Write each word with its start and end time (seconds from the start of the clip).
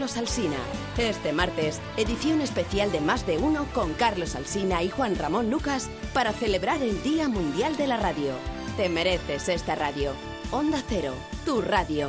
Carlos 0.00 0.16
Alsina. 0.16 0.56
Este 0.96 1.30
martes, 1.30 1.78
edición 1.98 2.40
especial 2.40 2.90
de 2.90 3.02
Más 3.02 3.26
de 3.26 3.36
Uno 3.36 3.66
con 3.74 3.92
Carlos 3.92 4.34
Alsina 4.34 4.82
y 4.82 4.88
Juan 4.88 5.14
Ramón 5.14 5.50
Lucas 5.50 5.90
para 6.14 6.32
celebrar 6.32 6.82
el 6.82 7.02
Día 7.02 7.28
Mundial 7.28 7.76
de 7.76 7.86
la 7.86 7.98
Radio. 7.98 8.32
Te 8.78 8.88
mereces 8.88 9.50
esta 9.50 9.74
radio. 9.74 10.12
Onda 10.52 10.82
Cero, 10.88 11.12
tu 11.44 11.60
radio. 11.60 12.08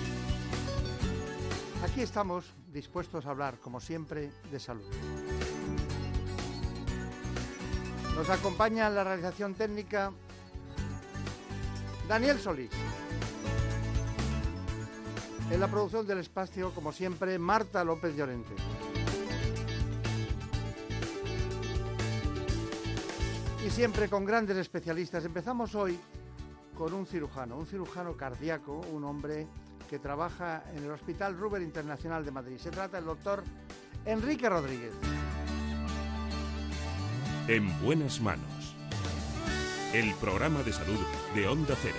Aquí 1.91 2.03
estamos 2.03 2.45
dispuestos 2.71 3.25
a 3.25 3.31
hablar, 3.31 3.57
como 3.57 3.81
siempre, 3.81 4.31
de 4.49 4.61
salud. 4.61 4.89
Nos 8.15 8.29
acompaña 8.29 8.87
en 8.87 8.95
la 8.95 9.03
realización 9.03 9.55
técnica 9.55 10.13
Daniel 12.07 12.39
Solís. 12.39 12.71
En 15.51 15.59
la 15.59 15.67
producción 15.67 16.07
del 16.07 16.19
espacio, 16.19 16.73
como 16.73 16.93
siempre, 16.93 17.37
Marta 17.37 17.83
López 17.83 18.15
Llorente. 18.15 18.53
Y 23.67 23.69
siempre 23.69 24.07
con 24.07 24.23
grandes 24.23 24.55
especialistas. 24.55 25.25
Empezamos 25.25 25.75
hoy 25.75 25.99
con 26.77 26.93
un 26.93 27.05
cirujano, 27.05 27.57
un 27.57 27.67
cirujano 27.67 28.15
cardíaco, 28.15 28.79
un 28.93 29.03
hombre 29.03 29.45
que 29.91 29.99
trabaja 29.99 30.63
en 30.73 30.85
el 30.85 30.91
Hospital 30.91 31.37
Ruber 31.37 31.61
Internacional 31.61 32.23
de 32.23 32.31
Madrid. 32.31 32.57
Se 32.57 32.71
trata 32.71 32.95
del 32.95 33.05
doctor 33.07 33.43
Enrique 34.05 34.47
Rodríguez. 34.47 34.93
En 37.49 37.77
buenas 37.81 38.21
manos. 38.21 38.73
El 39.93 40.13
programa 40.15 40.63
de 40.63 40.71
salud 40.71 40.97
de 41.35 41.45
Onda 41.45 41.75
Cero. 41.81 41.97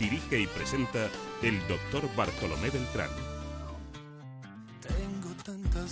Dirige 0.00 0.40
y 0.40 0.48
presenta 0.48 1.08
el 1.44 1.60
doctor 1.68 2.02
Bartolomé 2.16 2.70
Beltrán. 2.70 3.10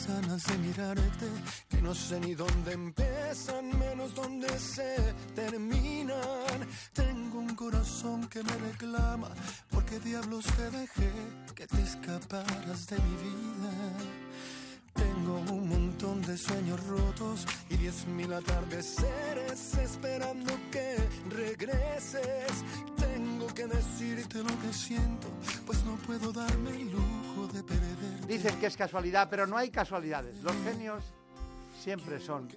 Ganas 0.08 0.44
de 0.44 0.58
mirarte 0.58 1.26
que 1.68 1.82
no 1.82 1.94
sé 1.94 2.20
ni 2.20 2.34
dónde 2.34 2.72
empiezan, 2.72 3.78
menos 3.78 4.14
dónde 4.14 4.48
se 4.58 4.96
terminan. 5.34 6.58
Tengo 6.92 7.38
un 7.40 7.54
corazón 7.54 8.28
que 8.28 8.42
me 8.42 8.56
reclama, 8.70 9.30
porque 9.70 9.98
diablos 9.98 10.44
te 10.56 10.70
dejé 10.70 11.10
que 11.54 11.66
te 11.66 11.82
escaparas 11.82 12.86
de 12.86 12.96
mi 12.96 13.16
vida. 13.26 13.72
Tengo 14.94 15.34
un 15.52 15.85
montón 15.96 16.20
de 16.22 16.36
sueños 16.36 16.86
rotos 16.88 17.46
y 17.70 17.76
diez 17.78 18.06
mil 18.06 18.30
atardeceres 18.30 19.74
esperando 19.78 20.52
que 20.70 20.96
regreses. 21.30 22.64
Tengo 22.98 23.46
que 23.54 23.66
decirte 23.66 24.42
lo 24.42 24.60
que 24.60 24.74
siento, 24.74 25.28
pues 25.64 25.82
no 25.84 25.96
puedo 26.06 26.32
darme 26.32 26.70
el 26.70 26.92
lujo 26.92 27.46
de 27.50 27.62
perder. 27.62 28.26
Dicen 28.26 28.60
que 28.60 28.66
es 28.66 28.76
casualidad, 28.76 29.28
pero 29.30 29.46
no 29.46 29.56
hay 29.56 29.70
casualidades. 29.70 30.36
Los 30.42 30.54
genios 30.64 31.02
siempre 31.82 32.20
son 32.20 32.48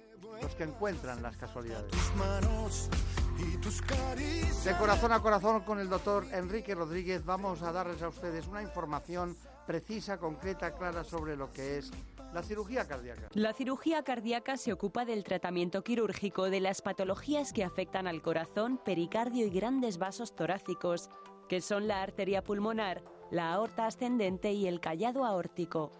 los 0.42 0.54
que 0.54 0.64
encuentran 0.64 1.22
las 1.22 1.38
casualidades. 1.38 1.90
Tus 1.92 2.14
manos 2.16 2.90
y 3.38 3.56
tus 3.56 3.80
caricias. 3.80 4.64
De 4.64 4.76
corazón 4.76 5.12
a 5.12 5.20
corazón 5.20 5.62
con 5.62 5.78
el 5.78 5.88
doctor 5.88 6.26
Enrique 6.32 6.74
Rodríguez 6.74 7.24
vamos 7.24 7.62
a 7.62 7.72
darles 7.72 8.02
a 8.02 8.08
ustedes 8.08 8.46
una 8.48 8.60
información 8.60 9.34
precisa, 9.66 10.18
concreta, 10.18 10.72
clara 10.72 11.04
sobre 11.04 11.36
lo 11.36 11.52
que 11.52 11.78
es 11.78 11.92
la 12.32 12.42
cirugía 12.42 12.86
cardíaca. 12.86 13.28
La 13.34 13.52
cirugía 13.52 14.02
cardíaca 14.02 14.56
se 14.56 14.72
ocupa 14.72 15.04
del 15.04 15.24
tratamiento 15.24 15.82
quirúrgico 15.82 16.50
de 16.50 16.60
las 16.60 16.82
patologías 16.82 17.52
que 17.52 17.64
afectan 17.64 18.06
al 18.06 18.22
corazón, 18.22 18.78
pericardio 18.84 19.46
y 19.46 19.50
grandes 19.50 19.98
vasos 19.98 20.34
torácicos, 20.34 21.10
que 21.48 21.60
son 21.60 21.88
la 21.88 22.02
arteria 22.02 22.44
pulmonar, 22.44 23.02
la 23.30 23.52
aorta 23.52 23.86
ascendente 23.86 24.52
y 24.52 24.66
el 24.66 24.80
callado 24.80 25.24
aórtico. 25.24 25.92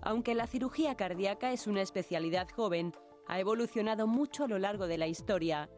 Aunque 0.00 0.34
la 0.34 0.46
cirugía 0.46 0.94
cardíaca 0.96 1.52
es 1.52 1.66
una 1.66 1.82
especialidad 1.82 2.48
joven, 2.54 2.94
ha 3.26 3.40
evolucionado 3.40 4.06
mucho 4.06 4.44
a 4.44 4.48
lo 4.48 4.58
largo 4.58 4.86
de 4.86 4.98
la 4.98 5.06
historia. 5.06 5.68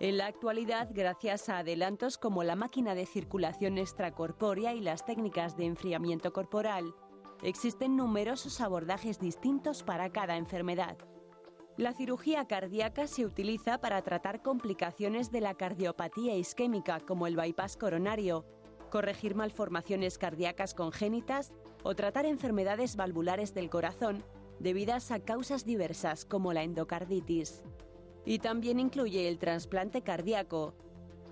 En 0.00 0.18
la 0.18 0.26
actualidad, 0.26 0.90
gracias 0.92 1.48
a 1.48 1.58
adelantos 1.58 2.18
como 2.18 2.44
la 2.44 2.56
máquina 2.56 2.94
de 2.94 3.06
circulación 3.06 3.78
extracorpórea 3.78 4.74
y 4.74 4.80
las 4.80 5.04
técnicas 5.04 5.56
de 5.56 5.64
enfriamiento 5.64 6.32
corporal, 6.32 6.94
existen 7.44 7.94
numerosos 7.94 8.60
abordajes 8.62 9.20
distintos 9.20 9.82
para 9.82 10.10
cada 10.10 10.36
enfermedad. 10.36 10.96
La 11.76 11.92
cirugía 11.92 12.46
cardíaca 12.46 13.06
se 13.06 13.26
utiliza 13.26 13.80
para 13.80 14.00
tratar 14.02 14.42
complicaciones 14.42 15.30
de 15.30 15.42
la 15.42 15.54
cardiopatía 15.54 16.36
isquémica 16.36 17.00
como 17.00 17.26
el 17.26 17.36
bypass 17.36 17.76
coronario, 17.76 18.46
corregir 18.90 19.34
malformaciones 19.34 20.16
cardíacas 20.16 20.72
congénitas 20.72 21.52
o 21.82 21.94
tratar 21.94 22.24
enfermedades 22.24 22.96
valvulares 22.96 23.52
del 23.52 23.68
corazón 23.68 24.24
debidas 24.58 25.10
a 25.10 25.20
causas 25.20 25.66
diversas 25.66 26.24
como 26.24 26.52
la 26.52 26.62
endocarditis. 26.62 27.62
Y 28.24 28.38
también 28.38 28.80
incluye 28.80 29.28
el 29.28 29.38
trasplante 29.38 30.02
cardíaco. 30.02 30.74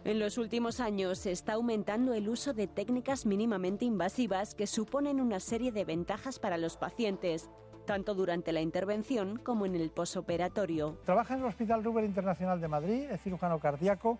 En 0.04 0.18
los 0.18 0.36
últimos 0.36 0.80
años 0.80 1.20
se 1.20 1.30
está 1.30 1.52
aumentando 1.52 2.12
el 2.12 2.28
uso 2.28 2.52
de 2.52 2.66
técnicas 2.66 3.24
mínimamente 3.24 3.84
invasivas 3.84 4.56
que 4.56 4.66
suponen 4.66 5.20
una 5.20 5.38
serie 5.38 5.70
de 5.70 5.84
ventajas 5.84 6.40
para 6.40 6.58
los 6.58 6.76
pacientes, 6.76 7.48
tanto 7.86 8.12
durante 8.12 8.50
la 8.50 8.60
intervención 8.60 9.36
como 9.36 9.64
en 9.64 9.76
el 9.76 9.90
posoperatorio. 9.90 10.98
Trabaja 11.04 11.34
en 11.34 11.40
el 11.40 11.46
Hospital 11.46 11.84
Ruber 11.84 12.04
Internacional 12.04 12.60
de 12.60 12.66
Madrid, 12.66 13.04
es 13.12 13.22
cirujano 13.22 13.60
cardíaco 13.60 14.18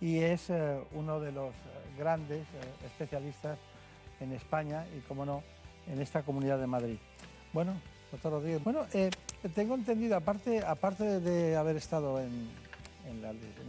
y 0.00 0.16
es 0.16 0.48
eh, 0.48 0.82
uno 0.92 1.20
de 1.20 1.30
los 1.30 1.50
eh, 1.50 1.98
grandes 1.98 2.40
eh, 2.40 2.86
especialistas 2.86 3.58
en 4.18 4.32
España 4.32 4.86
y, 4.96 5.00
como 5.00 5.26
no, 5.26 5.42
en 5.88 6.00
esta 6.00 6.22
comunidad 6.22 6.58
de 6.58 6.66
Madrid. 6.66 6.96
Bueno, 7.52 7.74
doctor 8.10 8.32
Rodríguez, 8.32 8.64
bueno, 8.64 8.86
tengo 9.54 9.74
entendido, 9.74 10.16
aparte, 10.16 10.64
aparte 10.64 11.20
de 11.20 11.54
haber 11.54 11.76
estado 11.76 12.18
en 12.18 12.48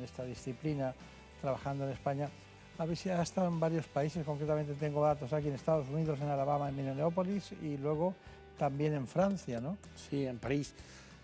esta 0.01 0.23
disciplina 0.23 0.95
trabajando 1.43 1.83
en 1.83 1.91
España, 1.91 2.29
ha 2.79 3.21
estado 3.21 3.49
en 3.49 3.59
varios 3.59 3.85
países, 3.85 4.25
concretamente 4.25 4.73
tengo 4.75 5.03
datos 5.03 5.33
aquí 5.33 5.49
en 5.49 5.55
Estados 5.55 5.89
Unidos, 5.89 6.19
en 6.21 6.29
Alabama, 6.29 6.69
en 6.69 6.75
Minneapolis 6.77 7.51
y 7.61 7.75
luego 7.77 8.15
también 8.57 8.93
en 8.93 9.07
Francia, 9.07 9.59
¿no? 9.59 9.77
Sí, 10.09 10.25
en 10.25 10.39
París. 10.39 10.73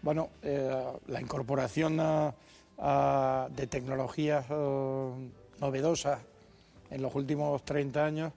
Bueno, 0.01 0.29
eh, 0.43 0.83
la 1.07 1.21
incorporación 1.21 1.97
de 1.97 3.67
tecnologías 3.67 4.45
eh, 4.49 5.29
novedosas 5.61 6.19
en 6.91 7.01
los 7.01 7.15
últimos 7.15 7.63
30 7.63 8.05
años, 8.05 8.33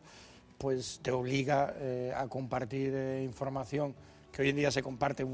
pues 0.59 1.01
te 1.03 1.11
obliga 1.11 1.75
eh, 1.79 2.13
a 2.17 2.29
compartir 2.29 2.95
información 3.25 3.93
que 4.31 4.43
hoy 4.43 4.51
en 4.51 4.57
día 4.57 4.71
se 4.71 4.85
comparte 4.85 5.27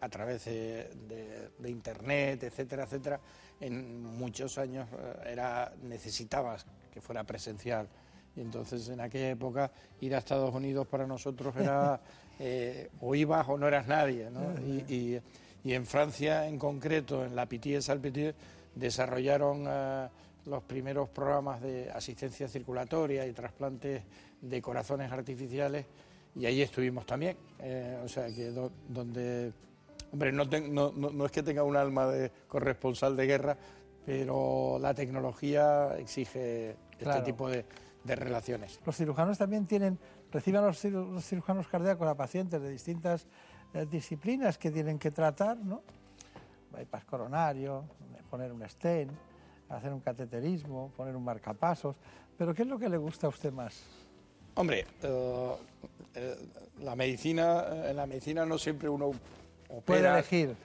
a 0.00 0.08
través 0.08 0.44
de 0.44 1.50
Internet, 1.66 2.44
etcétera, 2.44 2.84
etcétera. 2.84 3.20
En 3.60 4.02
muchos 4.02 4.56
años 4.58 4.88
eh, 4.92 5.30
era 5.32 5.72
necesitabas 5.82 6.64
que 6.92 7.00
fuera 7.00 7.24
presencial. 7.24 7.88
Y 8.36 8.40
entonces 8.40 8.88
en 8.88 9.00
aquella 9.00 9.30
época 9.30 9.70
ir 10.00 10.14
a 10.14 10.18
Estados 10.18 10.54
Unidos 10.54 10.86
para 10.86 11.06
nosotros 11.06 11.54
era 11.56 12.00
eh, 12.38 12.88
o 13.00 13.14
ibas 13.14 13.48
o 13.48 13.58
no 13.58 13.66
eras 13.66 13.86
nadie. 13.88 14.30
¿no? 14.30 14.54
Y, 14.66 14.84
y- 14.94 15.20
y 15.64 15.74
en 15.74 15.84
Francia 15.86 16.46
en 16.46 16.56
concreto, 16.56 17.24
en 17.24 17.34
la 17.34 17.44
Pitié 17.46 17.82
Salpitié, 17.82 18.32
desarrollaron 18.76 19.64
eh, 19.68 20.08
los 20.46 20.62
primeros 20.62 21.08
programas 21.08 21.60
de 21.60 21.90
asistencia 21.90 22.46
circulatoria 22.48 23.26
y 23.26 23.32
trasplantes 23.32 24.02
de 24.40 24.62
corazones 24.62 25.10
artificiales 25.10 25.84
y 26.36 26.46
ahí 26.46 26.62
estuvimos 26.62 27.04
también. 27.06 27.36
Eh, 27.58 27.98
o 28.04 28.08
sea 28.08 28.28
que 28.28 28.52
donde, 28.88 29.52
hombre, 30.12 30.32
no, 30.32 30.44
no, 30.44 30.92
no, 30.92 31.26
es 31.26 31.32
que 31.32 31.42
tenga 31.42 31.62
un 31.62 31.76
alma 31.76 32.06
de 32.06 32.30
corresponsal 32.46 33.16
de 33.16 33.26
guerra, 33.26 33.56
pero 34.04 34.78
la 34.80 34.94
tecnología 34.94 35.96
exige 35.98 36.76
este 36.98 37.20
tipo 37.22 37.48
de, 37.48 37.64
relaciones. 38.04 38.80
Los 38.86 38.96
cirujanos 38.96 39.36
también 39.36 39.66
tienen, 39.66 39.98
reciben 40.32 40.62
los, 40.62 40.78
cirujanos 40.78 41.68
cardíacos 41.68 42.08
a 42.08 42.14
pacientes 42.14 42.60
de 42.62 42.70
distintas 42.70 43.26
eh, 43.74 43.86
disciplinas 43.90 44.56
que 44.56 44.70
tienen 44.70 44.98
que 44.98 45.10
tratar, 45.10 45.58
¿no? 45.58 45.82
Bypass 46.72 47.04
coronario, 47.04 47.84
poner 48.30 48.50
un 48.50 48.66
stent, 48.66 49.12
hacer 49.68 49.92
un 49.92 50.00
cateterismo, 50.00 50.90
poner 50.96 51.14
un 51.14 51.24
marcapasos. 51.24 51.96
Pero 52.36 52.54
¿qué 52.54 52.62
es 52.62 52.68
lo 52.68 52.78
que 52.78 52.88
le 52.88 52.96
gusta 52.96 53.26
a 53.26 53.30
usted 53.30 53.52
más? 53.52 53.82
Hombre, 54.54 54.86
eh, 55.02 55.56
eh, 56.14 56.36
la 56.80 56.96
medicina, 56.96 57.88
en 57.90 57.96
la 57.96 58.06
medicina 58.06 58.46
no 58.46 58.58
siempre 58.58 58.88
uno 58.88 59.12
opera, 59.68 59.82
puede 59.84 60.08
elegir, 60.08 60.56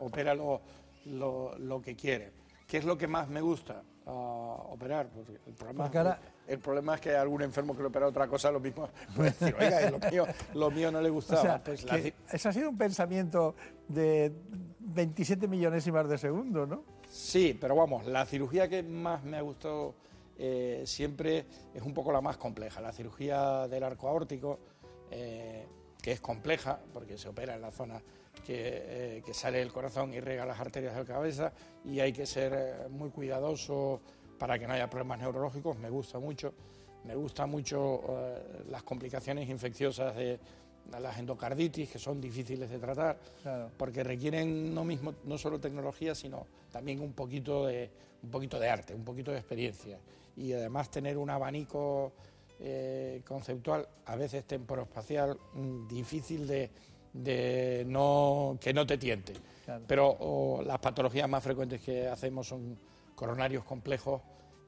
opera 0.00 0.34
lo, 0.34 0.60
lo, 1.06 1.82
que 1.82 1.96
quiere. 1.96 2.32
¿Qué 2.66 2.78
es 2.78 2.84
lo 2.84 2.96
que 2.96 3.06
más 3.06 3.28
me 3.28 3.40
gusta? 3.40 3.82
operar. 4.04 5.08
Porque 5.08 5.38
el, 5.46 5.54
problema, 5.54 6.18
el 6.46 6.58
problema 6.58 6.94
es 6.96 7.00
que 7.00 7.10
hay 7.10 7.16
algún 7.16 7.42
enfermo 7.42 7.76
que 7.76 7.82
le 7.82 7.88
opera 7.88 8.08
otra 8.08 8.26
cosa, 8.26 8.50
lo 8.50 8.58
mismo 8.58 8.88
puede 9.16 9.30
decir, 9.30 9.54
oiga, 9.58 9.90
lo 9.90 9.98
mío, 10.10 10.26
lo 10.54 10.70
mío 10.70 10.90
no 10.90 11.00
le 11.00 11.10
gustaba. 11.10 11.62
pues 11.62 11.86
Ese 12.32 12.48
ha 12.48 12.52
sido 12.52 12.68
un 12.68 12.76
pensamiento 12.76 13.54
de 13.86 14.32
27 14.80 15.46
millonésimas 15.46 16.08
de 16.08 16.18
segundo, 16.18 16.66
¿no? 16.66 16.84
Sí, 17.08 17.56
pero 17.60 17.76
vamos, 17.76 18.06
la 18.06 18.26
cirugía 18.26 18.68
que 18.68 18.82
más 18.82 19.22
me 19.22 19.36
ha 19.36 19.42
gustado 19.42 19.94
eh, 20.38 20.82
siempre 20.86 21.46
es 21.74 21.82
un 21.82 21.94
poco 21.94 22.10
la 22.10 22.20
más 22.20 22.36
compleja. 22.36 22.80
La 22.80 22.92
cirugía 22.92 23.68
del 23.68 23.84
arco 23.84 24.08
aórtico, 24.08 24.58
eh, 25.10 25.66
que 26.00 26.12
es 26.12 26.20
compleja 26.20 26.80
porque 26.92 27.18
se 27.18 27.28
opera 27.28 27.54
en 27.54 27.60
la 27.60 27.70
zona 27.70 28.02
que, 28.44 29.16
eh, 29.16 29.22
que, 29.24 29.34
sale 29.34 29.60
el 29.62 29.72
corazón 29.72 30.12
y 30.12 30.20
rega 30.20 30.44
las 30.44 30.58
arterias 30.58 30.94
de 30.94 31.00
la 31.00 31.06
cabeza 31.06 31.52
y 31.84 32.00
hay 32.00 32.12
que 32.12 32.26
ser 32.26 32.88
muy 32.90 33.10
cuidadoso 33.10 34.00
para 34.38 34.58
que 34.58 34.66
no 34.66 34.72
haya 34.72 34.88
problemas 34.88 35.20
neurológicos. 35.20 35.78
Me 35.78 35.90
gusta 35.90 36.18
mucho. 36.18 36.52
Me 37.04 37.16
gusta 37.16 37.46
mucho 37.46 38.00
las 38.70 38.84
complicaciones 38.84 39.48
infecciosas 39.48 40.14
de, 40.14 40.38
las 41.00 41.18
endocarditis, 41.18 41.90
que 41.90 41.98
son 41.98 42.20
difíciles 42.20 42.70
de 42.70 42.78
tratar, 42.78 43.18
porque 43.76 44.04
requieren 44.04 44.74
no, 44.74 44.84
mismo, 44.84 45.14
no 45.24 45.38
solo 45.38 45.58
tecnología, 45.60 46.14
sino 46.14 46.46
también 46.70 47.00
un 47.00 47.12
poquito, 47.12 47.66
de, 47.66 47.90
un 48.22 48.30
poquito 48.30 48.58
de 48.58 48.68
arte, 48.68 48.94
un 48.94 49.04
poquito 49.04 49.30
de 49.30 49.38
experiencia. 49.38 49.98
Y 50.36 50.52
además 50.52 50.90
tener 50.90 51.18
un 51.18 51.30
abanico 51.30 52.12
eh, 52.60 53.22
conceptual, 53.26 53.88
a 54.06 54.16
veces 54.16 54.44
temporoespacial, 54.44 55.38
mm, 55.54 55.88
difícil 55.88 56.46
de, 56.46 56.70
no, 57.14 58.58
que 58.60 58.72
no 58.72 58.86
te 58.86 58.98
tiente. 58.98 59.32
Pero 59.86 60.60
las 60.64 60.78
patologías 60.78 61.28
más 61.28 61.42
frecuentes 61.42 61.80
que 61.80 62.08
hacemos 62.08 62.48
son 62.48 62.76
coronarios 63.14 63.64
complejos 63.64 64.20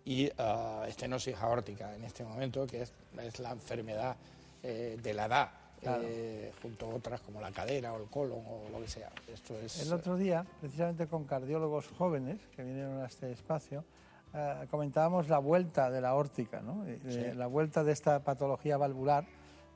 y 0.04 0.26
uh, 0.26 0.84
estenosis 0.86 1.34
aórtica 1.36 1.94
en 1.94 2.04
este 2.04 2.24
momento, 2.24 2.66
que 2.66 2.82
es, 2.82 2.92
la 3.38 3.50
enfermedad 3.52 4.16
eh, 4.62 4.98
de 5.02 5.14
la 5.14 5.24
edad 5.24 5.50
eh, 5.86 6.52
junto 6.62 6.86
a 6.86 6.94
otras 6.94 7.20
como 7.20 7.40
la 7.40 7.50
cadera 7.50 7.92
o 7.92 8.02
el 8.02 8.08
colon 8.08 8.42
o 8.46 8.68
lo 8.70 8.80
que 8.80 8.88
sea. 8.88 9.10
Esto 9.32 9.58
es, 9.58 9.86
el 9.86 9.92
otro 9.92 10.16
día, 10.16 10.44
precisamente 10.60 11.06
con 11.06 11.24
cardiólogos 11.24 11.88
jóvenes 11.88 12.38
que 12.56 12.62
vinieron 12.62 13.02
a 13.02 13.06
este 13.06 13.30
espacio, 13.32 13.84
eh, 14.32 14.66
comentábamos 14.70 15.28
la 15.28 15.38
vuelta 15.38 15.90
de 15.90 16.00
la 16.00 16.14
órtica, 16.14 16.60
¿no? 16.60 16.84
Eh, 16.86 17.34
la 17.36 17.46
vuelta 17.46 17.84
de 17.84 17.92
esta 17.92 18.20
patología 18.24 18.76
valvular 18.76 19.26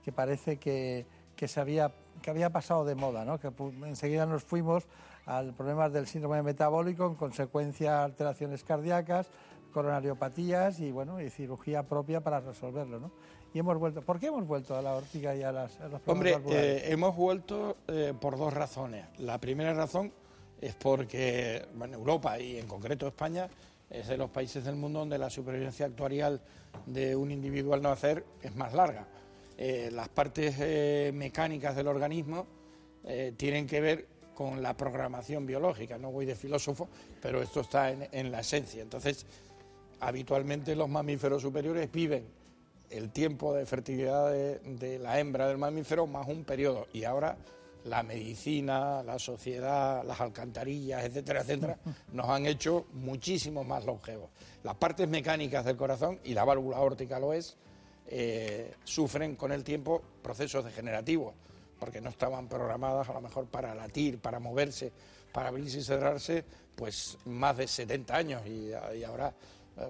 que 0.03 0.11
parece 0.13 0.57
que, 0.57 1.05
que, 1.37 1.47
se 1.47 1.61
había, 1.61 1.93
que 2.21 2.31
había 2.31 2.51
pasado 2.51 2.85
de 2.85 2.95
moda, 2.95 3.25
¿no? 3.25 3.39
que 3.39 3.51
enseguida 3.87 4.27
nos 4.27 4.45
fuimos 4.45 4.85
al 5.27 5.55
problema 5.55 5.89
del 5.89 6.07
síndrome 6.07 6.43
metabólico, 6.43 7.07
en 7.07 7.15
consecuencia 7.15 8.05
alteraciones 8.05 8.65
cardíacas, 8.65 9.29
coronariopatías 9.73 10.81
y 10.81 10.91
bueno 10.91 11.21
y 11.21 11.31
cirugía 11.31 11.83
propia 11.83 12.21
para 12.21 12.41
resolverlo, 12.41 12.99
¿no? 13.01 13.11
y 13.53 13.59
hemos 13.59 13.79
vuelto. 13.79 14.03
¿Por 14.03 14.19
qué 14.19 14.27
hemos 14.27 14.47
vuelto 14.47 14.77
a 14.77 14.83
la 14.83 14.95
ortiga 14.95 15.35
y 15.35 15.43
a, 15.43 15.53
las, 15.53 15.79
a 15.81 16.01
Hombre, 16.07 16.39
eh, 16.51 16.85
hemos 16.87 17.17
vuelto 17.17 17.77
eh, 17.89 18.15
por 18.19 18.37
dos 18.37 18.53
razones. 18.53 19.07
La 19.19 19.39
primera 19.39 19.73
razón 19.75 20.13
es 20.61 20.75
porque 20.75 21.67
bueno, 21.75 21.97
Europa 21.97 22.39
y 22.39 22.59
en 22.59 22.67
concreto 22.67 23.07
España 23.07 23.49
es 23.91 24.09
de 24.09 24.17
los 24.17 24.31
países 24.31 24.65
del 24.65 24.77
mundo 24.77 24.99
donde 25.01 25.19
la 25.19 25.31
supervivencia 25.31 25.87
actuarial 25.87 26.41
de 26.87 27.17
un 27.17 27.31
individuo 27.31 27.75
al 27.75 27.83
nacer 27.83 28.25
es 28.43 28.55
más 28.55 28.75
larga. 28.75 29.07
Eh, 29.59 29.91
las 29.93 30.09
partes 30.09 31.13
mecánicas 31.13 31.77
del 31.77 31.89
organismo 31.89 32.47
tienen 33.37 33.67
que 33.67 33.81
ver 33.81 34.07
con 34.35 34.63
la 34.63 34.77
programación 34.77 35.47
biológica. 35.47 35.99
No 35.99 36.13
voy 36.13 36.27
de 36.27 36.35
filósofo, 36.35 36.89
pero 37.21 37.43
esto 37.43 37.61
está 37.61 37.91
en, 37.91 38.09
en 38.13 38.31
la 38.31 38.41
esencia. 38.41 38.83
Entonces, 38.83 39.27
habitualmente 40.01 40.77
los 40.77 40.89
mamíferos 40.89 41.43
superiores 41.43 41.91
viven 41.91 42.27
el 42.91 43.11
tiempo 43.11 43.55
de 43.55 43.67
fertilidad 43.67 44.31
de, 44.31 44.99
la 44.99 45.19
hembra 45.19 45.49
del 45.49 45.59
mamífero 45.59 46.07
más 46.07 46.27
un 46.29 46.45
periodo. 46.45 46.87
Y 46.93 47.05
ahora 47.05 47.37
la 47.85 48.03
medicina, 48.03 49.03
la 49.03 49.19
sociedad, 49.19 50.05
las 50.05 50.21
alcantarillas, 50.21 51.05
etcétera, 51.05 51.41
etcétera, 51.41 51.79
nos 52.13 52.29
han 52.29 52.47
hecho 52.47 52.87
muchísimo 52.93 53.65
más 53.65 53.85
longevos. 53.85 54.31
Las 54.63 54.75
partes 54.77 55.09
mecánicas 55.09 55.65
del 55.65 55.77
corazón, 55.77 56.19
y 56.25 56.35
la 56.35 56.45
válvula 56.45 56.79
aórtica 56.79 57.19
lo 57.19 57.33
es, 57.33 57.57
eh, 58.09 58.75
sufren 58.85 59.37
con 59.37 59.53
el 59.53 59.63
tiempo 59.63 60.03
procesos 60.23 60.65
degenerativos, 60.65 61.35
porque 61.79 62.01
no 62.01 62.11
estaban 62.11 62.49
programadas 62.49 63.09
a 63.09 63.13
lo 63.13 63.21
mejor 63.21 63.47
para 63.47 63.75
latir, 63.75 64.19
para 64.19 64.41
moverse, 64.41 64.91
para 65.33 65.49
abrirse 65.49 65.79
y 65.79 65.83
cerrarse, 65.83 66.45
pues 66.75 67.19
más 67.27 67.57
de 67.57 67.69
70 67.69 68.17
años, 68.17 68.47
y 68.47 68.73
ahora 69.05 69.33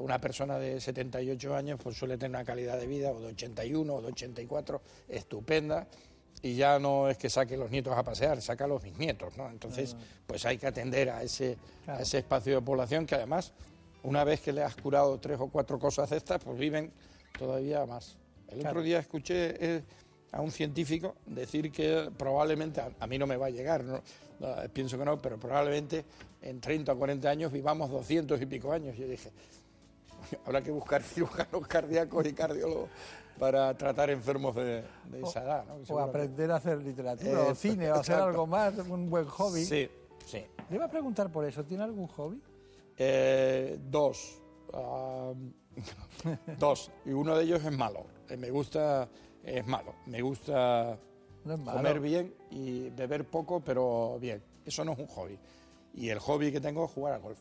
una 0.00 0.20
persona 0.20 0.59
de 0.59 0.81
78 0.81 1.55
años 1.55 1.81
pues 1.82 1.97
suele 1.97 2.17
tener 2.19 2.31
una 2.31 2.44
calidad 2.44 2.79
de 2.79 2.87
vida 2.87 3.11
o 3.11 3.20
de 3.20 3.29
81 3.29 3.94
o 3.94 4.03
de 4.03 4.09
84 4.09 4.82
estupenda. 5.09 5.87
Y 6.41 6.55
ya 6.55 6.79
no 6.79 7.09
es 7.09 7.19
que 7.19 7.29
saque 7.29 7.56
los 7.56 7.69
nietos 7.69 7.97
a 7.97 8.05
pasear, 8.05 8.41
saca 8.41 8.65
a 8.65 8.69
los 8.69 8.81
bisnietos, 8.81 9.37
¿no? 9.37 9.49
Entonces, 9.50 9.97
pues 10.25 10.47
hay 10.47 10.56
que 10.56 10.69
atender 10.69 11.11
a 11.11 11.25
ese, 11.25 11.59
a 11.88 12.00
ese 12.00 12.19
espacio 12.19 12.55
de 12.55 12.62
población 12.62 13.06
que 13.06 13.17
además, 13.17 13.53
una 14.05 14.23
vez 14.23 14.41
que 14.41 14.53
le 14.53 14.62
has 14.62 14.76
curado 14.76 15.19
tres 15.19 15.41
o 15.41 15.49
cuatro 15.49 15.81
cosas 15.81 16.11
de 16.11 16.17
estas, 16.17 16.41
pues 16.44 16.56
viven 16.56 16.93
todavía 17.38 17.87
más. 17.87 18.17
El 18.49 18.67
otro 18.67 18.82
día 18.82 18.99
escuché 18.99 19.76
eh, 19.76 19.82
a 20.32 20.40
un 20.40 20.50
científico 20.50 21.17
decir 21.26 21.70
que 21.70 22.11
probablemente, 22.17 22.81
a, 22.99 23.06
mí 23.06 23.19
no 23.19 23.26
me 23.26 23.37
va 23.37 23.46
a 23.46 23.50
llegar, 23.50 23.85
¿no? 23.85 24.02
pienso 24.73 24.96
que 24.96 25.05
no, 25.05 25.20
pero 25.20 25.36
probablemente 25.36 26.05
en 26.43 26.60
30 26.60 26.93
o 26.93 26.96
40 26.96 27.29
años 27.29 27.53
vivamos 27.53 27.91
200 27.91 28.41
y 28.41 28.46
pico 28.46 28.72
años. 28.72 28.96
Yo 28.96 29.08
dije, 29.08 29.31
habrá 30.46 30.62
que 30.62 30.70
buscar 30.70 31.03
cirujanos 31.03 31.67
cardíacos 31.67 32.27
y 32.27 32.32
cardiólogos 32.32 32.91
para 33.39 33.77
tratar 33.77 34.10
enfermos 34.10 34.55
de, 34.55 34.84
esa 35.22 35.43
edad. 35.43 35.65
O 35.89 35.98
aprender 35.98 36.51
a 36.51 36.56
hacer 36.56 36.79
literatura 36.79 37.43
o 37.43 37.55
cine 37.55 37.91
o 37.91 37.94
hacer 37.94 38.17
algo 38.17 38.46
más, 38.46 38.77
un 38.79 39.08
buen 39.08 39.27
hobby. 39.27 39.65
Sí, 39.65 39.89
sí. 40.27 40.44
Le 40.69 40.77
iba 40.77 40.86
a 40.86 40.91
preguntar 40.91 41.31
por 41.31 41.44
eso, 41.44 41.65
¿tiene 41.65 41.84
algún 41.84 42.08
hobby? 42.08 42.43
Eh, 42.96 43.79
dos. 43.81 44.41
dos. 46.58 46.91
Y 47.05 47.13
uno 47.13 47.37
de 47.37 47.44
ellos 47.44 47.65
es 47.65 47.77
malo. 47.77 48.06
Eh, 48.29 48.37
me 48.37 48.51
gusta, 48.51 49.08
es 49.43 49.67
malo. 49.67 49.94
Me 50.06 50.20
gusta 50.23 50.99
comer 51.44 52.01
bien 52.01 52.35
y 52.51 52.91
beber 52.91 53.25
poco, 53.25 53.61
pero 53.61 54.19
bien. 54.20 54.43
Eso 54.65 54.85
no 54.85 54.93
es 54.93 54.99
un 54.99 55.06
hobby. 55.06 55.39
Y 55.94 56.11
el 56.11 56.19
hobby 56.19 56.53
que 56.53 56.61
tengo 56.61 56.85
es 56.85 56.91
jugar 56.91 57.15
al 57.15 57.20
golf. 57.20 57.39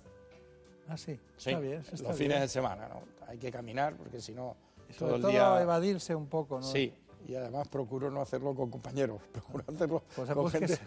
Ah, 0.87 0.97
sí, 0.97 1.19
está 1.37 1.59
bien. 1.59 1.83
los 2.01 2.15
fines 2.15 2.39
de 2.39 2.47
semana, 2.47 2.87
¿no? 2.87 3.01
Hay 3.27 3.37
que 3.37 3.51
caminar 3.51 3.95
porque 3.97 4.21
si 4.21 4.33
no, 4.33 4.55
todo 4.97 5.15
el 5.15 5.21
día... 5.23 5.61
evadirse 5.61 6.15
un 6.15 6.27
poco, 6.27 6.59
¿no? 6.59 6.63
Sí, 6.63 6.93
y 7.27 7.35
además 7.35 7.67
procuro 7.67 8.09
no 8.09 8.21
hacerlo 8.21 8.55
con 8.55 8.71
compañeros, 8.71 9.21
procuro 9.33 9.65
hacerlo 9.67 10.03
pues 10.15 10.29
con 10.29 10.49
gente 10.49 10.77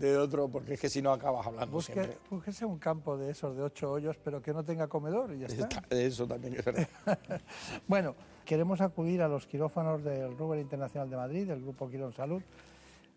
de 0.00 0.16
otro, 0.16 0.48
porque 0.48 0.74
es 0.74 0.80
que 0.80 0.88
si 0.88 1.02
no 1.02 1.12
acabas 1.12 1.46
hablando 1.46 1.72
busque, 1.72 1.92
siempre. 1.92 2.18
Búsquese 2.30 2.64
un 2.64 2.78
campo 2.78 3.16
de 3.16 3.30
esos 3.30 3.54
de 3.54 3.62
ocho 3.62 3.92
hoyos, 3.92 4.16
pero 4.22 4.40
que 4.40 4.52
no 4.52 4.64
tenga 4.64 4.88
comedor 4.88 5.32
y 5.34 5.40
ya 5.40 5.46
está. 5.46 5.68
Eso 5.90 6.26
también 6.26 6.54
es 6.54 6.64
verdad. 6.64 6.88
bueno, 7.86 8.14
queremos 8.44 8.80
acudir 8.80 9.22
a 9.22 9.28
los 9.28 9.46
quirófanos 9.46 10.02
del 10.02 10.36
Ruber 10.36 10.58
Internacional 10.58 11.10
de 11.10 11.16
Madrid, 11.16 11.46
del 11.46 11.60
Grupo 11.60 11.88
Quirón 11.88 12.12
Salud, 12.12 12.42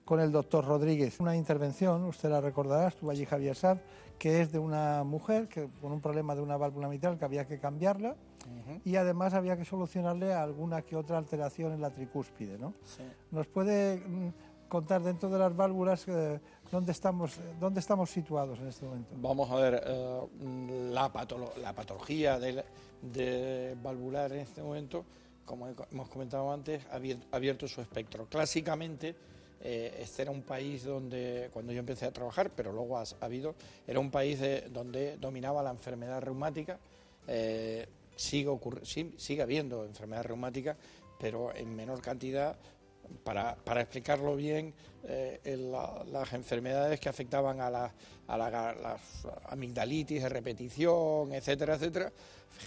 con 0.04 0.20
el 0.20 0.32
doctor 0.32 0.66
Rodríguez. 0.66 1.20
Una 1.20 1.36
intervención, 1.36 2.04
usted 2.04 2.30
la 2.30 2.42
recordará, 2.42 2.90
estuvo 2.90 3.10
allí 3.10 3.26
Javier 3.26 3.56
Sad, 3.56 3.78
que 4.20 4.42
es 4.42 4.52
de 4.52 4.60
una 4.60 5.04
mujer 5.04 5.48
que, 5.48 5.70
con 5.82 5.92
un 5.92 6.02
problema 6.02 6.36
de 6.36 6.42
una 6.42 6.58
válvula 6.58 6.88
mitral 6.90 7.18
que 7.18 7.26
había 7.26 7.46
que 7.46 7.60
cambiarla 7.60 8.16
y 8.84 8.98
además 8.98 9.34
había 9.34 9.56
que 9.56 9.64
solucionarle 9.64 10.34
alguna 10.34 10.82
que 10.82 10.98
otra 10.98 11.18
alteración 11.18 11.72
en 11.72 11.82
la 11.82 11.92
tricúspide. 11.92 12.58
¿no? 12.58 12.74
¿Nos 13.32 13.48
puede 13.48 13.98
mm, 13.98 14.30
contar 14.68 15.02
dentro 15.04 15.30
de 15.30 15.40
las 15.40 15.56
válvulas 15.56 16.08
eh, 16.08 16.40
dónde, 16.74 16.92
estamos, 16.92 17.40
dónde 17.60 17.80
estamos 17.80 18.10
situados 18.10 18.60
en 18.60 18.68
este 18.68 18.86
momento? 18.86 19.16
Vamos 19.16 19.50
a 19.52 19.56
ver, 19.56 19.84
eh, 19.86 20.22
la, 20.92 21.12
patología 21.12 22.40
de, 22.40 22.66
de 23.02 23.78
valvular 23.82 24.32
en 24.34 24.40
este 24.40 24.62
momento 24.62 25.06
como 25.46 25.68
hemos 25.92 26.10
comentado 26.10 26.52
antes, 26.52 26.84
ha 26.92 27.36
abierto 27.36 27.68
su 27.68 27.82
espectro. 27.82 28.26
Clásicamente, 28.28 29.16
eh, 29.62 29.98
este 30.00 30.24
era 30.24 30.32
un 30.32 30.42
país 30.42 30.84
donde, 30.84 31.50
cuando 31.52 31.74
yo 31.74 31.80
empecé 31.80 32.06
a 32.06 32.12
trabajar, 32.12 32.52
pero 32.56 32.72
luego 32.72 32.98
ha, 32.98 33.04
habido, 33.22 33.56
era 33.86 34.00
un 34.00 34.12
país 34.12 34.40
donde 34.72 35.18
dominaba 35.18 35.62
la 35.64 35.72
enfermedad 35.72 36.22
reumática. 36.22 36.80
Eh, 37.28 37.88
sigue, 38.16 38.58
sigue 39.18 39.42
habiendo 39.42 39.86
enfermedad 39.86 40.24
reumática, 40.24 40.78
pero 41.20 41.54
en 41.56 41.76
menor 41.76 42.02
cantidad. 42.02 42.56
Para, 43.24 43.82
explicarlo 43.82 44.36
bien, 44.36 44.74
eh, 45.04 45.40
las 46.12 46.34
enfermedades 46.34 47.00
que 47.00 47.10
afectaban 47.10 47.62
a, 47.62 47.70
la, 47.70 47.94
a 48.28 48.38
las 48.38 49.02
amigdalitis 49.50 50.24
de 50.24 50.30
repetición, 50.30 51.34
etcétera, 51.34 51.76
etcétera, 51.76 52.12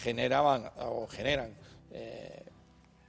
generaban 0.02 0.70
o 0.80 1.06
generan 1.06 1.54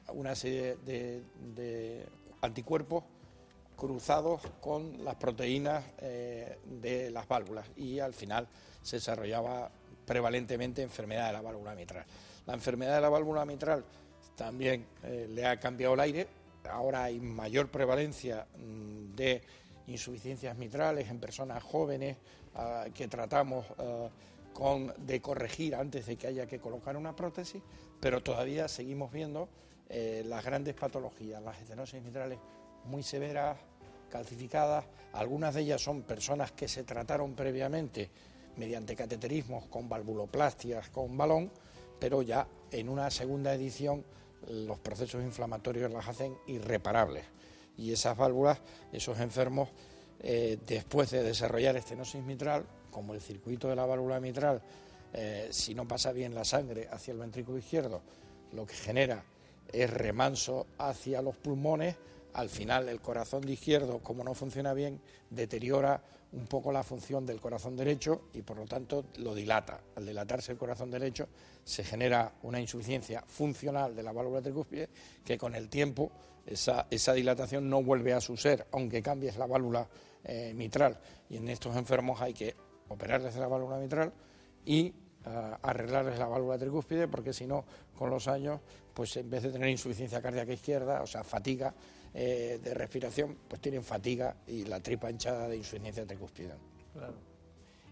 una 0.10 0.36
serie 0.36 0.77
de 0.84 2.05
anticuerpos 2.41 3.03
cruzados 3.77 4.41
con 4.60 5.05
las 5.05 5.15
proteínas 5.15 5.86
eh, 6.00 6.57
de 6.65 7.12
las 7.12 7.27
válvulas 7.27 7.65
y 7.77 8.00
al 8.00 8.13
final 8.13 8.48
se 8.81 8.98
desarrollaba 8.98 9.69
prevalentemente 10.05 10.81
enfermedad 10.81 11.27
de 11.27 11.34
la 11.34 11.41
válvula 11.41 11.75
mitral. 11.75 12.03
La 12.46 12.55
enfermedad 12.55 12.96
de 12.96 13.01
la 13.01 13.10
válvula 13.10 13.46
mitral 13.46 13.86
también 14.36 14.86
eh, 15.03 15.27
le 15.29 15.46
ha 15.46 15.60
cambiado 15.60 15.93
el 15.93 16.00
aire, 16.00 16.27
ahora 16.70 17.06
hay 17.06 17.20
mayor 17.20 17.70
prevalencia 17.70 18.48
mm, 18.58 19.16
de 19.16 19.42
insuficiencias 19.88 20.58
mitrales 20.58 21.10
en 21.10 21.20
personas 21.20 21.64
jóvenes 21.64 22.18
ah, 22.56 22.86
que 22.94 23.08
tratamos 23.08 23.66
ah, 23.78 24.10
con, 24.54 24.94
de 25.06 25.22
corregir 25.22 25.76
antes 25.76 26.06
de 26.06 26.16
que 26.18 26.28
haya 26.28 26.48
que 26.48 26.60
colocar 26.60 26.98
una 26.98 27.16
prótesis, 27.16 27.62
pero 28.00 28.22
todavía 28.22 28.68
seguimos 28.68 29.12
viendo 29.12 29.50
eh, 29.90 30.24
las 30.26 30.44
grandes 30.44 30.74
patologías, 30.74 31.42
las 31.42 31.62
estenosis 31.62 32.02
mitrales 32.02 32.40
muy 32.86 33.04
severas, 33.04 33.58
calcificadas. 34.10 34.86
Algunas 35.14 35.54
de 35.56 35.62
ellas 35.62 35.82
son 35.82 36.02
personas 36.02 36.52
que 36.52 36.68
se 36.68 36.84
trataron 36.84 37.36
previamente 37.36 38.10
mediante 38.58 38.96
cateterismos 38.96 39.66
con 39.68 39.88
valvuloplastias 39.88 40.90
con 40.90 41.16
balón, 41.18 41.52
pero 42.00 42.22
ya 42.22 42.48
en 42.72 42.90
una 42.90 43.10
segunda 43.12 43.54
edición 43.54 44.04
los 44.48 44.79
procesos 44.79 45.24
inflamatorios 45.24 45.91
las 45.91 46.08
hacen 46.08 46.38
irreparables. 46.48 47.25
Y 47.77 47.91
esas 47.91 48.17
válvulas, 48.17 48.60
esos 48.91 49.20
enfermos, 49.20 49.70
eh, 50.20 50.58
después 50.65 51.12
de 51.12 51.24
desarrollar 51.24 51.75
estenosis 51.77 52.24
mitral, 52.24 52.65
como 52.91 53.13
el 53.13 53.22
circuito 53.22 53.67
de 53.67 53.75
la 53.75 53.86
válvula 53.86 54.20
mitral, 54.20 54.62
eh, 55.13 55.48
si 55.51 55.75
no 55.75 55.88
pasa 55.88 56.12
bien 56.12 56.34
la 56.34 56.44
sangre 56.44 56.88
hacia 56.91 57.12
el 57.12 57.20
ventrículo 57.20 57.58
izquierdo, 57.58 58.01
lo 58.53 58.65
que 58.65 58.74
genera 58.74 59.24
es 59.72 59.89
remanso 59.89 60.67
hacia 60.77 61.22
los 61.22 61.36
pulmones, 61.36 61.96
al 62.38 62.50
final 62.50 62.88
el 62.88 63.01
corazón 63.01 63.41
de 63.41 63.53
izquierdo, 63.53 63.98
como 64.00 64.24
no 64.24 64.36
funciona 64.36 64.74
bien, 64.74 65.01
deteriora 65.32 66.00
un 66.34 66.46
poco 66.46 66.72
la 66.72 66.84
función 66.84 67.25
del 67.25 67.41
corazón 67.41 67.75
derecho 67.75 68.29
y 68.34 68.44
por 68.44 68.58
lo 68.58 68.65
tanto 68.65 69.06
lo 69.17 69.34
dilata. 69.34 69.82
Al 69.96 70.06
dilatarse 70.06 70.51
el 70.51 70.58
corazón 70.60 70.91
derecho 70.91 71.27
se 71.63 71.84
genera 71.84 72.32
una 72.44 72.62
insuficiencia 72.62 73.24
funcional 73.25 73.96
de 73.96 74.03
la 74.03 74.12
válvula 74.12 74.44
tricúspide 74.44 74.88
que 75.25 75.36
con 75.36 75.56
el 75.56 75.67
tiempo 75.67 76.12
esa, 76.46 76.86
dilatación 77.13 77.67
no 77.67 77.82
vuelve 77.82 78.13
a 78.13 78.22
su 78.22 78.38
ser, 78.38 78.67
aunque 78.72 79.01
cambies 79.01 79.38
la 79.38 79.48
válvula 79.48 79.88
eh, 80.24 80.53
mitral. 80.53 81.00
Y 81.32 81.38
en 81.38 81.48
estos 81.50 81.75
enfermos 81.75 82.22
hay 82.22 82.36
que 82.36 82.56
operarles 82.89 83.36
la 83.36 83.48
válvula 83.48 83.79
mitral 83.79 84.13
y 84.63 84.94
uh, 85.25 85.58
arreglarles 85.63 86.20
la 86.20 86.27
válvula 86.27 86.60
tricúspide 86.60 87.08
porque 87.08 87.34
si 87.34 87.48
no, 87.48 87.65
con 87.98 88.12
los 88.12 88.27
años, 88.27 88.62
pues 88.94 89.17
en 89.17 89.27
vez 89.27 89.41
de 89.41 89.51
tener 89.51 89.70
insuficiencia 89.70 90.22
cardíaca 90.22 90.53
izquierda, 90.53 91.01
o 91.01 91.08
sea, 91.08 91.24
fatiga, 91.24 91.74
eh, 92.14 92.60
de 92.64 92.74
respiración, 92.74 93.38
pues 93.48 93.62
tienen 93.62 93.84
fatiga 93.84 94.36
y 94.48 94.66
la 94.66 94.80
tripa 94.80 95.10
hinchada 95.10 95.48
de 95.48 95.58
insuficiencia 95.58 96.06
tricúspide. 96.06 96.54
Claro. 96.94 97.14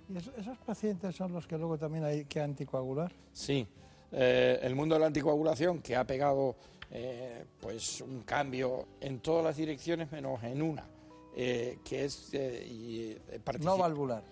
¿Y 0.10 0.17
esos 0.17 0.57
pacientes 0.65 1.15
son 1.15 1.34
los 1.34 1.48
que 1.48 1.57
luego 1.57 1.77
también 1.77 2.03
hay 2.03 2.25
que 2.25 2.41
anticoagular? 2.41 3.12
Sí. 3.31 3.67
Eh, 4.12 4.60
el 4.62 4.75
mundo 4.75 4.95
de 4.95 5.01
la 5.01 5.07
anticoagulación 5.07 5.81
que 5.81 5.95
ha 5.95 6.05
pegado 6.05 6.55
eh, 6.91 7.45
pues 7.60 8.01
un 8.01 8.22
cambio 8.22 8.88
en 9.01 9.19
todas 9.19 9.43
las 9.43 9.57
direcciones 9.57 10.12
menos 10.12 10.43
en 10.43 10.62
una, 10.62 10.86
que 11.36 12.05
es 12.05 12.34
y, 12.34 13.17
no 13.60 13.77
valvular. 13.77 14.24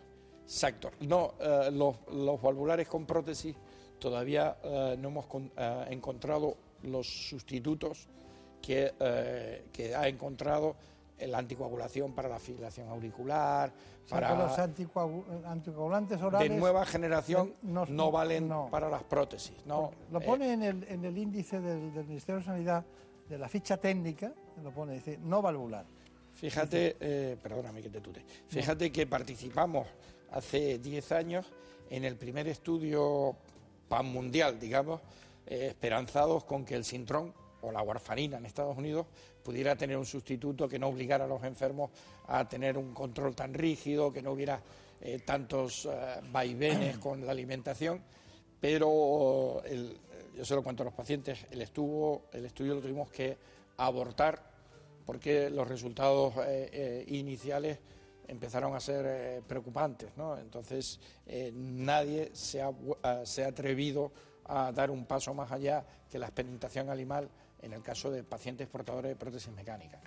Exacto. 0.44 0.92
No, 1.02 1.34
los, 1.72 1.96
los, 2.12 2.42
valvulares 2.42 2.88
con 2.88 3.06
prótesis 3.06 3.56
todavía 4.00 4.58
no 4.98 5.10
hemos 5.10 5.26
encontrado 5.90 6.56
los 6.84 7.08
sustitutos 7.30 8.08
eh, 8.68 9.66
que, 9.72 9.96
ha 9.96 10.08
encontrado 10.08 10.76
la 11.20 11.38
anticoagulación 11.38 12.14
para 12.14 12.30
la 12.30 12.40
fibrilación 12.40 12.88
auricular, 12.90 13.72
para 14.10 14.36
los 14.36 14.58
anticoagulantes 14.60 16.22
orales 16.22 16.50
de 16.50 16.58
nueva 16.58 16.86
generación 16.86 17.54
no, 17.62 18.12
valen 18.12 18.50
para 18.70 18.90
las 18.90 19.04
prótesis. 19.04 19.56
No, 19.66 19.92
lo 20.12 20.20
eh, 20.20 20.26
pone 20.26 20.54
en, 20.54 20.64
el, 20.64 20.84
en, 20.90 21.06
el, 21.06 21.18
índice 21.18 21.60
del, 21.62 22.06
Ministerio 22.06 22.40
de 22.40 22.46
Sanidad 22.46 22.86
de 23.30 23.38
la 23.38 23.48
ficha 23.48 23.78
técnica, 23.78 24.34
lo 24.62 24.72
pone, 24.72 24.94
dice 24.94 25.20
no 25.22 25.42
valvular. 25.42 25.86
Fíjate, 26.34 26.98
eh, 27.00 27.38
perdóname 27.42 27.82
que 27.82 27.90
te 27.90 28.02
tute, 28.02 28.26
fíjate 28.48 28.92
que 28.92 29.08
participamos 29.08 29.88
hace 30.32 30.80
10 30.80 31.12
años 31.12 31.46
en 31.90 32.04
el 32.04 32.18
primer 32.18 32.48
estudio 32.48 33.36
pan 33.88 34.08
mundial, 34.08 34.60
digamos, 34.60 35.02
esperanzados 35.46 36.44
con 36.46 36.66
que 36.66 36.76
el 36.76 36.84
sintrón 36.84 37.34
o 37.64 37.72
la 37.72 37.82
warfarina 37.82 38.38
en 38.38 38.46
Estados 38.46 38.78
Unidos 38.78 39.08
pudiera 39.42 39.76
tener 39.76 39.98
un 39.98 40.06
sustituto 40.06 40.68
que 40.68 40.78
no 40.78 40.88
obligara 40.88 41.26
a 41.26 41.28
los 41.28 41.44
enfermos 41.44 41.92
a 42.28 42.48
tener 42.48 42.78
un 42.78 42.94
control 42.94 43.36
tan 43.36 43.54
rígido, 43.54 44.12
que 44.12 44.22
no 44.22 44.32
hubiera 44.32 44.62
eh, 45.02 45.20
tantos 45.20 45.86
eh, 45.86 46.22
vaivenes 46.32 46.98
con 46.98 47.26
la 47.26 47.32
alimentación, 47.32 48.02
pero 48.60 49.62
yo 50.36 50.46
se 50.46 50.56
lo 50.56 50.64
cuento 50.64 50.84
a 50.84 50.86
los 50.86 50.94
pacientes, 50.94 51.46
el, 51.52 51.62
estuvo, 51.62 52.28
el 52.32 52.46
estudio 52.46 52.76
lo 52.76 52.82
tuvimos 52.82 53.10
que 53.12 53.38
abortar 53.78 54.42
porque 55.06 55.50
los 55.50 55.68
resultados 55.68 56.34
eh, 56.46 57.04
iniciales 57.10 57.80
empezaron 58.26 58.74
a 58.74 58.80
ser 58.80 59.44
preocupantes, 59.44 60.16
¿no? 60.16 60.38
Entonces 60.38 60.98
nadie 61.54 62.32
se 62.34 62.62
ha, 62.62 62.72
se 63.26 63.44
ha 63.44 63.50
atrevido 63.50 64.14
a 64.46 64.72
dar 64.72 64.90
un 64.92 65.06
paso 65.06 65.34
más 65.34 65.52
allá 65.52 65.86
que 66.10 66.18
la 66.18 66.28
experimentación 66.28 66.90
animal 66.90 67.30
en 67.64 67.72
el 67.72 67.82
caso 67.82 68.12
de 68.12 68.24
pacientes 68.24 68.68
portadores 68.68 69.10
de 69.10 69.16
prótesis 69.16 69.52
mecánicas. 69.54 70.02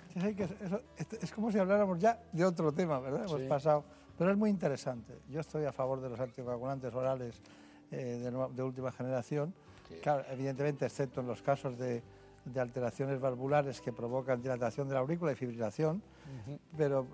es 1.21 1.31
como 1.31 1.51
si 1.51 1.57
habláramos 1.57 1.99
ya 1.99 2.21
de 2.31 2.45
otro 2.45 2.71
tema, 2.71 2.99
¿verdad? 2.99 3.25
Hemos 3.25 3.41
pasado, 3.41 3.83
pero 4.17 4.31
es 4.31 4.37
muy 4.37 4.51
interesante. 4.51 5.17
Yo 5.27 5.41
estoy 5.41 5.65
a 5.65 5.71
favor 5.71 5.99
de 5.99 6.09
los 6.09 6.19
anticoagulantes 6.19 6.93
orales 6.93 7.41
eh, 7.91 8.31
de, 8.55 8.63
última 8.63 8.91
generación, 8.91 9.53
claro, 10.03 10.23
evidentemente, 10.29 10.85
excepto 10.85 11.21
en 11.21 11.27
los 11.27 11.41
casos 11.41 11.77
de, 11.77 12.03
alteraciones 12.55 13.19
valvulares 13.19 13.81
que 13.81 13.91
provocan 13.91 14.41
dilatación 14.41 14.87
de 14.87 14.93
la 14.93 15.01
aurícula 15.01 15.33
y 15.33 15.35
fibrilación, 15.35 16.01
pero 16.77 17.05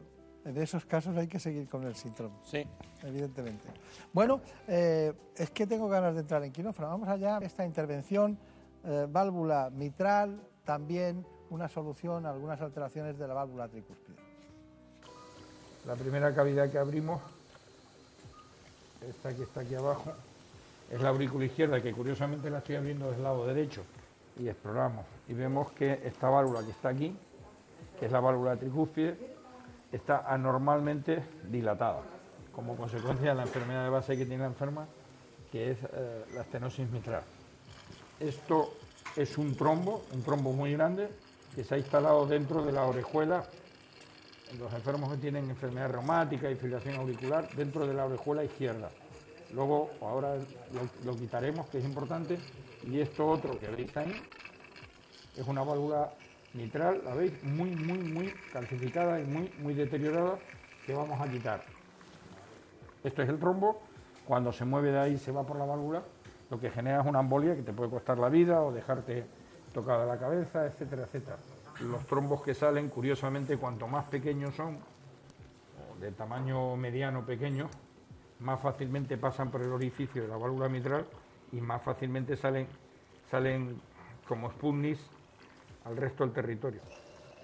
en 0.45 0.57
esos 0.57 0.85
casos 0.85 1.15
hay 1.17 1.27
que 1.27 1.39
seguir 1.39 1.67
con 1.67 1.83
el 1.85 1.95
síndrome. 1.95 2.35
Sí. 2.43 2.67
Evidentemente. 3.01 3.67
Bueno, 4.11 4.41
eh, 4.67 5.13
es 5.35 5.49
que 5.49 5.65
tengo 5.65 5.87
ganas 5.87 6.13
de 6.13 6.21
entrar 6.21 6.43
en 6.43 6.51
quirófano. 6.51 6.89
Vamos 6.89 7.09
allá. 7.09 7.39
Esta 7.41 7.65
intervención 7.65 8.37
eh, 8.85 9.07
válvula 9.09 9.69
mitral, 9.69 10.41
también 10.65 11.25
una 11.49 11.69
solución 11.69 12.25
a 12.25 12.31
algunas 12.31 12.59
alteraciones 12.61 13.17
de 13.17 13.27
la 13.27 13.33
válvula 13.33 13.67
tricúspide. 13.67 14.17
La 15.85 15.95
primera 15.95 16.33
cavidad 16.33 16.69
que 16.69 16.77
abrimos, 16.77 17.21
esta 19.07 19.35
que 19.35 19.43
está 19.43 19.61
aquí 19.61 19.75
abajo, 19.75 20.13
es 20.89 21.01
la 21.01 21.09
aurícula 21.09 21.45
izquierda, 21.45 21.81
que 21.81 21.93
curiosamente 21.93 22.49
la 22.49 22.59
estoy 22.59 22.75
abriendo 22.75 23.11
del 23.11 23.23
lado 23.23 23.45
derecho. 23.45 23.83
Y 24.39 24.47
exploramos 24.47 25.05
y 25.27 25.33
vemos 25.33 25.71
que 25.71 26.01
esta 26.03 26.29
válvula 26.29 26.63
que 26.63 26.71
está 26.71 26.89
aquí, 26.89 27.15
que 27.99 28.07
es 28.07 28.11
la 28.11 28.19
válvula 28.19 28.55
tricúspide, 28.55 29.15
está 29.91 30.25
anormalmente 30.27 31.23
dilatada, 31.49 32.01
como 32.51 32.75
consecuencia 32.75 33.29
de 33.29 33.35
la 33.35 33.43
enfermedad 33.43 33.83
de 33.83 33.89
base 33.89 34.17
que 34.17 34.25
tiene 34.25 34.43
la 34.43 34.49
enferma, 34.49 34.87
que 35.51 35.71
es 35.71 35.77
eh, 35.83 36.25
la 36.33 36.41
estenosis 36.41 36.89
mitral. 36.89 37.23
Esto 38.19 38.73
es 39.15 39.37
un 39.37 39.55
trombo, 39.55 40.03
un 40.13 40.23
trombo 40.23 40.53
muy 40.53 40.73
grande, 40.73 41.09
que 41.55 41.63
se 41.63 41.75
ha 41.75 41.77
instalado 41.77 42.25
dentro 42.25 42.63
de 42.63 42.71
la 42.71 42.85
orejuela, 42.85 43.45
los 44.57 44.71
enfermos 44.73 45.11
que 45.11 45.17
tienen 45.17 45.49
enfermedad 45.49 45.89
reumática 45.91 46.49
y 46.49 46.55
fibrilación 46.55 46.95
auricular, 46.95 47.49
dentro 47.55 47.87
de 47.87 47.93
la 47.93 48.05
orejuela 48.05 48.43
izquierda. 48.43 48.89
Luego, 49.53 49.91
ahora 50.01 50.35
lo, 51.03 51.15
quitaremos, 51.15 51.67
que 51.69 51.79
es 51.79 51.85
importante, 51.85 52.39
y 52.83 52.99
esto 52.99 53.27
otro 53.27 53.59
que 53.59 53.67
veis 53.67 53.95
ahí, 53.97 54.13
es 55.35 55.47
una 55.47 55.63
válvula 55.63 56.13
mitral, 56.53 57.01
la 57.03 57.15
veis, 57.15 57.43
muy, 57.43 57.71
muy, 57.71 57.97
muy 57.97 58.33
calcificada 58.51 59.19
y 59.19 59.25
muy, 59.25 59.51
muy 59.59 59.73
deteriorada, 59.73 60.39
que 60.85 60.93
vamos 60.93 61.19
a 61.19 61.29
quitar. 61.29 61.63
Esto 63.03 63.21
es 63.21 63.29
el 63.29 63.39
trombo, 63.39 63.81
cuando 64.25 64.51
se 64.53 64.65
mueve 64.65 64.91
de 64.91 64.99
ahí 64.99 65.17
se 65.17 65.31
va 65.31 65.45
por 65.45 65.57
la 65.57 65.65
válvula 65.65 66.03
lo 66.53 66.59
que 66.59 66.69
genera 66.69 67.01
es 67.01 67.07
una 67.07 67.19
embolia 67.19 67.55
que 67.55 67.63
te 67.63 67.73
puede 67.73 67.89
costar 67.89 68.19
la 68.19 68.29
vida 68.29 68.61
o 68.61 68.71
dejarte 68.71 69.25
tocada 69.73 70.05
la 70.05 70.19
cabeza, 70.19 70.67
etcétera, 70.67 71.05
etcétera. 71.05 71.37
Los 71.79 72.05
trombos 72.05 72.43
que 72.43 72.53
salen, 72.53 72.89
curiosamente, 72.89 73.57
cuanto 73.57 73.87
más 73.87 74.05
pequeños 74.05 74.53
son, 74.53 74.75
o 74.75 75.99
de 75.99 76.11
tamaño 76.11 76.75
mediano 76.75 77.25
pequeño, 77.25 77.67
más 78.41 78.59
fácilmente 78.59 79.17
pasan 79.17 79.49
por 79.49 79.63
el 79.63 79.71
orificio 79.71 80.21
de 80.21 80.27
la 80.27 80.37
válvula 80.37 80.69
mitral 80.69 81.07
y 81.51 81.59
más 81.59 81.81
fácilmente 81.81 82.37
salen, 82.37 82.67
salen 83.31 83.81
como 84.27 84.51
Sputnik 84.51 84.99
al 85.85 85.97
resto 85.97 86.23
del 86.23 86.33
territorio. 86.33 86.81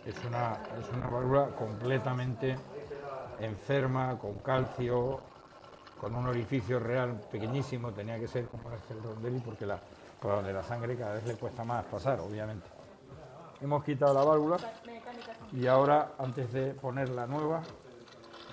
Es 0.06 0.24
una, 0.24 0.60
es 0.80 0.88
una 0.96 1.08
válvula 1.08 1.48
completamente 1.56 2.56
enferma, 3.40 4.20
con 4.20 4.36
calcio, 4.36 5.20
con 6.00 6.16
un 6.16 6.28
orificio 6.28 6.80
real 6.80 7.20
pequeñísimo, 7.32 7.92
tenía 7.92 8.18
que 8.20 8.28
ser 8.28 8.46
como 8.46 8.70
el 8.72 9.04
Rondelli 9.04 9.40
porque 9.40 9.66
la, 9.66 9.80
por 10.20 10.32
donde 10.32 10.54
la 10.54 10.64
sangre 10.64 10.96
cada 10.96 11.16
vez 11.16 11.26
le 11.26 11.36
cuesta 11.36 11.64
más 11.64 11.86
pasar, 11.86 12.20
obviamente. 12.20 12.68
Hemos 13.62 13.84
quitado 13.84 14.14
la 14.14 14.24
válvula 14.24 14.58
y 15.52 15.68
ahora, 15.68 16.14
antes 16.18 16.52
de 16.54 16.74
poner 16.74 17.10
la 17.10 17.28
nueva, 17.28 17.62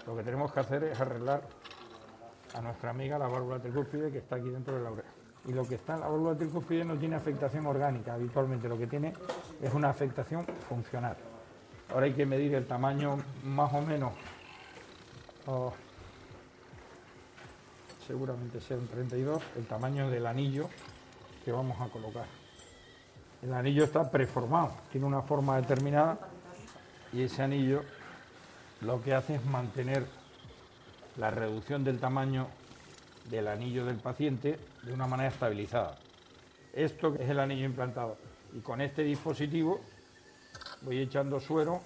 lo 0.06 0.16
que 0.16 0.22
tenemos 0.22 0.52
que 0.52 0.60
hacer 0.60 0.84
es 0.84 1.00
arreglar 1.00 1.42
a 2.54 2.60
nuestra 2.60 2.90
amiga 2.90 3.18
la 3.18 3.28
válvula 3.28 3.60
tricúspide 3.60 4.10
que 4.10 4.18
está 4.18 4.36
aquí 4.36 4.48
dentro 4.48 4.74
de 4.76 4.82
la 4.82 4.90
oreja. 4.90 5.08
Y 5.46 5.52
lo 5.52 5.64
que 5.64 5.76
está 5.76 5.94
en 5.94 6.00
la 6.00 6.08
válvula 6.08 6.36
tricúspide 6.36 6.84
no 6.84 6.96
tiene 6.96 7.14
afectación 7.14 7.66
orgánica 7.66 8.14
habitualmente, 8.14 8.68
lo 8.68 8.76
que 8.76 8.88
tiene 8.88 9.12
es 9.62 9.72
una 9.72 9.90
afectación 9.90 10.44
funcional. 10.68 11.16
Ahora 11.92 12.06
hay 12.06 12.14
que 12.14 12.26
medir 12.26 12.54
el 12.54 12.66
tamaño 12.66 13.16
más 13.44 13.72
o 13.72 13.80
menos, 13.80 14.12
oh, 15.46 15.72
seguramente 18.06 18.60
sea 18.60 18.76
un 18.76 18.86
32, 18.86 19.42
el 19.56 19.66
tamaño 19.66 20.10
del 20.10 20.26
anillo 20.26 20.68
que 21.44 21.52
vamos 21.52 21.80
a 21.80 21.88
colocar. 21.88 22.26
El 23.42 23.52
anillo 23.52 23.84
está 23.84 24.10
preformado, 24.10 24.76
tiene 24.90 25.06
una 25.06 25.22
forma 25.22 25.56
determinada 25.56 26.18
y 27.12 27.22
ese 27.22 27.42
anillo 27.42 27.82
lo 28.80 29.02
que 29.02 29.14
hace 29.14 29.36
es 29.36 29.44
mantener 29.44 30.06
la 31.16 31.30
reducción 31.30 31.84
del 31.84 31.98
tamaño 31.98 32.48
del 33.30 33.48
anillo 33.48 33.84
del 33.84 33.96
paciente 33.96 34.58
de 34.82 34.92
una 34.92 35.06
manera 35.06 35.30
estabilizada. 35.30 35.98
Esto 36.72 37.14
es 37.18 37.28
el 37.28 37.40
anillo 37.40 37.64
implantado. 37.64 38.18
Y 38.52 38.60
con 38.60 38.80
este 38.80 39.02
dispositivo 39.02 39.80
voy 40.82 41.00
echando 41.00 41.40
suero 41.40 41.80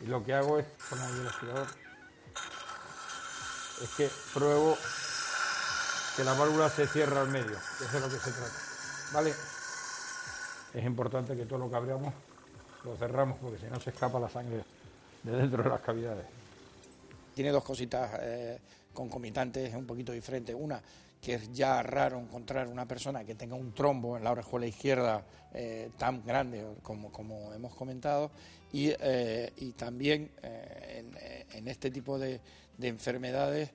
y 0.00 0.06
lo 0.06 0.24
que 0.24 0.34
hago 0.34 0.58
es 0.58 0.66
poner 0.88 1.10
el. 1.10 1.85
Es 3.82 3.90
que 3.96 4.10
pruebo 4.32 4.76
que 6.16 6.24
la 6.24 6.32
válvula 6.32 6.70
se 6.70 6.86
cierra 6.86 7.20
al 7.20 7.28
medio, 7.28 7.56
que 7.78 7.84
es 7.84 7.92
lo 7.92 8.08
que 8.08 8.16
se 8.16 8.32
trata. 8.32 8.54
¿Vale? 9.12 9.34
Es 10.72 10.84
importante 10.84 11.36
que 11.36 11.46
todo 11.46 11.58
lo 11.58 11.70
que 11.70 11.76
abramos 11.76 12.14
lo 12.84 12.96
cerramos 12.96 13.38
porque 13.38 13.58
si 13.58 13.66
no 13.66 13.80
se 13.80 13.90
escapa 13.90 14.18
la 14.20 14.28
sangre 14.28 14.64
de 15.22 15.32
dentro 15.32 15.62
de 15.62 15.68
las 15.68 15.80
cavidades. 15.80 16.24
Tiene 17.34 17.50
dos 17.50 17.64
cositas 17.64 18.10
eh, 18.20 18.58
concomitantes 18.94 19.74
un 19.74 19.86
poquito 19.86 20.12
diferentes. 20.12 20.54
Una, 20.58 20.80
que 21.20 21.34
es 21.34 21.52
ya 21.52 21.82
raro 21.82 22.18
encontrar 22.18 22.68
una 22.68 22.86
persona 22.86 23.24
que 23.24 23.34
tenga 23.34 23.56
un 23.56 23.74
trombo 23.74 24.16
en 24.16 24.24
la 24.24 24.30
orejuela 24.30 24.66
izquierda 24.66 25.24
eh, 25.52 25.90
tan 25.98 26.24
grande 26.24 26.64
como, 26.82 27.10
como 27.10 27.52
hemos 27.52 27.74
comentado 27.74 28.30
y, 28.72 28.90
eh, 29.00 29.52
y 29.56 29.72
también 29.72 30.30
en, 30.42 31.68
este 31.68 31.90
tipo 31.90 32.18
de, 32.18 32.40
de 32.78 32.88
enfermedades 32.88 33.70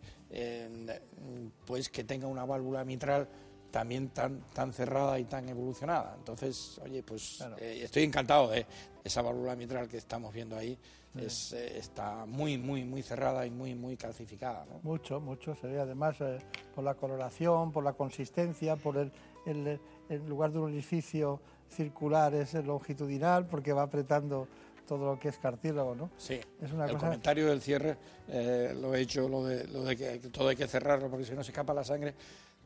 pues 1.65 1.89
que 1.89 2.03
tenga 2.03 2.27
una 2.27 2.45
válvula 2.45 2.85
mitral 2.85 3.27
también 3.69 4.09
tan, 4.09 4.41
tan 4.53 4.71
cerrada 4.71 5.19
y 5.19 5.25
tan 5.25 5.47
evolucionada. 5.49 6.15
Entonces, 6.17 6.79
oye, 6.83 7.03
pues 7.03 7.43
estoy 7.59 8.03
encantado 8.03 8.49
de 8.49 8.65
esa 9.03 9.21
válvula 9.21 9.55
mitral 9.55 9.87
que 9.89 9.97
estamos 9.97 10.33
viendo 10.33 10.55
ahí 10.55 10.77
es, 11.17 11.53
eh, 11.53 11.77
está 11.77 12.25
muy, 12.25 12.57
muy, 12.57 12.83
muy 12.83 13.01
cerrada 13.01 13.45
y 13.45 13.51
muy, 13.51 13.75
muy 13.75 13.97
calcificada. 13.97 14.65
Mucho, 14.83 15.19
mucho. 15.19 15.55
Sería 15.55 15.81
además 15.81 16.15
eh, 16.21 16.39
por 16.73 16.83
la 16.83 16.93
coloración, 16.95 17.71
por 17.71 17.83
la 17.83 17.93
consistencia, 17.93 18.75
por 18.75 18.97
el, 18.97 19.11
el, 19.45 19.79
en 20.09 20.29
lugar 20.29 20.51
de 20.51 20.59
un 20.59 20.65
orificio 20.65 21.41
circular 21.69 22.33
es 22.33 22.53
longitudinal 22.53 23.47
porque 23.47 23.71
va 23.73 23.83
apretando 23.83 24.47
todo 24.91 25.05
lo 25.05 25.17
que 25.17 25.29
es 25.29 25.37
cartílago, 25.37 25.95
¿no? 25.95 26.11
Sí. 26.17 26.37
Es 26.61 26.73
una 26.73 26.85
el 26.85 26.97
comentario 26.97 27.47
del 27.47 27.61
cierre 27.61 27.95
eh, 28.27 28.75
lo 28.77 28.93
he 28.93 28.99
hecho, 28.99 29.29
lo 29.29 29.45
de, 29.45 29.65
lo 29.67 29.85
de 29.85 29.95
que 29.95 30.17
todo 30.27 30.49
hay 30.49 30.57
que 30.57 30.67
cerrarlo 30.67 31.09
porque 31.09 31.23
si 31.23 31.31
no 31.31 31.41
se 31.45 31.51
escapa 31.51 31.73
la 31.73 31.85
sangre, 31.85 32.13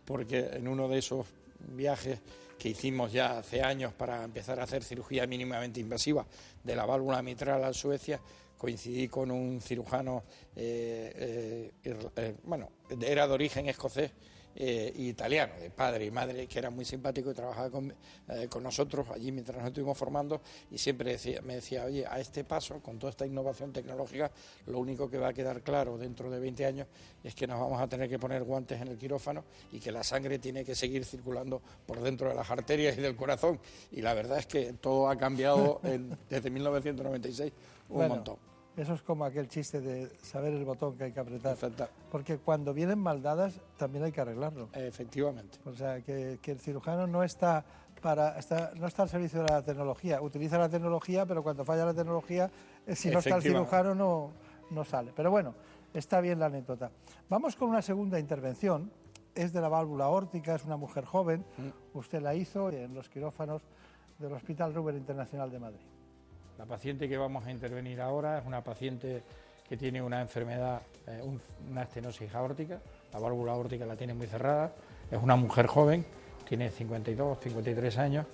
porque 0.03 0.49
en 0.53 0.67
uno 0.67 0.87
de 0.87 0.97
esos 0.97 1.27
viajes 1.59 2.19
que 2.57 2.69
hicimos 2.69 3.11
ya 3.11 3.37
hace 3.37 3.61
años 3.61 3.93
para 3.93 4.23
empezar 4.23 4.59
a 4.59 4.63
hacer 4.63 4.83
cirugía 4.83 5.27
mínimamente 5.27 5.79
invasiva 5.79 6.25
de 6.63 6.75
la 6.75 6.87
válvula 6.87 7.21
mitral 7.21 7.63
a 7.63 7.71
Suecia, 7.73 8.19
coincidí 8.57 9.07
con 9.07 9.29
un 9.29 9.61
cirujano, 9.61 10.23
eh, 10.55 11.71
eh, 11.83 12.09
eh, 12.15 12.35
bueno, 12.43 12.71
era 13.01 13.27
de 13.27 13.33
origen 13.35 13.69
escocés, 13.69 14.09
eh, 14.55 14.93
italiano, 14.95 15.53
de 15.59 15.69
padre 15.69 16.05
y 16.05 16.11
madre, 16.11 16.47
que 16.47 16.59
era 16.59 16.69
muy 16.69 16.85
simpático 16.85 17.29
y 17.31 17.33
trabajaba 17.33 17.69
con, 17.69 17.93
eh, 18.29 18.47
con 18.49 18.63
nosotros 18.63 19.07
allí 19.13 19.31
mientras 19.31 19.57
nos 19.57 19.67
estuvimos 19.67 19.97
formando 19.97 20.41
y 20.71 20.77
siempre 20.77 21.11
decía, 21.11 21.41
me 21.41 21.55
decía, 21.55 21.83
oye, 21.85 22.05
a 22.05 22.19
este 22.19 22.45
paso, 22.45 22.79
con 22.81 22.97
toda 22.97 23.11
esta 23.11 23.25
innovación 23.25 23.73
tecnológica, 23.73 24.31
lo 24.67 24.79
único 24.79 25.09
que 25.09 25.17
va 25.17 25.29
a 25.29 25.33
quedar 25.33 25.61
claro 25.61 25.97
dentro 25.97 26.29
de 26.29 26.39
20 26.39 26.65
años 26.65 26.87
es 27.23 27.35
que 27.35 27.47
nos 27.47 27.59
vamos 27.59 27.81
a 27.81 27.87
tener 27.87 28.09
que 28.09 28.17
poner 28.17 28.43
guantes 28.43 28.81
en 28.81 28.87
el 28.87 28.97
quirófano 28.97 29.43
y 29.71 29.79
que 29.79 29.91
la 29.91 30.03
sangre 30.03 30.39
tiene 30.39 30.63
que 30.63 30.73
seguir 30.73 31.03
circulando 31.03 31.61
por 31.85 32.01
dentro 32.01 32.29
de 32.29 32.35
las 32.35 32.49
arterias 32.49 32.97
y 32.97 33.01
del 33.01 33.15
corazón. 33.15 33.59
Y 33.91 34.01
la 34.01 34.13
verdad 34.13 34.39
es 34.39 34.45
que 34.45 34.73
todo 34.73 35.09
ha 35.09 35.17
cambiado 35.17 35.81
desde 36.29 36.49
1996 36.49 37.51
un 37.89 38.07
montón. 38.07 38.54
Eso 38.77 38.93
es 38.93 39.01
como 39.01 39.23
aquel 39.23 39.47
chiste 39.47 39.79
de 39.79 40.09
saber 40.17 40.53
el 40.53 40.65
botón 40.65 40.97
que 40.97 41.05
hay 41.05 41.11
que 41.11 41.19
apretar. 41.19 41.57
Porque 42.11 42.37
cuando 42.39 42.73
vienen 42.73 42.99
mal 42.99 43.21
dadas 43.21 43.61
también 43.77 44.03
hay 44.03 44.11
que 44.11 44.19
arreglarlo. 44.19 44.69
Efectivamente. 44.73 45.59
O 45.65 45.73
sea, 45.73 46.01
que, 46.01 46.39
el 46.43 46.59
cirujano 46.59 47.07
no 47.07 47.23
está, 47.23 47.63
para, 48.01 48.37
no 48.75 48.87
está 48.87 49.03
al 49.03 49.09
servicio 49.09 49.43
de 49.43 49.49
la 49.49 49.61
tecnología. 49.61 50.21
Utiliza 50.21 50.57
la 50.57 50.67
tecnología, 50.67 51.25
pero 51.25 51.41
cuando 51.41 51.63
falla 51.63 51.85
la 51.85 51.93
tecnología, 51.93 52.51
eh, 52.85 52.95
si 52.95 53.09
no 53.09 53.19
está 53.19 53.37
el 53.37 53.41
cirujano 53.41 53.95
no, 53.95 54.31
no 54.71 54.83
sale. 54.83 55.13
Pero 55.15 55.31
bueno, 55.31 55.55
está 55.93 56.19
bien 56.19 56.39
la 56.39 56.47
anécdota. 56.47 56.91
Vamos 57.29 57.55
con 57.55 57.69
una 57.69 57.81
segunda 57.81 58.19
intervención. 58.19 58.91
Es 59.33 59.53
de 59.53 59.61
la 59.61 59.69
válvula 59.69 60.09
órtica, 60.09 60.55
es 60.55 60.65
una 60.65 60.77
mujer 60.77 61.05
joven. 61.05 61.45
Mm. 61.57 61.97
Usted 61.97 62.21
la 62.21 62.35
hizo 62.35 62.69
en 62.69 62.93
los 62.93 63.09
quirófanos 63.09 63.61
del 64.19 64.33
Hospital 64.33 64.73
Ruber 64.73 64.95
Internacional 64.95 65.49
de 65.51 65.59
Madrid. 65.59 65.94
La 66.57 66.65
paciente 66.65 67.09
que 67.09 67.17
vamos 67.17 67.45
a 67.45 67.51
intervenir 67.51 67.99
ahora 68.01 68.39
es 68.39 68.45
una 68.45 68.63
paciente 68.63 69.23
que 69.67 69.75
tiene 69.75 70.01
una 70.01 70.21
enfermedad, 70.21 70.81
eh, 71.07 71.21
una 71.69 71.83
estenosis 71.83 72.33
aórtica, 72.33 72.79
la 73.11 73.19
válvula 73.19 73.51
aórtica 73.51 73.85
la 73.85 73.95
tiene 73.95 74.13
muy 74.13 74.27
cerrada, 74.27 74.73
es 75.11 75.21
una 75.21 75.35
mujer 75.35 75.67
joven, 75.67 76.05
tiene 76.47 76.69
52, 76.69 77.39
53 77.41 77.97
años 77.97 78.25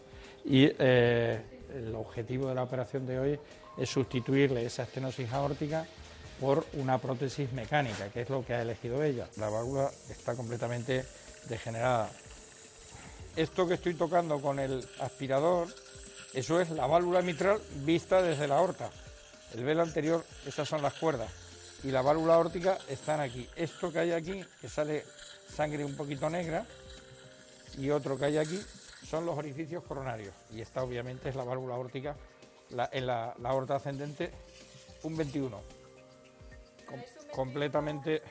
y 0.45 0.69
eh, 0.77 1.39
el 1.73 1.95
objetivo 1.95 2.49
de 2.49 2.55
la 2.55 2.63
operación 2.63 3.07
de 3.07 3.19
hoy 3.19 3.39
es 3.77 3.89
sustituirle 3.89 4.65
esa 4.65 4.83
estenosis 4.83 5.31
aórtica 5.31 5.85
por 6.39 6.65
una 6.73 6.97
prótesis 6.97 7.51
mecánica, 7.53 8.09
que 8.09 8.21
es 8.21 8.29
lo 8.29 8.45
que 8.45 8.53
ha 8.53 8.61
elegido 8.61 9.03
ella. 9.03 9.27
La 9.37 9.49
válvula 9.49 9.89
está 10.09 10.35
completamente 10.35 11.05
degenerada. 11.47 12.09
Esto 13.35 13.67
que 13.67 13.75
estoy 13.75 13.93
tocando 13.93 14.41
con 14.41 14.59
el 14.59 14.85
aspirador 14.99 15.67
eso 16.33 16.61
es 16.61 16.69
la 16.69 16.87
válvula 16.87 17.21
mitral 17.21 17.61
vista 17.83 18.21
desde 18.21 18.47
la 18.47 18.57
aorta. 18.57 18.89
El 19.53 19.65
velo 19.65 19.81
anterior, 19.81 20.23
esas 20.45 20.67
son 20.67 20.81
las 20.81 20.93
cuerdas. 20.93 21.29
Y 21.83 21.91
la 21.91 22.01
válvula 22.01 22.37
órtica 22.37 22.77
están 22.87 23.19
aquí. 23.19 23.49
Esto 23.55 23.91
que 23.91 23.99
hay 23.99 24.11
aquí, 24.11 24.43
que 24.61 24.69
sale 24.69 25.03
sangre 25.53 25.83
un 25.83 25.95
poquito 25.97 26.29
negra, 26.29 26.65
y 27.77 27.89
otro 27.89 28.17
que 28.17 28.25
hay 28.25 28.37
aquí, 28.37 28.61
son 29.09 29.25
los 29.25 29.37
orificios 29.37 29.83
coronarios. 29.83 30.33
Y 30.51 30.61
esta 30.61 30.83
obviamente 30.83 31.29
es 31.29 31.35
la 31.35 31.43
válvula 31.43 31.75
órtica 31.75 32.15
en 32.91 33.05
la, 33.05 33.35
aorta 33.43 33.75
ascendente, 33.75 34.31
un 35.03 35.17
21. 35.17 35.59
completamente 37.33 38.21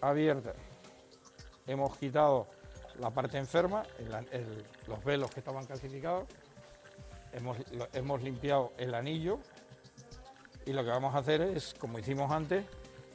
abierta. 0.00 0.54
Hemos 1.66 1.96
quitado 1.98 2.46
la 3.00 3.10
parte 3.10 3.38
enferma, 3.38 3.82
los 4.86 5.04
velos 5.04 5.30
que 5.30 5.40
estaban 5.40 5.66
calcificados, 5.66 6.28
hemos, 7.32 7.56
hemos 7.92 8.22
limpiado 8.22 8.72
el 8.76 8.94
anillo 8.94 9.40
y 10.66 10.72
lo 10.72 10.84
que 10.84 10.90
vamos 10.90 11.14
a 11.14 11.18
hacer 11.18 11.40
es, 11.40 11.74
como 11.74 11.98
hicimos 11.98 12.30
antes, 12.30 12.64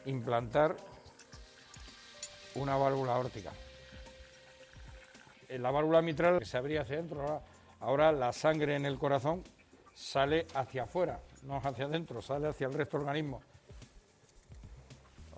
implantar 0.05 0.75
una 2.55 2.75
válvula 2.77 3.17
órtica. 3.17 3.51
En 5.47 5.61
la 5.61 5.71
válvula 5.71 6.01
mitral 6.01 6.43
se 6.45 6.57
abría 6.57 6.81
hacia 6.81 6.95
adentro, 6.95 7.41
ahora, 7.79 8.11
la 8.11 8.33
sangre 8.33 8.75
en 8.75 8.85
el 8.85 8.97
corazón 8.97 9.43
sale 9.93 10.47
hacia 10.55 10.83
afuera, 10.83 11.19
no 11.43 11.57
hacia 11.57 11.85
adentro, 11.85 12.21
sale 12.21 12.47
hacia 12.47 12.67
el 12.67 12.73
resto 12.73 12.97
del 12.97 13.07
organismo. 13.07 13.41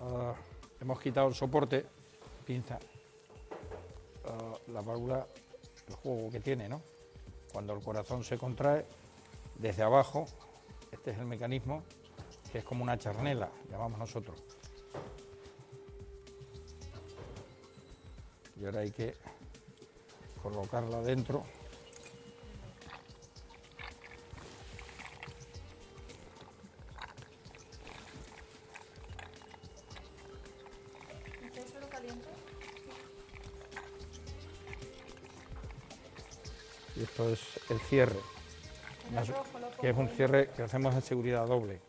Ah, 0.00 0.34
hemos 0.80 0.98
quitado 1.00 1.28
el 1.28 1.34
soporte, 1.34 1.84
pinza, 2.46 2.78
la 4.68 4.80
válvula, 4.82 5.26
el 5.86 5.94
juego 5.94 6.30
que 6.30 6.40
tiene, 6.40 6.68
¿no? 6.68 6.82
Cuando 7.52 7.74
el 7.74 7.82
corazón 7.82 8.24
se 8.24 8.38
contrae, 8.38 8.86
desde 9.56 9.82
abajo, 9.82 10.26
este 10.92 11.10
es 11.10 11.18
el 11.18 11.26
mecanismo, 11.26 11.82
que 12.52 12.58
es 12.58 12.64
como 12.64 12.82
una 12.82 12.98
charnela, 12.98 13.50
llamamos 13.70 13.98
nosotros. 13.98 14.42
Y 18.60 18.64
ahora 18.64 18.80
hay 18.80 18.90
que 18.90 19.14
colocarla 20.42 21.00
dentro. 21.02 21.44
Y 36.98 37.02
esto 37.02 37.28
es 37.28 37.40
el 37.70 37.78
cierre, 37.78 38.18
que 39.80 39.90
es 39.90 39.96
un 39.96 40.08
cierre 40.08 40.50
que 40.50 40.62
hacemos 40.62 40.92
en 40.94 41.02
seguridad 41.02 41.46
doble. 41.46 41.80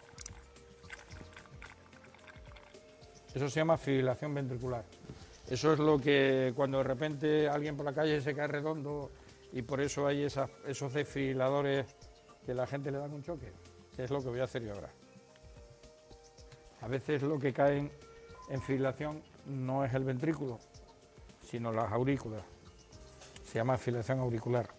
Eso 3.33 3.49
se 3.49 3.59
llama 3.59 3.77
fibrilación 3.77 4.33
ventricular. 4.35 4.85
Eso 5.49 5.73
es 5.73 5.79
lo 5.79 5.99
que 5.99 6.53
cuando 6.55 6.77
de 6.77 6.83
repente 6.83 7.49
alguien 7.49 7.75
por 7.75 7.85
la 7.85 7.93
calle 7.93 8.21
se 8.21 8.35
cae 8.35 8.47
redondo 8.47 9.11
y 9.51 9.63
por 9.63 9.81
eso 9.81 10.05
hay 10.05 10.23
esos 10.23 10.93
desfibriladores 10.93 11.87
que 12.45 12.53
la 12.53 12.67
gente 12.67 12.91
le 12.91 12.99
dan 12.99 13.11
un 13.11 13.23
choque, 13.23 13.51
que 13.95 14.03
es 14.03 14.11
lo 14.11 14.21
que 14.21 14.29
voy 14.29 14.39
a 14.41 14.43
hacer 14.43 14.63
yo 14.63 14.75
ahora. 14.75 14.91
A 16.81 16.87
veces 16.87 17.23
lo 17.23 17.39
que 17.39 17.51
cae 17.51 17.91
en 18.49 18.61
fibrilación 18.61 19.23
no 19.47 19.83
es 19.83 19.93
el 19.95 20.03
ventrículo, 20.03 20.59
sino 21.43 21.71
las 21.71 21.91
aurículas. 21.91 22.43
Se 23.43 23.55
llama 23.55 23.75
fibrilación 23.75 24.19
auricular. 24.19 24.78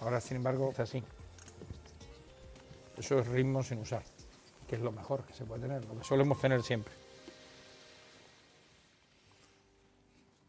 Ahora, 0.00 0.20
sin 0.20 0.38
embargo, 0.38 0.70
es 0.72 0.80
así. 0.80 1.02
Eso 2.96 3.18
es 3.18 3.28
ritmo 3.28 3.62
sin 3.62 3.78
usar, 3.78 4.02
que 4.68 4.76
es 4.76 4.82
lo 4.82 4.92
mejor 4.92 5.24
que 5.24 5.34
se 5.34 5.44
puede 5.44 5.62
tener, 5.62 5.84
lo 5.84 5.98
que 5.98 6.04
solemos 6.04 6.40
tener 6.40 6.62
siempre. 6.62 6.92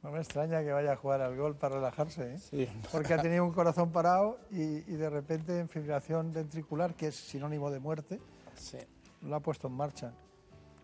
No 0.04 0.12
me 0.12 0.20
extraña 0.20 0.62
que 0.62 0.72
vaya 0.72 0.94
a 0.94 0.96
jugar 0.96 1.22
al 1.22 1.38
gol 1.38 1.56
para 1.56 1.76
relajarse, 1.76 2.34
¿eh? 2.34 2.40
Sí. 2.40 2.70
porque 2.92 3.14
ha 3.14 3.22
tenido 3.22 3.46
un 3.46 3.52
corazón 3.52 3.92
parado 3.92 4.40
y, 4.50 4.80
de 4.82 5.10
repente 5.10 5.60
en 5.60 5.70
fibrilación 5.70 6.34
ventricular, 6.34 6.96
que 6.96 7.08
es 7.08 7.16
sinónimo 7.16 7.70
de 7.70 7.80
muerte, 7.80 8.20
lo 9.22 9.36
ha 9.36 9.40
puesto 9.40 9.68
en 9.68 9.74
marcha. 9.74 10.14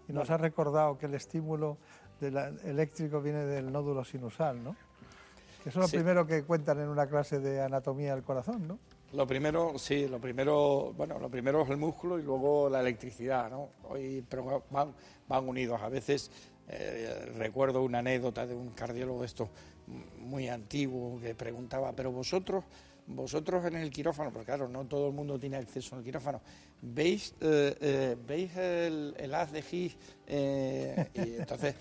Y 0.08 0.14
nos 0.14 0.30
ha 0.30 0.38
recordado 0.38 0.98
que 0.98 1.08
el 1.08 1.16
estímulo 1.16 1.78
eléctrico 2.22 3.22
viene 3.22 3.44
del 3.46 3.72
nódulo 3.72 4.06
sinusal, 4.06 4.64
¿no? 4.64 4.76
Eso 5.68 5.82
es 5.82 5.92
lo 5.92 5.98
primero 5.98 6.26
que 6.26 6.44
cuentan 6.44 6.80
en 6.80 6.88
una 6.88 7.08
clase 7.08 7.40
de 7.40 7.62
anatomía 7.62 8.16
del 8.16 8.24
corazón, 8.24 8.68
¿no? 8.68 8.80
Lo 9.14 9.26
primero, 9.26 9.78
sí, 9.78 10.08
lo 10.08 10.20
primero, 10.20 10.94
bueno, 10.96 11.18
lo 11.20 11.30
primero 11.30 11.64
es 11.64 11.70
el 11.70 11.78
músculo 11.78 12.20
y 12.20 12.24
luego 12.24 12.70
la 12.70 12.82
electricidad, 12.82 13.50
¿no? 13.50 13.70
Hoy, 13.90 14.24
pero 14.28 14.64
van, 14.70 14.94
van 15.28 15.48
unidos. 15.48 15.82
A 15.82 15.90
veces 15.90 16.30
eh, 16.68 17.32
recuerdo 17.38 17.84
una 17.84 18.00
anécdota 18.00 18.46
de 18.46 18.54
un 18.54 18.72
cardiólogo 18.72 19.24
esto 19.24 19.50
muy 20.20 20.50
antiguo 20.50 21.20
que 21.22 21.36
preguntaba, 21.36 21.94
pero 21.94 22.12
vosotros, 22.12 22.66
vosotros 23.08 23.66
en 23.66 23.76
el 23.78 23.90
quirófano, 23.90 24.32
porque 24.32 24.48
claro, 24.48 24.68
no 24.68 24.86
todo 24.86 25.08
el 25.08 25.14
mundo 25.14 25.40
tiene 25.40 25.56
acceso 25.56 25.96
al 25.96 26.04
quirófano, 26.04 26.42
¿veis, 26.82 27.34
eh, 27.40 27.78
eh, 27.80 28.18
¿veis 28.28 28.56
el, 28.58 29.34
haz 29.34 29.52
de 29.54 29.60
Higgs? 29.60 29.98
y 31.14 31.36
entonces 31.40 31.76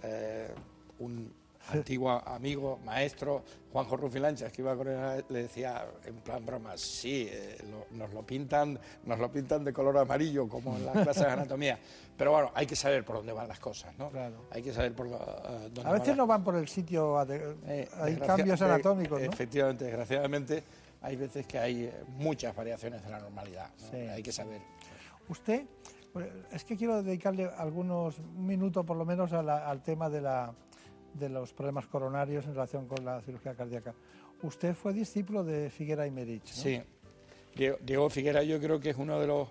un, 1.00 1.39
antiguo 1.72 2.10
amigo, 2.10 2.78
maestro, 2.84 3.42
Juanjo 3.72 3.96
Rufilanchas, 3.96 4.52
que 4.52 4.62
iba 4.62 4.76
con 4.76 4.88
él, 4.88 5.24
le 5.28 5.42
decía 5.42 5.86
en 6.04 6.16
plan 6.16 6.44
broma, 6.44 6.76
sí, 6.76 7.28
eh, 7.30 7.58
nos, 7.92 8.12
lo 8.12 8.22
pintan, 8.22 8.78
nos 9.04 9.18
lo 9.18 9.30
pintan 9.30 9.64
de 9.64 9.72
color 9.72 9.98
amarillo, 9.98 10.48
como 10.48 10.76
en 10.76 10.86
las 10.86 10.94
clases 11.04 11.24
de 11.24 11.30
anatomía. 11.30 11.78
Pero 12.16 12.32
bueno, 12.32 12.50
hay 12.54 12.66
que 12.66 12.76
saber 12.76 13.04
por 13.04 13.16
dónde 13.16 13.32
van 13.32 13.48
las 13.48 13.60
cosas, 13.60 13.96
¿no? 13.98 14.10
Claro. 14.10 14.46
Hay 14.50 14.62
que 14.62 14.72
saber 14.72 14.92
por 14.94 15.06
uh, 15.06 15.18
dónde 15.72 15.88
A 15.88 15.92
veces 15.92 16.16
no 16.16 16.26
van 16.26 16.42
por 16.42 16.56
el 16.56 16.68
sitio, 16.68 17.20
eh, 17.30 17.88
hay 18.00 18.16
cambios 18.16 18.60
anatómicos, 18.60 19.20
¿no? 19.20 19.32
Efectivamente, 19.32 19.84
desgraciadamente, 19.84 20.62
hay 21.02 21.16
veces 21.16 21.46
que 21.46 21.58
hay 21.58 21.92
muchas 22.18 22.54
variaciones 22.54 23.02
de 23.02 23.10
la 23.10 23.20
normalidad, 23.20 23.70
hay 23.92 24.22
que 24.22 24.32
saber. 24.32 24.60
Usted, 25.28 25.64
pues, 26.12 26.26
es 26.50 26.64
que 26.64 26.76
quiero 26.76 27.02
dedicarle 27.02 27.48
algunos 27.56 28.18
minutos 28.20 28.84
por 28.84 28.96
lo 28.96 29.04
menos 29.04 29.32
al 29.32 29.82
tema 29.82 30.10
de 30.10 30.20
la 30.20 30.52
de 31.14 31.28
los 31.28 31.52
problemas 31.52 31.86
coronarios 31.86 32.46
en 32.46 32.54
relación 32.54 32.86
con 32.86 33.04
la 33.04 33.20
cirugía 33.22 33.54
cardíaca. 33.54 33.94
Usted 34.42 34.74
fue 34.74 34.92
discípulo 34.92 35.44
de 35.44 35.70
Figuera 35.70 36.06
y 36.06 36.10
Merich, 36.10 36.48
¿no? 36.48 36.62
Sí. 36.62 36.82
Diego, 37.54 38.08
Figuera 38.08 38.42
yo 38.42 38.60
creo 38.60 38.80
que 38.80 38.90
es 38.90 38.96
uno 38.96 39.18
de 39.20 39.26
los... 39.26 39.48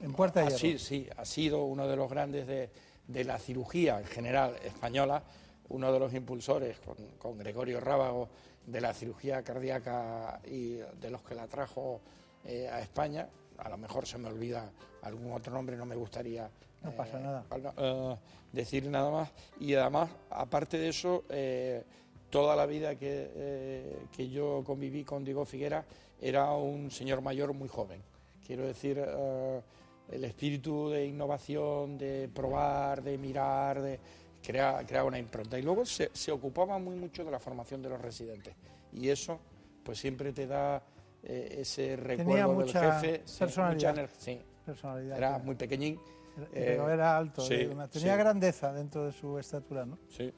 en 0.00 0.12
Puerta 0.12 0.44
de 0.44 0.50
Sí, 0.50 0.78
sí, 0.78 1.08
ha 1.16 1.24
sido 1.24 1.64
uno 1.64 1.86
de 1.86 1.96
los 1.96 2.10
grandes 2.10 2.46
de, 2.46 3.24
la 3.24 3.38
cirugía 3.38 4.00
en 4.00 4.06
general 4.06 4.56
española, 4.62 5.22
uno 5.68 5.92
de 5.92 5.98
los 5.98 6.12
impulsores 6.12 6.78
con, 7.18 7.38
Gregorio 7.38 7.80
Rábago 7.80 8.28
de 8.66 8.80
la 8.80 8.92
cirugía 8.92 9.42
cardíaca 9.42 10.40
y 10.44 10.74
de 10.74 11.10
los 11.10 11.22
que 11.22 11.34
la 11.34 11.46
trajo 11.46 12.00
eh, 12.44 12.68
a 12.68 12.80
España. 12.80 13.28
A 13.58 13.68
lo 13.68 13.78
mejor 13.78 14.06
se 14.06 14.18
me 14.18 14.28
olvida 14.28 14.70
algún 15.02 15.32
otro 15.32 15.52
nombre, 15.52 15.76
no 15.76 15.86
me 15.86 15.94
gustaría 15.94 16.50
no 16.84 16.90
pasa 16.92 17.18
nada. 17.18 17.44
Eh, 17.78 18.16
decir 18.52 18.88
nada 18.88 19.10
más. 19.10 19.30
Y 19.58 19.74
además, 19.74 20.10
aparte 20.30 20.78
de 20.78 20.88
eso, 20.88 21.24
eh, 21.30 21.82
toda 22.30 22.54
la 22.54 22.66
vida 22.66 22.94
que, 22.96 23.30
eh, 23.34 23.98
que, 24.12 24.28
yo 24.28 24.62
conviví 24.64 25.02
con 25.04 25.24
Diego 25.24 25.44
Figuera 25.44 25.84
era 26.20 26.52
un 26.52 26.90
señor 26.90 27.20
mayor 27.22 27.52
muy 27.54 27.68
joven. 27.68 28.02
Quiero 28.46 28.66
decir, 28.66 28.98
el 28.98 30.24
espíritu 30.24 30.90
de 30.90 31.06
innovación, 31.06 31.96
de 31.96 32.28
probar, 32.28 33.02
de 33.02 33.16
mirar, 33.16 33.80
de 33.80 33.98
crear, 34.42 34.84
crear 34.86 35.04
una 35.04 35.18
impronta. 35.18 35.58
Y 35.58 35.62
luego 35.62 35.86
se, 35.86 36.10
se, 36.12 36.30
ocupaba 36.30 36.78
muy 36.78 36.94
mucho 36.96 37.24
de 37.24 37.30
la 37.30 37.38
formación 37.38 37.80
de 37.80 37.88
los 37.88 38.00
residentes. 38.00 38.54
Y 38.92 39.08
eso, 39.08 39.40
pues 39.82 39.98
siempre 39.98 40.32
te 40.34 40.46
da 40.46 40.82
ese 41.22 41.96
recuerdo 41.96 42.58
del 42.58 42.70
jefe. 42.70 43.22
Personalidad. 43.38 44.10
sí, 44.18 44.38
personalidad. 44.66 45.16
Era 45.16 45.38
muy 45.38 45.54
pequeñín 45.54 45.98
pero 46.52 46.90
eh, 46.90 46.94
era 46.94 47.16
alto, 47.16 47.46
eh, 47.50 47.70
tenía 47.90 48.16
grandeza 48.16 48.72
dentro 48.72 49.06
de 49.06 49.12
su 49.12 49.38
estatura, 49.38 49.86
¿no? 49.86 49.98
Sí, 50.08 50.32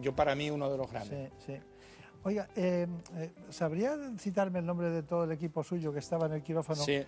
yo 0.00 0.14
para 0.14 0.34
mí 0.34 0.50
uno 0.50 0.70
de 0.70 0.76
los 0.76 0.90
grandes. 0.90 1.30
Sí, 1.38 1.54
sí. 1.54 1.60
Oiga, 2.24 2.48
eh, 2.54 2.86
¿sabría 3.50 3.98
citarme 4.18 4.60
el 4.60 4.66
nombre 4.66 4.90
de 4.90 5.02
todo 5.02 5.24
el 5.24 5.32
equipo 5.32 5.64
suyo 5.64 5.92
que 5.92 5.98
estaba 5.98 6.26
en 6.26 6.34
el 6.34 6.42
quirófano? 6.42 6.82
Sí, 6.82 7.04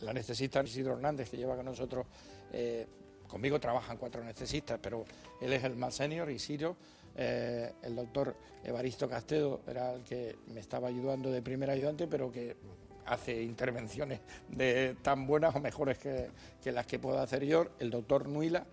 la 0.00 0.12
necesita 0.12 0.62
Isidro 0.62 0.94
Hernández, 0.94 1.30
que 1.30 1.36
lleva 1.36 1.56
con 1.56 1.64
nosotros, 1.64 2.06
conmigo 3.26 3.58
trabajan 3.58 3.96
cuatro 3.96 4.22
necesitas, 4.22 4.78
pero 4.80 5.04
él 5.40 5.52
es 5.52 5.64
el 5.64 5.74
más 5.76 5.94
senior, 5.96 6.30
Isidro, 6.30 6.76
el 7.16 7.96
doctor 7.96 8.36
Evaristo 8.62 9.08
Castedo 9.08 9.62
era 9.66 9.94
el 9.94 10.04
que 10.04 10.36
me 10.48 10.60
estaba 10.60 10.88
ayudando 10.88 11.30
de 11.30 11.42
primer 11.42 11.70
ayudante, 11.70 12.06
pero 12.06 12.30
que 12.30 12.56
hace 13.06 13.42
intervenciones 13.42 14.20
de 14.48 14.96
tan 15.02 15.26
buenas 15.26 15.54
o 15.54 15.60
mejores 15.60 15.98
que, 15.98 16.30
las 16.64 16.86
que 16.86 16.98
puedo 16.98 17.18
hacer 17.18 17.44
yo, 17.44 17.66
el 17.78 17.90
doctor 17.90 18.28
Nuila, 18.28 18.66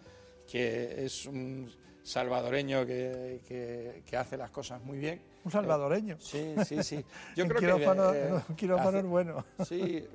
que 0.49 1.05
es 1.05 1.25
un 1.25 1.71
salvadoreño 2.01 2.85
que, 2.85 4.03
hace 4.17 4.37
las 4.37 4.51
cosas 4.51 4.83
muy 4.83 4.97
bien. 4.97 5.21
Un 5.43 5.51
salvadoreño. 5.51 6.17
sí, 6.19 6.53
sí, 6.65 6.83
sí. 6.83 7.05
Yo 7.35 7.47
creo 7.47 7.77
que 7.77 7.83
eh, 7.83 8.99
es 8.99 9.05
bueno. 9.05 9.45
Sí, 9.65 10.07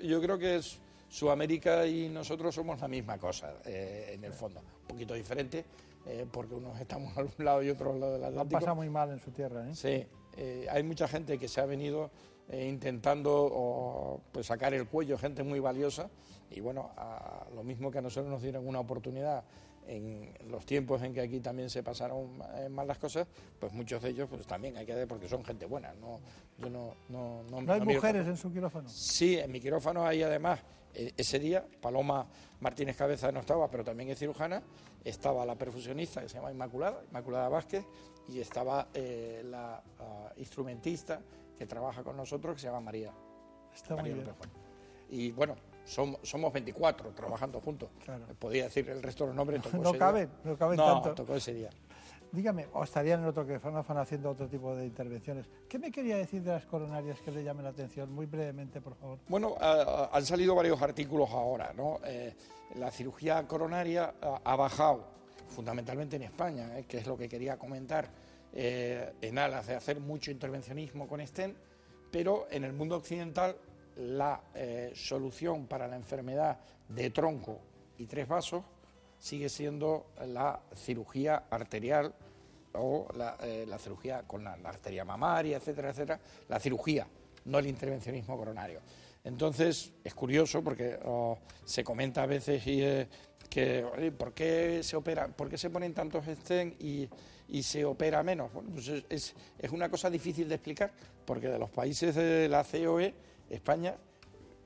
yo, 0.00 0.20
creo 0.20 0.38
que 0.38 0.56
es 0.56 0.78
Sudamérica 1.08 1.86
y 1.86 2.08
nosotros 2.08 2.54
somos 2.54 2.80
la 2.80 2.88
misma 2.88 3.18
cosa, 3.18 3.54
eh, 3.64 4.12
en 4.14 4.24
el 4.24 4.32
fondo. 4.32 4.60
Un 4.60 4.88
poquito 4.88 5.14
diferente, 5.14 5.64
eh, 6.06 6.26
porque 6.30 6.54
unos 6.54 6.80
estamos 6.80 7.16
a 7.16 7.22
un 7.22 7.30
lado 7.38 7.62
y 7.62 7.70
otros 7.70 7.94
al 7.94 8.00
lado 8.00 8.12
del 8.14 8.24
Atlántico. 8.24 8.60
Lo 8.60 8.66
pasa 8.66 8.74
muy 8.74 8.88
mal 8.88 9.10
en 9.10 9.20
su 9.20 9.30
tierra, 9.30 9.68
¿eh? 9.68 9.74
Sí, 9.74 10.06
hay 10.68 10.82
mucha 10.82 11.06
gente 11.06 11.38
que 11.38 11.46
se 11.46 11.60
ha 11.60 11.66
venido 11.66 12.10
eh, 12.48 12.66
intentando 12.68 14.20
pues, 14.32 14.46
sacar 14.46 14.74
el 14.74 14.86
cuello, 14.86 15.16
gente 15.16 15.42
muy 15.42 15.60
valiosa, 15.60 16.10
y 16.50 16.60
bueno, 16.60 16.90
a, 16.96 17.46
lo 17.54 17.62
mismo 17.62 17.90
que 17.90 17.98
a 17.98 18.02
nosotros 18.02 18.30
nos 18.30 18.42
dieron 18.42 18.66
una 18.66 18.80
oportunidad 18.80 19.44
en 19.86 20.32
los 20.48 20.64
tiempos 20.64 21.02
en 21.02 21.12
que 21.12 21.20
aquí 21.20 21.40
también 21.40 21.68
se 21.68 21.82
pasaron 21.82 22.38
eh, 22.56 22.68
mal 22.68 22.86
las 22.86 22.98
cosas, 22.98 23.26
pues 23.58 23.72
muchos 23.72 24.02
de 24.02 24.10
ellos 24.10 24.28
pues 24.28 24.46
también 24.46 24.76
hay 24.76 24.86
que 24.86 24.94
ver 24.94 25.08
porque 25.08 25.28
son 25.28 25.44
gente 25.44 25.66
buena. 25.66 25.92
No, 25.94 26.20
yo 26.58 26.70
no, 26.70 26.94
no, 27.08 27.42
no, 27.62 27.72
hay 27.72 27.80
mujeres 27.80 28.26
en 28.26 28.36
su 28.36 28.52
quirófano? 28.52 28.88
Sí, 28.88 29.38
en 29.38 29.50
mi 29.50 29.60
quirófano 29.60 30.04
hay 30.06 30.22
además, 30.22 30.60
eh, 30.94 31.12
ese 31.16 31.38
día, 31.38 31.66
Paloma 31.80 32.26
Martínez 32.60 32.96
Cabeza 32.96 33.32
no 33.32 33.40
estaba, 33.40 33.70
pero 33.70 33.82
también 33.82 34.10
es 34.10 34.18
cirujana, 34.18 34.62
estaba 35.04 35.44
la 35.44 35.56
perfusionista 35.56 36.20
que 36.20 36.28
se 36.28 36.36
llama 36.36 36.52
Inmaculada, 36.52 37.02
Inmaculada 37.08 37.48
Vázquez, 37.48 37.84
y 38.28 38.38
estaba 38.38 38.88
la 38.94 39.82
instrumentista 40.36 41.20
que 41.62 41.66
trabaja 41.68 42.02
con 42.02 42.16
nosotros 42.16 42.56
que 42.56 42.60
se 42.60 42.66
llama 42.66 42.80
María. 42.80 43.12
Está 43.72 43.94
muy 43.94 44.10
bien. 44.10 44.26
Y 45.10 45.30
bueno, 45.30 45.54
somos, 45.84 46.18
somos 46.24 46.52
24 46.52 47.10
trabajando 47.10 47.60
juntos. 47.60 47.88
Podía 48.40 48.64
decir 48.64 48.88
el 48.90 49.00
resto 49.00 49.22
de 49.24 49.28
los 49.28 49.36
nombres. 49.36 49.62
no, 49.74 49.92
cabe, 49.96 50.28
no 50.42 50.56
cabe 50.56 50.76
tanto. 50.76 51.14
tocó 51.14 51.36
ese 51.36 51.54
día. 51.54 51.70
Dígame, 52.32 52.66
o 52.72 52.82
estarían 52.82 53.20
en 53.20 53.26
otro 53.26 53.46
quirófano 53.46 53.84
haciendo 54.00 54.30
otro 54.30 54.48
tipo 54.48 54.74
de 54.74 54.86
intervenciones. 54.86 55.46
¿Qué 55.68 55.78
me 55.78 55.92
quería 55.92 56.16
decir 56.16 56.42
de 56.42 56.50
las 56.50 56.66
coronarias 56.66 57.20
que 57.20 57.30
le 57.30 57.44
llame 57.44 57.62
la 57.62 57.68
atención? 57.68 58.10
Muy 58.12 58.26
brevemente, 58.26 58.80
por 58.80 58.96
favor. 58.96 59.18
Bueno, 59.28 59.54
han 59.60 60.26
salido 60.26 60.56
varios 60.56 60.82
artículos 60.82 61.30
ahora, 61.30 61.72
¿no? 61.76 62.00
Eh, 62.04 62.34
la 62.74 62.90
cirugía 62.90 63.46
coronaria 63.46 64.14
ha 64.20 64.56
bajado, 64.56 65.04
fundamentalmente 65.46 66.16
en 66.16 66.22
España, 66.22 66.76
eh, 66.76 66.86
que 66.88 66.98
es 66.98 67.06
lo 67.06 67.16
que 67.16 67.28
quería 67.28 67.56
comentar, 67.56 68.08
eh, 68.52 69.12
en 69.20 69.38
alas 69.38 69.66
de 69.66 69.74
hacer 69.74 70.00
mucho 70.00 70.30
intervencionismo 70.30 71.06
con 71.08 71.26
STEM, 71.26 71.54
pero 72.10 72.46
en 72.50 72.64
el 72.64 72.72
mundo 72.72 72.96
occidental 72.96 73.56
la 73.96 74.40
solución 74.94 75.66
para 75.66 75.86
la 75.86 75.96
enfermedad 75.96 76.58
de 76.88 77.10
tronco 77.10 77.60
y 77.98 78.06
tres 78.06 78.26
vasos 78.26 78.64
sigue 79.18 79.48
siendo 79.48 80.06
la 80.26 80.60
cirugía 80.74 81.44
arterial 81.48 82.12
o 82.74 83.06
la, 83.16 83.36
eh, 83.42 83.66
cirugía 83.78 84.22
con 84.26 84.42
la, 84.42 84.54
arteria 84.64 85.04
mamaria, 85.04 85.58
etcétera, 85.58 85.90
etcétera, 85.90 86.20
la 86.48 86.58
cirugía, 86.58 87.06
no 87.44 87.58
el 87.58 87.66
intervencionismo 87.66 88.36
coronario. 88.36 88.80
Entonces, 89.24 89.92
es 90.02 90.14
curioso 90.14 90.64
porque 90.64 90.98
se 91.64 91.84
comenta 91.84 92.24
a 92.24 92.26
veces 92.26 92.66
y, 92.66 92.82
eh, 92.82 93.08
que, 93.48 94.12
¿por 94.18 94.32
qué 94.32 94.80
se 94.82 94.96
opera, 94.96 95.28
por 95.28 95.48
qué 95.48 95.56
se 95.56 95.70
ponen 95.70 95.94
tantos 95.94 96.26
estén 96.26 96.74
y, 96.80 97.08
se 97.60 97.84
opera 97.84 98.22
menos? 98.22 98.52
Bueno, 98.52 98.70
pues 98.72 98.86
es, 98.86 99.34
es, 99.58 99.72
una 99.72 99.88
cosa 99.90 100.08
difícil 100.08 100.48
de 100.48 100.54
explicar, 100.54 100.92
porque 101.24 101.48
de 101.48 101.58
los 101.58 101.70
países 101.70 102.14
de 102.14 102.48
la 102.48 102.62
COE, 102.62 103.12
España, 103.50 103.96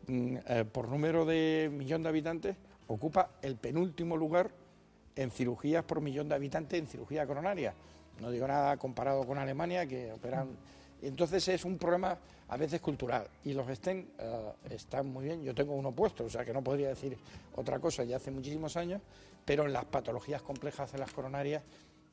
mm, 0.08 0.36
eh, 0.46 0.64
por 0.70 0.88
número 0.88 1.24
de 1.24 1.70
millón 1.72 2.02
de 2.02 2.10
habitantes, 2.10 2.56
ocupa 2.88 3.30
el 3.40 3.56
penúltimo 3.56 4.16
lugar 4.16 4.50
en 5.16 5.30
cirugías 5.30 5.82
por 5.84 6.00
millón 6.00 6.28
de 6.28 6.34
habitantes 6.34 6.78
en 6.78 6.86
cirugía 6.86 7.26
coronaria. 7.26 7.74
No 8.20 8.30
digo 8.30 8.46
nada 8.46 8.76
comparado 8.76 9.26
con 9.26 9.38
Alemania, 9.38 9.86
que 9.86 10.12
operan. 10.12 10.50
Entonces 11.02 11.48
es 11.48 11.64
un 11.64 11.78
problema 11.78 12.18
a 12.48 12.56
veces 12.56 12.80
cultural. 12.80 13.26
Y 13.44 13.52
los 13.52 13.68
estén 13.68 14.08
eh, 14.18 14.52
están 14.70 15.08
muy 15.08 15.24
bien. 15.24 15.42
Yo 15.42 15.54
tengo 15.54 15.74
uno 15.74 15.92
puesto, 15.92 16.24
o 16.24 16.30
sea 16.30 16.44
que 16.44 16.52
no 16.52 16.62
podría 16.62 16.88
decir 16.88 17.16
otra 17.54 17.78
cosa 17.78 18.04
ya 18.04 18.16
hace 18.16 18.30
muchísimos 18.30 18.76
años, 18.76 19.02
pero 19.44 19.66
en 19.66 19.72
las 19.72 19.84
patologías 19.84 20.42
complejas 20.42 20.92
de 20.92 20.98
las 20.98 21.12
coronarias 21.12 21.62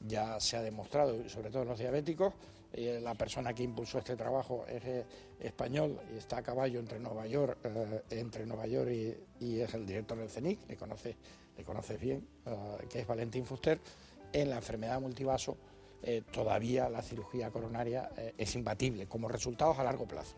ya 0.04 0.40
se 0.40 0.58
ha 0.58 0.62
demostrado, 0.62 1.28
sobre 1.30 1.50
todo 1.50 1.64
en 1.64 1.70
los 1.70 1.80
diabéticos. 1.80 2.34
Eh, 2.76 3.00
la 3.02 3.14
persona 3.14 3.54
que 3.54 3.62
impulsó 3.62 4.00
este 4.00 4.16
trabajo 4.16 4.66
es 4.68 4.84
eh, 4.84 5.06
español 5.40 6.00
y 6.12 6.18
está 6.18 6.38
a 6.38 6.42
caballo 6.42 6.80
entre 6.80 7.00
Nueva 7.00 7.28
York, 7.28 7.60
eh, 7.64 8.02
entre 8.10 8.48
Nueva 8.48 8.66
York 8.66 8.90
y, 9.40 9.60
es 9.60 9.74
el 9.76 9.86
director 9.86 10.18
del 10.18 10.30
CENIC, 10.30 10.68
le 10.68 10.76
conoces, 10.76 11.16
le 11.56 11.64
conoces 11.64 12.00
bien, 12.00 12.28
que 12.90 13.02
es 13.02 13.08
Valentín 13.08 13.46
Fuster. 13.46 13.80
En 14.32 14.50
la 14.50 14.56
enfermedad 14.56 15.00
multivaso 15.00 15.58
todavía 16.32 16.90
la 16.90 17.02
cirugía 17.02 17.52
coronaria 17.52 18.10
es 18.38 18.56
imbatible 18.56 19.08
como 19.08 19.28
resultados 19.28 19.78
a 19.78 19.84
largo 19.84 20.08
plazo. 20.08 20.36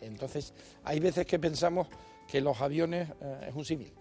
Entonces, 0.00 0.52
hay 0.84 1.00
veces 1.00 1.26
que 1.26 1.38
pensamos 1.38 1.88
que 2.28 2.40
los 2.40 2.60
aviones, 2.60 3.08
es 3.46 3.54
un 3.54 3.64
símil, 3.64 3.92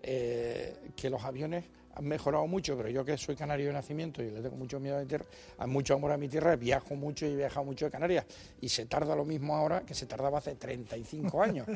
que 0.00 1.10
los 1.10 1.24
aviones 1.24 1.64
han 1.98 2.04
mejorado 2.06 2.46
mucho, 2.46 2.76
pero 2.76 2.88
yo 2.88 3.04
que 3.04 3.18
soy 3.18 3.34
canario 3.34 3.66
de 3.66 3.72
nacimiento 3.72 4.22
y 4.22 4.30
le 4.30 4.40
tengo 4.40 4.56
mucho 4.56 4.78
miedo 4.78 4.96
a 4.96 5.00
mi 5.00 5.06
tierra, 5.06 5.26
mucho 5.66 5.94
amor 5.94 6.12
a 6.12 6.16
mi 6.16 6.28
tierra, 6.28 6.54
viajo 6.54 6.94
mucho 6.94 7.26
y 7.26 7.30
he 7.30 7.36
viajado 7.36 7.64
mucho 7.66 7.86
de 7.86 7.90
Canarias. 7.90 8.24
Y 8.60 8.68
se 8.68 8.86
tarda 8.86 9.16
lo 9.16 9.24
mismo 9.24 9.56
ahora 9.56 9.80
que 9.80 9.94
se 9.94 10.06
tardaba 10.06 10.38
hace 10.38 10.54
35 10.54 11.42
años, 11.42 11.66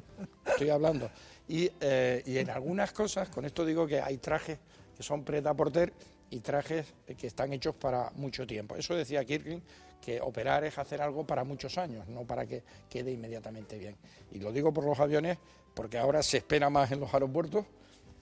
estoy 0.46 0.70
hablando. 0.70 1.10
Eh, 1.48 2.22
y, 2.24 2.38
en 2.38 2.50
algunas 2.50 2.92
cosas, 2.92 3.28
con 3.28 3.44
esto 3.44 3.64
digo 3.64 3.86
que 3.86 4.00
hay 4.00 4.18
trajes 4.18 4.58
que 4.96 5.02
son 5.02 5.24
preta 5.24 5.52
porter 5.54 5.92
y 6.30 6.38
trajes 6.38 6.86
que 7.18 7.26
están 7.26 7.52
hechos 7.52 7.74
para 7.74 8.10
mucho 8.14 8.46
tiempo. 8.46 8.76
Eso 8.76 8.94
decía 8.94 9.24
Kirkling, 9.24 9.62
que 10.00 10.20
operar 10.20 10.64
es 10.64 10.78
hacer 10.78 11.02
algo 11.02 11.26
para 11.26 11.42
muchos 11.42 11.78
años, 11.78 12.06
no 12.06 12.22
para 12.22 12.46
que 12.46 12.62
quede 12.88 13.10
inmediatamente 13.10 13.76
bien. 13.76 13.96
Y 14.30 14.38
lo 14.38 14.52
digo 14.52 14.72
por 14.72 14.84
los 14.84 15.00
aviones, 15.00 15.38
porque 15.74 15.98
ahora 15.98 16.22
se 16.22 16.38
espera 16.38 16.70
más 16.70 16.92
en 16.92 17.00
los 17.00 17.12
aeropuertos 17.12 17.66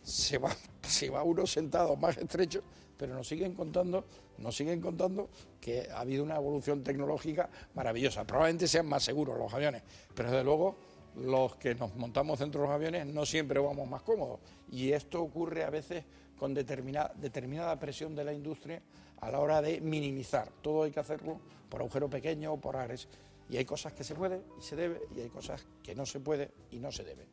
se 0.02 0.38
va, 0.38 0.54
se 0.82 1.10
va 1.10 1.22
uno 1.22 1.46
sentado 1.46 1.96
más 1.96 2.16
estrecho, 2.18 2.62
pero 2.96 3.14
nos 3.14 3.26
siguen 3.28 3.54
contando, 3.54 4.04
nos 4.38 4.56
siguen 4.56 4.80
contando 4.80 5.30
que 5.60 5.88
ha 5.90 6.00
habido 6.00 6.22
una 6.22 6.36
evolución 6.36 6.82
tecnológica 6.82 7.48
maravillosa. 7.74 8.26
Probablemente 8.26 8.68
sean 8.68 8.86
más 8.86 9.02
seguros 9.02 9.38
los 9.38 9.52
aviones, 9.52 9.82
pero 10.14 10.30
desde 10.30 10.44
luego 10.44 10.76
los 11.16 11.56
que 11.56 11.74
nos 11.74 11.94
montamos 11.96 12.38
dentro 12.38 12.60
de 12.60 12.66
los 12.68 12.74
aviones 12.74 13.06
no 13.06 13.26
siempre 13.26 13.60
vamos 13.60 13.88
más 13.88 14.02
cómodos. 14.02 14.40
Y 14.70 14.92
esto 14.92 15.22
ocurre 15.22 15.64
a 15.64 15.70
veces 15.70 16.04
con 16.38 16.54
determinada, 16.54 17.12
determinada 17.16 17.78
presión 17.78 18.14
de 18.14 18.24
la 18.24 18.32
industria 18.32 18.82
a 19.20 19.30
la 19.30 19.40
hora 19.40 19.60
de 19.60 19.80
minimizar. 19.80 20.50
Todo 20.62 20.84
hay 20.84 20.90
que 20.90 21.00
hacerlo 21.00 21.40
por 21.68 21.80
agujero 21.80 22.08
pequeño 22.08 22.52
o 22.52 22.60
por 22.60 22.76
agresión. 22.76 23.12
Y 23.48 23.56
hay 23.56 23.64
cosas 23.64 23.92
que 23.92 24.04
se 24.04 24.14
puede 24.14 24.42
y 24.58 24.62
se 24.62 24.76
debe, 24.76 25.00
y 25.14 25.20
hay 25.20 25.28
cosas 25.28 25.66
que 25.82 25.94
no 25.94 26.06
se 26.06 26.20
puede 26.20 26.52
y 26.70 26.78
no 26.78 26.92
se 26.92 27.04
debe. 27.04 27.26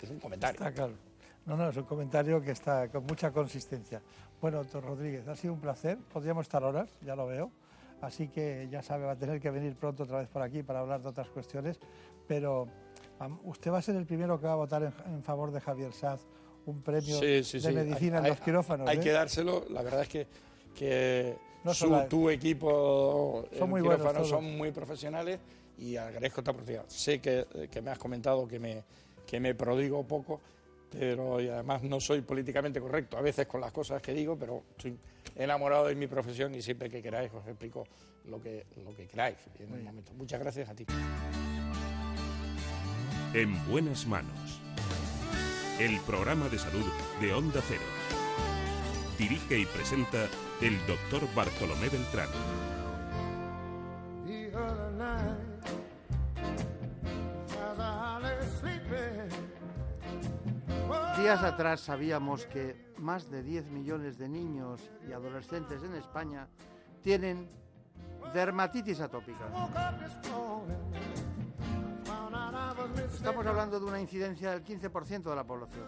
Es 0.00 0.10
un 0.10 0.18
comentario. 0.18 0.58
Está 0.58 0.72
claro. 0.72 1.11
No, 1.46 1.56
no, 1.56 1.68
es 1.68 1.76
un 1.76 1.84
comentario 1.84 2.40
que 2.40 2.52
está 2.52 2.88
con 2.88 3.04
mucha 3.04 3.32
consistencia. 3.32 4.00
Bueno, 4.40 4.58
doctor 4.58 4.84
Rodríguez, 4.84 5.26
ha 5.26 5.34
sido 5.34 5.54
un 5.54 5.60
placer. 5.60 5.98
Podríamos 6.12 6.46
estar 6.46 6.62
horas, 6.62 6.90
ya 7.04 7.16
lo 7.16 7.26
veo. 7.26 7.50
Así 8.00 8.28
que 8.28 8.68
ya 8.70 8.82
sabe, 8.82 9.04
va 9.04 9.12
a 9.12 9.18
tener 9.18 9.40
que 9.40 9.50
venir 9.50 9.74
pronto 9.76 10.04
otra 10.04 10.18
vez 10.18 10.28
por 10.28 10.42
aquí 10.42 10.62
para 10.62 10.80
hablar 10.80 11.02
de 11.02 11.08
otras 11.08 11.28
cuestiones. 11.28 11.78
Pero 12.26 12.68
usted 13.44 13.72
va 13.72 13.78
a 13.78 13.82
ser 13.82 13.96
el 13.96 14.06
primero 14.06 14.40
que 14.40 14.46
va 14.46 14.52
a 14.52 14.56
votar 14.56 14.82
en, 14.82 15.22
favor 15.22 15.52
de 15.52 15.60
Javier 15.60 15.92
Saz 15.92 16.20
un 16.64 16.80
premio 16.80 17.18
de 17.18 17.72
medicina 17.72 18.18
en 18.18 18.28
los 18.28 18.40
quirófanos. 18.40 18.88
Hay 18.88 18.98
¿eh? 18.98 19.00
que 19.00 19.10
dárselo. 19.10 19.64
La 19.70 19.82
verdad 19.82 20.02
es 20.02 20.08
que, 20.08 20.26
que 20.74 21.36
tu 22.08 22.30
equipo 22.30 23.46
son 23.56 23.70
muy 23.70 23.82
quirófanos 23.82 24.28
son 24.28 24.56
muy 24.56 24.70
profesionales 24.70 25.40
y 25.78 25.96
agradezco 25.96 26.40
esta 26.40 26.52
oportunidad. 26.52 26.84
Sé 26.88 27.20
que, 27.20 27.68
que 27.70 27.82
me 27.82 27.90
has 27.90 27.98
comentado 27.98 28.46
que 28.46 28.60
me, 28.60 28.82
que 29.26 29.40
me 29.40 29.54
prodigo 29.54 30.04
poco 30.04 30.40
pero 30.98 31.40
y 31.40 31.48
además 31.48 31.82
no 31.82 32.00
soy 32.00 32.20
políticamente 32.20 32.80
correcto 32.80 33.16
a 33.16 33.22
veces 33.22 33.46
con 33.46 33.60
las 33.60 33.72
cosas 33.72 34.00
que 34.02 34.12
digo, 34.12 34.36
pero 34.36 34.62
estoy 34.70 34.98
enamorado 35.36 35.86
de 35.86 35.94
mi 35.94 36.06
profesión 36.06 36.54
y 36.54 36.62
siempre 36.62 36.90
que 36.90 37.02
queráis 37.02 37.32
os 37.32 37.46
explico 37.46 37.86
lo 38.26 38.40
que, 38.40 38.66
lo 38.84 38.94
que 38.94 39.06
queráis 39.06 39.36
en 39.58 39.72
el 39.74 39.82
momento. 39.82 40.12
Muchas 40.14 40.40
gracias 40.40 40.68
a 40.68 40.74
ti. 40.74 40.86
En 43.34 43.66
buenas 43.68 44.06
manos. 44.06 44.60
El 45.80 45.98
programa 46.00 46.48
de 46.48 46.58
salud 46.58 46.84
de 47.20 47.32
Onda 47.32 47.60
Cero. 47.66 47.80
Dirige 49.18 49.58
y 49.58 49.66
presenta 49.66 50.28
el 50.60 50.78
doctor 50.86 51.22
Bartolomé 51.34 51.88
Beltrán. 51.88 52.28
Días 61.22 61.44
atrás 61.44 61.80
sabíamos 61.80 62.46
que 62.46 62.92
más 62.98 63.30
de 63.30 63.44
10 63.44 63.70
millones 63.70 64.18
de 64.18 64.28
niños 64.28 64.90
y 65.08 65.12
adolescentes 65.12 65.80
en 65.84 65.94
España 65.94 66.48
tienen 67.00 67.48
dermatitis 68.34 69.00
atópica. 69.00 69.46
Estamos 73.14 73.46
hablando 73.46 73.78
de 73.78 73.86
una 73.86 74.00
incidencia 74.00 74.50
del 74.50 74.64
15% 74.64 75.22
de 75.22 75.36
la 75.36 75.44
población. 75.44 75.86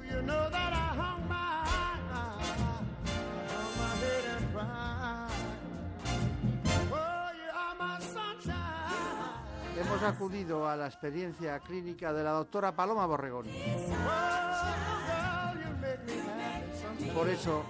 Hemos 9.77 10.03
acudido 10.05 10.69
a 10.69 10.77
la 10.77 10.87
experiencia 10.87 11.59
clínica 11.59 12.13
de 12.13 12.23
la 12.23 12.31
doctora 12.31 12.77
Paloma 12.77 13.05
Borregón. 13.07 13.47
Por 17.15 17.29
eso 17.29 17.63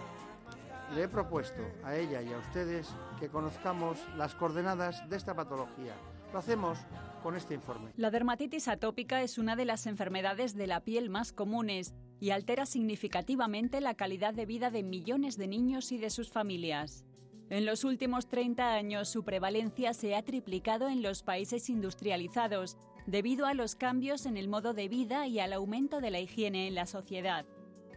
le 0.94 1.02
he 1.02 1.09
propuesto 1.09 1.61
a 1.85 1.94
ella 1.96 2.22
y 2.22 2.33
a 2.33 2.38
ustedes 2.38 2.88
que 3.20 3.28
conozcamos 3.28 3.98
las 4.16 4.35
coordenadas 4.35 5.07
de 5.11 5.16
esta 5.16 5.35
patología. 5.35 5.94
Lo 6.33 6.38
hacemos 6.38 6.78
con 7.22 7.37
este 7.37 7.52
informe. 7.52 7.90
La 7.96 8.11
dermatitis 8.11 8.68
atópica 8.68 9.20
es 9.20 9.37
una 9.37 9.54
de 9.54 9.66
las 9.66 9.87
enfermedades 9.87 10.54
de 10.54 10.66
la 10.66 10.80
piel 10.80 11.11
más 11.11 11.33
comunes 11.33 11.94
y 12.20 12.30
altera 12.30 12.64
significativamente 12.64 13.83
la 13.83 13.94
calidad 13.94 14.33
de 14.33 14.46
vida 14.46 14.70
de 14.70 14.83
millones 14.83 15.37
de 15.37 15.46
niños 15.46 15.92
y 15.92 15.98
de 15.98 16.09
sus 16.09 16.30
familias. 16.30 17.04
En 17.50 17.66
los 17.66 17.85
últimos 17.85 18.28
30 18.28 18.72
años 18.72 19.11
su 19.11 19.24
prevalencia 19.24 19.92
se 19.92 20.16
ha 20.16 20.22
triplicado 20.22 20.88
en 20.88 21.02
los 21.02 21.22
países 21.22 21.68
industrializados 21.68 22.78
debido 23.07 23.44
a 23.44 23.52
los 23.52 23.74
cambios 23.74 24.24
en 24.24 24.38
el 24.38 24.48
modo 24.48 24.72
de 24.72 24.88
vida 24.88 25.26
y 25.26 25.38
al 25.38 25.52
aumento 25.52 26.00
de 26.00 26.11
la 26.11 26.20
higiene 26.20 26.66
en 26.66 26.74
la 26.74 26.87
sociedad. 26.87 27.44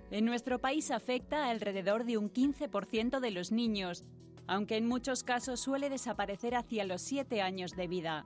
En 0.09 0.23
nuestro 0.23 0.59
país 0.59 0.89
afecta 0.91 1.49
alrededor 1.49 2.05
de 2.05 2.17
un 2.17 2.31
15% 2.31 3.19
de 3.19 3.31
los 3.31 3.51
niños, 3.51 4.05
aunque 4.47 4.77
en 4.77 4.87
muchos 4.87 5.23
casos 5.23 5.59
suele 5.59 5.89
desaparecer 5.89 6.55
hacia 6.55 6.85
los 6.85 7.01
7 7.01 7.41
años 7.41 7.75
de 7.75 7.87
vida. 7.87 8.23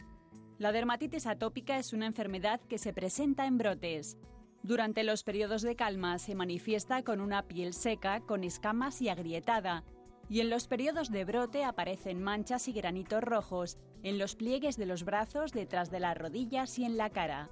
La 0.60 0.72
dermatitis 0.72 1.26
atópica 1.26 1.80
es 1.80 1.92
una 1.92 2.06
enfermedad 2.06 2.62
que 2.62 2.78
se 2.78 2.94
presenta 2.94 3.48
en 3.48 3.58
brotes. 3.58 4.20
Durante 4.62 5.04
los 5.04 5.24
periodos 5.24 5.64
de 5.64 5.76
calma 5.76 6.20
se 6.20 6.36
manifiesta 6.36 7.02
con 7.02 7.20
una 7.20 7.48
piel 7.48 7.74
seca, 7.74 8.22
con 8.22 8.44
escamas 8.44 9.02
y 9.02 9.10
agrietada, 9.10 9.84
y 10.30 10.40
en 10.40 10.52
los 10.52 10.68
periodos 10.68 11.10
de 11.10 11.26
brote 11.26 11.64
aparecen 11.64 12.22
manchas 12.22 12.68
y 12.68 12.74
granitos 12.74 13.24
rojos 13.24 13.80
en 14.04 14.20
los 14.20 14.36
pliegues 14.36 14.78
de 14.78 14.86
los 14.86 15.04
brazos, 15.04 15.52
detrás 15.52 15.90
de 15.90 16.00
las 16.00 16.16
rodillas 16.16 16.78
y 16.78 16.86
en 16.86 16.96
la 16.96 17.10
cara. 17.10 17.50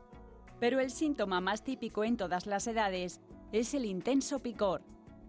Pero 0.59 0.79
el 0.79 0.91
síntoma 0.91 1.41
más 1.41 1.63
típico 1.63 2.03
en 2.03 2.15
todas 2.15 2.45
las 2.45 2.67
edades 2.67 3.21
es 3.51 3.73
el 3.73 3.85
intenso 3.85 4.39
picor. 4.39 4.81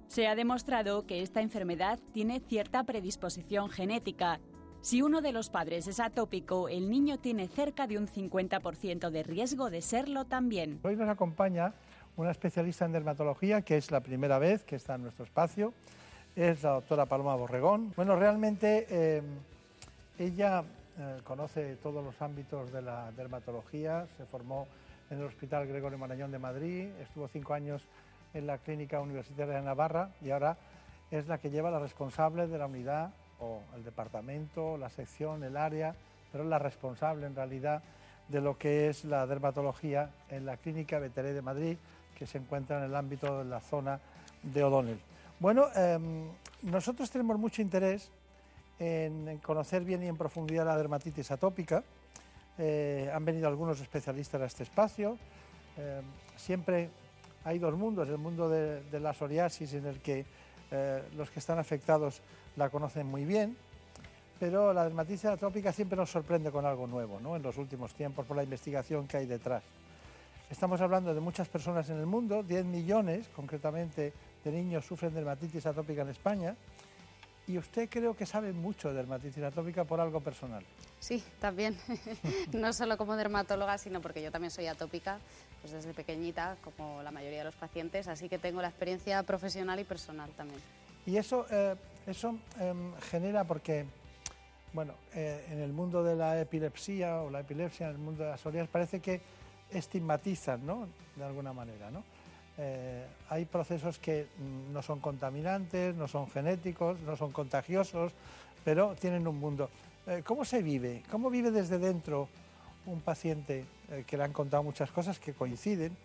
Se 0.09 0.27
ha 0.27 0.35
demostrado 0.35 1.07
que 1.07 1.23
esta 1.23 1.41
enfermedad 1.41 1.99
tiene 2.13 2.41
cierta 2.41 2.85
predisposición 2.85 3.71
genética. 3.71 4.41
Si 4.81 5.03
uno 5.03 5.21
de 5.21 5.33
los 5.33 5.51
padres 5.51 5.87
es 5.87 6.01
atópico, 6.01 6.69
el 6.69 6.91
niño 6.91 7.19
tiene 7.19 7.49
cerca 7.49 7.87
de 7.87 7.99
un 7.99 8.09
50% 8.09 9.11
de 9.11 9.23
riesgo 9.23 9.71
de 9.71 9.83
serlo 9.83 10.25
también. 10.25 10.81
Hoy 10.83 10.97
nos 10.97 11.09
acompaña 11.09 11.75
una 12.17 12.31
especialista 12.31 12.87
en 12.87 12.93
dermatología 12.93 13.63
que 13.63 13.77
es 13.77 13.91
la 13.91 14.01
primera 14.01 14.39
vez 14.39 14.65
que 14.65 14.77
está 14.77 14.95
en 14.95 15.03
nuestro 15.03 15.25
espacio 15.25 15.73
es 16.37 16.63
la 16.63 16.71
doctora 16.71 17.07
Paloma 17.07 17.35
Borregón. 17.35 17.93
Bueno, 17.97 18.17
realmente 18.17 18.87
eh, 18.89 19.23
ella 20.19 20.65
eh, 20.99 21.21
conoce 21.25 21.77
todos 21.77 22.05
los 22.05 22.21
ámbitos 22.23 22.73
de 22.73 22.83
la 22.83 23.13
dermatología, 23.13 24.07
se 24.17 24.25
formó 24.27 24.67
en 25.11 25.19
el 25.19 25.25
Hospital 25.25 25.67
Gregorio 25.67 25.99
Marañón 25.99 26.31
de 26.31 26.39
Madrid, 26.39 26.89
estuvo 27.01 27.27
cinco 27.29 27.53
años 27.53 27.83
en 28.35 28.47
la 28.47 28.59
Clínica 28.59 29.01
Universitaria 29.01 29.55
de 29.55 29.63
Navarra 29.63 30.11
y 30.21 30.31
ahora 30.31 30.57
es 31.11 31.27
la 31.27 31.39
que 31.39 31.51
lleva 31.51 31.71
la 31.71 31.79
responsable 31.79 32.47
de 32.47 32.59
la 32.59 32.67
unidad 32.67 33.11
o 33.41 33.61
el 33.75 33.85
departamento, 33.85 34.77
la 34.77 34.91
sección, 34.91 35.43
el 35.43 35.57
área, 35.57 35.95
pero 36.31 36.45
es 36.45 36.51
la 36.51 36.59
responsable 36.59 37.27
en 37.27 37.35
realidad 37.35 37.83
de 38.29 38.41
lo 38.41 38.57
que 38.57 38.89
es 38.89 39.05
la 39.05 39.27
dermatología 39.27 40.11
en 40.29 40.47
la 40.47 40.57
Clínica 40.57 40.99
Veteré 40.99 41.33
de 41.33 41.43
Madrid, 41.43 41.77
que 42.17 42.27
se 42.27 42.39
encuentra 42.39 42.79
en 42.79 42.85
el 42.85 42.95
ámbito 42.95 43.39
de 43.39 43.45
la 43.45 43.61
zona 43.61 43.99
de 44.43 44.63
O'Donnell. 44.63 45.01
Bueno, 45.41 45.67
em, 45.75 46.29
nosotros 46.63 47.11
tenemos 47.11 47.39
mucho 47.39 47.63
interés 47.63 48.11
en, 48.79 49.39
conocer 49.39 49.85
bien 49.85 50.03
y 50.03 50.07
en 50.07 50.17
profundidad 50.17 50.65
la 50.65 50.77
dermatitis 50.77 51.31
atópica. 51.31 51.83
Eh, 52.59 53.11
han 53.13 53.25
venido 53.25 53.49
algunos 53.49 53.81
especialistas 53.81 54.41
a 54.41 54.47
este 54.47 54.63
espacio. 54.63 55.19
Em, 55.77 56.05
siempre 56.37 56.91
hay 57.45 57.59
dos 57.59 57.75
mundos, 57.75 58.09
el 58.09 58.19
mundo 58.19 58.49
de, 58.49 58.83
la 59.01 59.13
psoriasis 59.13 59.75
en 59.75 59.87
el 59.87 60.01
que 60.01 60.25
eh, 60.71 61.03
los 61.17 61.31
que 61.31 61.39
están 61.39 61.59
afectados 61.59 62.21
la 62.57 62.69
conocen 62.69 63.07
muy 63.07 63.25
bien, 63.25 63.57
pero 64.39 64.73
la 64.73 64.85
dermatitis 64.85 65.27
atópica 65.27 65.73
siempre 65.73 65.97
nos 65.97 66.11
sorprende 66.11 66.51
con 66.51 66.65
algo 66.65 66.87
nuevo 66.87 67.21
¿no? 67.21 67.37
en 67.37 67.43
los 67.43 67.57
últimos 67.59 67.95
tiempos 67.95 68.27
por 68.27 68.37
la 68.37 68.43
investigación 68.43 69.07
que 69.07 69.19
hay 69.19 69.27
detrás. 69.27 69.63
Estamos 70.51 70.81
hablando 70.81 71.15
de 71.15 71.21
muchas 71.21 71.49
personas 71.49 71.89
en 71.91 71.99
el 71.99 72.07
mundo, 72.07 72.43
10 72.43 72.65
millones 72.65 73.29
concretamente 73.29 74.13
de 74.45 74.51
niños 74.51 74.85
sufren 74.85 75.15
dermatitis 75.15 75.65
atópica 75.67 76.03
en 76.03 76.09
España. 76.09 76.57
Y 77.47 77.59
usted 77.59 77.89
creo 77.89 78.17
que 78.17 78.27
sabe 78.27 78.53
mucho 78.53 78.89
de 78.89 78.95
dermatitis 78.95 79.43
atópica 79.43 79.85
por 79.85 80.01
algo 80.01 80.21
personal. 80.21 80.65
Sí, 80.99 81.23
también. 81.41 81.77
no 82.53 82.73
solo 82.73 82.97
como 82.97 83.17
dermatóloga, 83.17 83.79
sino 83.79 84.01
porque 84.01 84.23
yo 84.23 84.31
también 84.31 84.51
soy 84.51 84.67
atópica, 84.67 85.19
pues 85.61 85.73
desde 85.73 85.93
pequeñita, 85.93 86.57
como 86.65 87.03
la 87.03 87.11
mayoría 87.11 87.39
de 87.39 87.45
los 87.45 87.55
pacientes, 87.55 88.09
así 88.09 88.29
que 88.29 88.39
tengo 88.39 88.63
la 88.63 88.69
experiencia 88.69 89.23
profesional 89.23 89.79
y 89.79 89.85
personal 89.85 90.31
también. 90.31 90.61
Y 91.07 91.17
eso, 91.17 91.47
eh, 91.51 91.75
eso 92.07 92.39
em, 92.59 92.95
genera 93.11 93.45
porque, 93.45 93.85
bueno, 94.73 94.95
eh, 95.15 95.47
en 95.51 95.61
el 95.61 95.73
mundo 95.73 96.03
de 96.03 96.17
la 96.17 96.41
epilepsia 96.41 97.23
o 97.23 97.31
la 97.31 97.41
epilepsia, 97.41 97.87
en 97.87 97.93
el 97.93 97.99
mundo 97.99 98.25
de 98.25 98.31
las 98.31 98.41
psoriasis, 98.41 98.71
parece 98.71 99.01
que 99.01 99.21
estigmatizan, 99.71 100.65
¿no? 100.65 100.89
De 101.17 101.25
alguna 101.25 101.53
manera, 101.53 101.91
¿no? 101.91 102.03
Eh, 102.59 103.07
hay 103.29 103.45
procesos 103.45 103.99
que 103.99 104.27
mm, 104.37 104.73
no 104.73 104.83
son 104.83 105.01
contaminantes, 105.01 105.95
no 105.95 106.09
son 106.09 106.29
genéticos, 106.31 107.01
no 107.01 107.17
son 107.17 107.33
contagiosos, 107.33 108.13
pero 108.65 108.95
tienen 108.95 109.27
un 109.27 109.39
mundo. 109.39 109.71
¿Cómo 110.25 110.45
se 110.45 110.61
vive? 110.61 111.03
¿Cómo 111.11 111.31
vive 111.31 111.51
desde 111.53 111.79
dentro 111.79 112.29
un 112.87 113.01
paciente 113.01 113.65
eh, 113.91 114.05
que 114.07 114.17
le 114.17 114.25
han 114.25 114.33
contado 114.33 114.63
muchas 114.63 114.91
cosas 114.91 115.19
que 115.19 115.35
coinciden 115.35 115.97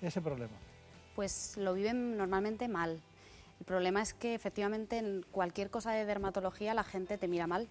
ese 0.00 0.20
problema? 0.20 0.52
Pues 1.14 1.56
lo 1.56 1.74
viven 1.74 2.16
normalmente 2.16 2.68
mal. 2.68 3.00
El 3.60 3.66
problema 3.66 4.02
es 4.02 4.14
que 4.14 4.34
efectivamente 4.34 4.98
en 4.98 5.24
cualquier 5.30 5.70
cosa 5.70 5.92
de 5.92 6.04
dermatología 6.04 6.74
la 6.74 6.84
gente 6.84 7.18
te 7.18 7.28
mira 7.28 7.46
mal. 7.46 7.68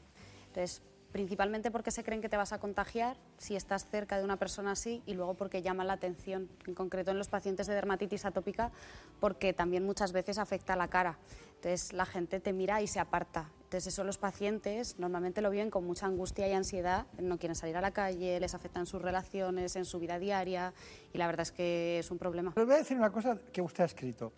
Entonces, 0.47 0.81
principalmente 1.11 1.71
porque 1.71 1.91
se 1.91 2.03
creen 2.03 2.21
que 2.21 2.29
te 2.29 2.37
vas 2.37 2.53
a 2.53 2.59
contagiar 2.59 3.17
si 3.37 3.55
estás 3.55 3.85
cerca 3.89 4.17
de 4.17 4.23
una 4.23 4.37
persona 4.37 4.71
así 4.71 5.03
y 5.05 5.13
luego 5.13 5.33
porque 5.33 5.61
llama 5.61 5.83
la 5.83 5.93
atención, 5.93 6.49
en 6.65 6.73
concreto 6.75 7.11
en 7.11 7.17
los 7.17 7.27
pacientes 7.27 7.67
de 7.67 7.73
dermatitis 7.73 8.25
atópica, 8.25 8.71
porque 9.19 9.53
también 9.53 9.85
muchas 9.85 10.13
veces 10.13 10.37
afecta 10.37 10.73
a 10.73 10.75
la 10.77 10.87
cara. 10.87 11.17
Entonces 11.55 11.93
la 11.93 12.05
gente 12.05 12.39
te 12.39 12.53
mira 12.53 12.81
y 12.81 12.87
se 12.87 12.99
aparta. 12.99 13.49
Entonces 13.71 13.93
eso 13.93 14.03
los 14.03 14.17
pacientes 14.17 14.99
normalmente 14.99 15.41
lo 15.41 15.49
viven 15.49 15.69
con 15.69 15.85
mucha 15.85 16.05
angustia 16.05 16.45
y 16.45 16.51
ansiedad, 16.51 17.05
no 17.21 17.37
quieren 17.37 17.55
salir 17.55 17.77
a 17.77 17.81
la 17.81 17.91
calle, 17.91 18.37
les 18.37 18.53
afectan 18.53 18.85
sus 18.85 19.01
relaciones, 19.01 19.77
en 19.77 19.85
su 19.85 19.97
vida 19.97 20.19
diaria 20.19 20.73
y 21.13 21.17
la 21.17 21.25
verdad 21.25 21.43
es 21.43 21.53
que 21.53 21.99
es 21.99 22.11
un 22.11 22.17
problema. 22.17 22.51
Les 22.57 22.65
voy 22.65 22.75
a 22.75 22.79
decir 22.79 22.97
una 22.97 23.13
cosa 23.13 23.37
que 23.53 23.61
usted 23.61 23.83
ha 23.83 23.85
escrito 23.85 24.33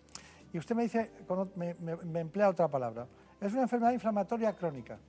y 0.52 0.58
usted 0.58 0.76
me 0.76 0.84
dice, 0.84 1.10
me, 1.56 1.74
me 1.74 2.20
emplea 2.20 2.48
otra 2.48 2.68
palabra, 2.68 3.08
es 3.40 3.52
una 3.52 3.62
enfermedad 3.62 3.90
inflamatoria 3.90 4.52
crónica. 4.52 5.00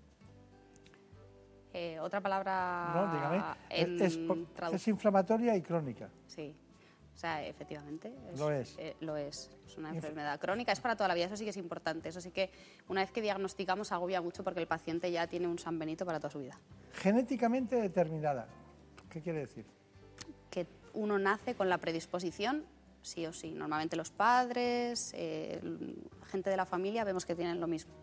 Eh, 1.71 1.99
otra 1.99 2.19
palabra. 2.19 2.93
No, 2.95 3.13
dígame. 3.13 3.43
es, 4.73 4.87
inflamatoria 4.87 5.55
y 5.55 5.61
crónica. 5.61 6.09
Sí. 6.25 6.55
O 7.15 7.17
sea, 7.17 7.45
efectivamente. 7.45 8.13
lo 8.37 8.51
es. 8.51 8.75
Eh, 8.77 8.95
lo 8.99 9.15
es. 9.15 9.49
Es 9.65 9.77
una 9.77 9.89
enfermedad 9.89 10.37
crónica, 10.37 10.73
es 10.73 10.81
para 10.81 10.97
toda 10.97 11.07
la 11.07 11.13
vida, 11.13 11.27
eso 11.27 11.37
sí 11.37 11.45
que 11.45 11.51
es 11.51 11.57
importante. 11.57 12.09
Eso 12.09 12.19
sí 12.19 12.31
que 12.31 12.51
una 12.89 13.01
vez 13.01 13.11
que 13.11 13.21
diagnosticamos 13.21 13.93
agobia 13.93 14.21
mucho 14.21 14.43
porque 14.43 14.59
el 14.59 14.67
paciente 14.67 15.09
ya 15.09 15.25
tiene 15.25 15.47
un 15.47 15.57
San 15.57 15.79
Benito 15.79 16.05
para 16.05 16.19
toda 16.19 16.29
su 16.29 16.39
vida. 16.39 16.59
Genéticamente 16.91 17.77
determinada. 17.77 18.47
¿Qué 19.09 19.21
quiere 19.21 19.39
decir? 19.39 19.65
Que 20.49 20.67
uno 20.93 21.17
nace 21.17 21.55
con 21.55 21.69
la 21.69 21.77
predisposición, 21.77 22.65
sí 23.01 23.25
o 23.25 23.31
sí. 23.31 23.51
Normalmente 23.51 23.95
los 23.95 24.11
padres, 24.11 25.13
eh, 25.15 25.61
gente 26.27 26.49
de 26.49 26.57
la 26.57 26.65
familia, 26.65 27.05
vemos 27.05 27.25
que 27.25 27.33
tienen 27.33 27.61
lo 27.61 27.67
mismo. 27.67 27.93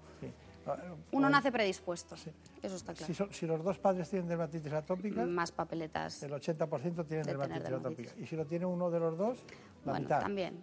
Ah, 0.66 0.76
Uno 1.12 1.28
nace 1.28 1.50
predispuesto, 1.50 2.14
eso 2.14 2.76
está 2.76 2.94
claro. 2.94 3.28
Si, 3.30 3.46
los 3.46 3.64
dos 3.64 3.78
padres 3.78 4.08
tienen 4.08 4.28
dermatitis 4.28 4.72
atópica... 4.72 5.24
Más 5.26 5.50
papeletas. 5.50 6.22
El 6.22 6.32
80% 6.32 7.06
tienen 7.06 7.26
dermatitis, 7.26 7.72
atópica. 7.72 8.12
Y 8.18 8.26
si 8.26 8.36
lo 8.36 8.46
tiene 8.46 8.66
uno 8.66 8.90
de 8.90 9.00
los 9.00 9.18
dos, 9.18 9.38
la 9.84 9.92
bueno, 9.92 10.08
también. 10.08 10.60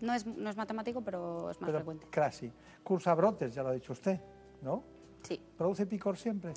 No 0.00 0.12
es, 0.14 0.26
no 0.26 0.50
es 0.50 0.56
matemático, 0.56 1.00
pero 1.00 1.50
es 1.50 1.60
más 1.60 1.70
frecuente. 1.70 2.06
Casi. 2.10 2.52
Cursa 2.82 3.14
brotes, 3.14 3.54
ya 3.54 3.62
lo 3.62 3.70
ha 3.70 3.72
dicho 3.72 3.92
usted, 3.92 4.20
¿no? 4.60 4.82
Sí. 5.22 5.40
¿Produce 5.56 5.86
picor 5.86 6.16
siempre? 6.16 6.52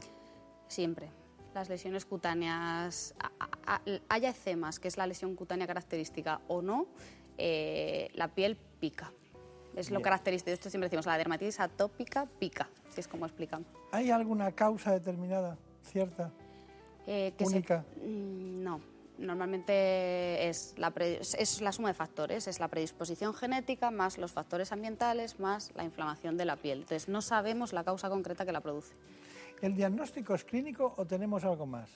Siempre. 0.68 1.10
Las 1.54 1.70
lesiones 1.70 2.06
cutáneas, 2.06 3.16
haya 4.10 4.30
eczemas, 4.30 4.80
que 4.80 4.88
es 4.88 4.98
la 4.98 5.08
lesión 5.08 5.36
cutánea 5.36 5.68
característica, 5.68 6.42
o 6.48 6.62
no, 6.62 6.88
eh, 7.38 8.10
la 8.14 8.28
piel 8.30 8.58
pica. 8.80 9.14
Es 9.76 9.92
lo 9.92 10.02
característico. 10.02 10.54
Esto 10.54 10.70
siempre 10.70 10.88
decimos, 10.88 11.06
la 11.06 11.18
dermatitis 11.18 11.60
atópica 11.60 12.28
pica, 12.40 12.70
si 12.90 13.02
es 13.02 13.08
como 13.08 13.26
explicamos. 13.26 13.68
¿Hay 13.92 14.12
alguna 14.12 14.52
causa 14.52 14.92
determinada, 14.92 15.58
cierta, 15.84 16.32
eh, 17.08 17.34
única? 17.40 17.84
Mm, 17.98 18.64
no. 18.64 18.82
Normalmente 19.18 20.50
es 20.50 20.74
la, 20.78 20.94
es 20.98 21.62
la 21.62 21.72
suma 21.72 21.88
de 21.88 21.94
factores, 21.94 22.48
es 22.48 22.60
la 22.60 22.68
predisposición 22.68 23.34
genética 23.34 23.90
más 23.90 24.18
los 24.18 24.34
factores 24.34 24.74
ambientales 24.74 25.40
más 25.40 25.72
la 25.74 25.86
inflamación 25.86 26.36
de 26.36 26.44
la 26.44 26.58
piel. 26.58 26.80
Entonces 26.80 27.08
no 27.08 27.22
sabemos 27.22 27.72
la 27.72 27.86
causa 27.86 28.10
concreta 28.10 28.46
que 28.46 28.52
la 28.52 28.60
produce. 28.60 28.94
¿El 29.62 29.76
diagnóstico 29.76 30.36
es 30.36 30.44
clínico 30.44 30.94
o 30.98 31.06
tenemos 31.06 31.46
algo 31.46 31.66
más? 31.66 31.90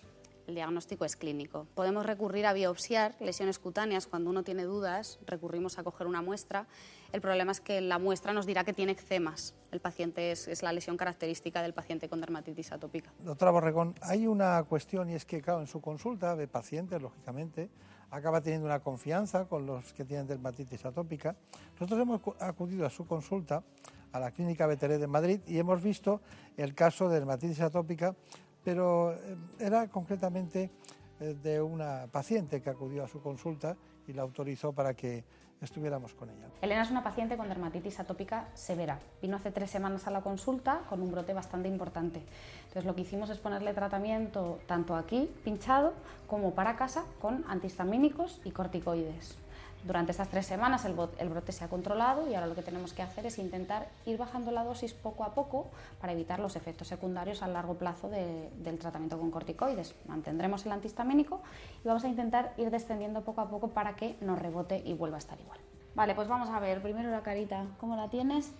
El 0.49 0.55
diagnóstico 0.55 1.05
es 1.05 1.15
clínico. 1.15 1.67
Podemos 1.75 2.05
recurrir 2.05 2.45
a 2.45 2.53
biopsiar 2.53 3.15
lesiones 3.19 3.59
cutáneas 3.59 4.07
cuando 4.07 4.29
uno 4.29 4.43
tiene 4.43 4.63
dudas, 4.63 5.19
recurrimos 5.25 5.79
a 5.79 5.83
coger 5.83 6.07
una 6.07 6.21
muestra. 6.21 6.67
El 7.13 7.21
problema 7.21 7.51
es 7.51 7.61
que 7.61 7.79
la 7.81 7.97
muestra 7.97 8.33
nos 8.33 8.45
dirá 8.45 8.63
que 8.63 8.73
tiene 8.73 8.91
eczemas. 8.91 9.53
El 9.71 9.79
paciente 9.79 10.31
es, 10.31 10.61
la 10.61 10.73
lesión 10.73 10.97
característica 10.97 11.61
del 11.61 11.73
paciente 11.73 12.09
con 12.09 12.19
dermatitis 12.19 12.71
atópica. 12.71 13.11
Doctora 13.19 13.51
Borregón, 13.51 13.95
hay 14.01 14.27
una 14.27 14.61
cuestión 14.63 15.09
y 15.09 15.13
es 15.13 15.25
que, 15.25 15.41
claro, 15.41 15.61
en 15.61 15.67
su 15.67 15.79
consulta 15.79 16.35
de 16.35 16.47
pacientes, 16.47 17.01
lógicamente, 17.01 17.69
acaba 18.11 18.41
teniendo 18.41 18.65
una 18.65 18.79
confianza 18.79 19.45
con 19.45 19.65
los 19.65 19.93
que 19.93 20.03
tienen 20.03 20.27
dermatitis 20.27 20.83
atópica. 20.85 21.35
Nosotros 21.73 21.99
hemos 22.01 22.21
acudido 22.39 22.85
a 22.85 22.89
su 22.89 23.05
consulta 23.05 23.63
a 24.11 24.19
la 24.19 24.31
Clínica 24.31 24.65
Veteré 24.65 24.97
de 24.97 25.07
Madrid 25.07 25.39
y 25.45 25.59
hemos 25.59 25.83
visto 25.83 26.21
el 26.57 26.73
caso 26.73 27.07
de 27.07 27.15
dermatitis 27.15 27.61
atópica 27.61 28.15
pero 28.63 29.13
eh, 29.13 29.37
era 29.59 29.87
concretamente 29.87 30.71
eh, 31.19 31.35
de 31.41 31.61
una 31.61 32.07
paciente 32.11 32.61
que 32.61 32.69
acudió 32.69 33.03
a 33.03 33.07
su 33.07 33.21
consulta 33.21 33.75
y 34.07 34.13
la 34.13 34.21
autorizó 34.21 34.73
para 34.73 34.93
que 34.93 35.23
estuviéramos 35.61 36.13
con 36.13 36.29
ella. 36.29 36.47
Elena 36.61 36.83
es 36.83 36.91
una 36.91 37.03
paciente 37.03 37.35
con 37.35 37.49
dermatitis 37.49 37.99
atópica 37.99 38.47
severa. 38.53 38.99
Vino 39.21 39.35
hace 39.35 39.51
tres 39.51 39.69
semanas 39.69 40.07
a 40.07 40.11
la 40.11 40.21
consulta 40.21 40.81
con 40.89 41.01
un 41.01 41.11
brote 41.11 41.33
bastante 41.33 41.67
importante. 41.67 42.21
Entonces 42.59 42.85
lo 42.85 42.95
que 42.95 43.01
hicimos 43.01 43.29
es 43.29 43.39
ponerle 43.39 43.73
tratamiento 43.73 44.59
tanto 44.67 44.95
aquí, 44.95 45.29
pinchado, 45.43 45.93
como 46.27 46.53
para 46.53 46.77
casa, 46.77 47.03
con 47.19 47.43
antihistamínicos 47.47 48.41
y 48.45 48.51
corticoides. 48.51 49.37
Durante 49.83 50.11
estas 50.11 50.27
tres 50.27 50.45
semanas 50.45 50.83
el, 50.83 50.93
brote 50.93 51.51
se 51.51 51.63
ha 51.63 51.69
controlado 51.69 52.29
y 52.29 52.35
ahora 52.35 52.47
lo 52.47 52.55
que 52.55 52.61
tenemos 52.61 52.91
que 52.93 53.01
hacer 53.01 53.25
es 53.25 53.39
intentar 53.39 53.87
ir 54.05 54.17
bajando 54.17 54.51
la 54.51 54.63
dosis 54.63 54.93
poco 54.93 55.23
a 55.23 55.33
poco 55.33 55.67
para 56.01 56.11
evitar 56.11 56.39
los 56.39 56.57
efectos 56.57 56.89
secundarios 56.89 57.41
a 57.43 57.47
largo 57.47 57.75
plazo 57.75 58.09
del 58.09 58.77
tratamiento 58.77 59.17
con 59.17 59.31
corticoides. 59.31 59.95
Mantendremos 60.07 60.65
el 60.65 60.73
antihistamínico 60.73 61.41
y 61.83 61.87
vamos 61.87 62.03
a 62.03 62.09
intentar 62.09 62.53
ir 62.57 62.71
descendiendo 62.71 63.21
poco 63.21 63.41
a 63.41 63.49
poco 63.49 63.69
para 63.69 63.95
que 63.95 64.17
nos 64.19 64.37
rebote 64.37 64.81
y 64.85 64.93
vuelva 64.93 65.15
a 65.15 65.19
estar 65.19 65.39
igual. 65.39 65.59
Vale, 65.95 66.13
pues 66.13 66.27
vamos 66.27 66.49
a 66.49 66.59
ver 66.59 66.81
primero 66.81 67.09
la 67.09 67.21
carita. 67.21 67.65
¿Cómo 67.79 67.95
la 67.95 68.09
tienes? 68.09 68.53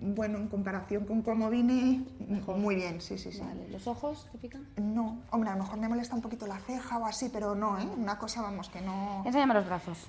Bueno, 0.00 0.38
en 0.38 0.48
comparación 0.48 1.06
con 1.06 1.22
cómo 1.22 1.48
vine, 1.48 2.04
muy 2.46 2.74
bien, 2.74 3.00
sí, 3.00 3.16
sí, 3.16 3.32
sí. 3.32 3.40
Vale, 3.40 3.68
¿los 3.68 3.86
ojos 3.86 4.28
te 4.32 4.38
pican? 4.38 4.66
No, 4.76 5.18
hombre, 5.30 5.50
a 5.50 5.56
lo 5.56 5.62
mejor 5.62 5.78
me 5.78 5.88
molesta 5.88 6.14
un 6.14 6.20
poquito 6.20 6.46
la 6.46 6.58
ceja 6.58 6.98
o 6.98 7.06
así, 7.06 7.30
pero 7.32 7.54
no, 7.54 7.78
¿eh? 7.78 7.88
Una 7.96 8.18
cosa, 8.18 8.42
vamos, 8.42 8.68
que 8.68 8.80
no... 8.82 9.22
Enséñame 9.24 9.54
los 9.54 9.64
brazos. 9.64 10.08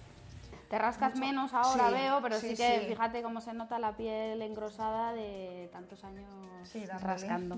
Te 0.72 0.80
rascas 0.80 1.20
menos 1.20 1.54
ahora, 1.54 1.90
veo, 1.90 2.22
pero 2.22 2.40
sí, 2.40 2.56
que 2.56 2.86
fíjate 2.88 3.22
cómo 3.22 3.42
se 3.42 3.52
nota 3.52 3.78
la 3.78 3.98
piel 3.98 4.42
engrosada 4.42 5.12
de 5.12 5.70
tantos 5.74 6.02
años 6.06 6.32
rascando. 7.02 7.58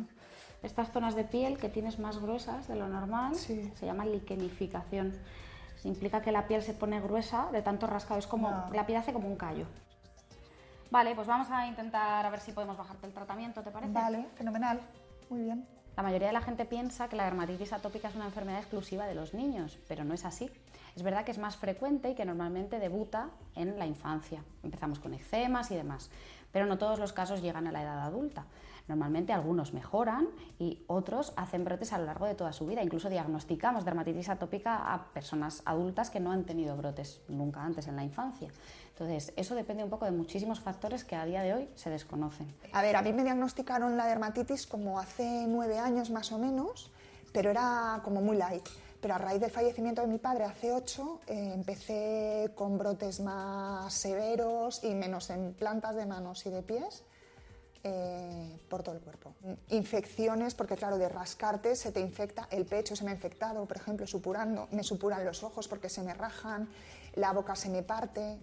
Estas 0.63 0.91
zonas 0.91 1.13
de 1.13 1.23
piel 1.23 1.59
que 1.59 1.69
tienes 1.69 1.99
más 1.99 2.17
gruesas 2.17 2.67
de 2.67 2.75
lo 2.75 2.87
normal 2.87 3.35
se 3.35 3.71
llama 3.85 4.07
liquenificación. 4.07 5.13
Implica 5.83 6.23
que 6.23 6.31
la 6.31 6.47
piel 6.47 6.63
se 6.63 6.73
pone 6.73 6.99
gruesa 7.01 7.49
de 7.51 7.61
tanto 7.61 7.85
rascado, 7.85 8.19
es 8.19 8.25
como 8.25 8.49
la 8.73 8.87
piel 8.87 8.97
hace 8.97 9.13
como 9.13 9.27
un 9.27 9.35
callo. 9.35 9.67
Vale, 10.89 11.13
pues 11.13 11.27
vamos 11.27 11.51
a 11.51 11.67
intentar 11.67 12.25
a 12.25 12.29
ver 12.31 12.39
si 12.39 12.51
podemos 12.51 12.75
bajarte 12.75 13.05
el 13.05 13.13
tratamiento, 13.13 13.61
¿te 13.61 13.69
parece? 13.69 13.93
Vale, 13.93 14.25
fenomenal. 14.33 14.79
Muy 15.29 15.43
bien. 15.43 15.67
La 15.95 16.01
mayoría 16.01 16.27
de 16.27 16.33
la 16.33 16.41
gente 16.41 16.65
piensa 16.65 17.07
que 17.07 17.15
la 17.15 17.25
dermatitis 17.25 17.71
atópica 17.71 18.07
es 18.07 18.15
una 18.15 18.25
enfermedad 18.25 18.59
exclusiva 18.59 19.05
de 19.05 19.13
los 19.13 19.35
niños, 19.35 19.77
pero 19.87 20.03
no 20.03 20.15
es 20.15 20.25
así. 20.25 20.49
Es 20.95 21.03
verdad 21.03 21.23
que 21.23 21.31
es 21.31 21.37
más 21.37 21.55
frecuente 21.55 22.09
y 22.09 22.15
que 22.15 22.25
normalmente 22.25 22.79
debuta 22.79 23.29
en 23.55 23.77
la 23.77 23.85
infancia. 23.85 24.43
Empezamos 24.63 24.99
con 24.99 25.13
eczemas 25.13 25.69
y 25.69 25.75
demás, 25.75 26.09
pero 26.51 26.65
no 26.65 26.79
todos 26.79 26.97
los 26.97 27.13
casos 27.13 27.43
llegan 27.43 27.67
a 27.67 27.71
la 27.71 27.83
edad 27.83 28.01
adulta. 28.01 28.45
Normalmente 28.87 29.33
algunos 29.33 29.73
mejoran 29.73 30.27
y 30.59 30.83
otros 30.87 31.31
hacen 31.37 31.63
brotes 31.63 31.93
a 31.93 31.99
lo 31.99 32.05
largo 32.05 32.25
de 32.25 32.35
toda 32.35 32.53
su 32.53 32.65
vida. 32.65 32.83
Incluso 32.83 33.09
diagnosticamos 33.09 33.85
dermatitis 33.85 34.29
atópica 34.29 34.93
a 34.93 35.05
personas 35.13 35.61
adultas 35.65 36.09
que 36.09 36.19
no 36.19 36.31
han 36.31 36.43
tenido 36.43 36.75
brotes 36.75 37.21
nunca 37.27 37.63
antes 37.63 37.87
en 37.87 37.95
la 37.95 38.03
infancia. 38.03 38.49
Entonces, 38.93 39.33
eso 39.35 39.55
depende 39.55 39.83
un 39.83 39.89
poco 39.89 40.05
de 40.05 40.11
muchísimos 40.11 40.59
factores 40.59 41.03
que 41.03 41.15
a 41.15 41.25
día 41.25 41.41
de 41.41 41.55
hoy 41.55 41.69
se 41.75 41.89
desconocen. 41.89 42.53
A 42.73 42.83
ver, 42.83 42.95
a 42.95 43.01
mí 43.01 43.11
me 43.11 43.23
diagnosticaron 43.23 43.97
la 43.97 44.05
dermatitis 44.05 44.67
como 44.67 44.99
hace 44.99 45.45
nueve 45.47 45.79
años 45.79 46.11
más 46.11 46.31
o 46.31 46.37
menos, 46.37 46.91
pero 47.31 47.49
era 47.49 48.01
como 48.03 48.21
muy 48.21 48.37
light. 48.37 48.67
Pero 49.01 49.15
a 49.15 49.17
raíz 49.17 49.41
del 49.41 49.49
fallecimiento 49.49 50.01
de 50.01 50.07
mi 50.07 50.19
padre 50.19 50.43
hace 50.43 50.71
ocho, 50.71 51.19
eh, 51.25 51.51
empecé 51.55 52.51
con 52.55 52.77
brotes 52.77 53.19
más 53.19 53.91
severos 53.91 54.83
y 54.83 54.93
menos 54.93 55.29
en 55.31 55.53
plantas 55.53 55.95
de 55.95 56.05
manos 56.05 56.45
y 56.45 56.51
de 56.51 56.61
pies. 56.61 57.03
Eh, 57.85 58.59
por 58.69 58.81
todo 58.81 58.95
el 58.95 59.01
cuerpo. 59.01 59.33
Infecciones, 59.67 60.55
porque 60.55 60.77
claro, 60.77 60.97
de 60.97 61.09
rascarte 61.09 61.75
se 61.75 61.91
te 61.91 61.99
infecta, 61.99 62.47
el 62.49 62.65
pecho 62.65 62.95
se 62.95 63.03
me 63.03 63.11
ha 63.11 63.13
infectado, 63.13 63.65
por 63.65 63.75
ejemplo, 63.75 64.07
supurando, 64.07 64.69
me 64.71 64.83
supuran 64.83 65.25
los 65.25 65.43
ojos 65.43 65.67
porque 65.67 65.89
se 65.89 66.01
me 66.01 66.13
rajan, 66.13 66.69
la 67.15 67.33
boca 67.33 67.57
se 67.57 67.67
me 67.67 67.83
parte. 67.83 68.39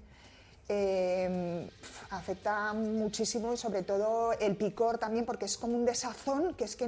Eh, 0.72 1.68
afecta 2.10 2.72
muchísimo 2.72 3.52
y 3.52 3.56
sobre 3.56 3.82
todo 3.82 4.32
el 4.34 4.54
picor 4.54 4.98
también 4.98 5.26
porque 5.26 5.46
es 5.46 5.58
como 5.58 5.74
un 5.74 5.84
desazón 5.84 6.54
que 6.54 6.62
es 6.62 6.76
que, 6.76 6.84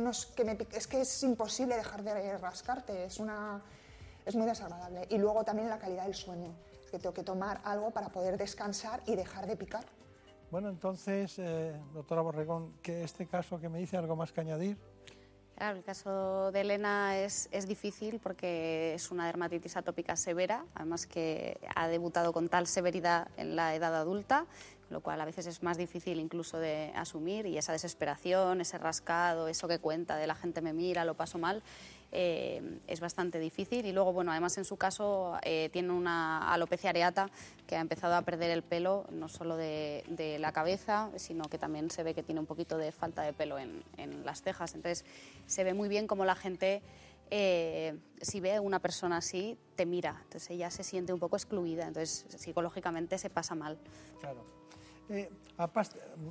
es, 0.71 0.87
que 0.87 1.01
es 1.01 1.23
imposible 1.25 1.75
dejar 1.75 2.05
de 2.05 2.39
rascarte, 2.39 3.07
es, 3.07 3.19
una, 3.19 3.61
es 4.25 4.37
muy 4.37 4.47
desagradable. 4.47 5.09
Y 5.11 5.19
luego 5.19 5.43
también 5.43 5.69
la 5.69 5.81
calidad 5.81 6.05
del 6.05 6.15
sueño, 6.15 6.55
que 6.93 7.01
tengo 7.01 7.13
que 7.13 7.25
tomar 7.25 7.61
algo 7.65 7.91
para 7.91 8.09
poder 8.11 8.39
descansar 8.39 9.03
y 9.05 9.17
dejar 9.17 9.49
de 9.49 9.57
picar. 9.57 9.85
Bueno, 10.53 10.69
entonces, 10.69 11.41
eh, 11.41 11.75
doctora 11.93 12.23
Borregón, 12.23 12.75
que 12.83 13.03
este 13.03 13.27
caso 13.27 13.59
que 13.59 13.69
me 13.69 13.81
dice 13.81 13.97
algo 13.97 14.15
más 14.15 14.31
que 14.31 14.43
añadir. 14.43 14.79
Claro, 15.63 15.77
el 15.77 15.85
caso 15.85 16.51
de 16.51 16.63
Elena 16.63 17.17
es, 17.19 17.49
es, 17.53 17.69
difícil 17.69 18.19
porque 18.19 18.95
es 18.95 19.13
una 19.13 19.27
dermatitis 19.27 19.77
atópica 19.77 20.17
severa, 20.17 20.65
además 20.75 21.07
que 21.07 21.57
ha 21.77 21.87
debutado 21.87 22.33
con 22.33 22.49
tal 22.49 22.67
severidad 22.67 23.29
en 23.37 23.55
la 23.55 23.73
edad 23.77 23.95
adulta, 23.95 24.47
lo 24.91 25.03
cual 25.03 25.21
a 25.21 25.25
veces 25.25 25.47
es 25.47 25.63
más 25.63 25.77
difícil 25.77 26.19
incluso 26.19 26.59
de 26.59 26.91
asumir 26.97 27.47
y 27.47 27.59
esa 27.59 27.71
desesperación, 27.71 28.61
ese 28.61 28.77
rascado, 28.77 29.47
eso 29.47 29.69
que 29.69 29.79
cuenta 29.79 30.17
de 30.17 30.27
la 30.27 30.35
gente 30.35 30.63
me 30.63 30.73
mira, 30.73 31.05
lo 31.05 31.15
paso 31.15 31.39
mal, 31.39 31.63
eh, 32.15 32.81
es 32.87 33.01
bastante 33.01 33.39
difícil. 33.39 33.87
Y 33.87 33.93
luego, 33.93 34.13
bueno, 34.13 34.31
además 34.31 34.59
en 34.59 34.67
su 34.67 34.77
caso 34.77 35.39
eh, 35.43 35.71
tiene 35.73 35.93
una 35.93 36.53
alopecia 36.53 36.91
areata 36.91 37.31
que 37.67 37.75
ha 37.75 37.81
empezado 37.81 38.15
a 38.15 38.23
perder 38.23 38.51
el 38.51 38.63
pelo, 38.63 39.07
no 39.11 39.29
solo 39.29 39.57
de, 39.57 40.05
la 40.39 40.53
cabeza, 40.53 41.11
sino 41.17 41.45
que 41.45 41.59
también 41.59 41.91
se 41.91 42.03
ve 42.03 42.15
que 42.15 42.23
tiene 42.23 42.41
un 42.41 42.47
poquito 42.47 42.77
de 42.77 42.93
falta 42.93 43.23
de 43.23 43.33
pelo 43.33 43.59
en, 43.59 43.83
las 44.25 44.43
cejas. 44.43 44.75
Entonces, 44.75 45.07
se 45.47 45.65
ve 45.65 45.75
muy 45.75 45.89
bien 45.89 46.07
cómo 46.07 46.25
la 46.25 46.35
gente... 46.35 46.83
Eh, 47.35 47.99
si 48.21 48.41
ve 48.41 48.57
a 48.57 48.61
una 48.61 48.79
persona 48.79 49.17
así, 49.17 49.57
te 49.75 49.87
mira. 49.87 50.21
Entonces 50.25 50.51
ella 50.51 50.71
se 50.71 50.85
siente 50.85 51.15
un 51.15 51.19
poco 51.19 51.37
excluida. 51.37 51.87
Entonces 51.87 52.27
psicológicamente 52.29 53.17
se 53.17 53.31
pasa 53.31 53.55
mal. 53.55 53.79
Claro. 54.21 54.45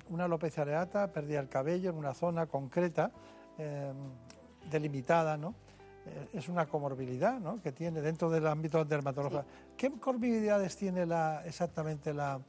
una 0.09 0.25
alopecia 0.25 0.61
areata, 0.61 1.11
perdía 1.11 1.39
el 1.39 1.49
cabello 1.49 1.89
en 1.89 1.95
una 1.95 2.13
zona 2.13 2.45
concreta, 2.45 3.11
delimitada, 4.69 5.37
¿no? 5.37 5.55
Eh, 6.05 6.29
es 6.33 6.49
una 6.49 6.67
comorbilidad 6.67 7.39
¿no? 7.39 7.61
que 7.61 7.71
tiene 7.71 8.01
dentro 8.01 8.29
del 8.29 8.47
ámbito 8.47 8.83
dermatológico. 8.85 9.45
¿Qué 9.77 9.91
comorbilidades 9.91 10.75
tiene 10.75 11.05
la, 11.05 11.43
exactamente 11.45 12.13
la, 12.13 12.39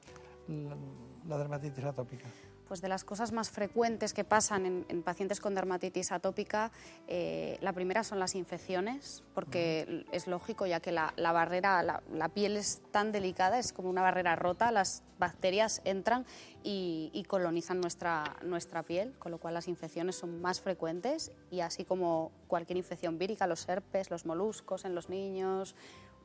la 1.26 1.38
dermatitis 1.38 1.84
atópica? 1.84 2.26
Pues 2.72 2.80
de 2.80 2.88
las 2.88 3.04
cosas 3.04 3.32
más 3.32 3.50
frecuentes 3.50 4.14
que 4.14 4.24
pasan 4.24 4.86
en, 4.88 5.02
pacientes 5.02 5.40
con 5.40 5.54
dermatitis 5.54 6.10
atópica, 6.10 6.72
eh, 7.06 7.58
la 7.60 7.74
primera 7.74 8.02
son 8.02 8.18
las 8.18 8.34
infecciones, 8.34 9.22
porque 9.34 10.06
es 10.10 10.26
lógico 10.26 10.64
ya 10.64 10.80
que 10.80 10.90
la, 10.90 11.12
barrera, 11.18 11.82
la, 11.82 12.28
piel 12.30 12.56
es 12.56 12.80
tan 12.90 13.12
delicada, 13.12 13.58
es 13.58 13.74
como 13.74 13.90
una 13.90 14.00
barrera 14.00 14.36
rota, 14.36 14.72
las 14.72 15.02
bacterias 15.18 15.82
entran 15.84 16.24
y, 16.62 17.26
colonizan 17.28 17.78
nuestra, 17.78 18.36
nuestra 18.42 18.82
piel, 18.82 19.12
con 19.18 19.32
lo 19.32 19.36
cual 19.36 19.52
las 19.52 19.68
infecciones 19.68 20.16
son 20.16 20.40
más 20.40 20.62
frecuentes 20.62 21.30
y 21.50 21.60
así 21.60 21.84
como 21.84 22.32
cualquier 22.48 22.78
infección 22.78 23.18
vírica, 23.18 23.46
los 23.46 23.68
herpes, 23.68 24.10
los 24.10 24.24
moluscos 24.24 24.86
en 24.86 24.94
los 24.94 25.10
niños, 25.10 25.76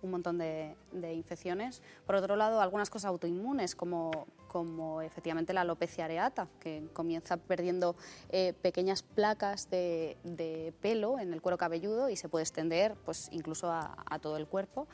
un 0.01 0.11
montón 0.11 0.37
de, 0.37 0.75
infecciones. 1.13 1.81
Por 2.05 2.15
otro 2.15 2.35
lado, 2.35 2.61
algunas 2.61 2.89
cosas 2.89 3.09
autoinmunes, 3.09 3.75
como, 3.75 4.27
como 4.57 5.03
efectivamente 5.03 5.53
la 5.53 5.61
alopecia 5.61 6.05
areata, 6.05 6.47
que 6.59 6.87
comienza 6.91 7.37
perdiendo 7.37 7.95
eh, 8.29 8.53
pequeñas 8.59 9.03
placas 9.03 9.69
de, 9.69 10.73
pelo 10.81 11.19
en 11.19 11.31
el 11.31 11.43
cuero 11.43 11.59
cabelludo 11.59 12.09
y 12.09 12.15
se 12.15 12.27
puede 12.27 12.41
extender 12.41 12.95
pues, 13.05 13.29
incluso 13.31 13.71
a, 13.71 14.19
todo 14.19 14.35
el 14.35 14.47
cuerpo. 14.47 14.87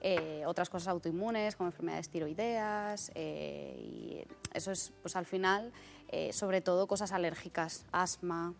Eh, 0.00 0.42
otras 0.48 0.68
cosas 0.68 0.88
autoinmunes, 0.88 1.54
como 1.54 1.68
enfermedades 1.68 2.08
tiroideas, 2.08 3.12
eh, 3.14 3.76
y 3.78 4.24
eso 4.52 4.72
es, 4.72 4.92
pues 5.00 5.14
al 5.14 5.26
final, 5.26 5.72
sobre 6.32 6.60
todo 6.60 6.88
cosas 6.88 7.12
alérgicas, 7.12 7.86
asma, 7.92 8.52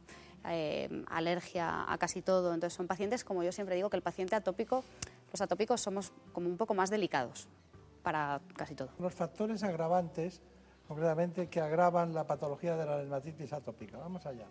alergia 1.08 1.84
a 1.92 1.98
casi 1.98 2.22
todo. 2.22 2.54
Entonces 2.54 2.76
son 2.76 2.86
pacientes, 2.86 3.24
como 3.24 3.42
yo 3.42 3.50
siempre 3.50 3.74
digo, 3.74 3.90
que 3.90 3.96
el 3.96 4.02
paciente 4.02 4.36
atópico 4.36 4.84
los 5.32 5.40
atópicos 5.40 5.80
somos 5.80 6.12
como 6.32 6.48
un 6.48 6.56
poco 6.56 6.74
más 6.74 6.90
delicados 6.90 7.48
para 8.04 8.40
casi 8.56 8.76
todo. 8.76 8.90
Los 9.00 9.14
factores 9.14 9.64
agravantes, 9.64 10.40
concretamente, 10.86 11.48
que 11.48 11.60
agravan 11.60 12.14
la 12.14 12.28
patología 12.28 12.76
de 12.76 12.86
la 12.86 12.98
dermatitis 12.98 13.52
atópica. 13.52 13.98
Vamos 13.98 14.26
allá. 14.26 14.46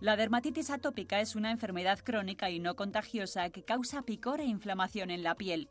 La 0.00 0.16
dermatitis 0.16 0.70
atópica 0.70 1.20
es 1.20 1.36
una 1.36 1.50
enfermedad 1.50 1.98
crónica 2.00 2.50
y 2.50 2.58
no 2.58 2.74
contagiosa 2.74 3.50
que 3.50 3.64
causa 3.64 4.02
picor 4.02 4.40
e 4.40 4.44
inflamación 4.44 5.10
en 5.10 5.22
la 5.22 5.34
piel. 5.34 5.68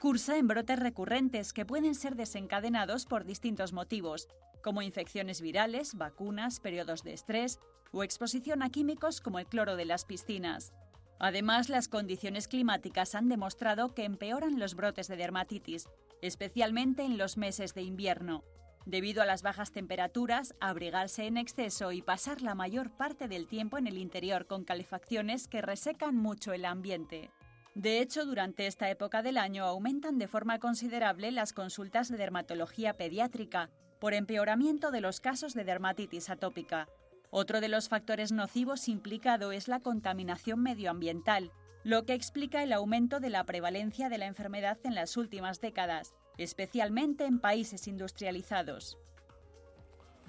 Cursa 0.00 0.36
en 0.38 0.48
brotes 0.48 0.78
recurrentes 0.78 1.52
que 1.52 1.66
pueden 1.66 1.94
ser 1.94 2.16
desencadenados 2.16 3.04
por 3.04 3.24
distintos 3.24 3.72
motivos, 3.72 4.28
como 4.62 4.82
infecciones 4.82 5.40
virales, 5.40 5.94
vacunas, 5.94 6.60
periodos 6.60 7.02
de 7.02 7.12
estrés 7.12 7.58
o 7.92 8.02
exposición 8.02 8.62
a 8.62 8.70
químicos 8.70 9.20
como 9.20 9.38
el 9.38 9.46
cloro 9.46 9.76
de 9.76 9.84
las 9.84 10.04
piscinas. 10.04 10.72
Además, 11.18 11.68
las 11.68 11.88
condiciones 11.88 12.48
climáticas 12.48 13.14
han 13.14 13.28
demostrado 13.28 13.94
que 13.94 14.04
empeoran 14.04 14.58
los 14.58 14.74
brotes 14.74 15.08
de 15.08 15.16
dermatitis, 15.16 15.88
especialmente 16.26 17.02
en 17.02 17.18
los 17.18 17.36
meses 17.36 17.74
de 17.74 17.82
invierno. 17.82 18.44
Debido 18.86 19.22
a 19.22 19.26
las 19.26 19.42
bajas 19.42 19.72
temperaturas, 19.72 20.54
abrigarse 20.60 21.26
en 21.26 21.36
exceso 21.36 21.92
y 21.92 22.02
pasar 22.02 22.42
la 22.42 22.54
mayor 22.54 22.90
parte 22.90 23.28
del 23.28 23.46
tiempo 23.46 23.78
en 23.78 23.86
el 23.86 23.98
interior 23.98 24.46
con 24.46 24.64
calefacciones 24.64 25.48
que 25.48 25.62
resecan 25.62 26.16
mucho 26.16 26.52
el 26.52 26.64
ambiente. 26.64 27.30
De 27.74 28.00
hecho, 28.00 28.24
durante 28.24 28.66
esta 28.66 28.88
época 28.88 29.22
del 29.22 29.36
año 29.36 29.64
aumentan 29.64 30.18
de 30.18 30.28
forma 30.28 30.58
considerable 30.58 31.30
las 31.30 31.52
consultas 31.52 32.08
de 32.08 32.16
dermatología 32.16 32.94
pediátrica 32.94 33.70
por 33.98 34.14
empeoramiento 34.14 34.90
de 34.90 35.00
los 35.00 35.20
casos 35.20 35.54
de 35.54 35.64
dermatitis 35.64 36.30
atópica, 36.30 36.88
otro 37.36 37.60
de 37.60 37.68
los 37.68 37.88
factores 37.88 38.30
nocivos 38.30 38.88
implicado 38.88 39.50
es 39.50 39.66
la 39.66 39.80
contaminación 39.80 40.62
medioambiental, 40.62 41.50
lo 41.84 42.06
que 42.06 42.14
explica 42.14 42.62
el 42.62 42.72
aumento 42.72 43.20
de 43.20 43.30
la 43.30 43.44
prevalencia 43.44 44.08
de 44.08 44.18
la 44.18 44.26
enfermedad 44.26 44.78
en 44.84 44.94
las 44.94 45.16
últimas 45.18 45.60
décadas, 45.60 46.14
especialmente 46.38 47.26
en 47.26 47.38
países 47.38 47.86
industrializados. 47.86 48.98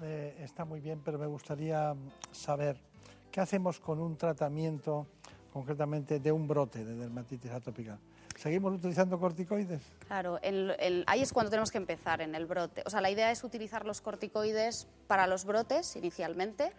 Eh, 0.02 0.36
está 0.40 0.66
muy 0.66 0.80
bien, 0.80 1.00
pero 1.02 1.18
me 1.18 1.26
gustaría 1.26 1.94
saber 2.30 2.78
qué 3.32 3.40
hacemos 3.40 3.80
con 3.80 4.00
un 4.00 4.16
tratamiento 4.18 5.06
concretamente 5.50 6.20
de 6.20 6.30
un 6.30 6.46
brote 6.46 6.84
de 6.84 6.94
dermatitis 6.94 7.50
atópica. 7.50 7.98
¿Seguimos 8.36 8.74
utilizando 8.74 9.18
corticoides? 9.18 9.80
Claro, 10.06 10.38
ahí 10.42 11.22
es 11.22 11.32
cuando 11.32 11.48
tenemos 11.48 11.70
que 11.70 11.78
empezar, 11.78 12.20
en 12.20 12.34
el 12.34 12.44
brote. 12.44 12.82
O 12.84 12.90
sea, 12.90 13.00
la 13.00 13.10
idea 13.10 13.30
es 13.30 13.42
utilizar 13.42 13.86
los 13.86 14.02
corticoides 14.02 14.86
para 15.06 15.26
los 15.26 15.46
brotes 15.46 15.96
inicialmente. 15.96 16.72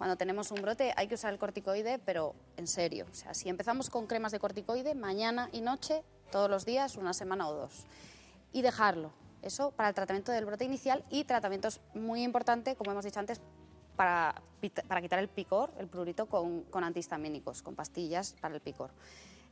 Cuando 0.00 0.16
tenemos 0.16 0.50
un 0.50 0.62
brote 0.62 0.94
hay 0.96 1.08
que 1.08 1.14
usar 1.16 1.30
el 1.30 1.38
corticoide, 1.38 1.98
pero 1.98 2.34
en 2.56 2.66
serio. 2.66 3.04
O 3.10 3.14
sea, 3.14 3.34
si 3.34 3.50
empezamos 3.50 3.90
con 3.90 4.06
cremas 4.06 4.32
de 4.32 4.38
corticoide, 4.38 4.94
mañana 4.94 5.50
y 5.52 5.60
noche, 5.60 6.02
todos 6.32 6.48
los 6.48 6.64
días, 6.64 6.96
una 6.96 7.12
semana 7.12 7.46
o 7.46 7.52
dos. 7.52 7.84
Y 8.50 8.62
dejarlo. 8.62 9.12
Eso 9.42 9.72
para 9.72 9.90
el 9.90 9.94
tratamiento 9.94 10.32
del 10.32 10.46
brote 10.46 10.64
inicial 10.64 11.04
y 11.10 11.24
tratamientos 11.24 11.82
muy 11.92 12.22
importantes, 12.22 12.78
como 12.78 12.92
hemos 12.92 13.04
dicho 13.04 13.20
antes, 13.20 13.42
para, 13.94 14.40
para 14.88 15.02
quitar 15.02 15.18
el 15.18 15.28
picor, 15.28 15.70
el 15.76 15.86
prurito, 15.86 16.24
con, 16.24 16.62
con 16.62 16.82
antihistamínicos, 16.82 17.60
con 17.60 17.74
pastillas 17.74 18.34
para 18.40 18.54
el 18.54 18.62
picor. 18.62 18.92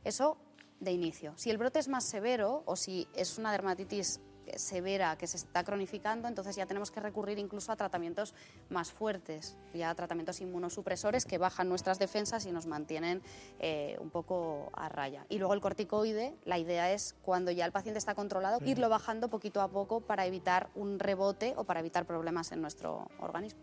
Eso 0.03 0.35
de 0.79 0.91
inicio. 0.91 1.33
Si 1.35 1.51
el 1.51 1.59
brote 1.59 1.77
es 1.77 1.87
más 1.87 2.05
severo 2.05 2.63
o 2.65 2.75
si 2.75 3.07
es 3.13 3.37
una 3.37 3.51
dermatitis 3.51 4.19
severa 4.57 5.17
que 5.17 5.27
se 5.27 5.37
está 5.37 5.63
cronificando, 5.63 6.27
entonces 6.27 6.55
ya 6.55 6.65
tenemos 6.65 6.91
que 6.91 6.99
recurrir 6.99 7.39
incluso 7.39 7.71
a 7.71 7.75
tratamientos 7.75 8.33
más 8.69 8.91
fuertes, 8.91 9.57
ya 9.73 9.89
a 9.89 9.95
tratamientos 9.95 10.41
inmunosupresores 10.41 11.25
que 11.25 11.37
bajan 11.37 11.69
nuestras 11.69 11.99
defensas 11.99 12.45
y 12.45 12.51
nos 12.51 12.65
mantienen 12.65 13.21
eh, 13.59 13.97
un 13.99 14.09
poco 14.09 14.69
a 14.73 14.89
raya. 14.89 15.25
Y 15.29 15.37
luego 15.37 15.53
el 15.53 15.61
corticoide, 15.61 16.35
la 16.45 16.57
idea 16.57 16.91
es 16.91 17.15
cuando 17.21 17.51
ya 17.51 17.65
el 17.65 17.71
paciente 17.71 17.99
está 17.99 18.15
controlado, 18.15 18.59
irlo 18.65 18.89
bajando 18.89 19.29
poquito 19.29 19.61
a 19.61 19.69
poco 19.69 20.01
para 20.01 20.25
evitar 20.25 20.69
un 20.75 20.99
rebote 20.99 21.53
o 21.57 21.63
para 21.63 21.79
evitar 21.79 22.05
problemas 22.05 22.51
en 22.51 22.61
nuestro 22.61 23.07
organismo. 23.19 23.59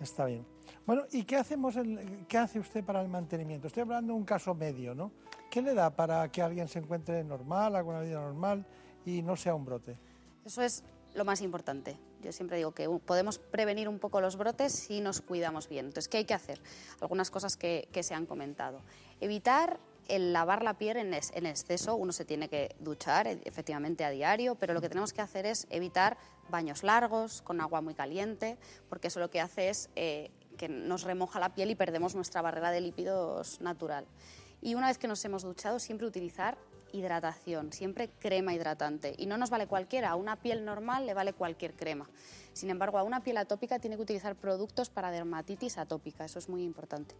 Está 0.00 0.26
bien. 0.26 0.46
Bueno, 0.84 1.02
¿y 1.10 1.24
qué 1.24 1.36
hacemos? 1.36 1.74
¿Qué 2.28 2.38
hace 2.38 2.58
usted 2.58 2.84
para 2.84 3.00
el 3.00 3.08
mantenimiento? 3.08 3.66
Estoy 3.66 3.82
hablando 3.82 4.12
de 4.12 4.18
un 4.18 4.24
caso 4.24 4.54
medio, 4.54 4.94
¿no? 4.94 5.10
¿Qué 5.50 5.62
le 5.62 5.74
da 5.74 5.90
para 5.90 6.30
que 6.30 6.42
alguien 6.42 6.68
se 6.68 6.78
encuentre 6.78 7.24
normal, 7.24 7.76
haga 7.76 7.88
una 7.88 8.00
vida 8.00 8.20
normal 8.20 8.66
y 9.06 9.22
no 9.22 9.36
sea 9.36 9.54
un 9.54 9.64
brote? 9.64 9.96
Eso 10.44 10.62
es 10.62 10.84
lo 11.14 11.24
más 11.24 11.40
importante. 11.40 11.96
Yo 12.20 12.32
siempre 12.32 12.58
digo 12.58 12.72
que 12.72 12.88
podemos 13.04 13.38
prevenir 13.38 13.88
un 13.88 13.98
poco 13.98 14.20
los 14.20 14.36
brotes 14.36 14.72
si 14.72 15.00
nos 15.00 15.20
cuidamos 15.20 15.68
bien. 15.68 15.86
Entonces, 15.86 16.08
¿qué 16.08 16.18
hay 16.18 16.24
que 16.24 16.34
hacer? 16.34 16.60
Algunas 17.00 17.30
cosas 17.30 17.56
que, 17.56 17.88
se 18.02 18.14
han 18.14 18.26
comentado. 18.26 18.82
Evitar 19.20 19.78
el 20.08 20.32
lavar 20.32 20.62
la 20.62 20.74
piel 20.74 20.98
en, 20.98 21.14
exceso, 21.14 21.96
uno 21.96 22.12
se 22.12 22.24
tiene 22.24 22.48
que 22.48 22.76
duchar 22.80 23.26
e, 23.26 23.40
efectivamente 23.44 24.04
a 24.04 24.10
diario, 24.10 24.54
pero 24.56 24.74
lo 24.74 24.80
que 24.80 24.88
tenemos 24.88 25.12
que 25.12 25.22
hacer 25.22 25.46
es 25.46 25.66
evitar 25.70 26.16
baños 26.48 26.82
largos 26.82 27.42
con 27.42 27.60
agua 27.60 27.80
muy 27.80 27.94
caliente, 27.94 28.56
porque 28.88 29.08
eso 29.08 29.18
lo 29.18 29.30
que 29.30 29.40
hace 29.40 29.68
es 29.68 29.90
eh, 29.96 30.30
que 30.58 30.68
nos 30.68 31.02
remoja 31.02 31.40
la 31.40 31.54
piel 31.54 31.70
y 31.70 31.74
perdemos 31.74 32.14
nuestra 32.14 32.42
barrera 32.42 32.70
de 32.70 32.80
lípidos 32.80 33.60
natural. 33.60 34.06
Y 34.62 34.74
una 34.74 34.88
vez 34.88 34.98
que 34.98 35.08
nos 35.08 35.24
hemos 35.24 35.42
duchado, 35.42 35.78
siempre 35.78 36.06
utilizar 36.06 36.56
hidratación, 36.98 37.72
siempre 37.72 38.10
crema 38.18 38.54
hidratante. 38.54 39.14
Y 39.16 39.26
no 39.26 39.36
nos 39.36 39.50
vale 39.50 39.66
cualquiera, 39.66 40.10
a 40.10 40.16
una 40.16 40.36
piel 40.36 40.64
normal 40.64 41.06
le 41.06 41.14
vale 41.14 41.32
cualquier 41.32 41.74
crema. 41.74 42.08
Sin 42.52 42.70
embargo, 42.70 42.98
a 42.98 43.02
una 43.02 43.22
piel 43.22 43.36
atópica 43.36 43.78
tiene 43.78 43.96
que 43.96 44.02
utilizar 44.02 44.34
productos 44.34 44.90
para 44.90 45.10
dermatitis 45.10 45.78
atópica, 45.78 46.24
eso 46.24 46.38
es 46.38 46.48
muy 46.48 46.62
importante. 46.62 47.14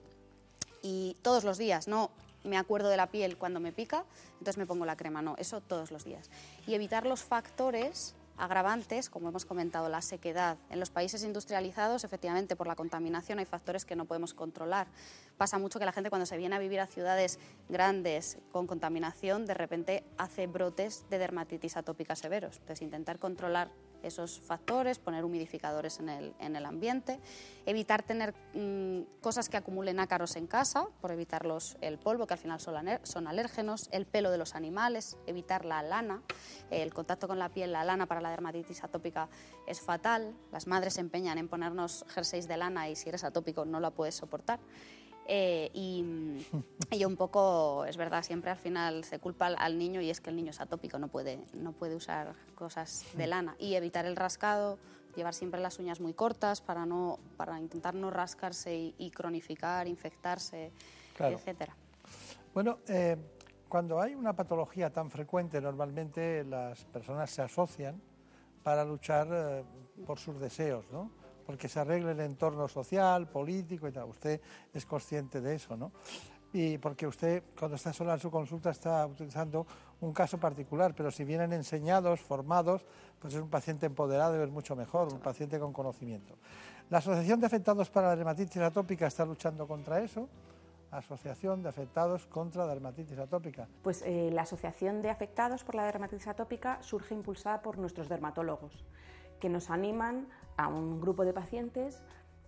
Y 0.82 1.16
todos 1.22 1.44
los 1.44 1.58
días, 1.58 1.88
no 1.88 2.10
me 2.42 2.56
acuerdo 2.56 2.88
de 2.88 2.96
la 2.96 3.10
piel 3.10 3.36
cuando 3.36 3.60
me 3.60 3.72
pica, 3.72 4.04
entonces 4.32 4.58
me 4.58 4.66
pongo 4.66 4.84
la 4.86 4.96
crema, 4.96 5.22
no, 5.22 5.36
eso 5.38 5.60
todos 5.60 5.90
los 5.90 6.04
días. 6.04 6.30
Y 6.66 6.74
evitar 6.74 7.06
los 7.06 7.22
factores 7.22 8.15
agravantes, 8.36 9.10
como 9.10 9.28
hemos 9.28 9.44
comentado, 9.44 9.88
la 9.88 10.02
sequedad. 10.02 10.58
En 10.70 10.80
los 10.80 10.90
países 10.90 11.22
industrializados, 11.24 12.04
efectivamente, 12.04 12.56
por 12.56 12.66
la 12.66 12.76
contaminación 12.76 13.38
hay 13.38 13.44
factores 13.44 13.84
que 13.84 13.96
no 13.96 14.04
podemos 14.04 14.34
controlar. 14.34 14.88
Pasa 15.36 15.58
mucho 15.58 15.78
que 15.78 15.84
la 15.84 15.92
gente 15.92 16.10
cuando 16.10 16.26
se 16.26 16.36
viene 16.36 16.56
a 16.56 16.58
vivir 16.58 16.80
a 16.80 16.86
ciudades 16.86 17.38
grandes 17.68 18.38
con 18.52 18.66
contaminación, 18.66 19.46
de 19.46 19.54
repente 19.54 20.04
hace 20.18 20.46
brotes 20.46 21.04
de 21.10 21.18
dermatitis 21.18 21.76
atópica 21.76 22.16
severos. 22.16 22.56
Entonces, 22.56 22.82
intentar 22.82 23.18
controlar 23.18 23.70
esos 24.06 24.40
factores, 24.40 24.98
poner 24.98 25.24
humidificadores 25.24 26.00
en 26.00 26.08
el, 26.08 26.34
en 26.38 26.56
el 26.56 26.64
ambiente, 26.64 27.20
evitar 27.66 28.02
tener 28.02 28.34
mm, 28.54 29.20
cosas 29.20 29.48
que 29.48 29.56
acumulen 29.56 30.00
ácaros 30.00 30.36
en 30.36 30.46
casa, 30.46 30.86
por 31.00 31.10
evitarlos 31.10 31.76
el 31.80 31.98
polvo, 31.98 32.26
que 32.26 32.34
al 32.34 32.38
final 32.38 32.60
son, 32.60 33.26
alérgenos, 33.26 33.88
el 33.92 34.06
pelo 34.06 34.30
de 34.30 34.38
los 34.38 34.54
animales, 34.54 35.18
evitar 35.26 35.64
la 35.64 35.82
lana, 35.82 36.22
el 36.70 36.94
contacto 36.94 37.28
con 37.28 37.38
la 37.38 37.48
piel, 37.50 37.72
la 37.72 37.84
lana 37.84 38.06
para 38.06 38.20
la 38.20 38.30
dermatitis 38.30 38.84
atópica 38.84 39.28
es 39.66 39.80
fatal, 39.80 40.34
las 40.52 40.66
madres 40.66 40.94
se 40.94 41.00
empeñan 41.00 41.38
en 41.38 41.48
ponernos 41.48 42.04
jerseys 42.08 42.48
de 42.48 42.56
lana 42.56 42.88
y 42.88 42.96
si 42.96 43.08
eres 43.08 43.24
atópico 43.24 43.64
no 43.64 43.80
la 43.80 43.90
puedes 43.90 44.14
soportar. 44.14 44.60
Eh, 45.28 45.70
y, 45.74 47.04
un 47.04 47.16
poco, 47.16 47.84
es 47.84 47.96
verdad, 47.96 48.22
siempre 48.22 48.50
al 48.50 48.56
final 48.56 49.04
se 49.04 49.18
culpa 49.18 49.46
al, 49.46 49.78
niño 49.78 50.00
y 50.00 50.10
es 50.10 50.20
que 50.20 50.30
el 50.30 50.36
niño 50.36 50.50
es 50.50 50.60
atópico, 50.60 50.98
no 50.98 51.08
puede, 51.08 51.40
no 51.54 51.72
puede 51.72 51.96
usar 51.96 52.34
cosas 52.54 53.04
de 53.14 53.26
lana. 53.26 53.56
Y 53.58 53.74
evitar 53.74 54.06
el 54.06 54.16
rascado, 54.16 54.78
llevar 55.14 55.34
siempre 55.34 55.60
las 55.60 55.78
uñas 55.78 56.00
muy 56.00 56.14
cortas 56.14 56.60
para, 56.60 56.86
no, 56.86 57.18
para 57.36 57.58
intentar 57.60 57.94
no 57.94 58.10
rascarse 58.10 58.94
y, 58.96 59.10
cronificar, 59.10 59.88
infectarse, 59.88 60.72
etcétera. 61.18 61.76
Bueno, 62.54 62.78
eh, 62.88 63.16
cuando 63.68 64.00
hay 64.00 64.14
una 64.14 64.34
patología 64.34 64.90
tan 64.90 65.10
frecuente, 65.10 65.60
normalmente 65.60 66.44
las 66.44 66.84
personas 66.84 67.30
se 67.30 67.42
asocian 67.42 68.00
para 68.62 68.84
luchar 68.84 69.28
eh, 69.30 69.64
por 70.06 70.18
sus 70.18 70.38
deseos, 70.40 70.84
¿no? 70.90 71.10
Porque 71.46 71.68
se 71.68 71.80
arregle 71.80 72.12
el 72.12 72.20
entorno 72.20 72.68
social, 72.68 73.28
político 73.28 73.86
y 73.86 73.92
tal. 73.92 74.08
Usted 74.08 74.40
es 74.74 74.84
consciente 74.84 75.40
de 75.40 75.54
eso, 75.54 75.76
¿no? 75.76 75.92
Y 76.52 76.78
porque 76.78 77.06
usted, 77.06 77.42
cuando 77.58 77.76
está 77.76 77.92
sola 77.92 78.14
en 78.14 78.20
su 78.20 78.30
consulta, 78.30 78.70
está 78.70 79.06
utilizando 79.06 79.66
un 80.00 80.12
caso 80.12 80.38
particular, 80.38 80.94
pero 80.94 81.10
si 81.10 81.24
vienen 81.24 81.52
enseñados, 81.52 82.20
formados, 82.20 82.84
pues 83.18 83.34
es 83.34 83.40
un 83.40 83.50
paciente 83.50 83.86
empoderado 83.86 84.38
y 84.38 84.42
es 84.42 84.50
mucho 84.50 84.74
mejor, 84.74 85.12
un 85.12 85.20
paciente 85.20 85.58
con 85.58 85.72
conocimiento. 85.72 86.34
La 86.88 86.98
Asociación 86.98 87.40
de 87.40 87.46
Afectados 87.46 87.90
para 87.90 88.08
la 88.08 88.16
Dermatitis 88.16 88.62
Atópica 88.62 89.06
está 89.06 89.24
luchando 89.24 89.66
contra 89.66 90.00
eso. 90.00 90.28
Asociación 90.90 91.62
de 91.62 91.68
Afectados 91.68 92.26
contra 92.26 92.64
la 92.64 92.72
Dermatitis 92.72 93.18
Atópica. 93.18 93.68
Pues 93.82 94.02
eh, 94.06 94.30
la 94.32 94.42
Asociación 94.42 95.02
de 95.02 95.10
Afectados 95.10 95.64
por 95.64 95.74
la 95.74 95.84
Dermatitis 95.84 96.28
Atópica 96.28 96.82
surge 96.82 97.14
impulsada 97.14 97.60
por 97.60 97.76
nuestros 97.76 98.08
dermatólogos 98.08 98.84
que 99.40 99.48
nos 99.48 99.70
animan 99.70 100.28
a 100.56 100.68
un 100.68 101.00
grupo 101.00 101.24
de 101.24 101.32
pacientes 101.32 102.02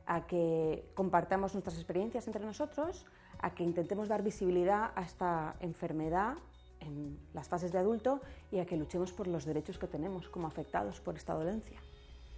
a 0.07 0.27
que 0.27 0.91
compartamos 0.95 1.53
nuestras 1.55 1.77
experiencias 1.77 2.27
entre 2.27 2.45
nosotros, 2.45 3.05
a 3.41 3.55
que 3.55 3.63
intentemos 3.63 4.09
dar 4.09 4.23
visibilidad 4.23 4.91
a 4.95 5.03
esta 5.03 5.57
enfermedad 5.61 6.37
en 6.81 7.19
las 7.35 7.49
fases 7.49 7.73
de 7.73 7.79
adulto 7.79 8.21
y 8.51 8.59
a 8.59 8.67
que 8.67 8.77
luchemos 8.77 9.13
por 9.13 9.27
los 9.27 9.45
derechos 9.45 9.79
que 9.79 9.87
tenemos 9.87 10.29
como 10.29 10.47
afectados 10.47 11.01
por 11.01 11.17
esta 11.17 11.35
dolencia. 11.35 11.81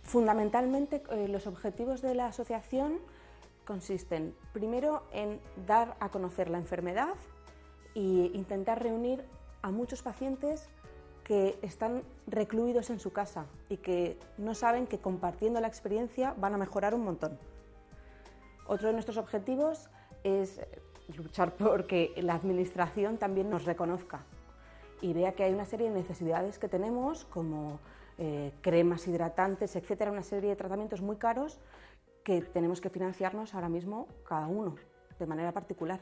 Fundamentalmente, 0.02 1.02
eh, 1.10 1.28
los 1.28 1.46
objetivos 1.46 2.02
de 2.02 2.14
la 2.14 2.26
asociación 2.26 2.98
consisten 3.64 4.34
primero 4.52 5.04
en 5.12 5.40
dar 5.66 5.96
a 6.00 6.08
conocer 6.08 6.50
la 6.50 6.58
enfermedad 6.58 7.14
e 7.94 8.30
intentar 8.34 8.82
reunir 8.82 9.24
a 9.62 9.70
muchos 9.70 10.02
pacientes 10.02 10.68
que 11.30 11.60
están 11.62 12.02
recluidos 12.26 12.90
en 12.90 12.98
su 12.98 13.12
casa 13.12 13.46
y 13.68 13.76
que 13.76 14.18
no 14.36 14.52
saben 14.52 14.88
que 14.88 14.98
compartiendo 14.98 15.60
la 15.60 15.68
experiencia 15.68 16.34
van 16.36 16.54
a 16.54 16.58
mejorar 16.58 16.92
un 16.92 17.04
montón. 17.04 17.38
Otro 18.66 18.88
de 18.88 18.94
nuestros 18.94 19.16
objetivos 19.16 19.90
es 20.24 20.60
luchar 21.16 21.54
por 21.54 21.86
que 21.86 22.12
la 22.16 22.34
Administración 22.34 23.16
también 23.16 23.48
nos 23.48 23.64
reconozca 23.64 24.24
y 25.00 25.12
vea 25.12 25.30
que 25.36 25.44
hay 25.44 25.54
una 25.54 25.66
serie 25.66 25.88
de 25.88 25.94
necesidades 25.94 26.58
que 26.58 26.66
tenemos, 26.66 27.26
como 27.26 27.78
eh, 28.18 28.50
cremas 28.60 29.06
hidratantes, 29.06 29.76
etcétera, 29.76 30.10
una 30.10 30.24
serie 30.24 30.50
de 30.50 30.56
tratamientos 30.56 31.00
muy 31.00 31.14
caros 31.14 31.60
que 32.24 32.42
tenemos 32.42 32.80
que 32.80 32.90
financiarnos 32.90 33.54
ahora 33.54 33.68
mismo 33.68 34.08
cada 34.24 34.48
uno 34.48 34.74
de 35.16 35.26
manera 35.26 35.52
particular. 35.52 36.00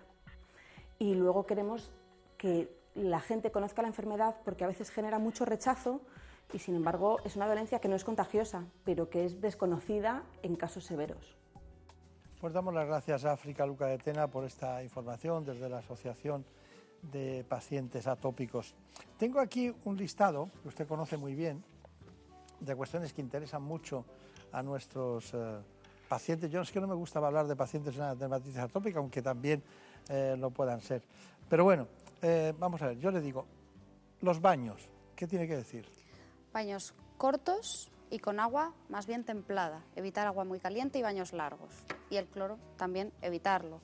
Y 0.99 1.15
luego 1.17 1.45
queremos 1.45 1.93
que 2.39 2.78
la 2.99 3.21
gente 3.21 3.51
conozca 3.51 3.83
la 3.83 3.89
enfermedad 3.89 4.37
porque 4.45 4.65
a 4.65 4.67
veces 4.67 4.91
genera 4.91 5.19
mucho 5.19 5.45
rechazo 5.45 6.01
y 6.53 6.59
sin 6.59 6.75
embargo 6.75 7.19
es 7.25 7.37
una 7.37 7.47
dolencia 7.47 7.81
que 7.81 7.89
no 7.89 7.97
es 7.97 8.05
contagiosa, 8.05 8.65
pero 8.85 9.11
que 9.11 9.25
es 9.25 9.41
desconocida 9.41 10.23
en 10.43 10.57
casos 10.57 10.85
severos. 10.85 11.37
Pues 12.41 12.53
damos 12.53 12.73
las 12.73 12.87
gracias 12.87 13.25
a 13.25 13.33
África 13.33 13.67
Luca 13.67 13.87
de 13.87 13.99
Tena 13.99 14.29
por 14.29 14.45
esta 14.45 14.83
información 14.83 15.45
desde 15.45 15.69
la 15.69 15.79
Asociación 15.79 16.45
de 17.03 17.45
Pacientes 17.49 18.07
Atópicos. 18.07 18.75
Tengo 19.19 19.41
aquí 19.41 19.75
un 19.85 19.97
listado 19.97 20.49
que 20.63 20.69
usted 20.69 20.87
conoce 20.87 21.17
muy 21.17 21.35
bien 21.35 21.63
de 22.61 22.75
cuestiones 22.75 23.13
que 23.13 23.21
interesan 23.21 23.63
mucho 23.63 24.05
a 24.53 24.63
nuestros 24.63 25.33
eh, 25.35 25.59
pacientes. 26.09 26.51
Yo 26.51 26.61
es 26.61 26.73
que 26.73 26.81
no 26.81 26.87
me 26.87 26.95
gusta 26.95 27.19
hablar 27.19 27.47
de 27.47 27.57
pacientes 27.57 27.97
de 27.97 28.15
dermatitis 28.17 28.59
atópica, 28.59 28.99
aunque 28.99 29.23
también 29.23 29.63
eh, 30.09 30.37
lo 30.39 30.51
puedan 30.51 30.81
ser. 30.81 31.03
Pero 31.49 31.65
bueno, 31.65 31.87
eh, 32.23 32.55
vamos 32.59 32.83
a 32.83 32.89
ver, 32.89 32.99
yo 32.99 33.11
le 33.11 33.21
digo, 33.21 33.47
los 34.21 34.41
baños, 34.41 34.89
¿qué 35.15 35.27
tiene 35.27 35.47
que 35.47 35.57
decir? 35.57 35.87
baños 36.53 36.95
cortos 37.17 37.91
y 38.11 38.19
con 38.19 38.41
agua 38.41 38.73
más 38.89 39.07
bien 39.07 39.25
templada. 39.25 39.85
Evitar 39.97 40.27
agua 40.27 40.45
muy 40.45 40.61
caliente 40.61 40.99
y 40.99 41.03
baños 41.03 41.33
largos. 41.33 41.73
Y 42.11 42.17
el 42.17 42.27
cloro 42.27 42.59
también 42.77 43.13
evitarlo. 43.23 43.81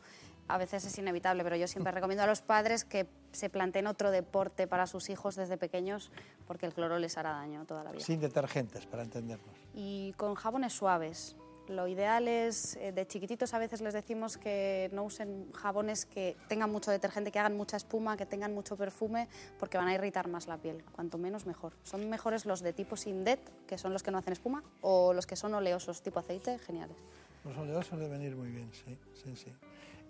A 0.49 0.59
veces 0.59 0.85
es 0.85 0.99
inevitable, 0.99 1.43
pero 1.45 1.57
yo 1.57 1.69
siempre 1.69 1.93
recomiendo 1.99 2.25
a 2.25 2.27
los 2.27 2.43
padres 2.43 2.85
que 2.85 3.07
se 3.33 3.51
planteen 3.51 3.87
otro 3.87 4.11
deporte 4.11 4.67
para 4.67 4.87
sus 4.87 5.09
hijos 5.11 5.37
desde 5.37 5.57
pequeños 5.57 6.11
porque 6.47 6.67
el 6.67 6.75
cloro 6.75 6.99
les 6.99 7.17
hará 7.19 7.31
daño 7.31 7.65
toda 7.65 7.85
la 7.85 7.93
vida. 7.93 8.05
Sin 8.05 8.21
detergentes, 8.21 8.87
para 8.87 9.03
entendernos. 9.03 9.55
Y 9.75 10.13
con 10.17 10.35
jabones 10.35 10.73
suaves. 10.73 11.37
Lo 11.69 11.89
ideal 11.89 12.29
es, 12.29 12.77
eh, 12.77 12.93
de 12.93 13.07
chiquititos 13.07 13.55
a 13.55 13.59
veces 13.59 13.81
les 13.81 13.95
decimos 13.95 14.37
que 14.37 14.91
no 14.93 15.05
usen 15.05 15.51
jabones 15.53 16.05
que 16.05 16.37
tengan 16.47 16.71
mucho 16.71 16.91
detergente, 16.91 17.33
que 17.33 17.39
hagan 17.39 17.57
mucha 17.57 17.79
espuma, 17.79 18.19
que 18.19 18.27
tengan 18.27 18.55
mucho 18.55 18.77
perfume, 18.77 19.29
porque 19.59 19.79
van 19.79 19.89
a 19.89 19.95
irritar 19.95 20.29
más 20.29 20.47
la 20.47 20.59
piel. 20.59 20.85
Cuanto 20.93 21.17
menos, 21.17 21.47
mejor. 21.47 21.73
Son 21.83 22.09
mejores 22.11 22.45
los 22.45 22.61
de 22.61 22.75
tipo 22.75 22.97
Sindet, 22.97 23.41
que 23.67 23.79
son 23.79 23.95
los 23.95 24.03
que 24.03 24.11
no 24.11 24.19
hacen 24.19 24.35
espuma, 24.35 24.63
o 24.83 25.15
los 25.15 25.27
que 25.27 25.37
son 25.37 25.55
oleosos, 25.55 26.03
tipo 26.03 26.19
aceite, 26.19 26.59
geniales. 26.59 26.97
Los 27.45 27.57
oleosos 27.57 27.99
deben 27.99 28.21
ir 28.23 28.37
muy 28.37 28.51
bien, 28.51 28.71
sí, 28.73 28.99
sí, 29.15 29.35
sí. 29.35 29.53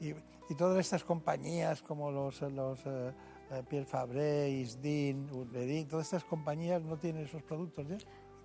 Y, 0.01 0.15
todas 0.57 0.79
estas 0.79 1.05
compañías 1.05 1.83
como 1.83 2.11
los, 2.11 2.43
los 2.43 2.79
eh, 2.85 3.13
eh, 3.51 3.63
Pierre 3.69 3.87
Fabre, 3.87 4.51
Isdin, 4.51 5.31
Urbedin, 5.33 5.89
todas 5.89 6.07
estas 6.07 6.25
compañías 6.25 6.83
no 6.83 6.97
tienen 6.97 7.25
esos 7.25 7.43
productos 7.43 7.87
ya. 7.89 7.97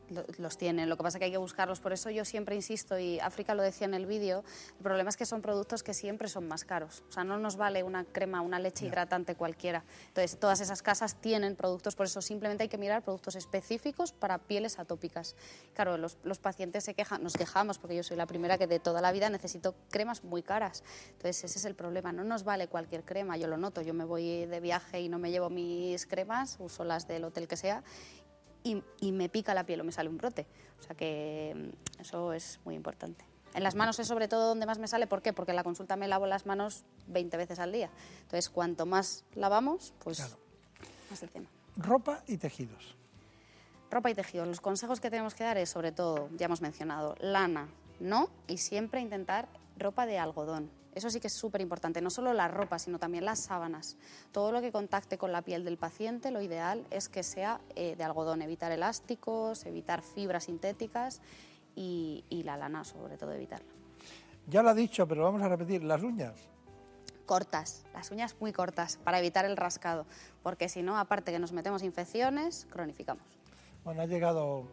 Lo- 0.10 0.26
los 0.38 0.58
tienen, 0.58 0.90
lo 0.90 0.98
que 0.98 1.04
pasa 1.04 1.18
es 1.18 1.20
que 1.20 1.26
hay 1.26 1.32
que 1.32 1.38
buscarlos, 1.38 1.80
por 1.80 1.94
eso 1.94 2.10
yo 2.10 2.26
siempre 2.26 2.56
insisto, 2.56 2.98
y 2.98 3.20
África 3.20 3.54
lo 3.54 3.62
decía 3.62 3.86
en 3.86 3.94
el 3.94 4.06
vídeo, 4.06 4.44
el 4.78 4.84
problema 4.84 5.10
es 5.10 5.18
que 5.18 5.26
son 5.26 5.42
productos 5.42 5.84
que 5.84 5.94
siempre 5.94 6.28
son 6.30 6.48
más 6.48 6.64
caros, 6.66 7.04
o 7.10 7.12
sea, 7.12 7.24
no 7.24 7.38
nos 7.38 7.58
vale 7.58 7.84
una 7.84 8.06
crema, 8.06 8.42
una 8.42 8.58
leche 8.60 8.86
hidratante 8.88 9.36
cualquiera, 9.36 9.84
entonces 10.08 10.40
todas 10.40 10.62
esas 10.62 10.82
casas 10.82 11.16
tienen 11.22 11.56
productos, 11.56 11.96
por 11.96 12.08
eso 12.08 12.22
simplemente 12.22 12.64
hay 12.64 12.70
que 12.70 12.78
mirar 12.80 13.04
productos 13.04 13.36
específicos 13.36 14.12
para 14.12 14.40
pieles 14.40 14.80
atópicas. 14.80 15.36
Claro, 15.76 15.98
los, 15.98 16.18
los 16.24 16.40
pacientes 16.40 16.84
se 16.84 16.94
quejan, 16.96 17.22
nos 17.24 17.34
quejamos, 17.34 17.78
porque 17.78 17.96
yo 17.96 18.04
soy 18.04 18.18
la 18.18 18.26
primera 18.26 18.58
que 18.58 18.66
de 18.68 18.80
toda 18.80 19.02
la 19.02 19.12
vida 19.12 19.30
necesito 19.30 19.76
cremas 19.92 20.24
muy 20.24 20.42
caras, 20.42 20.84
entonces 21.12 21.44
ese 21.44 21.60
es 21.60 21.66
el 21.66 21.76
problema, 21.76 22.12
no 22.12 22.24
nos 22.24 22.44
vale 22.44 22.68
cualquier 22.68 23.04
crema, 23.04 23.38
yo 23.38 23.48
lo 23.48 23.58
noto, 23.58 23.82
yo 23.82 23.94
me 23.94 24.06
voy 24.06 24.46
de 24.48 24.60
viaje 24.60 25.02
y 25.02 25.10
no 25.10 25.20
me 25.20 25.30
llevo 25.32 25.50
mis 25.50 26.06
cremas, 26.08 26.58
uso 26.60 26.84
las 26.84 27.08
del 27.08 27.24
hotel 27.26 27.48
que 27.48 27.58
sea, 27.58 27.84
y, 28.64 28.84
y 29.00 29.12
me 29.12 29.30
pica 29.30 29.54
la 29.54 29.66
piel 29.66 29.82
o 29.82 29.84
me 29.84 29.92
sale 29.92 30.10
un 30.10 30.18
brote. 30.18 30.46
O 30.80 30.84
sea 30.84 30.96
que 30.96 31.54
mm, 31.56 32.02
eso 32.02 32.34
es 32.34 32.60
muy 32.66 32.76
importante. 32.76 33.26
En 33.54 33.64
las 33.64 33.76
manos 33.76 34.00
es 34.00 34.08
sobre 34.08 34.28
todo 34.28 34.48
donde 34.48 34.66
más 34.66 34.78
me 34.78 34.88
sale. 34.88 35.08
¿Por 35.08 35.22
qué? 35.22 35.34
Porque 35.34 35.52
en 35.52 35.56
la 35.56 35.64
consulta 35.64 35.96
me 35.96 36.08
lavo 36.08 36.28
las 36.28 36.46
manos 36.46 36.84
20 37.08 37.36
veces 37.38 37.60
al 37.60 37.72
día. 37.72 37.90
Entonces, 38.22 38.50
cuanto 38.50 38.86
más 38.86 39.24
lavamos, 39.34 39.94
pues 40.00 40.20
más 41.10 41.24
el 41.24 41.30
tema. 41.30 41.48
Ropa 41.76 42.24
y 42.28 42.38
tejidos. 42.38 42.96
Ropa 43.90 44.12
y 44.12 44.14
tejidos. 44.14 44.48
Los 44.48 44.62
consejos 44.62 45.00
que 45.00 45.10
tenemos 45.10 45.34
que 45.34 45.44
dar 45.44 45.58
es, 45.58 45.70
sobre 45.70 45.92
todo, 45.92 46.30
ya 46.38 46.46
hemos 46.46 46.62
mencionado, 46.62 47.16
lana, 47.20 47.70
no, 48.00 48.30
y 48.48 48.58
siempre 48.58 49.02
intentar 49.02 49.48
ropa 49.78 50.06
de 50.06 50.20
algodón. 50.20 50.70
Eso 50.96 51.10
sí 51.10 51.20
que 51.20 51.28
es 51.28 51.34
súper 51.34 51.62
importante, 51.62 52.02
no 52.02 52.10
solo 52.10 52.34
la 52.34 52.48
ropa, 52.48 52.80
sino 52.80 53.00
también 53.00 53.26
las 53.26 53.40
sábanas. 53.40 53.98
Todo 54.32 54.52
lo 54.52 54.62
que 54.62 54.72
contacte 54.72 55.18
con 55.18 55.32
la 55.32 55.42
piel 55.42 55.64
del 55.64 55.78
paciente, 55.78 56.32
lo 56.32 56.42
ideal 56.42 56.86
es 56.90 57.10
que 57.10 57.24
sea 57.24 57.62
eh, 57.76 57.96
de 57.96 58.04
algodón, 58.04 58.42
evitar 58.42 58.72
elásticos, 58.72 59.66
evitar 59.66 60.02
fibras 60.02 60.46
sintéticas 60.46 61.22
y, 61.76 62.24
y 62.30 62.44
la 62.44 62.58
lana, 62.58 62.84
sobre 62.84 63.18
todo, 63.18 63.32
evitarla. 63.34 63.72
Ya 64.48 64.64
lo 64.64 64.70
ha 64.70 64.74
dicho, 64.74 65.08
pero 65.08 65.24
vamos 65.24 65.42
a 65.42 65.50
repetir, 65.50 65.84
las 65.84 66.02
uñas. 66.02 66.36
Cortas, 67.26 67.86
las 67.94 68.10
uñas 68.10 68.36
muy 68.40 68.52
cortas, 68.52 68.98
para 68.98 69.20
evitar 69.20 69.46
el 69.46 69.56
rascado, 69.56 70.08
porque 70.42 70.68
si 70.68 70.82
no, 70.82 70.98
aparte 70.98 71.32
que 71.32 71.38
nos 71.38 71.52
metemos 71.52 71.84
infecciones, 71.84 72.68
cronificamos. 72.72 73.24
Bueno, 73.84 74.02
ha 74.02 74.08
llegado 74.08 74.68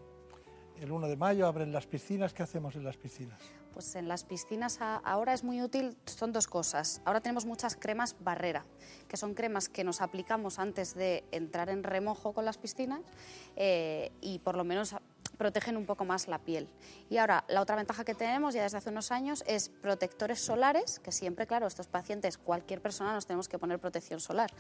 el 0.80 0.90
1 0.90 1.08
de 1.08 1.16
mayo, 1.16 1.46
abren 1.46 1.72
las 1.72 1.86
piscinas. 1.86 2.32
¿Qué 2.32 2.42
hacemos 2.42 2.74
en 2.76 2.84
las 2.84 2.96
piscinas? 2.96 3.38
Pues 3.76 3.94
en 3.94 4.08
las 4.08 4.24
piscinas 4.24 4.80
a- 4.80 4.96
ahora 4.96 5.34
es 5.34 5.44
muy 5.44 5.60
útil, 5.60 5.98
son 6.06 6.32
dos 6.32 6.46
cosas. 6.46 7.02
Ahora 7.04 7.20
tenemos 7.20 7.44
muchas 7.44 7.76
cremas 7.76 8.16
barrera, 8.20 8.64
que 9.06 9.18
son 9.18 9.34
cremas 9.34 9.68
que 9.68 9.84
nos 9.84 10.00
aplicamos 10.00 10.58
antes 10.58 10.94
de 10.94 11.24
entrar 11.30 11.68
en 11.68 11.82
remojo 11.82 12.32
con 12.32 12.46
las 12.46 12.56
piscinas 12.56 13.02
eh, 13.54 14.12
y 14.22 14.38
por 14.38 14.56
lo 14.56 14.64
menos 14.64 14.96
protegen 15.36 15.76
un 15.76 15.84
poco 15.84 16.06
más 16.06 16.26
la 16.26 16.38
piel. 16.38 16.70
Y 17.10 17.18
ahora 17.18 17.44
la 17.48 17.60
otra 17.60 17.76
ventaja 17.76 18.02
que 18.02 18.14
tenemos 18.14 18.54
ya 18.54 18.62
desde 18.62 18.78
hace 18.78 18.88
unos 18.88 19.12
años 19.12 19.44
es 19.46 19.68
protectores 19.68 20.40
solares, 20.40 20.98
que 20.98 21.12
siempre, 21.12 21.46
claro, 21.46 21.66
estos 21.66 21.86
pacientes, 21.86 22.38
cualquier 22.38 22.80
persona 22.80 23.12
nos 23.12 23.26
tenemos 23.26 23.46
que 23.46 23.58
poner 23.58 23.78
protección 23.78 24.20
solar. 24.20 24.50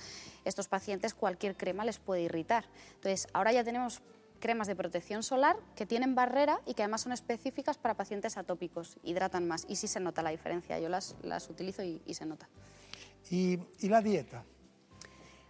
Estos 0.44 0.68
pacientes 0.68 1.14
cualquier 1.14 1.56
crema 1.56 1.86
les 1.86 1.98
puede 1.98 2.20
irritar. 2.20 2.66
Entonces, 2.96 3.28
ahora 3.32 3.52
ya 3.54 3.64
tenemos 3.64 4.02
cremas 4.38 4.66
de 4.66 4.76
protección 4.76 5.22
solar 5.22 5.56
que 5.74 5.86
tienen 5.86 6.14
barrera 6.14 6.60
y 6.66 6.74
que 6.74 6.82
además 6.82 7.02
son 7.02 7.12
específicas 7.12 7.78
para 7.78 7.94
pacientes 7.94 8.36
atópicos, 8.36 8.98
hidratan 9.02 9.46
más 9.46 9.64
y 9.68 9.76
sí 9.76 9.88
se 9.88 10.00
nota 10.00 10.22
la 10.22 10.30
diferencia. 10.30 10.78
Yo 10.78 10.88
las, 10.88 11.16
las 11.22 11.48
utilizo 11.50 11.82
y, 11.82 12.02
y 12.06 12.14
se 12.14 12.26
nota. 12.26 12.48
Y, 13.30 13.58
y 13.80 13.88
la 13.88 14.00
dieta. 14.00 14.44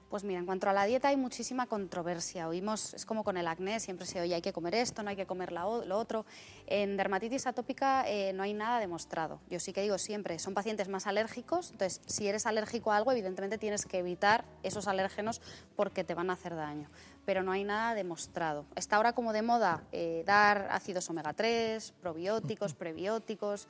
Pues 0.09 0.23
mira, 0.23 0.39
en 0.39 0.47
cuanto 0.47 0.69
a 0.71 0.73
la 0.73 0.85
dieta 0.85 1.09
hay 1.09 1.17
muchísima 1.17 1.67
controversia. 1.67 2.47
Oímos, 2.47 2.95
es 2.95 3.05
como 3.05 3.25
con 3.25 3.37
el 3.37 3.49
acné, 3.49 3.81
siempre 3.81 4.07
se 4.07 4.21
oye 4.21 4.37
hay 4.37 4.41
que 4.41 4.53
comer 4.53 4.77
esto, 4.77 5.03
no 5.03 5.11
hay 5.11 5.17
que 5.17 5.27
comer 5.27 5.51
la 5.51 5.63
lo 5.63 5.99
otro. 5.99 6.25
En 6.67 6.97
dermatitis 6.97 7.47
atópica 7.49 8.09
eh, 8.09 8.33
no 8.33 8.45
hay 8.45 8.55
nada 8.55 8.79
demostrado. 8.79 9.41
Yo 9.51 9.59
sí 9.59 9.73
que 9.73 9.83
digo 9.83 9.99
siempre, 9.99 10.39
son 10.39 10.55
pacientes 10.55 10.89
más 10.89 11.09
alérgicos, 11.09 11.73
entonces 11.73 12.01
si 12.07 12.29
eres 12.29 12.47
alérgico 12.47 12.93
a 12.93 12.99
algo, 12.99 13.11
evidentemente 13.11 13.59
tienes 13.59 13.85
que 13.85 13.99
evitar 13.99 14.45
esos 14.63 14.87
alérgenos 14.87 15.43
porque 15.75 16.05
te 16.05 16.15
van 16.15 16.31
a 16.31 16.35
hacer 16.35 16.55
daño. 16.55 16.89
Pero 17.27 17.43
no 17.43 17.53
hay 17.53 17.65
nada 17.65 17.95
demostrado. 17.95 18.65
Está 18.77 18.97
ahora 18.97 19.13
como 19.13 19.33
de 19.35 19.43
moda 19.43 19.83
eh, 19.93 20.23
dar 20.25 20.69
ácidos 20.71 21.11
omega 21.11 21.33
3, 21.35 21.93
probióticos, 22.01 22.73
prebióticos, 22.83 23.69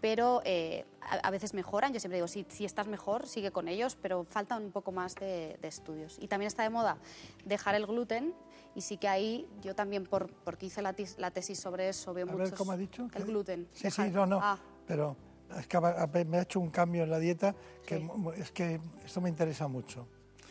pero 0.00 0.40
eh, 0.44 0.84
a, 1.00 1.16
a 1.16 1.30
veces 1.30 1.52
mejoran. 1.52 1.92
Yo 1.92 2.00
siempre 2.00 2.16
digo, 2.16 2.28
si, 2.28 2.46
si 2.48 2.64
estás 2.64 2.86
mejor, 2.86 3.26
sigue 3.26 3.50
con 3.50 3.68
ellos, 3.68 3.98
pero 4.00 4.24
faltan 4.24 4.62
un 4.64 4.70
poco 4.72 4.92
más 4.92 5.14
de, 5.16 5.58
de 5.60 5.68
estudios. 5.68 6.16
Y 6.20 6.28
también 6.28 6.46
está 6.46 6.62
de 6.62 6.70
moda 6.70 6.96
dejar 7.44 7.74
el 7.74 7.86
gluten, 7.86 8.34
y 8.74 8.80
sí 8.80 8.96
que 8.96 9.08
ahí 9.08 9.46
yo 9.60 9.74
también, 9.74 10.04
por, 10.04 10.32
porque 10.32 10.66
hice 10.66 10.80
la, 10.80 10.94
tis- 10.94 11.18
la 11.18 11.30
tesis 11.30 11.58
sobre 11.58 11.88
eso, 11.88 12.14
veo 12.14 12.26
A 12.28 12.32
muchos... 12.32 12.50
ver, 12.50 12.58
¿cómo 12.58 12.72
ha 12.72 12.76
dicho? 12.76 13.08
El 13.14 13.24
gluten. 13.24 13.68
Sí, 13.72 13.84
dejar- 13.84 14.06
sí, 14.06 14.12
no, 14.12 14.24
no. 14.26 14.38
Ah, 14.40 14.58
Pero 14.86 15.16
es 15.58 15.66
que 15.66 15.78
me 16.24 16.38
ha 16.38 16.42
hecho 16.42 16.58
un 16.60 16.70
cambio 16.70 17.02
en 17.02 17.10
la 17.10 17.18
dieta 17.18 17.54
que 17.84 18.08
es 18.36 18.50
que 18.52 18.80
esto 19.04 19.20
me 19.20 19.28
interesa 19.28 19.68
mucho. 19.68 20.06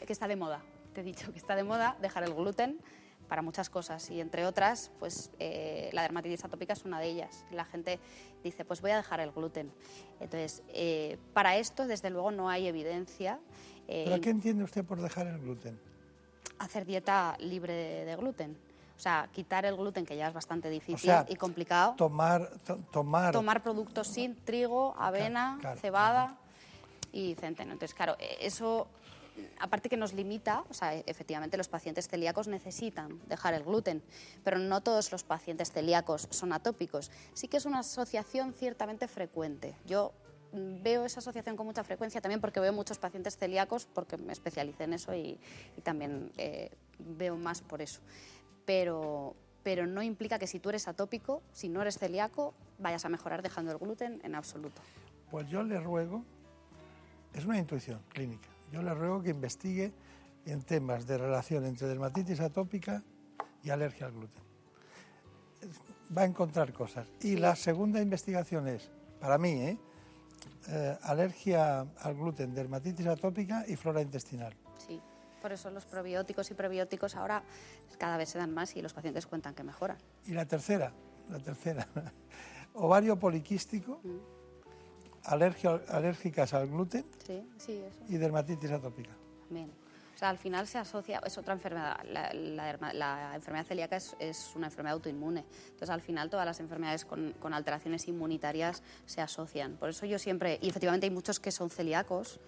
que 0.06 0.14
está 0.14 0.28
de 0.28 0.36
moda. 0.36 0.62
Te 0.94 1.02
he 1.02 1.04
dicho 1.04 1.32
que 1.32 1.38
está 1.40 1.56
de 1.56 1.64
moda 1.64 1.96
dejar 2.02 2.24
el 2.24 2.34
gluten 2.34 2.80
para 3.28 3.42
muchas 3.42 3.70
cosas 3.70 4.10
y 4.12 4.20
entre 4.20 4.46
otras, 4.46 4.92
pues 5.00 5.32
eh, 5.40 5.90
la 5.94 6.02
dermatitis 6.02 6.44
atópica 6.44 6.74
es 6.74 6.84
una 6.84 7.00
de 7.00 7.08
ellas. 7.08 7.46
La 7.52 7.64
gente 7.64 7.98
dice, 8.44 8.66
pues 8.66 8.82
voy 8.82 8.92
a 8.92 8.98
dejar 8.98 9.22
el 9.22 9.32
gluten. 9.32 9.72
Entonces, 10.20 10.64
eh, 10.70 11.18
para 11.34 11.56
esto, 11.56 11.88
desde 11.88 12.10
luego, 12.10 12.32
no 12.32 12.50
hay 12.50 12.68
evidencia. 12.68 13.40
eh, 13.88 14.04
¿Pero 14.06 14.20
qué 14.22 14.30
entiende 14.32 14.64
usted 14.66 14.84
por 14.84 15.02
dejar 15.02 15.28
el 15.28 15.40
gluten? 15.40 15.80
hacer 16.60 16.86
dieta 16.86 17.36
libre 17.40 17.74
de, 17.74 18.06
de 18.06 18.16
gluten. 18.18 18.56
O 18.96 19.00
sea, 19.00 19.28
quitar 19.32 19.66
el 19.66 19.76
gluten, 19.76 20.06
que 20.06 20.16
ya 20.16 20.28
es 20.28 20.34
bastante 20.34 20.70
difícil 20.70 21.00
sea, 21.00 21.26
y 21.28 21.36
complicado. 21.36 21.96
Tomar, 21.96 22.52
to- 22.68 22.78
tomar, 22.92 23.32
Tomar 23.34 23.64
productos 23.64 24.08
sin 24.08 24.36
trigo, 24.36 24.94
avena, 25.00 25.58
claro, 25.60 25.80
cebada 25.80 26.38
y 27.12 27.34
centeno. 27.36 27.72
Entonces, 27.74 27.96
claro, 27.96 28.16
eh, 28.20 28.38
eso, 28.42 28.88
aparte 29.60 29.90
que 29.90 29.98
nos 29.98 30.14
limita, 30.14 30.64
o 30.70 30.74
sea, 30.74 30.96
efectivamente 30.96 31.58
los 31.58 31.68
pacientes 31.68 32.08
celíacos 32.08 32.48
necesitan 32.48 33.20
dejar 33.28 33.54
el 33.54 33.64
gluten, 33.64 34.02
pero 34.44 34.58
no 34.60 34.82
todos 34.82 35.12
los 35.12 35.24
pacientes 35.24 35.72
celíacos 35.72 36.28
son 36.32 36.54
atópicos. 36.54 37.12
Sí 37.34 37.48
que 37.48 37.58
es 37.58 37.66
una 37.66 37.80
asociación 37.80 38.54
ciertamente 38.54 39.08
frecuente. 39.08 39.76
Yo 39.86 40.14
mm, 40.54 40.84
veo 40.84 41.06
esa 41.06 41.20
asociación 41.20 41.56
con 41.56 41.66
mucha 41.66 41.84
frecuencia 41.84 42.22
también 42.22 42.42
porque 42.42 42.60
veo 42.60 42.74
muchos 42.74 43.00
pacientes 43.00 43.38
celíacos, 43.38 43.86
porque 43.86 44.18
me 44.18 44.34
especialicé 44.34 44.86
en 44.86 44.94
eso 44.94 45.14
y, 45.14 45.40
y 45.78 45.82
también 45.82 46.32
eh, 46.38 46.72
veo 47.00 47.36
más 47.38 47.62
por 47.62 47.82
eso. 47.82 48.02
Pero, 48.66 49.36
pero 49.64 49.88
no 49.88 50.02
implica 50.02 50.40
que 50.40 50.48
si 50.48 50.60
tú 50.60 50.70
eres 50.70 50.88
atópico, 50.88 51.42
si 51.52 51.70
no 51.70 51.82
eres 51.82 51.98
celíaco, 51.98 52.54
vayas 52.80 53.06
a 53.06 53.10
mejorar 53.10 53.42
dejando 53.42 53.72
el 53.72 53.78
gluten 53.78 54.22
en 54.24 54.36
absoluto. 54.36 54.82
Pues 55.30 55.48
yo 55.48 55.64
le 55.64 55.80
ruego, 55.80 56.24
es 57.34 57.46
una 57.46 57.58
intuición 57.58 58.02
clínica, 58.10 58.50
yo 58.72 58.82
le 58.82 58.94
ruego 58.94 59.22
que 59.22 59.30
investigue 59.30 59.94
en 60.46 60.62
temas 60.64 61.06
de 61.06 61.18
relación 61.18 61.66
entre 61.66 61.88
dermatitis 61.88 62.40
atópica 62.40 63.04
y 63.64 63.70
alergia 63.70 64.08
al 64.08 64.14
gluten. 64.14 64.44
Va 66.16 66.24
a 66.24 66.26
encontrar 66.26 66.74
cosas. 66.74 67.08
Y 67.22 67.38
la 67.38 67.56
segunda 67.56 68.02
investigación 68.02 68.68
es, 68.68 68.90
para 69.20 69.38
mí, 69.38 69.52
¿eh? 69.52 69.78
Eh, 70.70 70.98
alergia 71.04 71.82
al 71.82 72.16
gluten, 72.16 72.54
dermatitis 72.54 73.08
atópica 73.08 73.66
y 73.68 73.76
flora 73.76 74.02
intestinal. 74.02 74.56
Sí, 74.78 75.00
por 75.42 75.52
eso 75.52 75.70
los 75.70 75.86
probióticos 75.86 76.50
y 76.52 76.54
prebióticos 76.54 77.16
ahora 77.16 77.44
cada 77.98 78.18
vez 78.18 78.30
se 78.30 78.38
dan 78.38 78.54
más 78.54 78.76
y 78.76 78.82
los 78.82 78.94
pacientes 78.94 79.28
cuentan 79.28 79.54
que 79.54 79.64
mejoran. 79.64 79.98
Y 80.26 80.32
la 80.32 80.46
tercera, 80.46 80.94
la 81.30 81.40
tercera, 81.40 81.88
ovario 82.74 83.20
poliquístico, 83.20 84.02
alergia, 85.26 85.82
alérgicas 85.90 86.54
al 86.54 86.68
gluten 86.68 87.06
Sí, 87.26 87.44
sí, 87.58 87.74
eso 87.74 88.00
y 88.08 88.18
dermatitis 88.18 88.72
atópica. 88.72 89.12
también. 89.48 89.72
O 90.16 90.18
sea, 90.18 90.30
al 90.30 90.38
final 90.38 90.68
se 90.68 90.78
asocia, 90.78 91.20
es 91.26 91.36
otra 91.40 91.54
enfermedad. 91.54 91.98
La, 92.06 92.94
la, 92.94 93.36
enfermedad 93.36 93.66
celíaca 93.66 93.96
es, 93.96 94.16
es, 94.20 94.52
una 94.56 94.68
enfermedad 94.68 94.94
autoinmune. 94.94 95.44
Entonces, 95.64 95.90
al 95.90 96.02
final, 96.02 96.30
todas 96.30 96.46
las 96.46 96.60
enfermedades 96.60 97.06
con, 97.06 97.34
con, 97.40 97.56
alteraciones 97.56 98.08
inmunitarias 98.08 98.84
se 99.08 99.22
asocian. 99.22 99.78
Por 99.78 99.90
eso 99.90 100.06
yo 100.06 100.20
siempre, 100.20 100.60
y 100.62 100.70
efectivamente 100.70 101.08
hay 101.08 101.12
muchos 101.12 101.40
que 101.40 101.52
son 101.52 101.72
celíacos, 101.72 102.40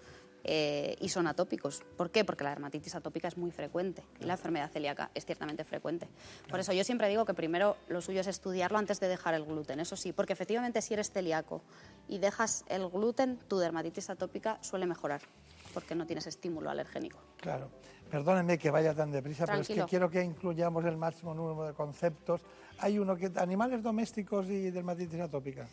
eh, 0.44 0.96
y 1.00 1.08
son 1.08 1.26
atópicos. 1.26 1.82
¿Por 1.96 2.10
qué? 2.10 2.24
Porque 2.24 2.44
la 2.44 2.50
dermatitis 2.50 2.94
atópica 2.94 3.28
es 3.28 3.36
muy 3.36 3.50
frecuente 3.50 4.04
y 4.20 4.24
la 4.24 4.34
enfermedad 4.34 4.70
celíaca 4.70 5.10
es 5.14 5.24
ciertamente 5.24 5.64
frecuente. 5.64 6.08
Por 6.48 6.60
eso 6.60 6.72
yo 6.72 6.84
siempre 6.84 7.08
digo 7.08 7.24
que 7.24 7.34
primero 7.34 7.76
lo 7.88 8.02
suyo 8.02 8.20
es 8.20 8.26
estudiarlo 8.26 8.78
antes 8.78 9.00
de 9.00 9.08
dejar 9.08 9.34
el 9.34 9.44
gluten, 9.44 9.80
eso 9.80 9.96
sí, 9.96 10.12
porque 10.12 10.34
efectivamente 10.34 10.82
si 10.82 10.94
eres 10.94 11.10
celíaco 11.10 11.62
y 12.08 12.18
dejas 12.18 12.64
el 12.68 12.88
gluten, 12.88 13.38
tu 13.48 13.58
dermatitis 13.58 14.10
atópica 14.10 14.58
suele 14.62 14.86
mejorar 14.86 15.22
porque 15.72 15.94
no 15.94 16.06
tienes 16.06 16.26
estímulo 16.26 16.70
alergénico. 16.70 17.18
Claro. 17.38 17.68
Perdónenme 18.10 18.58
que 18.58 18.70
vaya 18.70 18.94
tan 18.94 19.10
deprisa, 19.10 19.44
pero 19.44 19.62
es 19.62 19.68
que 19.68 19.82
quiero 19.84 20.08
que 20.08 20.22
incluyamos 20.22 20.84
el 20.84 20.96
máximo 20.96 21.34
número 21.34 21.66
de 21.66 21.74
conceptos. 21.74 22.42
Hay 22.78 22.98
uno 22.98 23.16
que 23.16 23.32
animales 23.36 23.82
domésticos 23.82 24.48
y 24.48 24.70
dermatitis 24.70 25.20
atópica 25.20 25.66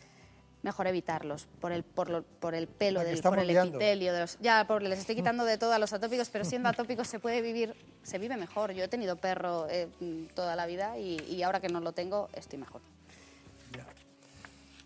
mejor 0.62 0.86
evitarlos 0.86 1.48
por 1.60 1.72
el, 1.72 1.82
por, 1.82 2.24
por 2.24 2.54
el 2.54 2.68
pelo, 2.68 3.00
del, 3.00 3.20
por 3.20 3.38
el 3.38 3.50
epitelio. 3.50 4.12
De 4.12 4.20
los, 4.20 4.38
ya, 4.40 4.66
por, 4.66 4.82
les 4.82 5.00
estoy 5.00 5.16
quitando 5.16 5.44
de 5.44 5.58
todo 5.58 5.72
a 5.72 5.78
los 5.78 5.92
atópicos, 5.92 6.28
pero 6.30 6.44
siendo 6.44 6.68
atópicos 6.70 7.08
se 7.08 7.18
puede 7.18 7.42
vivir, 7.42 7.74
se 8.02 8.18
vive 8.18 8.36
mejor. 8.36 8.72
Yo 8.72 8.84
he 8.84 8.88
tenido 8.88 9.16
perro 9.16 9.66
eh, 9.68 9.88
toda 10.34 10.56
la 10.56 10.66
vida 10.66 10.98
y, 10.98 11.42
ahora 11.42 11.60
que 11.60 11.68
no 11.68 11.80
lo 11.80 11.92
tengo, 11.92 12.28
estoy 12.34 12.58
mejor. 12.58 12.80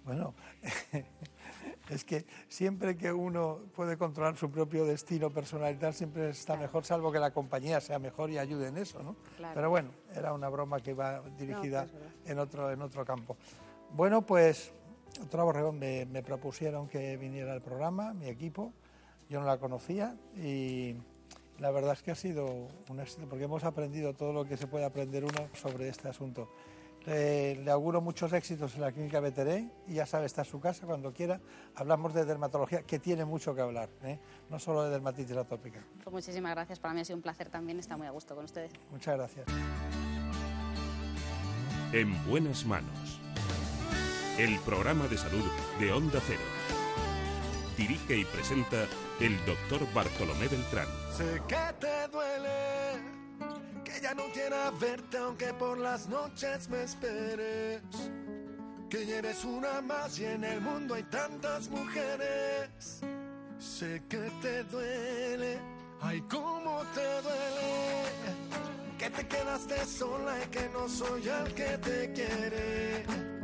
Bueno, 0.04 0.34
es 1.90 2.04
que 2.04 2.24
siempre 2.48 2.96
que 2.96 3.12
uno 3.12 3.58
puede 3.74 3.98
controlar 3.98 4.36
su 4.36 4.48
propio 4.52 4.84
destino 4.84 5.30
personal 5.30 5.74
y 5.74 5.78
tal, 5.78 5.94
siempre 5.94 6.30
está 6.30 6.56
mejor, 6.56 6.84
salvo 6.84 7.10
que 7.10 7.18
la 7.18 7.32
compañía 7.32 7.80
sea 7.80 7.98
mejor 7.98 8.30
y 8.30 8.38
ayude 8.38 8.68
en 8.68 8.78
eso, 8.78 9.02
¿no? 9.02 9.16
Pero 9.52 9.68
bueno, 9.68 9.90
era 10.14 10.32
una 10.32 10.48
broma 10.48 10.78
que 10.78 10.92
iba 10.92 11.22
dirigida 11.36 11.86
pues, 11.86 12.04
en, 12.24 12.38
otro, 12.38 12.70
en 12.70 12.82
otro 12.82 13.04
campo. 13.04 13.36
Bueno, 13.90 14.22
pues 14.22 14.72
otra 15.18 15.44
Borregón 15.44 15.78
me, 15.78 16.06
me, 16.06 16.22
propusieron 16.22 16.88
que 16.88 17.16
viniera 17.16 17.52
al 17.52 17.62
programa, 17.62 18.12
mi 18.14 18.28
equipo, 18.28 18.72
yo 19.28 19.40
no 19.40 19.46
la 19.46 19.58
conocía 19.58 20.16
y 20.36 20.96
la 21.58 21.70
verdad 21.70 21.92
es 21.92 22.02
que 22.02 22.10
ha 22.10 22.14
sido 22.14 22.68
un 22.88 23.00
éxito 23.00 23.26
porque 23.28 23.44
hemos 23.44 23.64
aprendido 23.64 24.14
todo 24.14 24.32
lo 24.32 24.44
que 24.44 24.56
se 24.56 24.66
puede 24.66 24.84
aprender 24.84 25.24
uno 25.24 25.48
sobre 25.54 25.88
este 25.88 26.08
asunto. 26.08 26.48
le 27.06 27.70
auguro 27.70 28.00
muchos 28.00 28.32
éxitos 28.32 28.74
en 28.74 28.82
la 28.82 28.92
clínica 28.92 29.20
Beteré 29.20 29.70
y 29.86 29.94
ya 29.94 30.06
sabe, 30.06 30.26
está 30.26 30.42
en 30.42 30.48
su 30.48 30.60
casa 30.60 30.86
cuando 30.86 31.12
quiera. 31.12 31.40
Hablamos 31.74 32.14
de 32.14 32.24
dermatología, 32.24 32.82
que 32.82 32.98
tiene 32.98 33.24
mucho 33.24 33.54
que 33.54 33.62
hablar, 33.62 33.88
¿eh? 34.02 34.18
no 34.50 34.58
solo 34.58 34.84
de 34.84 34.90
dermatitis 34.90 35.36
atópica. 35.36 35.80
Pues 36.02 36.12
muchísimas 36.12 36.52
gracias, 36.54 36.78
para 36.78 36.94
mí 36.94 37.00
ha 37.00 37.04
sido 37.04 37.16
un 37.16 37.22
placer 37.22 37.48
también, 37.48 37.78
está 37.78 37.96
muy 37.96 38.06
a 38.06 38.10
gusto 38.10 38.34
con 38.34 38.44
ustedes. 38.44 38.72
Muchas 38.90 39.16
gracias. 39.16 39.46
En 41.92 42.26
buenas 42.28 42.66
manos 42.66 43.25
el 44.38 44.58
programa 44.60 45.08
de 45.08 45.16
salud 45.16 45.44
de 45.80 45.92
Onda 45.92 46.20
Cero. 46.26 46.40
Dirige 47.76 48.18
y 48.18 48.24
presenta 48.26 48.86
el 49.18 49.36
doctor 49.46 49.80
Bartolomé 49.94 50.48
Beltrán. 50.48 50.86
Sé 51.16 51.40
que 51.48 51.56
te 51.80 52.08
duele, 52.08 53.00
que 53.82 54.00
ya 54.00 54.14
no 54.14 54.24
quiera 54.34 54.70
verte 54.72 55.18
aunque 55.18 55.54
por 55.54 55.78
las 55.78 56.08
noches 56.08 56.68
me 56.68 56.82
esperes. 56.82 57.80
Que 58.90 59.06
ya 59.06 59.18
eres 59.18 59.44
una 59.44 59.80
más 59.80 60.18
y 60.18 60.26
en 60.26 60.44
el 60.44 60.60
mundo 60.60 60.94
hay 60.94 61.02
tantas 61.04 61.68
mujeres. 61.70 63.00
Sé 63.58 64.02
que 64.08 64.30
te 64.42 64.64
duele, 64.64 65.58
ay 66.02 66.20
cómo 66.30 66.82
te 66.94 67.22
duele. 67.22 68.04
Que 68.98 69.10
te 69.10 69.26
quedaste 69.26 69.84
sola 69.86 70.36
y 70.44 70.48
que 70.48 70.68
no 70.70 70.88
soy 70.88 71.26
el 71.26 71.54
que 71.54 71.78
te 71.78 72.12
quiere 72.12 73.35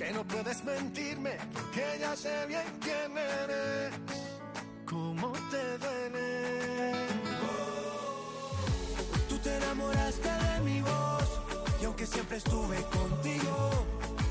que 0.00 0.12
no 0.12 0.24
puedes 0.24 0.64
mentirme, 0.64 1.36
que 1.74 1.98
ya 2.00 2.16
sé 2.16 2.46
bien 2.46 2.64
quién 2.80 3.18
eres, 3.18 3.92
cómo 4.88 5.30
te 5.50 5.76
duele. 5.76 6.92
Tú 9.28 9.38
te 9.40 9.56
enamoraste 9.58 10.30
de 10.30 10.60
mi 10.60 10.80
voz, 10.80 11.40
y 11.82 11.84
aunque 11.84 12.06
siempre 12.06 12.38
estuve 12.38 12.76
contigo, 12.84 13.70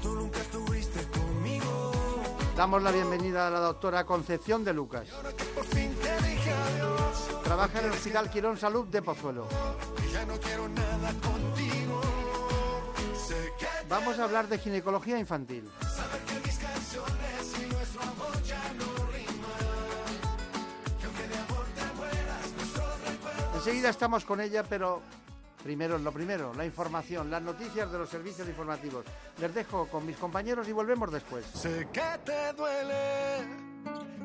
tú 0.01 0.15
nunca 0.15 0.39
estuviste 0.39 1.01
conmigo. 1.11 1.91
Damos 2.57 2.82
la 2.82 2.91
bienvenida 2.91 3.47
a 3.47 3.51
la 3.51 3.59
doctora 3.59 4.07
Concepción 4.07 4.65
de 4.65 4.74
Lucas. 4.74 5.07
Trabaja 7.43 7.80
en 7.80 7.86
el 7.86 7.91
Hospital 7.91 8.32
Quirón 8.32 8.57
Salud 8.57 8.88
de 8.88 9.03
Pozuelo. 9.03 9.47
ya 10.11 10.26
no 10.26 10.34
quiero 10.39 10.67
nada 10.67 11.13
contigo. 11.22 11.78
Vamos 13.88 14.19
a 14.19 14.23
hablar 14.23 14.47
de 14.47 14.57
ginecología 14.57 15.17
infantil. 15.17 15.69
Enseguida 23.55 23.89
estamos 23.89 24.23
con 24.23 24.39
ella, 24.39 24.63
pero 24.63 25.01
primero 25.63 25.97
lo 25.97 26.11
primero, 26.11 26.53
la 26.53 26.65
información, 26.65 27.30
las 27.30 27.41
noticias 27.41 27.91
de 27.91 27.97
los 27.97 28.09
servicios 28.09 28.47
informativos. 28.47 29.05
Les 29.38 29.53
dejo 29.53 29.88
con 29.88 30.05
mis 30.05 30.17
compañeros 30.17 30.67
y 30.67 30.71
volvemos 30.71 31.11
después. 31.11 31.45
Sé 31.53 31.88
que 31.91 32.19
te 32.23 32.53
duele, 32.53 33.45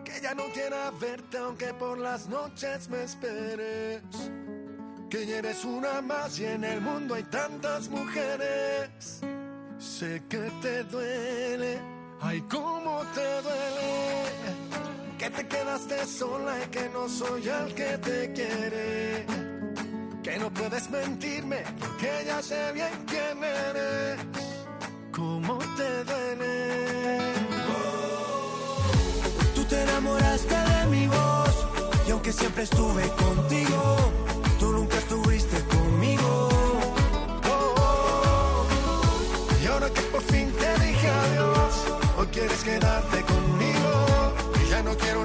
que 0.04 0.20
ya 0.20 0.34
no 0.34 0.44
quiera 0.52 0.90
verte 0.92 1.38
aunque 1.38 1.74
por 1.74 1.98
las 1.98 2.28
noches 2.28 2.88
me 2.88 3.02
esperes. 3.02 4.02
Que 5.14 5.26
ya 5.26 5.38
eres 5.38 5.64
una 5.64 6.02
más 6.02 6.40
y 6.40 6.44
en 6.44 6.64
el 6.64 6.80
mundo 6.80 7.14
hay 7.14 7.22
tantas 7.22 7.88
mujeres 7.88 9.20
Sé 9.78 10.20
que 10.28 10.50
te 10.60 10.82
duele, 10.82 11.78
ay, 12.20 12.40
cómo 12.50 13.00
te 13.14 13.42
duele. 13.42 14.24
Que 15.16 15.30
te 15.30 15.46
quedaste 15.46 16.04
sola 16.04 16.56
y 16.64 16.68
que 16.68 16.88
no 16.88 17.08
soy 17.08 17.46
el 17.46 17.74
que 17.76 17.96
te 17.98 18.32
quiere. 18.32 19.24
Que 20.20 20.36
no 20.40 20.50
puedes 20.52 20.90
mentirme, 20.90 21.62
que 22.00 22.24
ya 22.26 22.42
sé 22.42 22.72
bien 22.72 22.90
quién 23.06 23.44
eres. 23.44 24.18
Cómo 25.12 25.58
te 25.76 26.04
duele. 26.10 27.18
Tú 29.54 29.64
te 29.64 29.80
enamoraste 29.80 30.56
de 30.56 30.86
mi 30.86 31.06
voz 31.06 31.66
y 32.08 32.10
aunque 32.10 32.32
siempre 32.32 32.64
estuve 32.64 33.08
contigo, 33.10 33.96
quieres 42.54 42.64
quedarte 42.64 43.22
conmigo. 43.22 44.34
Y 44.64 44.70
ya 44.70 44.82
no 44.82 44.96
quiero 44.96 45.24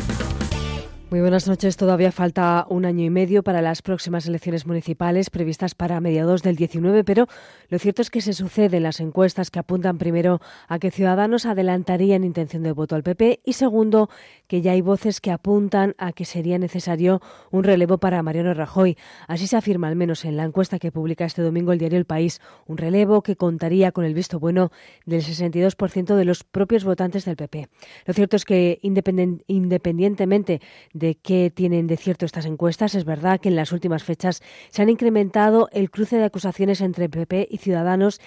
Muy 1.11 1.19
buenas 1.19 1.45
noches. 1.45 1.75
Todavía 1.75 2.13
falta 2.13 2.65
un 2.69 2.85
año 2.85 3.03
y 3.03 3.09
medio 3.09 3.43
para 3.43 3.61
las 3.61 3.81
próximas 3.81 4.27
elecciones 4.27 4.65
municipales 4.65 5.29
previstas 5.29 5.75
para 5.75 5.99
mediados 5.99 6.41
del 6.41 6.55
19, 6.55 7.03
pero 7.03 7.27
lo 7.67 7.79
cierto 7.79 8.01
es 8.01 8.09
que 8.09 8.21
se 8.21 8.31
suceden 8.31 8.83
las 8.83 9.01
encuestas 9.01 9.51
que 9.51 9.59
apuntan 9.59 9.97
primero 9.97 10.39
a 10.69 10.79
que 10.79 10.89
Ciudadanos 10.89 11.45
adelantarían 11.45 12.23
intención 12.23 12.63
de 12.63 12.71
voto 12.71 12.95
al 12.95 13.03
PP 13.03 13.41
y 13.43 13.51
segundo 13.51 14.09
que 14.47 14.61
ya 14.61 14.71
hay 14.71 14.79
voces 14.79 15.19
que 15.19 15.31
apuntan 15.31 15.95
a 15.97 16.13
que 16.13 16.23
sería 16.23 16.57
necesario 16.57 17.21
un 17.51 17.65
relevo 17.65 17.97
para 17.97 18.23
Mariano 18.23 18.53
Rajoy. 18.53 18.97
Así 19.27 19.47
se 19.47 19.57
afirma 19.57 19.89
al 19.89 19.97
menos 19.97 20.23
en 20.23 20.37
la 20.37 20.45
encuesta 20.45 20.79
que 20.79 20.93
publica 20.93 21.25
este 21.25 21.41
domingo 21.41 21.73
el 21.73 21.79
diario 21.79 21.97
El 21.97 22.05
País, 22.05 22.39
un 22.67 22.77
relevo 22.77 23.21
que 23.21 23.35
contaría 23.35 23.91
con 23.91 24.05
el 24.05 24.13
visto 24.13 24.39
bueno 24.39 24.71
del 25.05 25.23
62% 25.23 26.15
de 26.15 26.23
los 26.23 26.45
propios 26.45 26.85
votantes 26.85 27.25
del 27.25 27.35
PP. 27.35 27.67
Lo 28.05 28.13
cierto 28.13 28.37
es 28.37 28.45
que 28.45 28.79
independientemente 28.81 30.61
de 31.01 31.15
qué 31.15 31.51
tienen 31.53 31.87
de 31.87 31.97
cierto 31.97 32.25
estas 32.25 32.45
encuestas, 32.45 32.93
es 32.95 33.05
verdad 33.05 33.41
que 33.41 33.49
en 33.49 33.55
las 33.55 33.71
últimas 33.71 34.03
fechas 34.03 34.41
se 34.69 34.83
han 34.83 34.89
incrementado 34.89 35.67
el 35.73 35.89
cruce 35.89 36.17
de 36.17 36.25
acusaciones 36.25 36.79
entre 36.79 37.09
PP 37.09 37.47
y 37.49 37.57
Ciudadanos 37.57 38.21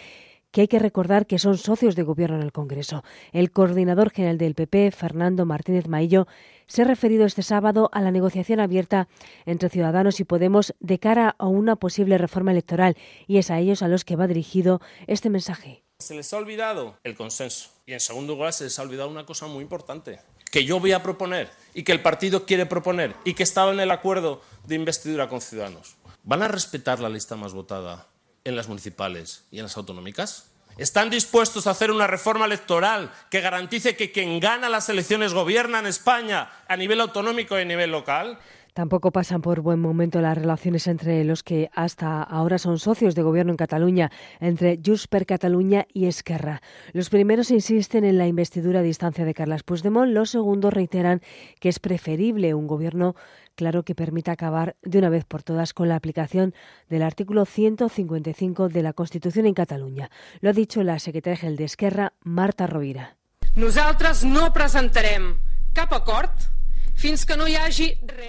que 0.50 0.60
hay 0.60 0.68
que 0.68 0.78
recordar 0.78 1.26
que 1.26 1.40
son 1.40 1.58
socios 1.58 1.96
de 1.96 2.04
gobierno 2.04 2.36
en 2.36 2.42
el 2.42 2.52
Congreso. 2.52 3.02
El 3.32 3.50
coordinador 3.50 4.10
general 4.10 4.38
del 4.38 4.54
PP, 4.54 4.92
Fernando 4.92 5.46
Martínez 5.46 5.88
Maillo, 5.88 6.28
se 6.66 6.82
ha 6.82 6.84
referido 6.84 7.26
este 7.26 7.42
sábado 7.42 7.90
a 7.92 8.00
la 8.00 8.12
negociación 8.12 8.60
abierta 8.60 9.08
entre 9.46 9.68
Ciudadanos 9.68 10.20
y 10.20 10.24
Podemos 10.24 10.74
de 10.78 11.00
cara 11.00 11.34
a 11.38 11.46
una 11.46 11.74
posible 11.74 12.18
reforma 12.18 12.52
electoral 12.52 12.96
y 13.26 13.38
es 13.38 13.50
a 13.50 13.58
ellos 13.58 13.82
a 13.82 13.88
los 13.88 14.04
que 14.04 14.14
va 14.14 14.28
dirigido 14.28 14.80
este 15.08 15.28
mensaje. 15.28 15.82
Se 15.98 16.14
les 16.14 16.32
ha 16.32 16.36
olvidado 16.36 16.98
el 17.02 17.16
consenso 17.16 17.70
y 17.86 17.92
en 17.92 18.00
segundo 18.00 18.34
lugar 18.34 18.52
se 18.52 18.64
les 18.64 18.78
ha 18.78 18.82
olvidado 18.82 19.08
una 19.08 19.26
cosa 19.26 19.46
muy 19.46 19.62
importante, 19.62 20.20
que 20.54 20.64
yo 20.64 20.78
voy 20.78 20.92
a 20.92 21.02
proponer 21.02 21.50
y 21.74 21.82
que 21.82 21.90
el 21.90 22.00
partido 22.00 22.46
quiere 22.46 22.64
proponer 22.64 23.16
y 23.24 23.34
que 23.34 23.42
estaba 23.42 23.72
en 23.72 23.80
el 23.80 23.90
acuerdo 23.90 24.40
de 24.62 24.76
investidura 24.76 25.28
con 25.28 25.40
Ciudadanos. 25.40 25.96
¿Van 26.22 26.44
a 26.44 26.48
respetar 26.48 27.00
la 27.00 27.08
lista 27.08 27.34
más 27.34 27.52
votada 27.52 28.06
en 28.44 28.54
las 28.54 28.68
municipales 28.68 29.46
y 29.50 29.58
en 29.58 29.64
las 29.64 29.76
autonómicas? 29.76 30.52
¿Están 30.78 31.10
dispuestos 31.10 31.66
a 31.66 31.72
hacer 31.72 31.90
una 31.90 32.06
reforma 32.06 32.44
electoral 32.44 33.10
que 33.30 33.40
garantice 33.40 33.96
que 33.96 34.12
quien 34.12 34.38
gana 34.38 34.68
las 34.68 34.88
elecciones 34.88 35.34
gobierna 35.34 35.80
en 35.80 35.86
España 35.86 36.48
a 36.68 36.76
nivel 36.76 37.00
autonómico 37.00 37.58
y 37.58 37.62
a 37.62 37.64
nivel 37.64 37.90
local? 37.90 38.38
Tampoco 38.74 39.12
pasan 39.12 39.40
por 39.40 39.60
buen 39.60 39.78
momento 39.78 40.20
las 40.20 40.36
relaciones 40.36 40.88
entre 40.88 41.22
los 41.22 41.44
que 41.44 41.70
hasta 41.74 42.24
ahora 42.24 42.58
son 42.58 42.80
socios 42.80 43.14
de 43.14 43.22
gobierno 43.22 43.52
en 43.52 43.56
Cataluña, 43.56 44.10
entre 44.40 44.80
Junts 44.84 45.06
per 45.06 45.26
Cataluña 45.26 45.86
y 45.92 46.06
Esquerra. 46.06 46.60
Los 46.92 47.08
primeros 47.08 47.52
insisten 47.52 48.04
en 48.04 48.18
la 48.18 48.26
investidura 48.26 48.80
a 48.80 48.82
distancia 48.82 49.24
de 49.24 49.32
Carles 49.32 49.62
Puigdemont, 49.62 50.12
los 50.12 50.30
segundos 50.30 50.74
reiteran 50.74 51.22
que 51.60 51.68
es 51.68 51.78
preferible 51.78 52.52
un 52.52 52.66
gobierno 52.66 53.14
claro 53.54 53.84
que 53.84 53.94
permita 53.94 54.32
acabar 54.32 54.74
de 54.82 54.98
una 54.98 55.08
vez 55.08 55.24
por 55.24 55.44
todas 55.44 55.72
con 55.72 55.88
la 55.88 55.94
aplicación 55.94 56.52
del 56.88 57.02
artículo 57.02 57.44
155 57.44 58.70
de 58.70 58.82
la 58.82 58.92
Constitución 58.92 59.46
en 59.46 59.54
Cataluña. 59.54 60.10
Lo 60.40 60.50
ha 60.50 60.52
dicho 60.52 60.82
la 60.82 60.98
secretaria 60.98 61.36
general 61.36 61.56
de 61.58 61.64
Esquerra, 61.64 62.12
Marta 62.24 62.66
Rovira. 62.66 63.18
Nosaltres 63.54 64.24
no 64.24 64.52
presentarem 64.52 65.38
cap 65.74 65.94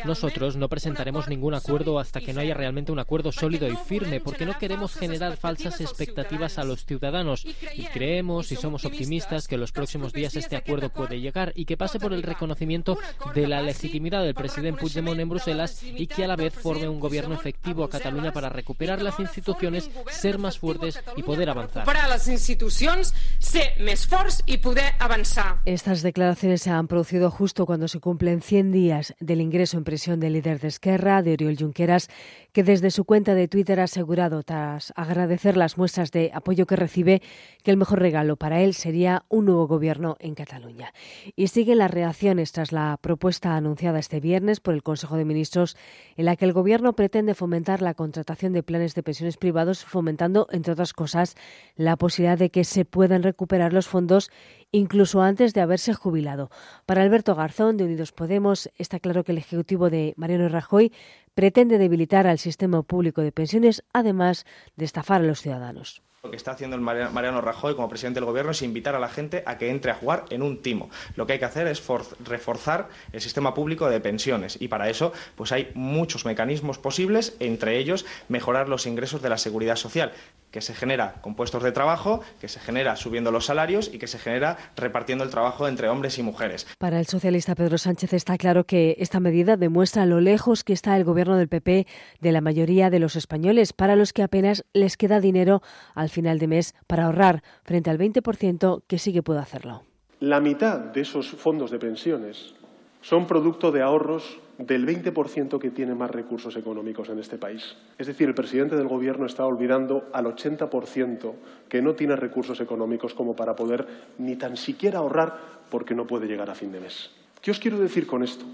nosotros 0.04 0.58
no 0.58 0.68
presentaremos 0.68 1.28
ningún 1.28 1.54
acuerdo 1.54 1.98
hasta 1.98 2.20
que 2.20 2.34
no 2.34 2.42
haya 2.42 2.54
realmente 2.54 2.92
un 2.92 3.00
acuerdo 3.00 3.32
sólido 3.32 3.68
y 3.68 3.76
firme, 3.76 4.20
porque 4.20 4.46
no 4.46 4.58
queremos 4.58 4.94
generar 4.94 5.38
falsas 5.38 5.80
expectativas 5.80 6.58
a 6.58 6.64
los 6.64 6.86
ciudadanos 6.86 7.46
y 7.74 7.86
creemos 7.86 8.52
y 8.52 8.56
somos 8.56 8.86
optimistas 8.86 9.48
que 9.48 9.56
en 9.56 9.62
los 9.62 9.72
próximos 9.72 10.14
días 10.14 10.36
este 10.36 10.56
acuerdo 10.56 10.90
puede 10.90 11.22
llegar 11.22 11.54
y 11.56 11.66
que 11.66 11.78
pase 11.78 12.00
por 12.00 12.14
el 12.14 12.24
reconocimiento 12.24 12.98
de 13.34 13.48
la 13.48 13.62
legitimidad 13.62 14.24
del 14.24 14.36
presidente 14.36 14.82
Puigdemont 14.82 15.20
en 15.20 15.30
Bruselas 15.30 15.82
y 15.84 16.08
que 16.08 16.26
a 16.26 16.28
la 16.28 16.36
vez 16.36 16.54
forme 16.54 16.90
un 16.90 17.00
gobierno 17.00 17.36
efectivo 17.36 17.84
a 17.84 17.90
Cataluña 17.90 18.34
para 18.34 18.50
recuperar 18.50 19.02
las 19.02 19.20
instituciones, 19.20 19.90
ser 20.10 20.38
más 20.38 20.60
fuertes 20.60 21.00
y 21.16 21.24
poder 21.24 21.50
avanzar. 21.50 21.86
Para 21.86 22.08
las 22.08 22.28
instituciones, 22.28 23.14
ser 23.40 23.82
más 23.82 24.06
fuertes 24.06 24.44
y 24.46 24.58
poder 24.58 24.94
avanzar. 25.00 25.60
Estas 25.66 26.02
declaraciones 26.02 26.62
se 26.62 26.70
han 26.70 26.88
producido 26.88 27.32
justo 27.32 27.66
cuando 27.66 27.88
se 27.88 28.00
cumplen 28.00 28.42
100 28.42 28.65
días 28.72 29.16
del 29.20 29.42
ingreso 29.42 29.78
en 29.78 29.84
prisión 29.84 30.20
del 30.20 30.34
líder 30.34 30.60
de 30.60 30.68
Esquerra, 30.68 31.22
de 31.22 31.34
Oriol 31.34 31.58
Junqueras, 31.58 32.10
que 32.52 32.64
desde 32.64 32.92
su 32.92 33.06
cuenta 33.06 33.36
de 33.36 33.48
Twitter 33.48 33.80
ha 33.80 33.84
asegurado, 33.84 34.44
tras 34.44 34.94
agradecer 34.96 35.58
las 35.58 35.78
muestras 35.78 36.12
de 36.12 36.32
apoyo 36.34 36.66
que 36.66 36.76
recibe, 36.76 37.22
que 37.64 37.72
el 37.72 37.78
mejor 37.78 38.00
regalo 38.00 38.38
para 38.38 38.62
él 38.62 38.74
sería 38.74 39.26
un 39.30 39.46
nuevo 39.46 39.68
gobierno 39.68 40.16
en 40.20 40.36
Cataluña. 40.36 40.94
Y 41.36 41.48
siguen 41.48 41.80
las 41.80 41.92
reacciones 41.92 42.52
tras 42.52 42.72
la 42.72 42.98
propuesta 43.02 43.56
anunciada 43.56 44.00
este 44.00 44.20
viernes 44.20 44.60
por 44.60 44.74
el 44.74 44.84
Consejo 44.84 45.18
de 45.18 45.26
Ministros, 45.26 45.76
en 46.16 46.26
la 46.26 46.36
que 46.36 46.46
el 46.46 46.54
gobierno 46.54 46.94
pretende 46.94 47.36
fomentar 47.36 47.82
la 47.82 47.94
contratación 47.94 48.54
de 48.54 48.64
planes 48.64 48.96
de 48.96 49.04
pensiones 49.04 49.38
privados, 49.38 49.84
fomentando, 49.84 50.48
entre 50.52 50.74
otras 50.74 50.94
cosas, 50.94 51.36
la 51.76 51.98
posibilidad 51.98 52.38
de 52.38 52.52
que 52.52 52.64
se 52.64 52.86
puedan 52.86 53.24
recuperar 53.24 53.74
los 53.74 53.88
fondos 53.88 54.32
incluso 54.76 55.22
antes 55.22 55.54
de 55.54 55.62
haberse 55.62 55.94
jubilado. 55.94 56.50
Para 56.86 57.02
Alberto 57.02 57.34
Garzón, 57.34 57.78
de 57.78 57.86
Unidos 57.86 58.12
Podemos, 58.12 58.70
está 58.78 59.00
claro 59.00 59.24
que 59.24 59.32
el 59.32 59.38
Ejecutivo 59.38 59.90
de 59.90 60.14
Mariano 60.18 60.50
Rajoy 60.50 60.92
pretende 61.34 61.78
debilitar 61.78 62.28
al 62.28 62.40
sistema 62.40 62.84
público 62.84 63.22
de 63.22 63.32
pensiones, 63.32 63.84
además 63.94 64.46
de 64.76 64.86
estafar 64.86 65.22
a 65.22 65.26
los 65.26 65.42
ciudadanos. 65.42 66.02
Lo 66.26 66.32
que 66.32 66.38
está 66.38 66.54
haciendo 66.54 66.76
el 66.76 66.82
Mariano 66.82 67.40
Rajoy 67.40 67.76
como 67.76 67.88
presidente 67.88 68.20
del 68.20 68.26
Gobierno 68.26 68.50
es 68.50 68.64
invitar 68.64 68.96
a 68.96 69.00
la 69.00 69.10
gente 69.10 69.44
a 69.46 69.60
que 69.60 69.70
entre 69.70 69.92
a 69.92 69.94
jugar 69.94 70.26
en 70.32 70.42
un 70.42 70.64
timo. 70.64 70.90
Lo 71.16 71.28
que 71.28 71.34
hay 71.34 71.40
que 71.40 71.46
hacer 71.46 71.68
es 71.68 71.84
reforzar 72.26 72.90
el 73.14 73.22
sistema 73.22 73.54
público 73.54 73.88
de 73.92 74.00
pensiones 74.00 74.58
y 74.60 74.68
para 74.68 74.90
eso 74.90 75.14
pues 75.36 75.52
hay 75.52 75.70
muchos 75.76 76.26
mecanismos 76.26 76.80
posibles, 76.80 77.36
entre 77.40 77.78
ellos 77.78 78.08
mejorar 78.28 78.70
los 78.70 78.88
ingresos 78.88 79.22
de 79.22 79.30
la 79.30 79.38
seguridad 79.38 79.76
social 79.76 80.14
que 80.50 80.62
se 80.62 80.74
genera 80.74 81.16
con 81.22 81.36
puestos 81.36 81.62
de 81.64 81.74
trabajo, 81.74 82.22
que 82.40 82.48
se 82.48 82.62
genera 82.62 82.96
subiendo 82.96 83.30
los 83.30 83.46
salarios 83.46 83.92
y 83.94 84.00
que 84.00 84.08
se 84.08 84.18
genera 84.18 84.58
repartiendo 84.78 85.26
el 85.26 85.30
trabajo 85.30 85.68
entre 85.68 85.90
hombres 85.90 86.18
y 86.18 86.24
mujeres. 86.24 86.66
Para 86.80 86.98
el 86.98 87.08
socialista 87.08 87.56
Pedro 87.56 87.78
Sánchez 87.78 88.14
está 88.14 88.38
claro 88.38 88.64
que 88.66 88.96
esta 89.00 89.20
medida 89.20 89.58
demuestra 89.58 90.06
lo 90.06 90.22
lejos 90.22 90.64
que 90.64 90.72
está 90.72 90.96
el 90.96 91.04
gobierno 91.04 91.36
del 91.36 91.50
PP 91.50 91.86
de 92.22 92.32
la 92.32 92.40
mayoría 92.40 92.90
de 92.90 93.00
los 93.00 93.18
españoles, 93.18 93.74
para 93.74 93.98
los 93.98 94.14
que 94.14 94.24
apenas 94.24 94.64
les 94.72 94.96
queda 94.96 95.20
dinero 95.20 95.62
al 95.94 96.10
final 96.16 96.40
de 96.40 96.48
mes 96.48 96.74
para 96.88 97.06
ahorrar 97.06 97.44
frente 97.64 97.92
al 97.92 98.00
20% 98.00 98.82
que 98.88 98.98
sí 98.98 99.14
que 99.14 99.22
puede 99.22 99.42
hacerlo. 99.42 99.84
La 100.20 100.40
mitad 100.40 100.80
de 100.80 101.02
esos 101.02 101.30
fondos 101.30 101.70
de 101.70 101.78
pensiones 101.78 102.56
son 103.02 103.28
producto 103.28 103.72
de 103.72 103.84
ahorros 103.84 104.40
del 104.58 104.88
20% 104.88 105.60
que 105.60 105.70
tiene 105.70 105.94
más 105.94 106.10
recursos 106.10 106.56
económicos 106.56 107.10
en 107.10 107.20
este 107.20 107.38
país. 107.38 107.76
Es 107.98 108.08
decir, 108.08 108.28
el 108.28 108.34
presidente 108.34 108.76
del 108.76 108.88
Gobierno 108.88 109.26
está 109.26 109.46
olvidando 109.46 110.10
al 110.14 110.26
80% 110.26 111.34
que 111.70 111.82
no 111.82 111.94
tiene 111.94 112.16
recursos 112.16 112.60
económicos 112.62 113.14
como 113.14 113.36
para 113.36 113.56
poder 113.56 113.86
ni 114.18 114.36
tan 114.38 114.58
siquiera 114.58 115.00
ahorrar 115.00 115.38
porque 115.70 115.94
no 115.94 116.08
puede 116.08 116.28
llegar 116.28 116.50
a 116.50 116.56
fin 116.56 116.72
de 116.72 116.80
mes. 116.80 117.12
¿Qué 117.42 117.52
os 117.52 117.60
quiero 117.60 117.78
decir 117.78 118.08
con 118.08 118.24
esto? 118.24 118.46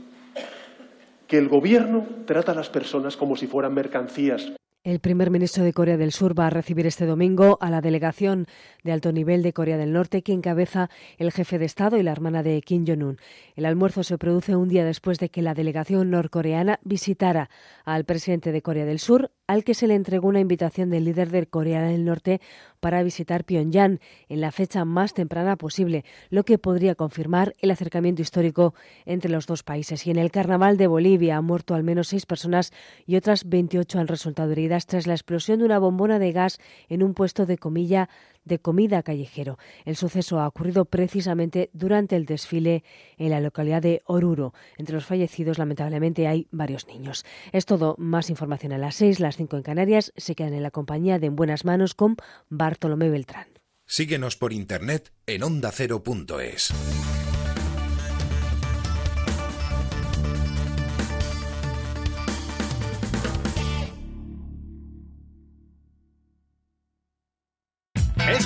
Que 1.27 1.37
el 1.37 1.47
Gobierno 1.47 2.05
trata 2.25 2.51
a 2.51 2.55
las 2.55 2.69
personas 2.69 3.15
como 3.15 3.37
si 3.37 3.47
fueran 3.47 3.73
mercancías. 3.73 4.51
El 4.83 4.99
primer 4.99 5.29
ministro 5.29 5.63
de 5.63 5.73
Corea 5.73 5.95
del 5.95 6.11
Sur 6.11 6.37
va 6.37 6.47
a 6.47 6.49
recibir 6.49 6.87
este 6.87 7.05
domingo 7.05 7.59
a 7.61 7.69
la 7.69 7.81
delegación 7.81 8.47
de 8.83 8.91
alto 8.91 9.11
nivel 9.11 9.43
de 9.43 9.53
Corea 9.53 9.77
del 9.77 9.93
Norte 9.93 10.23
que 10.23 10.33
encabeza 10.33 10.89
el 11.19 11.31
jefe 11.31 11.59
de 11.59 11.65
Estado 11.65 11.97
y 11.97 12.03
la 12.03 12.11
hermana 12.11 12.41
de 12.41 12.59
Kim 12.63 12.83
Jong-un. 12.87 13.19
El 13.55 13.67
almuerzo 13.67 14.01
se 14.01 14.17
produce 14.17 14.55
un 14.55 14.69
día 14.69 14.83
después 14.83 15.19
de 15.19 15.29
que 15.29 15.43
la 15.43 15.53
delegación 15.53 16.09
norcoreana 16.09 16.79
visitara 16.81 17.51
al 17.85 18.05
presidente 18.05 18.51
de 18.51 18.63
Corea 18.63 18.85
del 18.85 18.97
Sur, 18.97 19.29
al 19.45 19.63
que 19.63 19.75
se 19.75 19.85
le 19.85 19.93
entregó 19.93 20.27
una 20.27 20.39
invitación 20.39 20.89
del 20.89 21.05
líder 21.05 21.29
de 21.29 21.45
Corea 21.45 21.83
del 21.83 22.03
Norte 22.03 22.41
para 22.81 23.01
visitar 23.03 23.45
Pyongyang 23.45 23.99
en 24.27 24.41
la 24.41 24.51
fecha 24.51 24.83
más 24.83 25.13
temprana 25.13 25.55
posible, 25.55 26.03
lo 26.29 26.43
que 26.43 26.57
podría 26.57 26.95
confirmar 26.95 27.55
el 27.59 27.71
acercamiento 27.71 28.21
histórico 28.21 28.73
entre 29.05 29.31
los 29.31 29.47
dos 29.47 29.63
países. 29.63 30.05
Y 30.05 30.11
en 30.11 30.17
el 30.17 30.31
carnaval 30.31 30.75
de 30.75 30.87
Bolivia 30.87 31.37
han 31.37 31.45
muerto 31.45 31.75
al 31.75 31.83
menos 31.83 32.09
seis 32.09 32.25
personas 32.25 32.73
y 33.05 33.15
otras 33.15 33.47
28 33.47 33.99
han 33.99 34.07
resultado 34.07 34.51
heridas 34.51 34.87
tras 34.87 35.07
la 35.07 35.13
explosión 35.13 35.59
de 35.59 35.65
una 35.65 35.79
bombona 35.79 36.19
de 36.19 36.33
gas 36.33 36.59
en 36.89 37.03
un 37.03 37.13
puesto 37.13 37.45
de 37.45 37.57
comilla 37.57 38.09
de 38.45 38.59
comida 38.59 39.03
callejero. 39.03 39.57
El 39.85 39.95
suceso 39.95 40.39
ha 40.39 40.47
ocurrido 40.47 40.85
precisamente 40.85 41.69
durante 41.73 42.15
el 42.15 42.25
desfile 42.25 42.83
en 43.17 43.29
la 43.29 43.39
localidad 43.39 43.81
de 43.81 44.01
Oruro. 44.05 44.53
Entre 44.77 44.95
los 44.95 45.05
fallecidos, 45.05 45.57
lamentablemente, 45.57 46.27
hay 46.27 46.47
varios 46.51 46.87
niños. 46.87 47.25
Es 47.51 47.65
todo. 47.65 47.95
Más 47.97 48.29
información 48.29 48.73
a 48.73 48.77
las 48.77 48.95
seis, 48.95 49.19
las 49.19 49.37
cinco 49.37 49.57
en 49.57 49.63
Canarias. 49.63 50.13
Se 50.17 50.35
quedan 50.35 50.53
en 50.53 50.63
la 50.63 50.71
compañía 50.71 51.19
de 51.19 51.27
En 51.27 51.35
Buenas 51.35 51.65
Manos 51.65 51.93
con 51.93 52.17
Bartolomé 52.49 53.09
Beltrán. 53.09 53.47
Síguenos 53.85 54.37
por 54.37 54.53
internet 54.53 55.11
en 55.25 55.43
ondacero.es. 55.43 57.20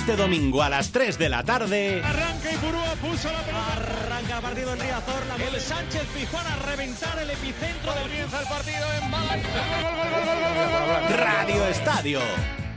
Este 0.06 0.22
domingo 0.22 0.62
a 0.62 0.68
las 0.68 0.92
3 0.92 1.18
de 1.18 1.28
la 1.28 1.42
tarde. 1.42 2.00
Arranca 2.00 2.52
y 2.52 2.56
Purúa 2.58 2.94
puso 3.02 3.32
la 3.32 3.40
pelota. 3.40 3.72
Arranca 3.72 4.36
el 4.36 4.40
partido 4.40 4.72
en 4.72 4.78
Riazor. 4.78 5.26
La 5.26 5.34
el 5.34 5.60
Sánchez 5.60 6.04
Pijuán 6.14 6.46
a 6.46 6.54
reventar 6.64 7.18
el 7.18 7.28
epicentro 7.28 7.92
del 7.92 8.02
Comienza 8.02 8.40
el 8.40 8.46
partido 8.46 8.86
en 8.94 9.10
Radio 11.18 11.66
Estadio. 11.66 12.20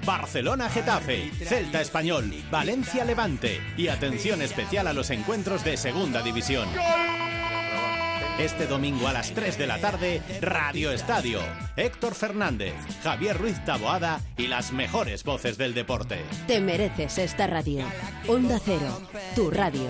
Barcelona 0.03 0.69
Getafe, 0.69 1.29
Celta 1.45 1.81
Español, 1.81 2.33
Valencia 2.49 3.05
Levante 3.05 3.61
y 3.77 3.89
atención 3.89 4.41
especial 4.41 4.87
a 4.87 4.93
los 4.93 5.11
encuentros 5.11 5.63
de 5.63 5.77
Segunda 5.77 6.23
División. 6.23 6.67
Este 8.39 8.67
domingo 8.67 9.05
a 9.09 9.11
las 9.11 9.33
3 9.33 9.57
de 9.57 9.67
la 9.67 9.79
tarde, 9.79 10.21
Radio 10.39 10.93
Estadio. 10.93 11.41
Héctor 11.75 12.15
Fernández, 12.15 12.73
Javier 13.03 13.37
Ruiz 13.37 13.61
Taboada 13.65 14.21
y 14.37 14.47
las 14.47 14.71
mejores 14.71 15.25
voces 15.25 15.57
del 15.57 15.73
deporte. 15.73 16.23
Te 16.47 16.61
mereces 16.61 17.17
esta 17.17 17.47
radio. 17.47 17.85
Onda 18.29 18.57
Cero, 18.63 19.01
tu 19.35 19.51
radio. 19.51 19.89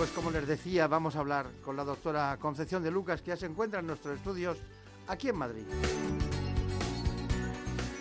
Pues 0.00 0.12
como 0.12 0.30
les 0.30 0.46
decía, 0.46 0.86
vamos 0.86 1.14
a 1.14 1.18
hablar 1.18 1.50
con 1.62 1.76
la 1.76 1.84
doctora 1.84 2.34
Concepción 2.40 2.82
de 2.82 2.90
Lucas, 2.90 3.20
que 3.20 3.32
ya 3.32 3.36
se 3.36 3.44
encuentra 3.44 3.80
en 3.80 3.86
nuestros 3.86 4.16
estudios 4.16 4.56
aquí 5.06 5.28
en 5.28 5.36
Madrid. 5.36 5.64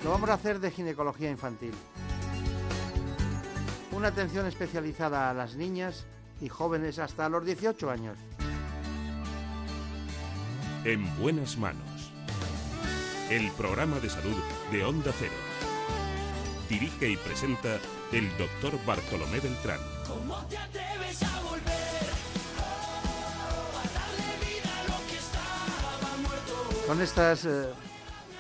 Lo 0.06 0.12
vamos 0.12 0.30
a 0.30 0.36
hacer 0.36 0.62
de 0.62 0.72
ginecología 0.72 1.30
infantil. 1.30 1.74
Una 3.92 4.08
atención 4.08 4.46
especializada 4.46 5.30
a 5.30 5.34
las 5.34 5.58
niñas 5.58 6.06
y 6.40 6.48
jóvenes 6.48 7.00
hasta 7.00 7.28
los 7.28 7.44
18 7.44 7.90
años. 7.90 8.18
En 10.86 11.04
buenas 11.20 11.58
manos. 11.58 12.14
El 13.30 13.52
programa 13.52 14.00
de 14.00 14.10
salud 14.10 14.38
de 14.72 14.86
Onda 14.86 15.12
Cero. 15.20 15.34
Dirige 16.70 17.10
y 17.10 17.18
presenta 17.18 17.78
el 18.14 18.30
doctor 18.38 18.80
Bartolomé 18.86 19.42
Beltrán. 19.42 19.82
¿Cómo 20.08 20.38
te 20.48 20.89
Con 26.90 27.04
estas 27.04 27.46
eh, 27.46 27.70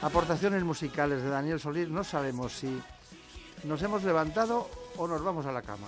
aportaciones 0.01 0.63
musicales 0.63 1.21
de 1.21 1.29
Daniel 1.29 1.59
Solís 1.59 1.87
no 1.87 2.03
sabemos 2.03 2.51
si 2.51 2.81
nos 3.63 3.79
hemos 3.83 4.03
levantado 4.03 4.67
o 4.97 5.07
nos 5.07 5.23
vamos 5.23 5.45
a 5.45 5.51
la 5.51 5.61
cama. 5.61 5.85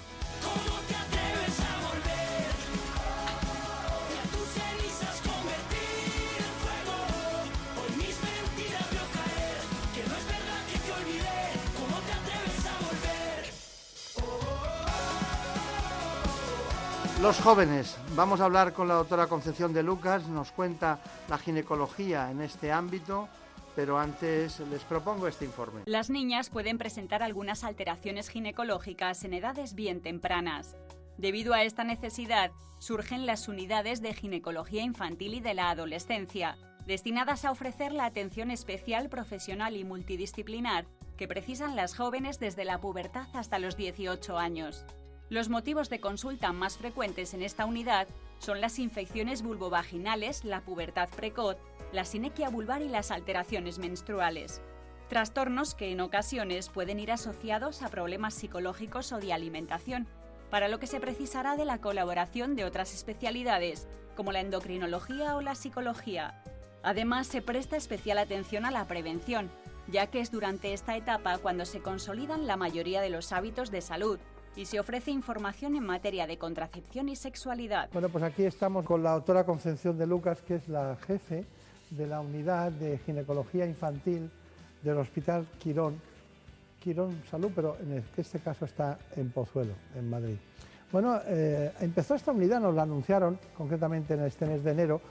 Los 17.21 17.39
jóvenes, 17.39 17.99
vamos 18.15 18.41
a 18.41 18.45
hablar 18.45 18.73
con 18.73 18.87
la 18.87 18.95
doctora 18.95 19.27
Concepción 19.27 19.73
de 19.73 19.83
Lucas, 19.83 20.27
nos 20.27 20.51
cuenta 20.51 20.99
la 21.29 21.37
ginecología 21.37 22.31
en 22.31 22.41
este 22.41 22.71
ámbito, 22.71 23.29
pero 23.75 23.99
antes 23.99 24.59
les 24.71 24.81
propongo 24.85 25.27
este 25.27 25.45
informe. 25.45 25.83
Las 25.85 26.09
niñas 26.09 26.49
pueden 26.49 26.79
presentar 26.79 27.21
algunas 27.21 27.63
alteraciones 27.63 28.27
ginecológicas 28.27 29.23
en 29.23 29.35
edades 29.35 29.75
bien 29.75 30.01
tempranas. 30.01 30.75
Debido 31.19 31.53
a 31.53 31.61
esta 31.61 31.83
necesidad, 31.83 32.49
surgen 32.79 33.27
las 33.27 33.47
unidades 33.47 34.01
de 34.01 34.15
ginecología 34.15 34.81
infantil 34.81 35.35
y 35.35 35.41
de 35.41 35.53
la 35.53 35.69
adolescencia, 35.69 36.57
destinadas 36.87 37.45
a 37.45 37.51
ofrecer 37.51 37.91
la 37.91 38.05
atención 38.05 38.49
especial, 38.49 39.09
profesional 39.09 39.77
y 39.77 39.83
multidisciplinar 39.83 40.87
que 41.17 41.27
precisan 41.27 41.75
las 41.75 41.95
jóvenes 41.95 42.39
desde 42.39 42.65
la 42.65 42.79
pubertad 42.79 43.27
hasta 43.33 43.59
los 43.59 43.77
18 43.77 44.39
años. 44.39 44.85
Los 45.31 45.47
motivos 45.47 45.89
de 45.89 46.01
consulta 46.01 46.51
más 46.51 46.77
frecuentes 46.77 47.33
en 47.33 47.41
esta 47.41 47.65
unidad 47.65 48.05
son 48.39 48.59
las 48.59 48.79
infecciones 48.79 49.43
vulvovaginales, 49.43 50.43
la 50.43 50.59
pubertad 50.59 51.07
precoz, 51.07 51.55
la 51.93 52.03
sinequia 52.03 52.49
vulvar 52.49 52.81
y 52.81 52.89
las 52.89 53.11
alteraciones 53.11 53.79
menstruales. 53.79 54.61
Trastornos 55.07 55.73
que 55.73 55.89
en 55.89 56.01
ocasiones 56.01 56.67
pueden 56.67 56.99
ir 56.99 57.13
asociados 57.13 57.81
a 57.81 57.87
problemas 57.87 58.33
psicológicos 58.33 59.13
o 59.13 59.19
de 59.19 59.31
alimentación, 59.31 60.05
para 60.49 60.67
lo 60.67 60.79
que 60.79 60.87
se 60.87 60.99
precisará 60.99 61.55
de 61.55 61.63
la 61.63 61.77
colaboración 61.79 62.57
de 62.57 62.65
otras 62.65 62.93
especialidades, 62.93 63.87
como 64.17 64.33
la 64.33 64.41
endocrinología 64.41 65.37
o 65.37 65.41
la 65.41 65.55
psicología. 65.55 66.43
Además, 66.83 67.27
se 67.27 67.41
presta 67.41 67.77
especial 67.77 68.17
atención 68.17 68.65
a 68.65 68.71
la 68.71 68.85
prevención, 68.85 69.49
ya 69.87 70.07
que 70.07 70.19
es 70.19 70.29
durante 70.29 70.73
esta 70.73 70.97
etapa 70.97 71.37
cuando 71.37 71.63
se 71.63 71.81
consolidan 71.81 72.47
la 72.47 72.57
mayoría 72.57 72.99
de 72.99 73.09
los 73.09 73.31
hábitos 73.31 73.71
de 73.71 73.79
salud 73.79 74.19
y 74.55 74.65
se 74.65 74.79
ofrece 74.79 75.11
información 75.11 75.75
en 75.75 75.85
materia 75.85 76.27
de 76.27 76.37
contracepción 76.37 77.09
y 77.09 77.15
sexualidad. 77.15 77.89
Bueno, 77.93 78.09
pues 78.09 78.23
aquí 78.23 78.43
estamos 78.43 78.85
con 78.85 79.03
la 79.03 79.11
doctora 79.11 79.45
Concepción 79.45 79.97
de 79.97 80.07
Lucas, 80.07 80.41
que 80.41 80.55
es 80.55 80.67
la 80.67 80.97
jefe 81.07 81.45
de 81.89 82.07
la 82.07 82.21
unidad 82.21 82.71
de 82.71 82.97
ginecología 82.99 83.65
infantil 83.65 84.29
del 84.81 84.97
Hospital 84.97 85.47
Quirón, 85.59 86.01
Quirón 86.81 87.21
Salud, 87.29 87.51
pero 87.55 87.77
en 87.81 88.03
este 88.17 88.39
caso 88.39 88.65
está 88.65 88.97
en 89.15 89.29
Pozuelo, 89.31 89.73
en 89.95 90.09
Madrid. 90.09 90.37
Bueno, 90.91 91.19
eh, 91.25 91.71
empezó 91.79 92.15
esta 92.15 92.31
unidad, 92.31 92.59
nos 92.59 92.75
la 92.75 92.81
anunciaron 92.81 93.39
concretamente 93.57 94.13
en 94.15 94.25
este 94.25 94.45
mes 94.45 94.63
de 94.63 94.71
enero, 94.71 95.01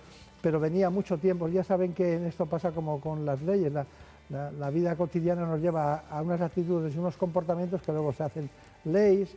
pero 0.43 0.61
venía 0.61 0.91
mucho 0.91 1.17
tiempo. 1.17 1.49
Ya 1.49 1.65
saben 1.65 1.95
que 1.95 2.27
esto 2.27 2.47
pasa 2.47 2.73
como 2.73 3.01
con 3.01 3.25
las 3.25 3.41
leyes, 3.41 3.73
la, 3.73 4.71
vida 4.71 4.95
cotidiana 4.95 5.47
nos 5.47 5.61
lleva 5.61 6.05
a 6.11 6.23
unas 6.23 6.41
actitudes 6.41 6.95
y 6.95 6.99
unos 6.99 7.17
comportamientos 7.17 7.83
que 7.83 7.93
luego 7.93 8.13
se 8.13 8.23
hacen 8.23 8.51
leyes 8.85 9.31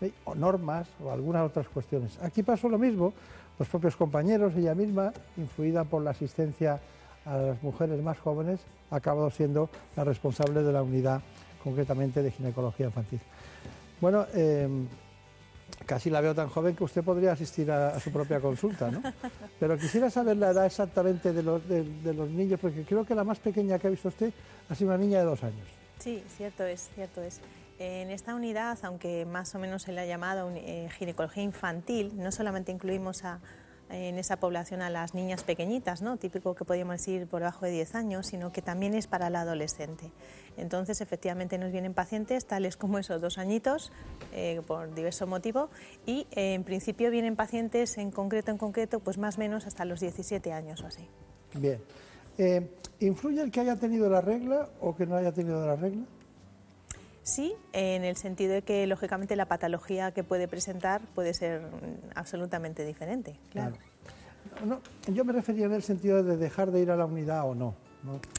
¿eh? 0.00 0.12
o 0.24 0.34
normas 0.34 0.88
o 1.02 1.10
algunas 1.10 1.42
otras 1.46 1.68
cuestiones. 1.68 2.18
Aquí 2.22 2.42
pasó 2.42 2.68
lo 2.68 2.78
mismo, 2.78 3.12
los 3.58 3.68
propios 3.68 3.96
compañeros, 3.96 4.54
ella 4.56 4.74
misma, 4.74 5.12
influida 5.36 5.84
por 5.84 6.02
la 6.02 6.10
asistencia 6.10 6.80
a 7.24 7.36
las 7.36 7.62
mujeres 7.62 8.02
más 8.02 8.18
jóvenes, 8.18 8.60
ha 8.90 8.96
acabado 8.96 9.30
siendo 9.30 9.70
la 9.96 10.04
responsable 10.04 10.62
de 10.62 10.72
la 10.72 10.82
unidad 10.82 11.20
concretamente 11.62 12.22
de 12.22 12.30
ginecología 12.30 12.86
infantil. 12.86 13.20
Bueno, 14.00 14.26
eh, 14.34 14.68
casi 15.86 16.10
la 16.10 16.20
veo 16.20 16.34
tan 16.34 16.48
joven 16.48 16.76
que 16.76 16.84
usted 16.84 17.02
podría 17.02 17.32
asistir 17.32 17.70
a, 17.70 17.88
a 17.96 18.00
su 18.00 18.10
propia 18.12 18.40
consulta, 18.40 18.90
¿no? 18.90 19.02
Pero 19.60 19.78
quisiera 19.78 20.10
saber 20.10 20.36
la 20.36 20.50
edad 20.50 20.66
exactamente 20.66 21.32
de 21.32 21.42
los, 21.42 21.66
de- 21.66 21.84
de 21.84 22.12
los 22.12 22.28
niños, 22.28 22.60
porque 22.60 22.82
creo 22.82 23.04
que 23.06 23.14
la 23.14 23.24
más 23.24 23.38
pequeña 23.38 23.78
que 23.78 23.86
ha 23.86 23.90
visto 23.90 24.08
usted 24.08 24.32
ha 24.68 24.74
sido 24.74 24.90
una 24.90 24.98
niña 24.98 25.20
de 25.20 25.24
dos 25.24 25.42
años. 25.42 25.66
Sí, 25.98 26.22
cierto 26.36 26.64
es, 26.64 26.90
cierto 26.94 27.22
es. 27.22 27.40
En 27.78 28.10
esta 28.10 28.34
unidad, 28.34 28.78
aunque 28.82 29.24
más 29.24 29.54
o 29.54 29.58
menos 29.58 29.82
se 29.82 29.92
le 29.92 30.00
ha 30.00 30.06
llamado 30.06 30.50
eh, 30.54 30.88
ginecología 30.96 31.42
infantil, 31.42 32.12
no 32.16 32.30
solamente 32.30 32.70
incluimos 32.70 33.24
en 33.90 34.18
esa 34.18 34.36
población 34.36 34.80
a 34.80 34.90
las 34.90 35.12
niñas 35.12 35.42
pequeñitas, 35.42 36.00
¿no? 36.00 36.16
típico 36.16 36.54
que 36.54 36.64
podríamos 36.64 36.96
decir 36.96 37.26
por 37.26 37.40
debajo 37.40 37.66
de 37.66 37.72
10 37.72 37.96
años, 37.96 38.28
sino 38.28 38.52
que 38.52 38.62
también 38.62 38.94
es 38.94 39.08
para 39.08 39.26
el 39.26 39.34
adolescente. 39.34 40.12
Entonces, 40.56 41.00
efectivamente, 41.00 41.58
nos 41.58 41.72
vienen 41.72 41.94
pacientes 41.94 42.46
tales 42.46 42.76
como 42.76 42.98
esos 42.98 43.20
dos 43.20 43.38
añitos, 43.38 43.92
eh, 44.32 44.62
por 44.66 44.94
diverso 44.94 45.26
motivo, 45.26 45.68
y 46.06 46.28
eh, 46.30 46.54
en 46.54 46.62
principio 46.62 47.10
vienen 47.10 47.34
pacientes 47.34 47.98
en 47.98 48.12
concreto, 48.12 48.52
en 48.52 48.58
concreto, 48.58 49.00
pues 49.00 49.18
más 49.18 49.36
o 49.36 49.40
menos 49.40 49.66
hasta 49.66 49.84
los 49.84 49.98
17 49.98 50.52
años 50.52 50.82
o 50.82 50.86
así. 50.86 51.08
Bien. 51.54 51.80
¿Influye 53.00 53.42
el 53.42 53.50
que 53.50 53.60
haya 53.60 53.76
tenido 53.76 54.08
la 54.08 54.20
regla 54.20 54.68
o 54.80 54.96
que 54.96 55.06
no 55.06 55.16
haya 55.16 55.32
tenido 55.32 55.64
la 55.66 55.76
regla? 55.76 56.04
Sí, 57.24 57.54
en 57.72 58.04
el 58.04 58.16
sentido 58.16 58.52
de 58.52 58.62
que, 58.62 58.86
lógicamente, 58.86 59.34
la 59.34 59.46
patología 59.46 60.12
que 60.12 60.22
puede 60.22 60.46
presentar 60.46 61.00
puede 61.14 61.32
ser 61.34 61.62
absolutamente 62.14 62.84
diferente, 62.84 63.40
claro. 63.50 63.76
No, 64.64 64.80
yo 65.12 65.24
me 65.24 65.32
refería 65.32 65.64
en 65.64 65.72
el 65.72 65.82
sentido 65.82 66.22
de 66.22 66.36
dejar 66.36 66.70
de 66.70 66.80
ir 66.80 66.90
a 66.90 66.96
la 66.96 67.06
unidad 67.06 67.48
o 67.48 67.54
no. 67.54 67.74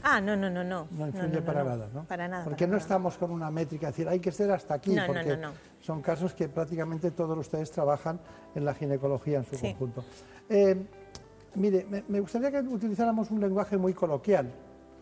Ah, 0.04 0.20
no, 0.20 0.36
no, 0.36 0.48
no, 0.48 0.62
no. 0.62 0.86
No 0.92 1.08
influye 1.08 1.42
para 1.42 1.64
nada, 1.64 1.88
¿no? 1.92 2.04
Para 2.04 2.28
nada. 2.28 2.44
Porque 2.44 2.68
no 2.68 2.76
estamos 2.76 3.18
con 3.18 3.32
una 3.32 3.50
métrica, 3.50 3.88
es 3.88 3.94
decir, 3.96 4.08
hay 4.08 4.20
que 4.20 4.30
ser 4.30 4.52
hasta 4.52 4.74
aquí, 4.74 4.94
No, 4.94 5.02
no, 5.02 5.06
porque 5.08 5.36
no, 5.36 5.50
no. 5.50 5.52
son 5.80 6.00
casos 6.00 6.32
que 6.34 6.48
prácticamente 6.48 7.10
todos 7.10 7.36
ustedes 7.36 7.72
trabajan 7.72 8.20
en 8.54 8.64
la 8.64 8.72
ginecología 8.74 9.38
en 9.38 9.44
su 9.44 9.58
conjunto. 9.60 10.04
Eh, 10.48 10.76
mire, 11.56 11.84
me, 11.90 12.04
me 12.06 12.20
gustaría 12.20 12.52
que 12.52 12.60
utilizáramos 12.60 13.32
un 13.32 13.40
lenguaje 13.40 13.76
muy 13.76 13.92
coloquial, 13.92 14.48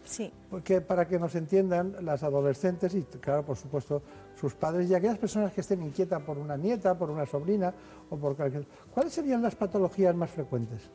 Sí. 0.04 0.32
porque 0.50 0.80
para 0.80 1.08
que 1.08 1.18
nos 1.18 1.34
entiendan 1.34 1.96
las 2.02 2.22
adolescentes 2.22 2.94
y, 2.94 3.02
claro, 3.02 3.44
por 3.44 3.56
supuesto, 3.56 4.02
sus 4.38 4.54
padres 4.54 4.90
y 4.90 4.94
aquellas 4.94 5.18
personas 5.18 5.52
que 5.52 5.62
estén 5.62 5.82
inquietas 5.82 6.22
por 6.22 6.38
una 6.38 6.56
nieta, 6.56 6.96
por 6.96 7.10
una 7.10 7.26
sobrina 7.26 7.72
o 8.10 8.16
por 8.16 8.36
cualquier... 8.36 8.66
¿Cuáles 8.92 9.12
serían 9.12 9.42
las 9.42 9.54
patologías 9.54 10.14
más 10.14 10.30
frecuentes? 10.30 10.90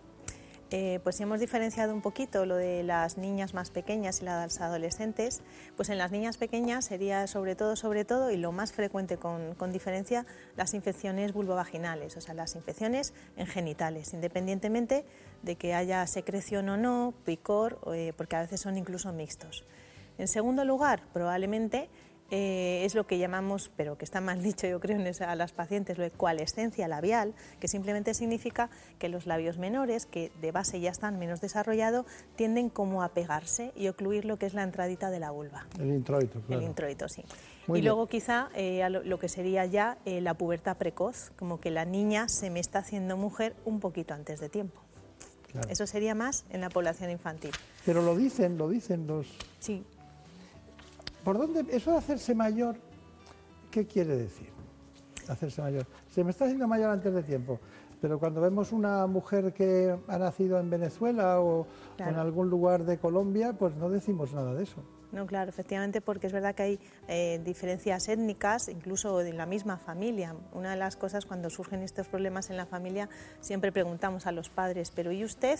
Eh, 0.71 0.99
pues 1.03 1.15
si 1.15 1.23
hemos 1.23 1.39
diferenciado 1.39 1.95
un 1.95 2.01
poquito 2.01 2.45
lo 2.45 2.55
de 2.55 2.83
las 2.83 3.17
niñas 3.17 3.55
más 3.55 3.71
pequeñas 3.71 4.21
y 4.21 4.25
las 4.25 4.61
adolescentes, 4.61 5.41
pues 5.75 5.89
en 5.89 5.97
las 5.97 6.11
niñas 6.11 6.37
pequeñas 6.37 6.85
sería 6.85 7.25
sobre 7.25 7.55
todo, 7.55 7.75
sobre 7.75 8.05
todo, 8.05 8.29
y 8.29 8.37
lo 8.37 8.51
más 8.51 8.71
frecuente 8.71 9.17
con, 9.17 9.55
con 9.55 9.71
diferencia, 9.71 10.27
las 10.55 10.75
infecciones 10.75 11.33
vulvovaginales, 11.33 12.15
o 12.17 12.21
sea, 12.21 12.35
las 12.35 12.55
infecciones 12.55 13.13
en 13.35 13.47
genitales, 13.47 14.13
independientemente 14.13 15.05
de 15.41 15.55
que 15.55 15.73
haya 15.73 16.05
secreción 16.05 16.69
o 16.69 16.77
no, 16.77 17.15
picor, 17.25 17.79
eh, 17.93 18.13
porque 18.15 18.35
a 18.35 18.41
veces 18.41 18.61
son 18.61 18.77
incluso 18.77 19.11
mixtos. 19.11 19.65
En 20.19 20.27
segundo 20.27 20.65
lugar, 20.65 21.01
probablemente 21.13 21.89
eh, 22.31 22.83
es 22.85 22.95
lo 22.95 23.07
que 23.07 23.17
llamamos, 23.17 23.71
pero 23.75 23.97
que 23.97 24.05
está 24.05 24.21
mal 24.21 24.41
dicho 24.43 24.67
yo 24.67 24.79
creo 24.79 24.97
en 24.99 25.07
esa- 25.07 25.31
a 25.31 25.35
las 25.35 25.51
pacientes, 25.51 25.97
lo 25.97 26.03
de 26.03 26.11
coalescencia 26.11 26.87
labial, 26.87 27.33
que 27.59 27.67
simplemente 27.67 28.13
significa 28.13 28.69
que 28.99 29.09
los 29.09 29.25
labios 29.25 29.57
menores, 29.57 30.05
que 30.05 30.31
de 30.41 30.51
base 30.51 30.79
ya 30.79 30.89
están 30.91 31.19
menos 31.19 31.41
desarrollados, 31.41 32.05
tienden 32.35 32.69
como 32.69 33.03
a 33.03 33.09
pegarse 33.09 33.71
y 33.75 33.87
ocluir 33.87 34.25
lo 34.25 34.37
que 34.37 34.45
es 34.45 34.53
la 34.53 34.63
entradita 34.63 35.09
de 35.09 35.19
la 35.19 35.31
vulva. 35.31 35.65
El 35.79 35.89
introito, 35.89 36.39
claro. 36.41 36.61
El 36.61 36.67
introito, 36.67 37.07
sí. 37.09 37.23
Muy 37.67 37.79
y 37.79 37.81
bien. 37.81 37.91
luego 37.93 38.07
quizá 38.07 38.49
eh, 38.55 38.87
lo, 38.89 39.03
lo 39.03 39.19
que 39.19 39.29
sería 39.29 39.65
ya 39.65 39.97
eh, 40.05 40.21
la 40.21 40.33
pubertad 40.33 40.77
precoz, 40.77 41.31
como 41.37 41.59
que 41.59 41.69
la 41.71 41.85
niña 41.85 42.27
se 42.29 42.49
me 42.49 42.59
está 42.59 42.79
haciendo 42.79 43.15
mujer 43.17 43.55
un 43.65 43.79
poquito 43.79 44.13
antes 44.13 44.39
de 44.39 44.49
tiempo. 44.49 44.81
Claro. 45.51 45.67
Eso 45.69 45.87
sería 45.87 46.13
más 46.15 46.45
en 46.51 46.61
la 46.61 46.69
población 46.69 47.09
infantil. 47.09 47.51
Pero 47.85 48.01
lo 48.03 48.15
dicen, 48.15 48.57
lo 48.57 48.69
dicen 48.69 49.07
los... 49.07 49.27
Sí. 49.59 49.83
¿Por 51.23 51.37
dónde? 51.37 51.65
Eso 51.75 51.91
de 51.91 51.97
hacerse 51.97 52.33
mayor, 52.35 52.75
¿qué 53.71 53.85
quiere 53.85 54.15
decir? 54.15 54.49
Hacerse 55.27 55.61
mayor. 55.61 55.85
Se 56.09 56.23
me 56.23 56.31
está 56.31 56.45
haciendo 56.45 56.67
mayor 56.67 56.89
antes 56.89 57.13
de 57.13 57.23
tiempo. 57.23 57.59
Pero 58.01 58.17
cuando 58.17 58.39
vemos 58.39 58.71
una 58.71 59.05
mujer 59.07 59.53
que 59.53 59.95
ha 60.07 60.17
nacido 60.17 60.59
en 60.59 60.69
Venezuela 60.69 61.41
o, 61.41 61.61
o 61.61 61.67
en 61.99 62.15
algún 62.15 62.49
lugar 62.49 62.85
de 62.85 62.97
Colombia, 62.97 63.53
pues 63.53 63.75
no 63.75 63.89
decimos 63.89 64.33
nada 64.33 64.53
de 64.53 64.63
eso. 64.63 64.81
No, 65.11 65.25
claro, 65.25 65.49
efectivamente, 65.49 66.01
porque 66.01 66.27
es 66.27 66.33
verdad 66.33 66.53
que 66.53 66.63
hay 66.63 66.79
eh, 67.07 67.41
diferencias 67.43 68.07
étnicas, 68.09 68.69
incluso 68.69 69.21
en 69.21 69.37
la 69.37 69.47
misma 69.47 69.77
familia. 69.77 70.35
Una 70.53 70.71
de 70.71 70.77
las 70.77 70.95
cosas 70.95 71.25
cuando 71.25 71.49
surgen 71.49 71.81
estos 71.81 72.07
problemas 72.07 72.51
en 72.51 72.57
la 72.57 72.67
familia, 72.67 73.09
siempre 73.41 73.71
preguntamos 73.71 74.27
a 74.27 74.31
los 74.31 74.49
padres, 74.49 74.91
pero 74.91 75.11
¿y 75.11 75.23
usted? 75.23 75.57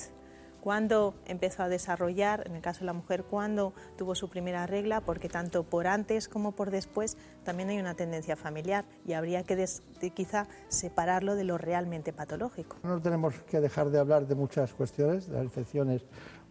¿Cuándo 0.62 1.14
empezó 1.26 1.64
a 1.64 1.70
desarrollar, 1.70 2.43
en 2.45 2.55
el 2.55 2.62
caso 2.62 2.82
de 2.82 2.88
la 2.88 2.93
mujer, 2.93 3.24
cuándo 3.24 3.74
tuvo 3.97 4.14
su 4.16 4.30
primera 4.30 4.68
regla? 4.68 5.01
Porque 5.01 5.30
tanto 5.30 5.64
por 5.64 5.88
antes 5.88 6.28
como 6.28 6.51
por 6.51 6.70
después 6.72 7.18
también 7.43 7.70
hay 7.70 7.80
una 7.80 7.93
tendencia 7.95 8.36
familiar 8.36 8.86
y 9.05 9.14
habría 9.14 9.43
que 9.43 9.55
des- 9.55 9.82
quizá 10.14 10.47
separarlo 10.68 11.36
de 11.36 11.45
lo 11.45 11.57
realmente 11.57 12.12
patológico. 12.14 12.78
No 12.84 13.01
tenemos 13.01 13.36
que 13.49 13.62
dejar 13.62 13.89
de 13.89 13.99
hablar 13.99 14.28
de 14.28 14.36
muchas 14.36 14.74
cuestiones, 14.74 15.28
de 15.28 15.36
las 15.36 15.43
infecciones 15.45 16.03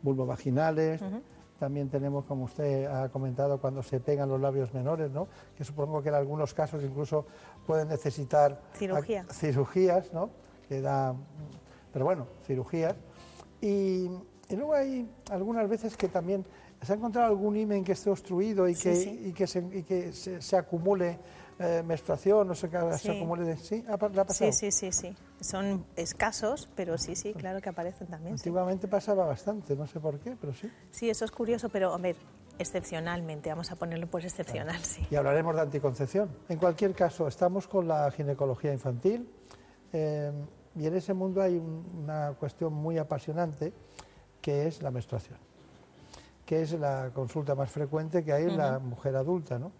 vulvovaginales. 0.03 1.03
Ujú. 1.03 1.21
También 1.59 1.89
tenemos, 1.91 2.25
como 2.25 2.45
usted 2.45 2.87
ha 2.87 3.09
comentado, 3.09 3.61
cuando 3.61 3.83
se 3.83 3.99
pegan 3.99 4.29
los 4.29 4.41
labios 4.41 4.73
menores, 4.73 5.11
¿no? 5.11 5.27
que 5.57 5.65
supongo 5.65 6.01
que 6.03 6.09
en 6.09 6.15
algunos 6.15 6.55
casos 6.55 6.83
incluso 6.85 7.27
pueden 7.67 7.89
necesitar 7.89 8.61
Cirugía. 8.75 9.25
cirugías, 9.33 10.13
¿no? 10.13 10.31
que 10.69 10.81
da, 10.81 11.15
pero 11.93 12.05
bueno, 12.05 12.27
cirugías. 12.47 12.95
Y, 13.61 14.09
y 14.49 14.57
luego 14.57 14.75
hay 14.75 15.09
algunas 15.31 15.69
veces 15.69 15.97
que 15.97 16.09
también 16.09 16.45
se 16.83 16.93
ha 16.93 16.97
encontrado 16.97 17.27
algún 17.29 17.57
himen 17.57 17.83
que 17.85 17.93
esté 17.93 18.09
obstruido 18.11 18.69
y 18.69 18.75
que, 18.75 18.95
sí. 18.95 19.21
y 19.25 19.33
que, 19.33 19.47
se, 19.47 19.59
y 19.73 19.83
que 19.83 20.13
se, 20.13 20.41
se 20.41 20.57
acumule 20.57 21.19
eh, 21.59 21.83
menstruación, 21.85 22.49
o 22.51 22.55
se, 22.55 22.69
se 22.71 22.99
Sí. 22.99 23.11
acumule... 23.11 23.57
¿Sí? 23.57 23.85
¿Ha, 23.89 23.95
ha 23.95 23.99
pasado? 23.99 24.33
Sí, 24.33 24.53
sí, 24.53 24.71
sí, 24.71 24.93
sí. 24.93 25.17
Son 25.41 25.85
escasos, 25.97 26.69
pero 26.77 26.97
sí, 26.99 27.17
sí, 27.17 27.35
claro 27.35 27.61
que 27.61 27.69
aparecen 27.69 28.07
también. 28.07 28.35
Antiguamente 28.35 28.87
pasaba 28.87 29.27
bastante, 29.27 29.75
no 29.75 29.87
sé 29.89 29.99
por 29.99 30.21
qué, 30.21 30.37
pero 30.41 30.53
sí. 30.55 30.71
Sí, 30.93 31.11
eso 31.11 31.25
es 31.25 31.33
curioso, 31.33 31.69
pero 31.69 31.93
a 31.93 31.99
ver, 31.99 32.15
excepcionalmente, 32.61 33.49
vamos 33.51 33.73
a 33.73 33.77
ponerlo 33.77 34.07
por 34.07 34.25
excepcional, 34.25 34.79
sí. 34.85 35.05
Y 35.11 35.17
hablaremos 35.17 35.55
de 35.57 35.63
anticoncepción. 35.63 36.29
En 36.49 36.59
cualquier 36.59 36.95
caso, 36.95 37.27
estamos 37.27 37.67
con 37.67 37.89
la 37.89 38.09
ginecología 38.13 38.73
infantil 38.73 39.29
eh, 39.93 40.31
y 40.79 40.87
en 40.87 40.95
ese 40.95 41.13
mundo 41.15 41.43
hay 41.43 41.57
un- 41.57 41.85
una 42.05 42.33
cuestión 42.39 42.73
muy 42.73 42.99
apasionante 42.99 43.73
que 44.41 44.67
es 44.67 44.83
la 44.83 44.91
menstruación, 44.91 45.37
que 46.47 46.63
es 46.63 46.73
la 46.73 47.11
consulta 47.13 47.55
más 47.55 47.71
frecuente 47.71 48.25
que 48.25 48.33
hay 48.33 48.45
en 48.45 48.57
la 48.57 48.79
mujer 48.79 49.17
adulta. 49.17 49.59
¿no? 49.59 49.73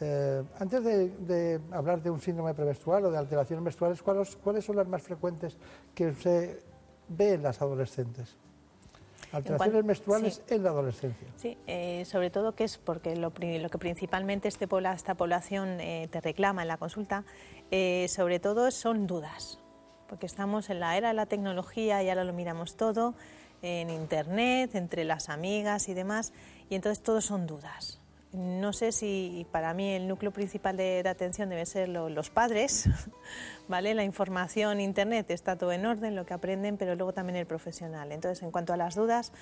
Eh, 0.00 0.42
antes 0.58 0.82
de, 0.84 1.08
de 1.08 1.60
hablar 1.72 2.02
de 2.02 2.10
un 2.10 2.20
síndrome 2.20 2.54
premenstrual 2.54 3.04
o 3.06 3.10
de 3.10 3.18
alteraciones 3.18 3.62
menstruales, 3.62 4.02
¿cuáles, 4.02 4.36
cuáles 4.36 4.64
son 4.64 4.76
las 4.76 4.88
más 4.88 5.02
frecuentes 5.02 5.56
que 5.94 6.08
usted 6.08 6.58
ve 7.08 7.34
en 7.34 7.42
las 7.42 7.60
adolescentes? 7.60 8.36
Alteraciones 9.32 9.84
menstruales 9.84 10.42
sí. 10.46 10.54
en 10.54 10.62
la 10.62 10.70
adolescencia. 10.70 11.26
Sí, 11.36 11.58
eh, 11.66 12.04
sobre 12.04 12.30
todo 12.30 12.54
que 12.54 12.64
es 12.64 12.78
porque 12.78 13.16
lo, 13.16 13.32
que 13.32 13.78
principalmente 13.78 14.46
este 14.48 14.68
esta 14.94 15.14
población 15.16 15.80
eh, 15.80 16.08
te 16.10 16.20
reclama 16.20 16.62
en 16.62 16.68
la 16.68 16.76
consulta, 16.76 17.24
eh, 17.72 18.06
sobre 18.08 18.38
todo 18.38 18.70
son 18.70 19.06
dudas, 19.08 19.58
porque 20.08 20.26
estamos 20.26 20.70
en 20.70 20.80
la 20.80 20.96
era 20.96 21.08
de 21.08 21.14
la 21.14 21.26
tecnología 21.26 22.02
y 22.02 22.08
ahora 22.08 22.24
lo 22.24 22.32
miramos 22.32 22.76
todo, 22.76 23.14
en 23.62 23.88
internet, 23.90 24.74
entre 24.74 25.04
las 25.04 25.28
amigas 25.30 25.88
y 25.88 25.94
demás, 25.94 26.32
y 26.68 26.74
entonces 26.74 27.02
todo 27.02 27.20
son 27.20 27.46
dudas. 27.46 28.00
No 28.32 28.72
sé 28.72 28.90
si 28.90 29.46
para 29.52 29.72
mí 29.74 29.90
el 29.92 30.08
núcleo 30.08 30.32
principal 30.32 30.76
de, 30.76 31.02
de 31.04 31.08
atención 31.08 31.48
debe 31.48 31.64
ser 31.66 31.88
lo- 31.88 32.08
los 32.08 32.30
padres, 32.30 32.88
¿vale? 33.68 33.94
La 33.94 34.02
información, 34.04 34.80
internet, 34.80 35.30
está 35.30 35.56
todo 35.56 35.70
en 35.72 35.86
orden, 35.86 36.16
lo 36.16 36.26
que 36.26 36.34
aprenden, 36.34 36.76
pero 36.76 36.96
luego 36.96 37.12
también 37.12 37.36
el 37.36 37.46
profesional. 37.46 38.10
Entonces, 38.12 38.42
en 38.42 38.50
cuanto 38.50 38.72
a 38.72 38.76
las 38.76 38.96
dudas, 38.96 39.32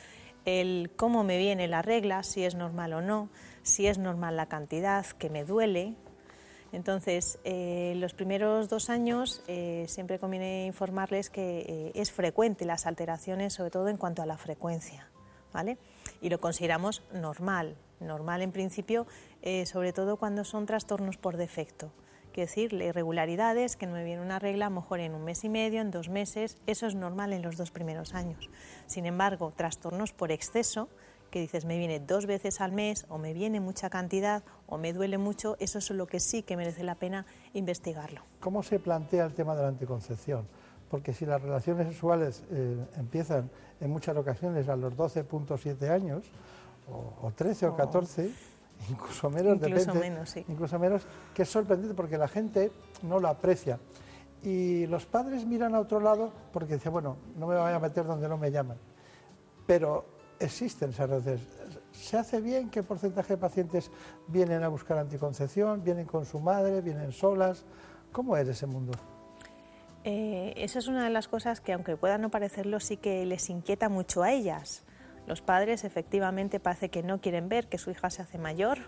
el 0.44 0.90
cómo 0.96 1.24
me 1.24 1.38
viene 1.38 1.68
la 1.68 1.80
regla, 1.82 2.22
si 2.22 2.44
es 2.44 2.54
normal 2.54 2.92
o 2.92 3.00
no, 3.00 3.30
si 3.62 3.86
es 3.86 3.96
normal 3.96 4.36
la 4.36 4.46
cantidad, 4.46 5.06
que 5.06 5.30
me 5.30 5.44
duele. 5.44 5.94
Entonces, 6.72 7.38
eh, 7.44 7.92
los 7.96 8.14
primeros 8.14 8.68
dos 8.68 8.88
años 8.88 9.42
eh, 9.46 9.84
siempre 9.88 10.18
conviene 10.18 10.64
informarles 10.64 11.28
que 11.28 11.60
eh, 11.60 11.92
es 11.94 12.10
frecuente 12.10 12.64
las 12.64 12.86
alteraciones, 12.86 13.52
sobre 13.52 13.70
todo 13.70 13.88
en 13.88 13.98
cuanto 13.98 14.22
a 14.22 14.26
la 14.26 14.38
frecuencia, 14.38 15.08
¿vale? 15.52 15.76
Y 16.22 16.30
lo 16.30 16.40
consideramos 16.40 17.02
normal, 17.12 17.76
normal 18.00 18.40
en 18.40 18.52
principio, 18.52 19.06
eh, 19.42 19.66
sobre 19.66 19.92
todo 19.92 20.16
cuando 20.16 20.44
son 20.44 20.64
trastornos 20.64 21.18
por 21.18 21.36
defecto. 21.36 21.92
Quiere 22.32 22.48
decir, 22.48 22.72
irregularidades, 22.72 23.76
que 23.76 23.86
no 23.86 23.92
me 23.92 24.04
viene 24.04 24.22
una 24.22 24.38
regla, 24.38 24.66
a 24.66 24.70
lo 24.70 24.76
mejor 24.76 25.00
en 25.00 25.14
un 25.14 25.22
mes 25.22 25.44
y 25.44 25.50
medio, 25.50 25.82
en 25.82 25.90
dos 25.90 26.08
meses, 26.08 26.56
eso 26.66 26.86
es 26.86 26.94
normal 26.94 27.34
en 27.34 27.42
los 27.42 27.58
dos 27.58 27.70
primeros 27.70 28.14
años. 28.14 28.48
Sin 28.86 29.04
embargo, 29.04 29.52
trastornos 29.54 30.14
por 30.14 30.32
exceso, 30.32 30.88
que 31.32 31.40
dices 31.40 31.64
me 31.64 31.76
viene 31.78 31.98
dos 31.98 32.26
veces 32.26 32.60
al 32.60 32.70
mes 32.70 33.06
o 33.08 33.18
me 33.18 33.32
viene 33.32 33.58
mucha 33.58 33.90
cantidad 33.90 34.44
o 34.66 34.78
me 34.78 34.92
duele 34.92 35.18
mucho, 35.18 35.56
eso 35.58 35.78
es 35.78 35.90
lo 35.90 36.06
que 36.06 36.20
sí 36.20 36.44
que 36.44 36.56
merece 36.56 36.84
la 36.84 36.94
pena 36.94 37.26
investigarlo. 37.54 38.20
¿Cómo 38.38 38.62
se 38.62 38.78
plantea 38.78 39.24
el 39.24 39.34
tema 39.34 39.56
de 39.56 39.62
la 39.62 39.68
anticoncepción? 39.68 40.46
Porque 40.88 41.12
si 41.14 41.24
las 41.26 41.40
relaciones 41.42 41.88
sexuales 41.88 42.44
eh, 42.52 42.76
empiezan 42.98 43.50
en 43.80 43.90
muchas 43.90 44.16
ocasiones 44.16 44.68
a 44.68 44.76
los 44.76 44.94
12.7 44.94 45.88
años, 45.90 46.22
o, 46.88 47.26
o 47.26 47.30
13 47.32 47.66
o 47.66 47.72
Oh. 47.72 47.76
14, 47.76 48.30
incluso 48.90 49.30
menos, 49.30 49.54
Incluso 49.56 49.86
depende, 49.86 50.00
menos, 50.10 50.28
sí. 50.30 50.44
incluso 50.48 50.78
menos, 50.78 51.02
que 51.34 51.42
es 51.42 51.48
sorprendente 51.48 51.94
porque 51.94 52.18
la 52.18 52.28
gente 52.28 52.70
no 53.02 53.18
lo 53.18 53.28
aprecia. 53.28 53.78
y 54.44 54.86
los 54.88 55.06
padres 55.06 55.46
miran 55.46 55.74
a 55.74 55.80
otro 55.80 55.98
lado 56.00 56.30
porque 56.52 56.74
dicen, 56.74 56.92
bueno, 56.92 57.16
no 57.36 57.46
me 57.46 57.56
voy 57.56 57.72
a 57.72 57.78
meter 57.78 58.04
donde 58.04 58.28
no 58.28 58.36
me 58.36 58.50
llaman. 58.50 58.76
Pero 59.66 60.04
existen 60.44 60.90
esas 60.90 61.08
redes. 61.08 61.40
¿Se 61.92 62.16
hace 62.16 62.40
bien? 62.40 62.70
¿Qué 62.70 62.82
porcentaje 62.82 63.34
de 63.34 63.38
pacientes 63.38 63.90
vienen 64.28 64.62
a 64.62 64.68
buscar 64.68 64.98
anticoncepción? 64.98 65.84
¿Vienen 65.84 66.06
con 66.06 66.24
su 66.24 66.40
madre? 66.40 66.80
¿Vienen 66.80 67.12
solas? 67.12 67.64
¿Cómo 68.12 68.36
es 68.36 68.48
ese 68.48 68.66
mundo? 68.66 68.92
Eh, 70.04 70.54
esa 70.56 70.78
es 70.78 70.88
una 70.88 71.04
de 71.04 71.10
las 71.10 71.28
cosas 71.28 71.60
que, 71.60 71.72
aunque 71.72 71.96
pueda 71.96 72.18
no 72.18 72.30
parecerlo, 72.30 72.80
sí 72.80 72.96
que 72.96 73.24
les 73.24 73.48
inquieta 73.50 73.88
mucho 73.88 74.22
a 74.22 74.32
ellas. 74.32 74.84
Los 75.26 75.40
padres 75.40 75.84
efectivamente 75.84 76.58
parece 76.58 76.88
que 76.88 77.02
no 77.02 77.20
quieren 77.20 77.48
ver 77.48 77.68
que 77.68 77.78
su 77.78 77.90
hija 77.90 78.10
se 78.10 78.22
hace 78.22 78.38
mayor. 78.38 78.78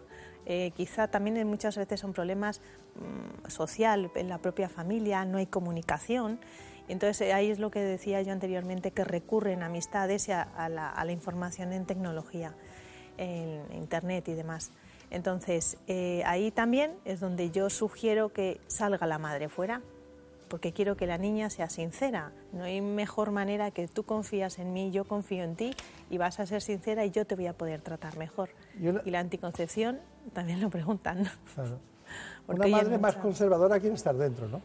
Eh, 0.46 0.72
quizá 0.76 1.08
también 1.08 1.46
muchas 1.46 1.76
veces 1.76 2.00
son 2.00 2.12
problemas 2.12 2.60
mm, 2.96 3.48
social 3.48 4.10
en 4.14 4.28
la 4.28 4.38
propia 4.38 4.68
familia, 4.68 5.24
no 5.24 5.38
hay 5.38 5.46
comunicación. 5.46 6.40
Entonces 6.88 7.28
eh, 7.28 7.32
ahí 7.32 7.50
es 7.50 7.58
lo 7.58 7.70
que 7.70 7.80
decía 7.80 8.20
yo 8.22 8.32
anteriormente, 8.32 8.90
que 8.90 9.04
recurren 9.04 9.62
a 9.62 9.66
amistades 9.66 10.28
y 10.28 10.32
a, 10.32 10.68
la, 10.68 11.12
información 11.12 11.72
en 11.72 11.86
tecnología, 11.86 12.54
en 13.16 13.60
Internet 13.72 14.28
y 14.28 14.34
demás. 14.34 14.70
Entonces 15.10 15.76
eh, 15.86 16.22
ahí 16.26 16.50
también 16.50 16.92
es 17.04 17.20
donde 17.20 17.50
yo 17.50 17.70
sugiero 17.70 18.30
que 18.30 18.60
salga 18.66 19.06
la 19.06 19.18
madre 19.18 19.48
fuera, 19.48 19.80
porque 20.48 20.72
quiero 20.72 20.96
que 20.96 21.06
la 21.06 21.18
niña 21.18 21.50
sea 21.50 21.70
sincera. 21.70 22.32
No 22.52 22.64
hay 22.64 22.80
mejor 22.80 23.30
manera 23.30 23.70
que 23.70 23.88
tú 23.88 24.04
confías 24.04 24.58
en 24.58 24.72
mí, 24.72 24.90
yo 24.90 25.04
confío 25.04 25.42
en 25.42 25.56
ti 25.56 25.74
y 26.10 26.18
vas 26.18 26.38
a 26.38 26.46
ser 26.46 26.62
sincera 26.62 27.04
y 27.04 27.10
yo 27.10 27.24
te 27.24 27.34
voy 27.34 27.46
a 27.46 27.54
poder 27.54 27.80
tratar 27.80 28.18
mejor. 28.18 28.50
Y 29.04 29.10
la 29.10 29.20
anticoncepción 29.20 30.00
también 30.32 30.60
lo 30.60 30.70
preguntan. 30.70 31.28
Una 32.46 32.66
madre 32.66 32.98
más 32.98 33.16
conservadora 33.16 33.80
quiere 33.80 33.94
estar 33.94 34.14
dentro, 34.14 34.46
¿no? 34.48 34.60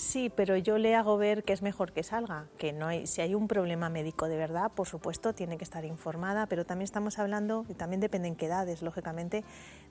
Sí, 0.00 0.32
pero 0.34 0.56
yo 0.56 0.78
le 0.78 0.96
hago 0.96 1.18
ver 1.18 1.44
que 1.44 1.52
es 1.52 1.60
mejor 1.60 1.92
que 1.92 2.02
salga, 2.02 2.46
que 2.56 2.72
no 2.72 2.86
hay, 2.86 3.06
si 3.06 3.20
hay 3.20 3.34
un 3.34 3.46
problema 3.46 3.90
médico 3.90 4.28
de 4.28 4.38
verdad, 4.38 4.72
por 4.74 4.88
supuesto, 4.88 5.34
tiene 5.34 5.58
que 5.58 5.64
estar 5.64 5.84
informada, 5.84 6.46
pero 6.46 6.64
también 6.64 6.84
estamos 6.84 7.18
hablando, 7.18 7.66
y 7.68 7.74
también 7.74 8.00
depende 8.00 8.26
en 8.26 8.34
qué 8.34 8.46
edades, 8.46 8.80
lógicamente, 8.80 9.44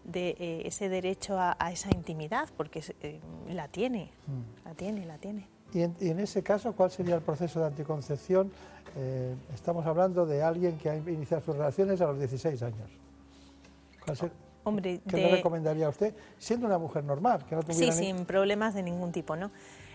de 0.06 0.30
eh, 0.40 0.62
ese 0.66 0.90
derecho 0.90 1.38
a, 1.40 1.56
esa 1.72 1.90
intimidad, 1.94 2.50
porque 2.58 2.84
eh, 3.04 3.20
la 3.50 3.68
tiene, 3.68 4.10
mm. 4.26 4.66
la 4.66 4.74
tiene, 4.74 5.06
la 5.06 5.20
tiene. 5.20 5.48
Y 5.74 5.84
en, 5.84 6.20
ese 6.20 6.42
caso, 6.42 6.74
¿cuál 6.74 6.90
sería 6.90 7.14
el 7.14 7.22
proceso 7.22 7.60
de 7.60 7.68
anticoncepción? 7.68 8.52
Eh, 8.98 9.36
estamos 9.54 9.86
hablando 9.86 10.26
de 10.26 10.42
alguien 10.42 10.80
que 10.80 10.90
ha 10.90 10.96
iniciado 10.96 11.44
sus 11.44 11.56
relaciones 11.56 12.02
a 12.02 12.08
los 12.08 12.18
16 12.18 12.64
años. 12.64 12.90
Hombre, 14.64 15.02
¿Qué 15.08 15.18
le 15.18 15.30
recomendaría 15.30 15.86
a 15.86 15.90
usted, 15.90 16.16
siendo 16.40 16.66
una 16.66 16.80
mujer 16.80 17.04
normal? 17.04 17.46
Que 17.48 17.56
no 17.56 17.62
sí, 17.70 17.92
sin 17.92 18.26
problemas 18.26 18.74
de 18.74 18.82
ningún 18.82 19.12
tipo, 19.12 19.36
¿no? 19.36 19.52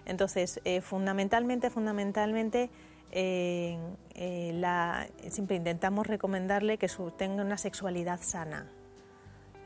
Entonces, 0.07 0.61
eh, 0.65 0.81
fundamentalmente, 0.81 1.71
fundamentalmente, 1.71 2.71
eh, 3.11 3.79
eh, 4.15 5.11
siempre 5.31 5.57
intentamos 5.57 6.07
recomendarle 6.07 6.79
que 6.79 6.89
tenga 7.17 7.43
una 7.43 7.59
sexualidad 7.59 8.21
sana. 8.23 8.71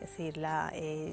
Es 0.00 0.10
decir, 0.10 0.40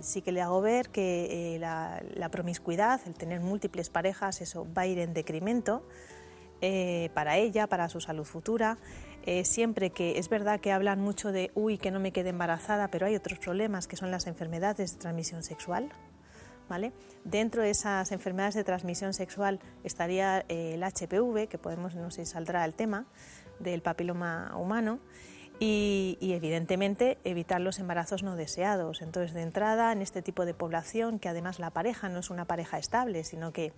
sí 0.04 0.22
que 0.22 0.32
le 0.32 0.44
hago 0.44 0.62
ver 0.62 0.90
que 0.90 1.58
la, 1.60 2.04
la, 2.14 2.30
promiscuidad, 2.30 3.02
el 3.08 3.16
tener 3.16 3.42
múltiples 3.42 3.90
parejas, 3.90 4.42
eso 4.42 4.68
va 4.78 4.84
a 4.84 4.86
ir 4.86 5.00
en 5.00 5.16
decremento 5.16 5.82
para 7.16 7.38
ella, 7.38 7.66
para 7.66 7.90
su 7.90 8.00
salud 8.00 8.26
futura. 8.26 8.78
siempre 9.44 9.90
que 9.90 10.20
es 10.20 10.30
verdad 10.30 10.60
que 10.60 10.72
hablan 10.72 11.02
mucho 11.02 11.32
de, 11.32 11.50
uy, 11.56 11.80
que 11.80 11.90
no 11.90 12.00
me 12.00 12.12
quede 12.12 12.30
embarazada, 12.30 12.90
pero 12.90 13.08
hay 13.08 13.16
otros 13.16 13.40
problemas 13.40 13.88
que 13.88 13.96
son 13.96 14.12
las 14.12 14.28
enfermedades 14.28 14.94
de 14.94 15.00
transmisión 15.00 15.42
sexual, 15.42 15.90
Dentro 17.24 17.62
de 17.62 17.70
esas 17.70 18.12
enfermedades 18.12 18.56
de 18.56 18.64
transmisión 18.64 19.14
sexual 19.14 19.60
estaría 19.84 20.46
eh, 20.50 20.74
el 20.74 20.84
HPV, 20.84 21.48
que 21.48 21.58
podemos, 21.58 21.96
no 21.96 22.12
sé 22.12 22.26
si 22.26 22.32
saldrá 22.32 22.66
el 22.66 22.74
tema, 22.74 23.06
del 23.60 23.82
papiloma 23.82 24.54
humano, 24.58 25.00
y, 25.60 26.18
evidentemente 26.22 27.18
evitar 27.24 27.62
los 27.62 27.80
embarazos 27.80 28.24
no 28.24 28.36
deseados. 28.36 29.02
Entonces, 29.02 29.34
de 29.34 29.42
entrada, 29.42 29.92
en 29.92 30.02
este 30.02 30.22
tipo 30.22 30.46
de 30.46 30.54
población, 30.54 31.20
que 31.20 31.30
además 31.30 31.60
la 31.60 31.72
pareja 31.72 32.10
no 32.10 32.20
es 32.20 32.30
una 32.30 32.46
pareja 32.46 32.78
estable, 32.78 33.24
sino 33.24 33.54
que 33.54 33.72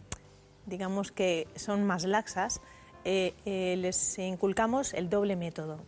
digamos 0.66 1.12
que 1.12 1.48
son 1.56 1.86
más 1.86 2.04
laxas, 2.04 2.62
eh, 3.06 3.36
eh, 3.46 3.76
les 3.78 4.18
inculcamos 4.18 4.94
el 4.94 5.10
doble 5.10 5.36
método. 5.36 5.80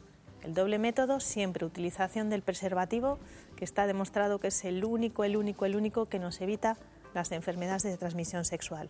El 0.44 0.54
doble 0.54 0.80
método, 0.80 1.20
siempre 1.20 1.66
utilización 1.66 2.30
del 2.30 2.42
preservativo, 2.42 3.20
que 3.56 3.66
está 3.66 3.88
demostrado 3.88 4.40
que 4.40 4.48
es 4.48 4.66
el 4.66 4.86
único, 4.86 5.24
el 5.24 5.36
único, 5.36 5.66
el 5.66 5.76
único 5.76 6.08
que 6.08 6.20
nos 6.20 6.40
evita 6.42 6.78
las 7.14 7.32
enfermedades 7.32 7.84
de 7.84 7.98
transmisión 7.98 8.46
sexual. 8.46 8.90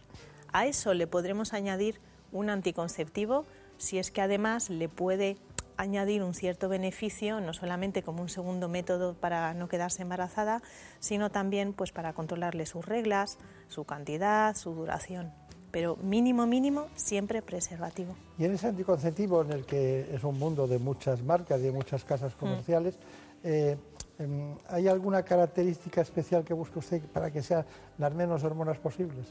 A 0.52 0.66
eso 0.66 0.94
le 0.94 1.08
podremos 1.08 1.54
añadir 1.54 2.00
un 2.32 2.50
anticonceptivo 2.50 3.46
si 3.78 3.98
es 3.98 4.12
que 4.12 4.22
además 4.22 4.70
le 4.70 4.90
puede 4.90 5.38
añadir 5.78 6.24
un 6.24 6.34
cierto 6.34 6.68
beneficio, 6.68 7.40
no 7.40 7.54
solamente 7.54 8.04
como 8.04 8.22
un 8.22 8.30
segundo 8.30 8.68
método 8.68 9.14
para 9.14 9.54
no 9.54 9.70
quedarse 9.70 10.02
embarazada, 10.02 10.62
sino 11.00 11.32
también 11.32 11.72
pues 11.74 11.94
para 11.94 12.14
controlarle 12.14 12.66
sus 12.66 12.86
reglas, 12.86 13.38
su 13.70 13.86
cantidad, 13.86 14.56
su 14.56 14.74
duración. 14.74 15.32
Pero 15.72 15.98
mínimo, 15.98 16.48
mínimo, 16.48 16.88
siempre 16.96 17.42
preservativo. 17.42 18.16
Y 18.38 18.46
en 18.46 18.54
ese 18.54 18.68
anticonceptivo, 18.68 19.42
en 19.44 19.52
el 19.52 19.66
que 19.66 20.14
es 20.14 20.24
un 20.24 20.40
mundo 20.40 20.68
de 20.68 20.80
muchas 20.80 21.22
marcas 21.24 21.60
y 21.60 21.64
de 21.64 21.72
muchas 21.72 22.04
casas 22.04 22.34
mm. 22.36 22.40
comerciales, 22.40 22.98
eh, 23.44 23.78
Em, 24.20 24.58
¿Hay 24.68 24.88
alguna 24.90 25.24
característica 25.24 26.02
especial 26.02 26.44
que 26.44 26.54
busque 26.54 26.78
usted 26.78 27.02
para 27.02 27.32
que 27.32 27.42
sean 27.42 27.66
las 27.98 28.14
menos 28.14 28.44
hormonas 28.44 28.78
posibles? 28.78 29.28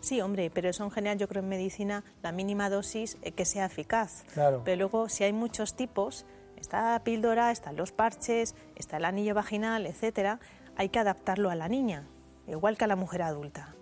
Sí, 0.00 0.20
hombre, 0.20 0.50
pero 0.50 0.68
eso 0.68 0.84
en 0.84 0.90
general 0.90 1.18
yo 1.18 1.28
creo 1.28 1.42
en 1.42 1.48
medicina 1.48 2.04
la 2.22 2.32
mínima 2.32 2.68
dosis 2.68 3.16
eh, 3.22 3.32
que 3.32 3.44
sea 3.44 3.66
eficaz. 3.66 4.24
Claro. 4.34 4.62
Pero 4.64 4.76
luego 4.76 5.08
si 5.08 5.22
hay 5.22 5.32
muchos 5.32 5.74
tipos, 5.74 6.26
está 6.56 6.92
la 6.92 7.04
píldora, 7.04 7.52
están 7.52 7.76
los 7.76 7.92
parches, 7.92 8.56
está 8.74 8.96
el 8.96 9.04
anillo 9.04 9.34
vaginal, 9.34 9.86
etcétera, 9.86 10.40
hay 10.76 10.88
que 10.88 10.98
adaptarlo 10.98 11.48
a 11.48 11.54
la 11.54 11.68
niña, 11.68 12.08
igual 12.48 12.76
que 12.76 12.84
a 12.84 12.88
la 12.88 12.96
mujer 12.96 13.22
adulta. 13.22 13.77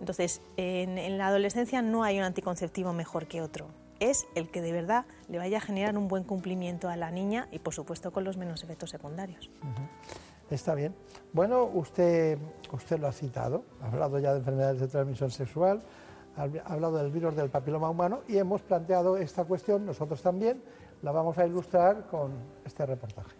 Entonces, 0.00 0.40
en 0.56 1.18
la 1.18 1.28
adolescencia 1.28 1.82
no 1.82 2.04
hay 2.04 2.18
un 2.18 2.24
anticonceptivo 2.24 2.92
mejor 2.92 3.26
que 3.26 3.42
otro 3.42 3.68
es 4.00 4.26
el 4.34 4.50
que 4.50 4.62
de 4.62 4.72
verdad 4.72 5.06
le 5.28 5.38
vaya 5.38 5.58
a 5.58 5.60
generar 5.60 5.96
un 5.96 6.08
buen 6.08 6.24
cumplimiento 6.24 6.88
a 6.88 6.96
la 6.96 7.10
niña 7.10 7.48
y 7.50 7.58
por 7.58 7.74
supuesto 7.74 8.12
con 8.12 8.24
los 8.24 8.36
menos 8.36 8.62
efectos 8.62 8.90
secundarios. 8.90 9.50
Está 10.50 10.74
bien. 10.74 10.94
Bueno, 11.32 11.64
usted, 11.64 12.38
usted 12.72 12.98
lo 12.98 13.08
ha 13.08 13.12
citado, 13.12 13.64
ha 13.82 13.88
hablado 13.88 14.18
ya 14.18 14.32
de 14.32 14.38
enfermedades 14.38 14.80
de 14.80 14.88
transmisión 14.88 15.30
sexual, 15.30 15.82
ha 16.36 16.72
hablado 16.72 16.96
del 16.96 17.10
virus 17.10 17.34
del 17.34 17.50
papiloma 17.50 17.90
humano 17.90 18.20
y 18.28 18.38
hemos 18.38 18.62
planteado 18.62 19.16
esta 19.16 19.44
cuestión, 19.44 19.84
nosotros 19.84 20.22
también, 20.22 20.62
la 21.02 21.12
vamos 21.12 21.36
a 21.38 21.46
ilustrar 21.46 22.06
con 22.06 22.32
este 22.64 22.86
reportaje. 22.86 23.37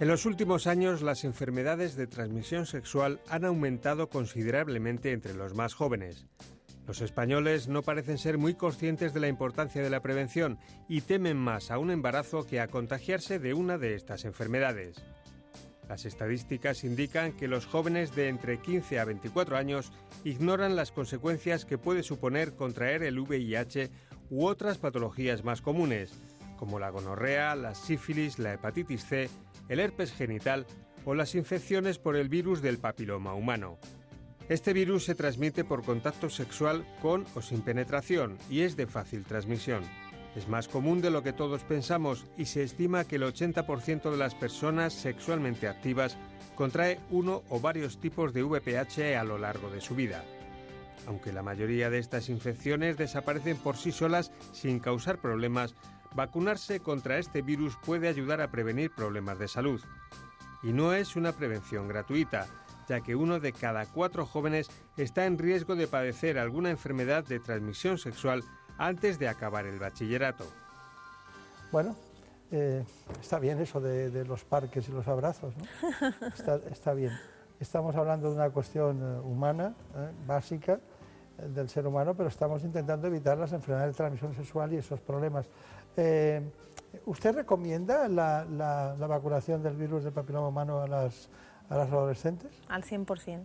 En 0.00 0.08
los 0.08 0.26
últimos 0.26 0.66
años 0.66 1.02
las 1.02 1.24
enfermedades 1.24 1.94
de 1.94 2.06
transmisión 2.06 2.66
sexual 2.66 3.20
han 3.28 3.44
aumentado 3.44 4.08
considerablemente 4.08 5.12
entre 5.12 5.34
los 5.34 5.54
más 5.54 5.74
jóvenes. 5.74 6.26
Los 6.86 7.00
españoles 7.00 7.68
no 7.68 7.82
parecen 7.82 8.18
ser 8.18 8.38
muy 8.38 8.54
conscientes 8.54 9.14
de 9.14 9.20
la 9.20 9.28
importancia 9.28 9.82
de 9.82 9.90
la 9.90 10.02
prevención 10.02 10.58
y 10.88 11.02
temen 11.02 11.36
más 11.36 11.70
a 11.70 11.78
un 11.78 11.90
embarazo 11.92 12.44
que 12.44 12.60
a 12.60 12.66
contagiarse 12.66 13.38
de 13.38 13.54
una 13.54 13.78
de 13.78 13.94
estas 13.94 14.24
enfermedades. 14.24 14.96
Las 15.88 16.04
estadísticas 16.04 16.84
indican 16.84 17.32
que 17.32 17.48
los 17.48 17.66
jóvenes 17.66 18.14
de 18.16 18.28
entre 18.28 18.58
15 18.58 18.98
a 18.98 19.04
24 19.04 19.56
años 19.56 19.92
ignoran 20.24 20.74
las 20.74 20.90
consecuencias 20.90 21.64
que 21.64 21.78
puede 21.78 22.02
suponer 22.02 22.54
contraer 22.54 23.04
el 23.04 23.18
VIH 23.18 23.90
u 24.30 24.46
otras 24.46 24.78
patologías 24.78 25.44
más 25.44 25.60
comunes, 25.60 26.12
como 26.56 26.78
la 26.78 26.90
gonorrea, 26.90 27.54
la 27.54 27.74
sífilis, 27.74 28.38
la 28.38 28.54
hepatitis 28.54 29.04
C, 29.04 29.28
el 29.68 29.80
herpes 29.80 30.12
genital 30.12 30.66
o 31.04 31.14
las 31.14 31.34
infecciones 31.34 31.98
por 31.98 32.16
el 32.16 32.28
virus 32.28 32.62
del 32.62 32.78
papiloma 32.78 33.34
humano. 33.34 33.78
Este 34.48 34.72
virus 34.72 35.04
se 35.04 35.14
transmite 35.14 35.64
por 35.64 35.84
contacto 35.84 36.28
sexual 36.28 36.86
con 37.00 37.24
o 37.34 37.42
sin 37.42 37.62
penetración 37.62 38.38
y 38.50 38.60
es 38.60 38.76
de 38.76 38.86
fácil 38.86 39.24
transmisión. 39.24 39.82
Es 40.34 40.48
más 40.48 40.66
común 40.66 41.00
de 41.00 41.10
lo 41.10 41.22
que 41.22 41.32
todos 41.32 41.62
pensamos 41.62 42.24
y 42.38 42.46
se 42.46 42.62
estima 42.62 43.04
que 43.04 43.16
el 43.16 43.22
80% 43.22 44.10
de 44.10 44.16
las 44.16 44.34
personas 44.34 44.92
sexualmente 44.92 45.68
activas 45.68 46.16
contrae 46.54 47.00
uno 47.10 47.42
o 47.50 47.60
varios 47.60 47.98
tipos 47.98 48.32
de 48.32 48.42
VPH 48.42 49.16
a 49.18 49.24
lo 49.24 49.38
largo 49.38 49.70
de 49.70 49.80
su 49.80 49.94
vida. 49.94 50.24
Aunque 51.06 51.32
la 51.32 51.42
mayoría 51.42 51.90
de 51.90 51.98
estas 51.98 52.28
infecciones 52.28 52.96
desaparecen 52.96 53.56
por 53.56 53.76
sí 53.76 53.92
solas 53.92 54.32
sin 54.52 54.78
causar 54.78 55.18
problemas, 55.18 55.74
vacunarse 56.14 56.80
contra 56.80 57.18
este 57.18 57.42
virus 57.42 57.76
puede 57.84 58.08
ayudar 58.08 58.40
a 58.40 58.50
prevenir 58.50 58.90
problemas 58.94 59.38
de 59.38 59.48
salud. 59.48 59.80
Y 60.62 60.72
no 60.72 60.92
es 60.92 61.16
una 61.16 61.32
prevención 61.32 61.88
gratuita, 61.88 62.46
ya 62.88 63.00
que 63.00 63.16
uno 63.16 63.40
de 63.40 63.52
cada 63.52 63.86
cuatro 63.86 64.26
jóvenes 64.26 64.70
está 64.96 65.26
en 65.26 65.38
riesgo 65.38 65.74
de 65.74 65.88
padecer 65.88 66.38
alguna 66.38 66.70
enfermedad 66.70 67.24
de 67.24 67.40
transmisión 67.40 67.98
sexual 67.98 68.44
antes 68.78 69.18
de 69.18 69.28
acabar 69.28 69.66
el 69.66 69.78
bachillerato. 69.78 70.44
Bueno, 71.70 71.96
eh, 72.50 72.84
está 73.20 73.38
bien 73.38 73.58
eso 73.60 73.80
de, 73.80 74.24
los 74.24 74.44
parques 74.44 74.88
y 74.88 74.92
los 74.92 75.08
abrazos, 75.08 75.54
¿no? 75.56 75.64
está, 76.70 76.92
bien. 76.92 77.12
Estamos 77.58 77.96
hablando 77.96 78.28
de 78.28 78.34
una 78.34 78.50
cuestión 78.50 79.00
eh, 79.00 79.20
humana, 79.20 79.74
eh, 79.96 80.10
básica, 80.26 80.80
del 81.38 81.68
ser 81.68 81.86
humano, 81.86 82.14
pero 82.14 82.28
estamos 82.28 82.62
intentando 82.62 83.06
evitar 83.06 83.38
las 83.38 83.52
enfermedades 83.52 83.94
de 83.94 83.96
transmisión 83.96 84.34
sexual 84.34 84.72
y 84.72 84.76
esos 84.76 85.00
problemas. 85.00 85.48
Eh, 85.96 86.42
¿Usted 87.06 87.34
recomienda 87.34 88.08
la, 88.08 88.44
la, 88.44 89.06
vacunación 89.06 89.62
del 89.62 89.76
virus 89.76 90.04
del 90.04 90.12
papiloma 90.12 90.48
humano 90.48 90.82
a 90.82 90.86
las, 90.86 91.28
a 91.68 91.76
las 91.76 91.90
adolescentes? 91.90 92.50
Al 92.68 92.84
100%. 92.84 93.40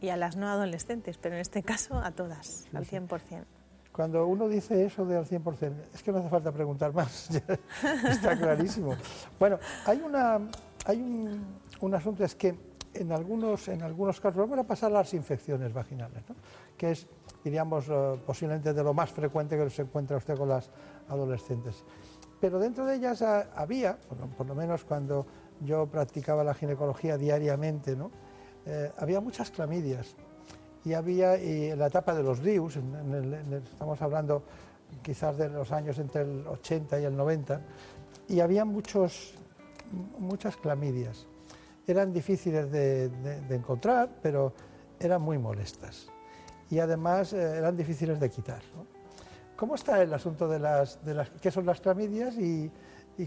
Y 0.00 0.10
a 0.10 0.16
las 0.16 0.36
no 0.36 0.48
adolescentes, 0.48 1.18
pero 1.18 1.34
en 1.34 1.40
este 1.40 1.62
caso 1.62 1.98
a 1.98 2.10
todas, 2.12 2.66
al 2.72 2.84
100%. 2.84 3.44
Cuando 3.92 4.26
uno 4.26 4.48
dice 4.48 4.84
eso 4.84 5.04
de 5.04 5.16
al 5.16 5.26
100%, 5.26 5.72
es 5.92 6.02
que 6.02 6.12
no 6.12 6.18
hace 6.18 6.28
falta 6.28 6.52
preguntar 6.52 6.92
más, 6.92 7.30
está 8.08 8.36
clarísimo. 8.38 8.94
Bueno, 9.40 9.58
hay, 9.86 10.00
una, 10.00 10.38
hay 10.84 11.00
un, 11.00 11.44
un 11.80 11.94
asunto, 11.94 12.24
es 12.24 12.34
que 12.36 12.54
en 12.94 13.12
algunos, 13.12 13.68
en 13.68 13.82
algunos 13.82 14.20
casos, 14.20 14.38
vamos 14.38 14.58
a 14.58 14.64
pasar 14.64 14.90
a 14.90 14.94
las 14.94 15.14
infecciones 15.14 15.72
vaginales, 15.72 16.22
¿no? 16.28 16.36
que 16.76 16.92
es, 16.92 17.06
diríamos, 17.48 17.86
eh, 17.88 18.20
posiblemente 18.26 18.72
de 18.72 18.82
lo 18.82 18.92
más 18.92 19.10
frecuente 19.10 19.56
que 19.56 19.70
se 19.70 19.82
encuentra 19.82 20.16
usted 20.16 20.36
con 20.36 20.48
las 20.48 20.70
adolescentes. 21.08 21.82
Pero 22.40 22.58
dentro 22.58 22.84
de 22.84 22.96
ellas 22.96 23.22
había, 23.22 23.98
por 24.36 24.46
lo, 24.46 24.54
menos 24.54 24.84
cuando 24.84 25.26
yo 25.60 25.86
practicaba 25.86 26.44
la 26.44 26.54
ginecología 26.54 27.16
diariamente, 27.16 27.96
¿no? 27.96 28.10
Eh, 28.66 28.92
había 28.98 29.20
muchas 29.20 29.50
clamidias 29.50 30.14
y 30.84 30.92
había 30.92 31.36
y 31.36 31.70
en 31.70 31.78
la 31.78 31.86
etapa 31.86 32.14
de 32.14 32.22
los 32.22 32.42
DIUs, 32.42 32.78
estamos 33.72 34.00
hablando 34.02 34.42
quizás 35.02 35.36
de 35.36 35.48
los 35.48 35.72
años 35.72 35.98
entre 35.98 36.22
el 36.22 36.46
80 36.46 37.00
y 37.00 37.04
el 37.04 37.16
90, 37.16 37.60
y 38.28 38.40
había 38.40 38.64
muchos, 38.64 39.34
muchas 40.18 40.56
clamidias 40.56 41.26
eran 41.88 42.12
difíciles 42.12 42.70
de, 42.70 43.10
encontrar, 43.48 44.10
pero 44.22 44.52
eran 45.00 45.22
muy 45.22 45.38
molestas. 45.38 46.08
Y 46.70 46.78
además 46.78 47.32
eh, 47.32 47.58
eran 47.58 47.76
difíciles 47.76 48.20
de 48.20 48.30
quitar. 48.30 48.62
¿Cómo 49.56 49.74
está 49.74 50.02
el 50.02 50.12
asunto 50.14 50.48
de 50.48 50.58
las, 50.58 51.04
de 51.04 51.14
las 51.14 51.30
qué 51.30 51.50
son 51.50 51.66
las 51.66 51.80
clamidias 51.80 52.36
y, 52.36 52.70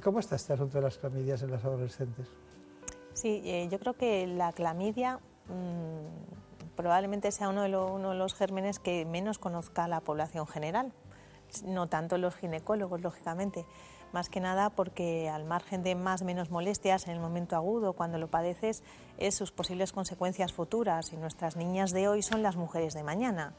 cómo 0.02 0.20
está 0.20 0.36
este 0.36 0.54
asunto 0.54 0.78
de 0.78 0.84
las 0.84 0.98
clamidias 0.98 1.42
en 1.42 1.52
las 1.52 1.66
adolescentes? 1.66 2.28
Sí, 3.14 3.42
eh, 3.44 3.68
yo 3.70 3.80
creo 3.80 3.94
que 3.94 4.26
la 4.28 4.54
clamidia 4.54 5.20
mm, 5.48 6.76
probablemente 6.76 7.32
sea 7.32 7.50
uno 7.50 7.64
de, 7.64 7.76
uno 7.76 8.12
de 8.12 8.16
los 8.16 8.34
gérmenes 8.34 8.80
que 8.80 9.06
menos 9.06 9.40
conozca 9.40 9.88
la 9.90 10.00
población 10.00 10.48
general, 10.48 10.94
no 11.66 11.88
tanto 11.90 12.18
los 12.18 12.36
ginecólogos, 12.36 13.02
lógicamente 13.02 13.66
más 14.14 14.30
que 14.30 14.40
nada 14.40 14.70
porque 14.70 15.30
al 15.30 15.46
margen 15.46 15.84
de 15.84 15.96
más 15.96 16.22
o 16.22 16.26
menos 16.26 16.50
molestias 16.52 17.08
en 17.08 17.14
el 17.14 17.20
momento 17.20 17.56
agudo, 17.56 17.94
cuando 17.94 18.18
lo 18.18 18.30
padeces, 18.30 18.84
es 19.18 19.36
sus 19.36 19.52
posibles 19.52 19.92
consecuencias 19.92 20.54
futuras 20.54 21.14
y 21.14 21.18
nuestras 21.18 21.56
niñas 21.56 21.92
de 21.92 22.08
hoy 22.08 22.22
son 22.22 22.44
las 22.44 22.56
mujeres 22.56 22.94
de 22.94 23.04
mañana. 23.04 23.54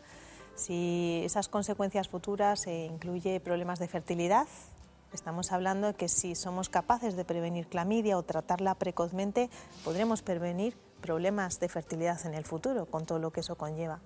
Si 0.55 1.23
esas 1.25 1.49
consecuencias 1.49 2.09
futuras 2.09 2.67
eh, 2.67 2.85
incluye 2.85 3.41
problemas 3.41 3.79
de 3.79 3.89
fertilidad, 3.89 4.47
estamos 5.13 5.53
hablando 5.53 5.89
de 5.89 5.95
que 5.95 6.09
si 6.09 6.35
somos 6.35 6.69
capaces 6.69 7.17
de 7.17 7.25
prevenir 7.25 7.67
clamidia 7.67 8.19
o 8.19 8.23
tratarla 8.23 8.75
precozmente, 8.75 9.51
podremos 9.85 10.23
prevenir 10.23 10.77
problemas 11.01 11.59
de 11.61 11.69
fertilidad 11.69 12.25
en 12.27 12.35
el 12.35 12.45
futuro, 12.45 12.87
con 12.87 13.07
todo 13.07 13.19
lo 13.19 13.31
que 13.33 13.41
eso 13.41 13.57
conlleva. 13.57 14.01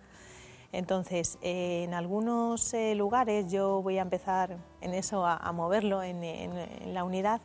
Entonces, 0.72 1.38
eh, 1.42 1.84
en 1.84 1.94
algunos 1.94 2.74
eh, 2.74 2.94
lugares 2.94 3.50
yo 3.50 3.82
voy 3.82 3.98
a 3.98 4.02
empezar 4.02 4.56
en 4.80 4.94
eso 4.94 5.24
a, 5.26 5.50
moverlo 5.52 6.02
en, 6.02 6.20
la 6.92 7.04
unidad, 7.04 7.40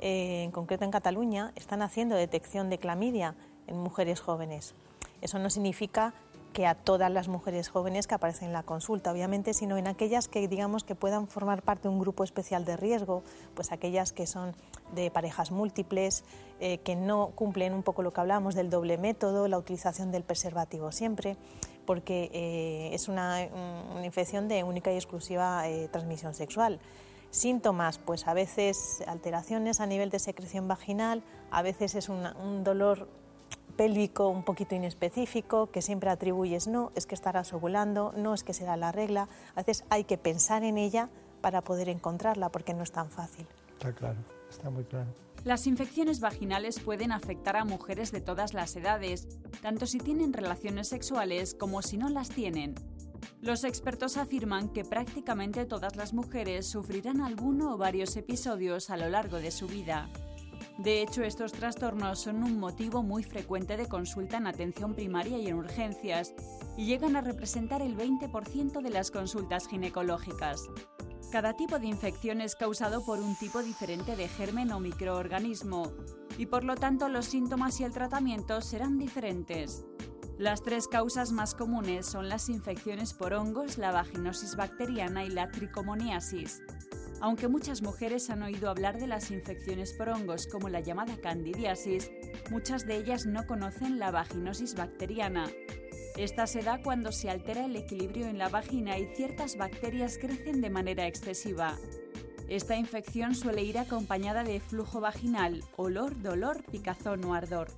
eh, 0.00 0.42
en 0.44 0.50
concreto 0.50 0.84
en 0.84 0.90
Cataluña, 0.90 1.52
están 1.56 1.82
haciendo 1.82 2.16
detección 2.16 2.70
de 2.70 2.78
clamidia 2.78 3.34
en 3.66 3.78
mujeres 3.78 4.20
jóvenes. 4.20 4.74
Eso 5.20 5.38
no 5.38 5.50
significa 5.50 6.14
que 6.52 6.66
a 6.66 6.74
todas 6.74 7.10
las 7.10 7.28
mujeres 7.28 7.70
jóvenes 7.70 8.06
que 8.06 8.14
aparecen 8.14 8.48
en 8.48 8.52
la 8.52 8.62
consulta, 8.62 9.10
obviamente, 9.10 9.54
sino 9.54 9.78
en 9.78 9.86
aquellas 9.86 10.28
que 10.28 10.46
digamos 10.48 10.84
que 10.84 10.94
puedan 10.94 11.26
formar 11.26 11.62
parte 11.62 11.84
de 11.84 11.94
un 11.94 11.98
grupo 11.98 12.24
especial 12.24 12.66
de 12.66 12.76
riesgo, 12.76 13.22
pues 13.54 13.72
aquellas 13.72 14.12
que 14.12 14.26
son 14.26 14.54
de 14.94 15.10
parejas 15.10 15.50
múltiples, 15.50 16.24
que 16.60 16.94
no 16.94 17.28
cumplen 17.34 17.72
un 17.72 17.82
poco 17.82 18.02
lo 18.02 18.12
que 18.12 18.20
hablábamos 18.20 18.54
del 18.54 18.68
doble 18.68 18.98
método, 18.98 19.48
la 19.48 19.56
utilización 19.56 20.12
del 20.12 20.24
preservativo 20.24 20.92
siempre 20.92 21.38
porque 21.92 22.30
eh, 22.32 22.94
es 22.94 23.08
una, 23.08 23.42
infección 24.02 24.48
de 24.48 24.64
única 24.64 24.90
y 24.90 24.94
exclusiva 24.94 25.68
eh, 25.68 25.90
transmisión 25.92 26.32
sexual. 26.32 26.80
Síntomas, 27.28 27.98
pues 27.98 28.26
a 28.26 28.32
veces 28.32 29.04
alteraciones 29.06 29.78
a 29.78 29.84
nivel 29.84 30.08
de 30.08 30.18
secreción 30.18 30.68
vaginal, 30.68 31.22
a 31.50 31.60
veces 31.60 31.94
es 31.94 32.08
un 32.08 32.64
dolor 32.64 33.08
pélvico 33.76 34.28
un 34.28 34.42
poquito 34.42 34.74
inespecífico 34.74 35.70
que 35.70 35.82
siempre 35.82 36.08
atribuyes 36.08 36.66
no, 36.66 36.92
es 36.94 37.04
que 37.04 37.14
estarás 37.14 37.52
ovulando, 37.52 38.14
no 38.16 38.32
es 38.32 38.42
que 38.42 38.54
será 38.54 38.78
la 38.78 38.90
regla. 38.90 39.28
A 39.54 39.56
veces 39.56 39.84
hay 39.90 40.04
que 40.04 40.16
pensar 40.16 40.64
en 40.64 40.78
ella 40.78 41.10
para 41.42 41.60
poder 41.60 41.90
encontrarla 41.90 42.48
porque 42.48 42.72
no 42.72 42.84
es 42.84 42.92
tan 42.92 43.10
fácil. 43.10 43.46
Está 43.74 43.92
claro, 43.92 44.18
está 44.48 44.70
muy 44.70 44.84
claro. 44.84 45.10
Las 45.44 45.66
infecciones 45.66 46.20
vaginales 46.20 46.78
pueden 46.78 47.10
afectar 47.10 47.56
a 47.56 47.64
mujeres 47.64 48.12
de 48.12 48.20
todas 48.20 48.54
las 48.54 48.76
edades, 48.76 49.26
tanto 49.60 49.86
si 49.86 49.98
tienen 49.98 50.32
relaciones 50.32 50.88
sexuales 50.88 51.56
como 51.58 51.82
si 51.82 51.96
no 51.96 52.08
las 52.08 52.28
tienen. 52.28 52.76
Los 53.40 53.64
expertos 53.64 54.16
afirman 54.18 54.68
que 54.68 54.84
prácticamente 54.84 55.66
todas 55.66 55.96
las 55.96 56.12
mujeres 56.12 56.68
sufrirán 56.68 57.20
alguno 57.20 57.74
o 57.74 57.76
varios 57.76 58.16
episodios 58.16 58.88
a 58.88 58.96
lo 58.96 59.08
largo 59.08 59.38
de 59.38 59.50
su 59.50 59.66
vida. 59.66 60.08
De 60.78 61.02
hecho, 61.02 61.24
estos 61.24 61.50
trastornos 61.50 62.20
son 62.20 62.44
un 62.44 62.60
motivo 62.60 63.02
muy 63.02 63.24
frecuente 63.24 63.76
de 63.76 63.88
consulta 63.88 64.36
en 64.36 64.46
atención 64.46 64.94
primaria 64.94 65.38
y 65.38 65.48
en 65.48 65.56
urgencias, 65.56 66.34
y 66.76 66.86
llegan 66.86 67.16
a 67.16 67.20
representar 67.20 67.82
el 67.82 67.96
20% 67.96 68.80
de 68.80 68.90
las 68.90 69.10
consultas 69.10 69.66
ginecológicas. 69.66 70.68
Cada 71.32 71.54
tipo 71.54 71.78
de 71.78 71.86
infección 71.86 72.42
es 72.42 72.54
causado 72.54 73.06
por 73.06 73.18
un 73.18 73.34
tipo 73.34 73.62
diferente 73.62 74.16
de 74.16 74.28
germen 74.28 74.70
o 74.70 74.80
microorganismo 74.80 75.90
y 76.36 76.44
por 76.44 76.62
lo 76.62 76.76
tanto 76.76 77.08
los 77.08 77.24
síntomas 77.24 77.80
y 77.80 77.84
el 77.84 77.92
tratamiento 77.92 78.60
serán 78.60 78.98
diferentes. 78.98 79.82
Las 80.36 80.62
tres 80.62 80.88
causas 80.88 81.32
más 81.32 81.54
comunes 81.54 82.04
son 82.04 82.28
las 82.28 82.50
infecciones 82.50 83.14
por 83.14 83.32
hongos, 83.32 83.78
la 83.78 83.92
vaginosis 83.92 84.56
bacteriana 84.56 85.24
y 85.24 85.30
la 85.30 85.50
tricomoniasis. 85.50 86.60
Aunque 87.22 87.48
muchas 87.48 87.80
mujeres 87.80 88.28
han 88.28 88.42
oído 88.42 88.68
hablar 88.68 89.00
de 89.00 89.06
las 89.06 89.30
infecciones 89.30 89.94
por 89.94 90.10
hongos 90.10 90.46
como 90.46 90.68
la 90.68 90.80
llamada 90.80 91.16
candidiasis, 91.16 92.10
muchas 92.50 92.86
de 92.86 92.96
ellas 92.96 93.24
no 93.24 93.46
conocen 93.46 93.98
la 93.98 94.10
vaginosis 94.10 94.74
bacteriana, 94.74 95.46
esta 96.16 96.46
se 96.46 96.62
da 96.62 96.82
cuando 96.82 97.10
se 97.10 97.30
altera 97.30 97.64
el 97.64 97.74
equilibrio 97.74 98.26
en 98.26 98.36
la 98.36 98.48
vagina 98.48 98.98
y 98.98 99.06
ciertas 99.14 99.56
bacterias 99.56 100.18
crecen 100.18 100.60
de 100.60 100.68
manera 100.68 101.06
excesiva. 101.06 101.74
Esta 102.48 102.76
infección 102.76 103.34
suele 103.34 103.62
ir 103.62 103.78
acompañada 103.78 104.44
de 104.44 104.60
flujo 104.60 105.00
vaginal, 105.00 105.64
olor, 105.76 106.20
dolor, 106.20 106.62
picazón 106.70 107.24
o 107.24 107.32
ardor. 107.32 107.68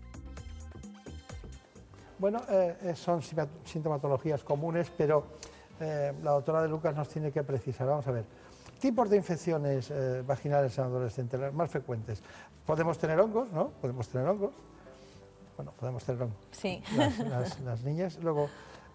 Bueno, 2.18 2.40
eh, 2.48 2.76
eh, 2.82 2.94
son 2.96 3.22
sintomatologías 3.22 4.42
comunes, 4.42 4.90
pero 4.96 5.26
eh, 5.78 6.12
la 6.22 6.32
doctora 6.32 6.62
de 6.62 6.68
Lucas 6.68 6.94
nos 6.96 7.08
tiene 7.08 7.30
que 7.30 7.44
precisar. 7.44 7.86
Vamos 7.86 8.06
a 8.08 8.10
ver. 8.10 8.24
Tipos 8.80 9.08
de 9.08 9.16
infecciones 9.16 9.90
vaginales 10.26 10.76
en 10.76 10.84
adolescentes, 10.84 11.40
las 11.40 11.54
más 11.54 11.70
frecuentes. 11.70 12.22
Podemos 12.66 12.98
tener 12.98 13.18
hongos, 13.18 13.50
¿no? 13.50 13.68
Podemos 13.80 14.08
tener 14.08 14.26
hongos 14.26 14.52
bueno, 15.56 15.72
podemos 15.78 16.04
tener 16.04 16.28
sí. 16.52 16.82
las, 17.64 17.82
niñas. 17.84 18.18
Luego 18.22 18.48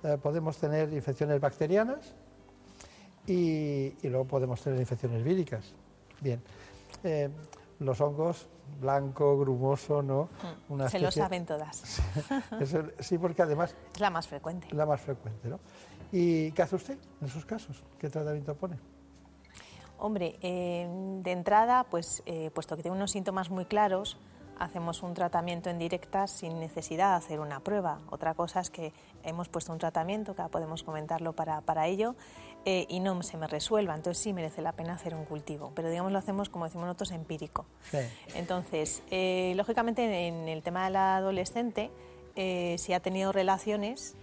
eh, 0.03 0.17
podemos 0.21 0.57
tener 0.57 0.91
infecciones 0.93 1.39
bacterianas 1.39 2.13
y, 3.27 3.93
luego 4.03 4.25
podemos 4.25 4.61
tener 4.61 4.79
infecciones 4.79 5.23
víricas. 5.23 5.73
Bien, 6.21 6.41
eh, 7.03 7.29
los 7.79 8.01
hongos, 8.01 8.47
blanco, 8.81 9.37
grumoso, 9.37 10.01
¿no? 10.01 10.29
Mm, 10.67 10.87
se 10.87 10.99
lo 10.99 11.11
saben 11.11 11.45
todas. 11.45 12.01
Sí, 12.99 13.17
porque 13.17 13.41
además... 13.41 13.75
Es 13.93 13.99
la 14.01 14.09
más 14.09 14.27
frecuente. 14.27 14.67
La 14.71 14.85
más 14.85 15.01
frecuente, 15.01 15.47
¿no? 15.47 15.59
¿Y 16.11 16.51
qué 16.51 16.61
hace 16.63 16.75
usted 16.75 16.97
en 17.21 17.27
esos 17.27 17.45
casos? 17.45 17.83
¿Qué 17.97 18.09
tratamiento 18.09 18.55
pone? 18.55 18.77
Hombre, 19.99 20.37
eh, 20.41 20.87
de 21.21 21.31
entrada, 21.31 21.85
pues 21.89 22.23
puesto 22.53 22.75
que 22.75 22.81
tiene 22.81 22.97
unos 22.97 23.11
síntomas 23.11 23.49
muy 23.49 23.65
claros, 23.65 24.17
hacemos 24.59 25.03
un 25.03 25.13
tratamiento 25.13 25.69
en 25.69 25.79
directa 25.79 26.27
sin 26.27 26.59
necesidad 26.59 27.11
de 27.11 27.17
hacer 27.17 27.39
una 27.39 27.59
prueba. 27.61 27.99
Otra 28.09 28.33
cosa 28.33 28.59
es 28.59 28.69
que 28.69 28.93
hemos 29.23 29.49
puesto 29.49 29.71
un 29.71 29.79
tratamiento, 29.79 30.35
que 30.35 30.43
podemos 30.43 30.83
comentarlo 30.83 31.33
para, 31.33 31.61
para 31.61 31.87
ello, 31.87 32.15
eh, 32.65 32.85
y 32.89 32.99
no 32.99 33.21
se 33.23 33.37
me 33.37 33.47
resuelva. 33.47 33.95
Entonces 33.95 34.21
sí 34.21 34.33
merece 34.33 34.61
la 34.61 34.73
pena 34.73 34.93
hacer 34.93 35.15
un 35.15 35.25
cultivo, 35.25 35.71
pero 35.75 35.89
digamos 35.89 36.11
lo 36.11 36.19
hacemos, 36.19 36.49
como 36.49 36.65
decimos 36.65 36.85
nosotros, 36.85 37.11
empírico. 37.11 37.65
Entonces, 38.35 39.01
eh, 39.09 39.53
lógicamente 39.55 40.27
en 40.27 40.47
el 40.47 40.61
tema 40.61 40.85
del 40.85 40.97
adolescente, 40.97 41.91
eh, 42.35 42.75
si 42.77 42.93
ha 42.93 42.99
tenido 42.99 43.31
relaciones, 43.31 44.15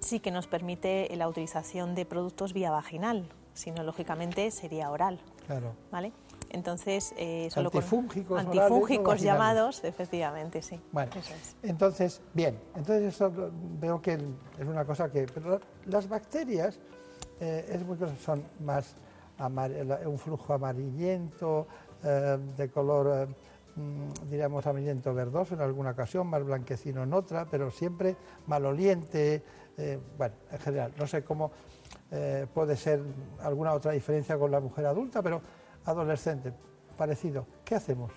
sí 0.00 0.20
que 0.20 0.30
nos 0.30 0.46
permite 0.46 1.08
la 1.16 1.28
utilización 1.28 1.94
de 1.94 2.04
productos 2.04 2.52
vía 2.52 2.70
vaginal 2.70 3.28
sino 3.54 3.82
lógicamente 3.82 4.50
sería 4.50 4.90
oral. 4.90 5.18
Claro. 5.46 5.74
¿Vale? 5.90 6.12
Entonces, 6.52 7.14
eh, 7.16 7.48
solo 7.50 7.68
antifúngicos, 7.68 8.38
antifúngicos 8.38 9.22
llamados, 9.22 9.82
efectivamente, 9.84 10.60
sí. 10.60 10.78
Bueno, 10.92 11.10
entonces, 11.62 12.20
bien, 12.34 12.58
entonces 12.76 13.04
esto 13.04 13.32
veo 13.80 14.02
que 14.02 14.12
es 14.58 14.66
una 14.66 14.84
cosa 14.84 15.10
que... 15.10 15.26
Pero 15.32 15.58
las 15.86 16.06
bacterias 16.06 16.78
eh, 17.40 17.70
es 17.72 17.86
muy, 17.86 17.96
son 18.22 18.44
más 18.60 18.94
un 20.06 20.18
flujo 20.18 20.52
amarillento, 20.52 21.66
eh, 22.04 22.38
de 22.54 22.70
color, 22.70 23.28
mm, 23.74 24.28
diríamos, 24.28 24.66
amarillento 24.66 25.14
verdoso 25.14 25.54
en 25.54 25.62
alguna 25.62 25.92
ocasión, 25.92 26.26
más 26.26 26.44
blanquecino 26.44 27.02
en 27.02 27.14
otra, 27.14 27.46
pero 27.50 27.70
siempre 27.70 28.14
maloliente, 28.46 29.42
bueno, 30.18 30.34
en 30.52 30.58
general, 30.58 30.92
no 30.98 31.06
sé 31.06 31.24
cómo 31.24 31.50
puede 32.52 32.76
ser 32.76 33.02
alguna 33.40 33.72
otra 33.72 33.92
diferencia 33.92 34.38
con 34.38 34.50
la 34.50 34.60
mujer 34.60 34.84
adulta, 34.84 35.22
pero 35.22 35.40
adolescente, 35.84 36.52
parecido, 36.96 37.46
¿qué 37.64 37.74
hacemos? 37.74 38.12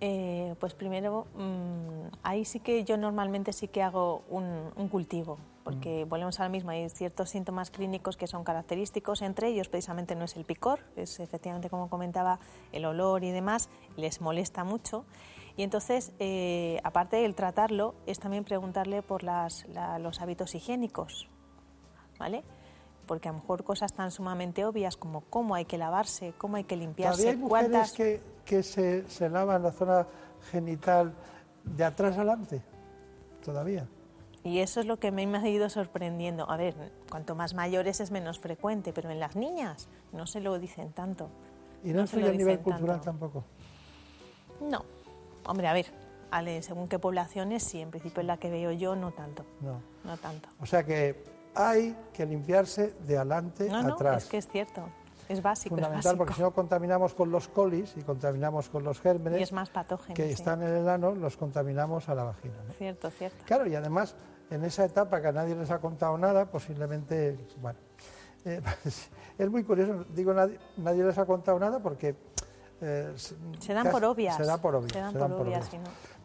Eh, 0.00 0.54
pues 0.58 0.74
primero, 0.74 1.26
mm, 1.34 2.16
ahí 2.22 2.44
sí 2.44 2.60
que 2.60 2.84
yo 2.84 2.96
normalmente 2.96 3.52
sí 3.52 3.68
que 3.68 3.82
hago 3.82 4.22
un, 4.28 4.88
cultivo, 4.90 5.38
porque 5.62 6.04
mm. 6.04 6.08
volvemos 6.08 6.40
ahora 6.40 6.50
mismo, 6.50 6.70
hay 6.70 6.90
ciertos 6.90 7.30
síntomas 7.30 7.70
clínicos 7.70 8.16
que 8.16 8.26
son 8.26 8.44
característicos, 8.44 9.22
entre 9.22 9.48
ellos 9.48 9.68
precisamente 9.68 10.14
no 10.14 10.24
es 10.24 10.36
el 10.36 10.44
picor, 10.44 10.80
es 10.96 11.20
efectivamente 11.20 11.70
como 11.70 11.88
comentaba 11.88 12.38
el 12.72 12.84
olor 12.84 13.24
y 13.24 13.30
demás, 13.30 13.70
les 13.96 14.20
molesta 14.20 14.64
mucho. 14.64 15.06
Y 15.56 15.62
entonces, 15.62 16.12
eh, 16.18 16.80
aparte 16.82 17.16
del 17.16 17.34
tratarlo, 17.34 17.94
es 18.06 18.18
también 18.18 18.44
preguntarle 18.44 19.02
por 19.02 19.22
las, 19.22 19.64
los 20.00 20.20
hábitos 20.20 20.54
higiénicos, 20.54 21.28
¿vale? 22.18 22.42
Porque 23.04 23.28
a 23.28 23.32
lo 23.32 23.38
mejor 23.38 23.64
cosas 23.64 23.92
tan 23.92 24.10
sumamente 24.10 24.64
obvias 24.64 24.96
como 24.96 25.22
cómo 25.22 25.54
hay 25.54 25.64
que 25.64 25.78
lavarse, 25.78 26.34
cómo 26.38 26.56
hay 26.56 26.64
que 26.64 26.76
limpiarse. 26.76 27.30
hay 27.30 27.36
mujeres 27.36 27.92
que, 27.92 28.20
que 28.44 28.62
se, 28.62 29.08
se, 29.08 29.28
lavan 29.28 29.62
la 29.62 29.72
zona 29.72 30.06
genital 30.50 31.12
de 31.64 31.84
atrás 31.84 32.16
adelante? 32.16 32.62
Todavía. 33.44 33.86
Y 34.42 34.58
eso 34.58 34.80
es 34.80 34.86
lo 34.86 34.98
que 34.98 35.10
me 35.10 35.24
ha 35.24 35.48
ido 35.48 35.70
sorprendiendo. 35.70 36.50
A 36.50 36.56
ver, 36.58 36.74
cuanto 37.10 37.34
más 37.34 37.54
mayores 37.54 38.00
es 38.00 38.10
menos 38.10 38.38
frecuente, 38.38 38.92
pero 38.92 39.10
en 39.10 39.18
las 39.18 39.36
niñas 39.36 39.88
no 40.12 40.26
se 40.26 40.40
lo 40.40 40.58
dicen 40.58 40.92
tanto. 40.92 41.30
¿Y 41.82 41.92
no, 41.92 42.04
no 42.04 42.26
a 42.26 42.30
nivel 42.30 42.60
cultural 42.60 43.00
tampoco? 43.00 43.44
No. 44.60 44.84
Hombre, 45.46 45.68
a 45.68 45.72
ver, 45.72 45.86
según 46.62 46.88
qué 46.88 46.98
poblaciones, 46.98 47.62
sí, 47.62 47.80
en 47.80 47.90
principio 47.90 48.20
es 48.20 48.26
la 48.26 48.36
que 48.36 48.50
veo 48.50 48.72
yo, 48.72 48.96
no 48.96 49.12
tanto. 49.12 49.44
No. 49.60 49.80
No 50.04 50.16
tanto. 50.18 50.48
O 50.60 50.66
sea 50.66 50.84
que 50.84 51.22
hay 51.54 51.96
que 52.12 52.26
limpiarse 52.26 52.94
de 53.06 53.16
adelante 53.16 53.68
no, 53.68 53.82
no, 53.82 53.94
atrás. 53.94 54.24
Es 54.24 54.28
que 54.28 54.38
es 54.38 54.48
cierto. 54.48 54.82
Es 55.28 55.42
básico. 55.42 55.74
Fundamental, 55.74 56.16
porque 56.16 56.34
si 56.34 56.42
no 56.42 56.50
contaminamos 56.52 57.14
con 57.14 57.30
los 57.30 57.48
colis 57.48 57.94
y 57.96 58.02
contaminamos 58.02 58.68
con 58.68 58.84
los 58.84 59.00
gérmenes. 59.00 59.40
Y 59.40 59.42
es 59.42 59.52
más 59.52 59.70
patógeno. 59.70 60.14
Que 60.14 60.30
están 60.30 60.62
en 60.62 60.74
el 60.74 60.88
ano, 60.88 61.14
los 61.14 61.36
contaminamos 61.36 62.08
a 62.08 62.14
la 62.14 62.24
vagina. 62.24 62.54
Cierto, 62.76 63.10
cierto. 63.10 63.42
Claro, 63.46 63.66
y 63.66 63.74
además, 63.74 64.16
en 64.50 64.64
esa 64.64 64.84
etapa 64.84 65.20
que 65.22 65.28
a 65.28 65.32
nadie 65.32 65.54
les 65.54 65.70
ha 65.70 65.80
contado 65.80 66.18
nada, 66.18 66.50
posiblemente. 66.50 67.38
Bueno. 67.60 67.78
Eh, 68.46 68.60
es 69.38 69.50
muy 69.50 69.64
curioso, 69.64 70.04
digo, 70.10 70.34
nadie, 70.34 70.58
nadie, 70.76 71.02
les 71.02 71.16
ha 71.16 71.24
contado 71.24 71.58
nada 71.58 71.78
porque. 71.78 72.14
Eh, 72.78 73.14
se 73.58 73.72
dan 73.72 73.90
por 73.90 74.04
obvias. 74.04 74.36
Se 74.36 74.44
dan 74.44 74.60
por 74.60 74.74
obvias. 74.74 74.92
Se 74.92 74.98
dan, 74.98 75.30
por, 75.30 75.46
obvias, 75.46 75.70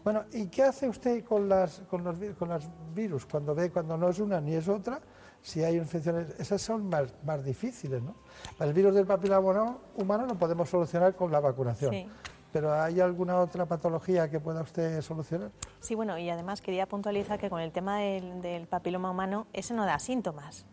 Bueno, 0.04 0.26
¿y 0.34 0.48
qué 0.48 0.64
hace 0.64 0.90
usted 0.90 1.24
con 1.24 1.48
las, 1.48 1.80
con 1.90 2.04
los, 2.04 2.18
con 2.38 2.50
los 2.50 2.68
virus 2.94 3.26
cuando 3.26 3.56
ve 3.56 3.72
cuando 3.72 3.96
no 3.96 4.10
es 4.10 4.20
una 4.20 4.42
ni 4.42 4.54
es 4.54 4.68
otra? 4.68 5.00
Si 5.42 5.64
hay 5.64 5.78
infecciones, 5.78 6.28
esas 6.40 6.62
son 6.62 6.90
más, 6.90 7.14
más 7.24 7.44
difíciles, 7.44 8.02
¿no? 8.02 8.16
El 8.60 8.74
virus 8.74 8.94
del 8.94 9.06
papiloma 9.06 9.78
humano 9.96 10.26
lo 10.26 10.36
podemos 10.36 10.70
solucionar 10.70 11.16
con 11.16 11.32
la 11.32 11.40
vacunación. 11.40 12.10
¿Pero 12.52 12.74
hay 12.74 13.00
alguna 13.00 13.40
otra 13.40 13.68
patología 13.68 14.30
que 14.30 14.40
pueda 14.40 14.62
usted 14.62 15.02
solucionar? 15.02 15.52
Sí, 15.80 15.94
bueno, 15.94 16.18
y 16.18 16.30
además 16.30 16.62
quería 16.62 16.88
puntualizar 16.88 17.40
que 17.40 17.50
con 17.50 17.62
el 17.62 17.72
tema 17.72 18.00
del, 18.00 18.68
papiloma 18.68 19.12
humano, 19.12 19.46
ese 19.54 19.74
no 19.74 19.86
da 19.86 20.00
síntomas. 20.00 20.66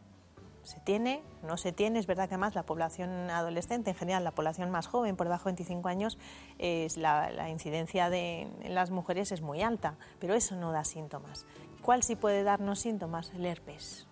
Se 0.62 0.80
tiene, 0.80 1.22
no 1.44 1.56
se 1.56 1.72
tiene, 1.72 1.98
es 1.98 2.06
verdad 2.06 2.28
que 2.28 2.34
además 2.34 2.54
la 2.54 2.64
población 2.64 3.30
adolescente, 3.30 3.90
en 3.90 3.96
general 3.96 4.24
la 4.24 4.32
población 4.32 4.70
más 4.70 4.88
joven, 4.88 5.16
por 5.16 5.26
debajo 5.26 5.44
de 5.44 5.52
25 5.52 5.88
años, 5.88 6.18
es 6.58 6.96
la, 6.96 7.50
incidencia 7.50 8.10
de, 8.10 8.48
en 8.62 8.74
las 8.74 8.90
mujeres 8.90 9.30
es 9.30 9.42
muy 9.42 9.62
alta, 9.62 9.96
pero 10.18 10.34
eso 10.34 10.56
no 10.56 10.72
da 10.72 10.82
síntomas. 10.82 11.46
¿Cuál 11.82 12.02
sí 12.02 12.16
puede 12.16 12.42
darnos 12.42 12.80
síntomas? 12.80 13.30
El 13.34 13.46
herpes. 13.46 14.05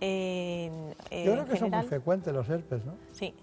Yo 0.00 1.32
creo 1.32 1.44
que 1.46 1.56
son 1.56 1.70
muy 1.70 1.86
frecuentes 1.86 2.32
los 2.32 2.48
herpes, 2.48 2.84
¿no? 2.84 2.94
Sí. 3.12 3.34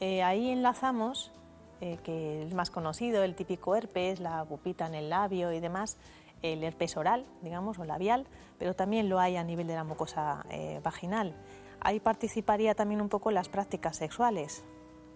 Eh, 0.00 0.22
ahí 0.22 0.50
enlazamos, 0.50 1.32
eh, 1.80 1.98
que 2.02 2.42
es 2.42 2.54
más 2.54 2.70
conocido, 2.70 3.22
el 3.22 3.34
típico 3.34 3.76
herpes, 3.76 4.20
la 4.20 4.44
pupita 4.44 4.86
en 4.86 4.94
el 4.94 5.10
labio 5.10 5.52
y 5.52 5.60
demás, 5.60 5.96
el 6.42 6.62
herpes 6.62 6.96
oral, 6.96 7.24
digamos, 7.42 7.78
o 7.78 7.84
labial, 7.84 8.26
pero 8.58 8.74
también 8.74 9.08
lo 9.08 9.18
hay 9.18 9.36
a 9.36 9.44
nivel 9.44 9.66
de 9.66 9.74
la 9.74 9.84
mucosa 9.84 10.44
eh, 10.50 10.80
vaginal. 10.82 11.34
Ahí 11.80 12.00
participaría 12.00 12.74
también 12.74 13.00
un 13.00 13.08
poco 13.08 13.30
las 13.30 13.48
prácticas 13.48 13.96
sexuales, 13.96 14.64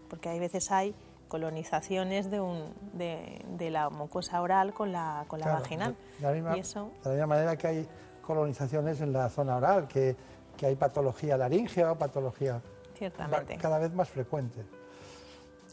porque 0.08 0.28
hay 0.28 0.38
veces 0.38 0.70
hay 0.70 0.94
colonizaciones 1.28 2.30
de, 2.30 2.40
un, 2.40 2.72
de, 2.94 3.70
la 3.70 3.90
mucosa 3.90 4.40
oral 4.40 4.72
con 4.72 4.92
la, 4.92 5.24
con 5.28 5.40
la 5.40 5.52
vaginal. 5.52 5.96
De 6.18 6.26
la, 6.26 6.32
misma, 6.32 6.54
de 6.54 6.62
la 7.04 7.10
misma 7.10 7.26
manera 7.26 7.56
que 7.56 7.66
hay 7.66 7.88
colonizaciones 8.22 9.00
en 9.00 9.12
la 9.12 9.28
zona 9.28 9.56
oral, 9.56 9.86
que 9.88 10.16
que 10.58 10.66
hay 10.66 10.76
patología 10.76 11.38
laringea 11.38 11.92
o 11.92 11.96
patología 11.96 12.60
cada 13.60 13.78
vez 13.78 13.94
más 13.94 14.10
frecuente. 14.10 14.64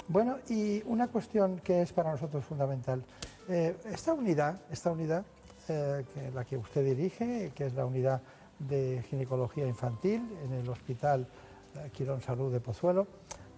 Bueno, 0.07 0.37
y 0.47 0.83
una 0.85 1.07
cuestión 1.07 1.59
que 1.59 1.81
es 1.81 1.91
para 1.91 2.11
nosotros 2.11 2.45
fundamental. 2.45 3.03
Eh, 3.49 3.75
esta 3.85 4.13
unidad, 4.13 4.61
esta 4.71 4.91
unidad 4.91 5.25
eh, 5.67 6.05
que 6.13 6.31
la 6.31 6.45
que 6.45 6.57
usted 6.57 6.85
dirige, 6.85 7.51
que 7.55 7.65
es 7.65 7.73
la 7.73 7.85
unidad 7.85 8.21
de 8.59 9.03
ginecología 9.09 9.65
infantil 9.65 10.21
en 10.45 10.53
el 10.53 10.69
Hospital 10.69 11.27
eh, 11.75 11.89
Quirón 11.91 12.21
Salud 12.21 12.53
de 12.53 12.59
Pozuelo, 12.59 13.07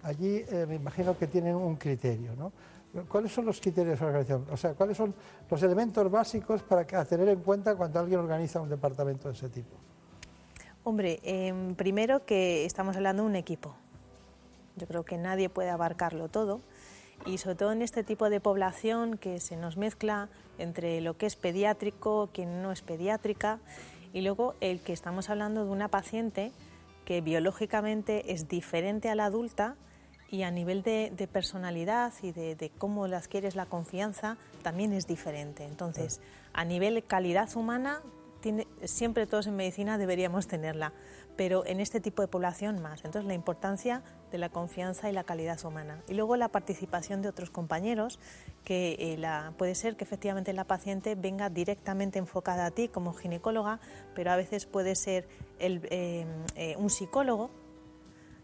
allí 0.02 0.44
me 0.68 0.76
imagino 0.76 1.18
que 1.18 1.26
tienen 1.26 1.56
un 1.56 1.76
criterio, 1.76 2.34
¿no? 2.36 2.52
¿Cuáles 3.08 3.32
son 3.32 3.44
los 3.44 3.60
criterios 3.60 4.00
de 4.00 4.06
organización? 4.06 4.46
O 4.50 4.56
sea, 4.56 4.72
¿cuáles 4.72 4.96
son 4.96 5.14
los 5.50 5.62
elementos 5.62 6.10
básicos 6.10 6.62
para 6.62 6.86
tener 7.04 7.28
en 7.28 7.40
cuenta 7.40 7.76
cuando 7.76 8.00
alguien 8.00 8.20
organiza 8.20 8.60
un 8.60 8.68
departamento 8.70 9.28
de 9.28 9.34
ese 9.34 9.50
tipo? 9.50 9.76
Hombre, 10.88 11.20
em, 11.22 11.74
primero 11.74 12.24
que 12.24 12.64
estamos 12.64 12.96
hablando 12.96 13.22
de 13.22 13.28
un 13.28 13.36
equipo. 13.36 13.74
Yo 14.76 14.86
creo 14.86 15.04
que 15.04 15.18
nadie 15.18 15.50
puede 15.50 15.68
abarcarlo 15.68 16.30
todo 16.30 16.62
y 17.26 17.36
sobre 17.36 17.56
todo 17.56 17.72
en 17.72 17.82
este 17.82 18.04
tipo 18.04 18.30
de 18.30 18.40
población 18.40 19.18
que 19.18 19.38
se 19.38 19.58
nos 19.58 19.76
mezcla 19.76 20.30
entre 20.56 21.02
lo 21.02 21.14
que 21.18 21.26
es 21.26 21.36
pediátrico, 21.36 22.30
quien 22.32 22.62
no 22.62 22.72
es 22.72 22.80
pediátrica 22.80 23.58
y 24.14 24.22
luego 24.22 24.54
el 24.62 24.80
que 24.80 24.94
estamos 24.94 25.28
hablando 25.28 25.62
de 25.62 25.70
una 25.70 25.88
paciente 25.88 26.52
que 27.04 27.20
biológicamente 27.20 28.32
es 28.32 28.48
diferente 28.48 29.10
a 29.10 29.14
la 29.14 29.26
adulta 29.26 29.76
y 30.30 30.42
a 30.42 30.50
nivel 30.50 30.82
de, 30.82 31.28
personalidad 31.30 32.14
y 32.22 32.32
de, 32.32 32.54
de, 32.54 32.70
cómo 32.70 33.06
le 33.08 33.16
adquieres 33.16 33.56
la 33.56 33.66
confianza 33.66 34.38
también 34.62 34.94
es 34.94 35.06
diferente. 35.06 35.66
Entonces, 35.66 36.22
a 36.54 36.64
nivel 36.64 37.04
calidad 37.04 37.54
humana 37.56 38.00
siempre 38.84 39.26
todos 39.26 39.46
en 39.46 39.56
medicina 39.56 39.98
deberíamos 39.98 40.46
tenerla, 40.46 40.92
pero 41.36 41.64
en 41.66 41.80
este 41.80 42.00
tipo 42.00 42.22
de 42.22 42.28
población 42.28 42.80
más. 42.82 43.04
Entonces 43.04 43.26
la 43.26 43.34
importancia 43.34 44.02
de 44.30 44.38
la 44.38 44.48
confianza 44.48 45.08
y 45.08 45.12
la 45.12 45.24
calidad 45.24 45.64
humana. 45.64 46.02
Y 46.08 46.14
luego 46.14 46.36
la 46.36 46.48
participación 46.48 47.22
de 47.22 47.28
otros 47.28 47.50
compañeros, 47.50 48.18
que 48.64 48.96
eh, 48.98 49.16
la, 49.18 49.52
puede 49.56 49.74
ser 49.74 49.96
que 49.96 50.04
efectivamente 50.04 50.52
la 50.52 50.64
paciente 50.64 51.14
venga 51.14 51.48
directamente 51.50 52.18
enfocada 52.18 52.66
a 52.66 52.70
ti 52.70 52.88
como 52.88 53.14
ginecóloga, 53.14 53.80
pero 54.14 54.30
a 54.30 54.36
veces 54.36 54.66
puede 54.66 54.94
ser 54.94 55.28
el, 55.58 55.86
eh, 55.90 56.26
eh, 56.56 56.76
un 56.78 56.90
psicólogo 56.90 57.50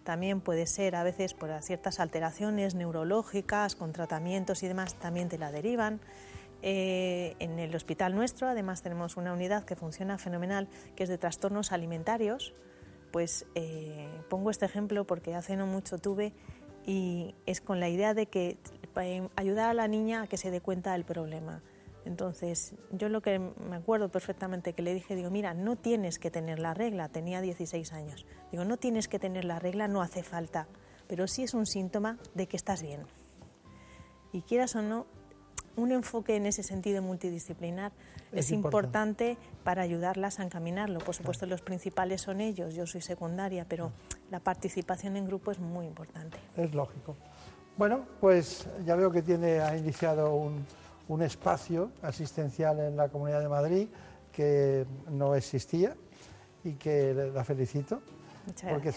también 0.05 0.43
puede 0.43 0.67
ser 0.67 0.97
a 0.97 1.03
veces 1.03 1.33
por 1.33 1.51
ciertas 1.63 1.99
alteraciones 1.99 2.75
neurológicas, 2.75 3.75
con 3.75 3.93
tratamientos 3.93 4.63
y 4.63 4.69
demás, 4.69 4.95
también 4.95 5.31
te 5.31 5.39
la 5.39 5.51
derivan. 5.51 5.99
Eh, 6.67 7.37
en 7.41 7.59
el 7.59 7.77
hospital 7.77 8.15
nuestro, 8.15 8.49
además, 8.49 8.81
tenemos 8.81 9.19
una 9.19 9.35
unidad 9.35 9.65
que 9.65 9.77
funciona 9.77 10.17
fenomenal, 10.17 10.67
que 10.97 11.03
es 11.03 11.11
de 11.11 11.19
trastornos 11.19 11.73
alimentarios. 11.73 12.55
Pues 13.13 13.45
eh, 13.55 14.09
pongo 14.31 14.51
este 14.51 14.65
ejemplo 14.65 15.07
porque 15.07 15.35
hace 15.35 15.57
no 15.57 15.67
mucho 15.67 15.99
tuve 15.99 16.33
y 16.87 17.35
es 17.45 17.61
con 17.61 17.81
la 17.81 17.91
idea 17.91 18.15
de 18.15 18.27
que 18.27 18.57
eh, 18.97 19.29
ayudar 19.37 19.69
a 19.69 19.75
la 19.75 19.89
niña 19.89 20.23
a 20.23 20.27
que 20.27 20.39
se 20.39 20.51
dé 20.51 20.63
cuenta 20.63 20.95
del 20.95 21.05
problema. 21.05 21.63
Entonces, 22.07 22.75
yo 22.91 23.11
lo 23.11 23.21
que 23.21 23.39
me 23.39 23.77
acuerdo 23.77 24.09
perfectamente 24.09 24.73
que 24.73 24.81
le 24.81 24.95
dije, 24.95 25.17
digo, 25.17 25.31
mira, 25.31 25.53
no 25.53 25.77
tienes 25.77 26.19
que 26.19 26.31
tener 26.31 26.61
la 26.61 26.73
regla, 26.73 27.11
tenía 27.11 27.43
16 27.43 27.93
años. 27.93 28.25
Digo, 28.51 28.65
no 28.65 28.79
tienes 28.79 29.09
que 29.09 29.19
tener 29.19 29.45
la 29.45 29.59
regla, 29.59 29.87
no 29.87 30.01
hace 30.01 30.23
falta, 30.23 30.67
pero 31.09 31.27
sí 31.27 31.43
es 31.43 31.53
un 31.53 31.67
síntoma 31.67 32.19
de 32.33 32.47
que 32.47 32.57
estás 32.57 32.83
bien. 32.83 33.03
Y 34.33 34.43
quieras 34.43 34.75
o 34.77 34.83
no, 34.83 35.07
un 35.77 35.93
enfoque 35.93 36.37
en 36.37 36.47
ese 36.47 36.63
sentido 36.63 37.03
multidisciplinar 37.03 37.93
es, 38.33 38.51
importante. 38.51 39.37
para 39.63 39.83
ayudarlas 39.83 40.41
a 40.41 40.45
encaminarlo. 40.45 40.99
Por 41.01 41.15
supuesto, 41.15 41.47
los 41.47 41.63
principales 41.63 42.21
son 42.21 42.41
ellos, 42.41 42.75
yo 42.75 42.87
soy 42.87 43.01
secundaria, 43.01 43.65
pero 43.69 43.93
la 44.31 44.41
participación 44.41 45.17
en 45.17 45.27
grupo 45.27 45.51
es 45.51 45.59
muy 45.59 45.87
importante. 45.87 46.39
Es 46.57 46.75
lógico. 46.75 47.17
Bueno, 47.77 48.07
pues 48.21 48.69
ya 48.85 48.95
veo 48.95 49.11
que 49.11 49.23
tiene, 49.23 49.61
ha 49.61 49.77
iniciado 49.77 50.35
un, 50.35 50.65
un 51.09 51.23
espacio 51.23 51.91
asistencial 52.03 52.81
en 52.81 52.97
la 52.97 53.09
Comunidad 53.09 53.41
de 53.41 53.49
Madrid 53.49 53.89
que 54.33 54.87
no 55.11 55.35
existía 55.35 55.95
y 56.65 56.73
que 56.73 57.15
la 57.33 57.45
felicito. 57.45 58.01
porque 58.69 58.93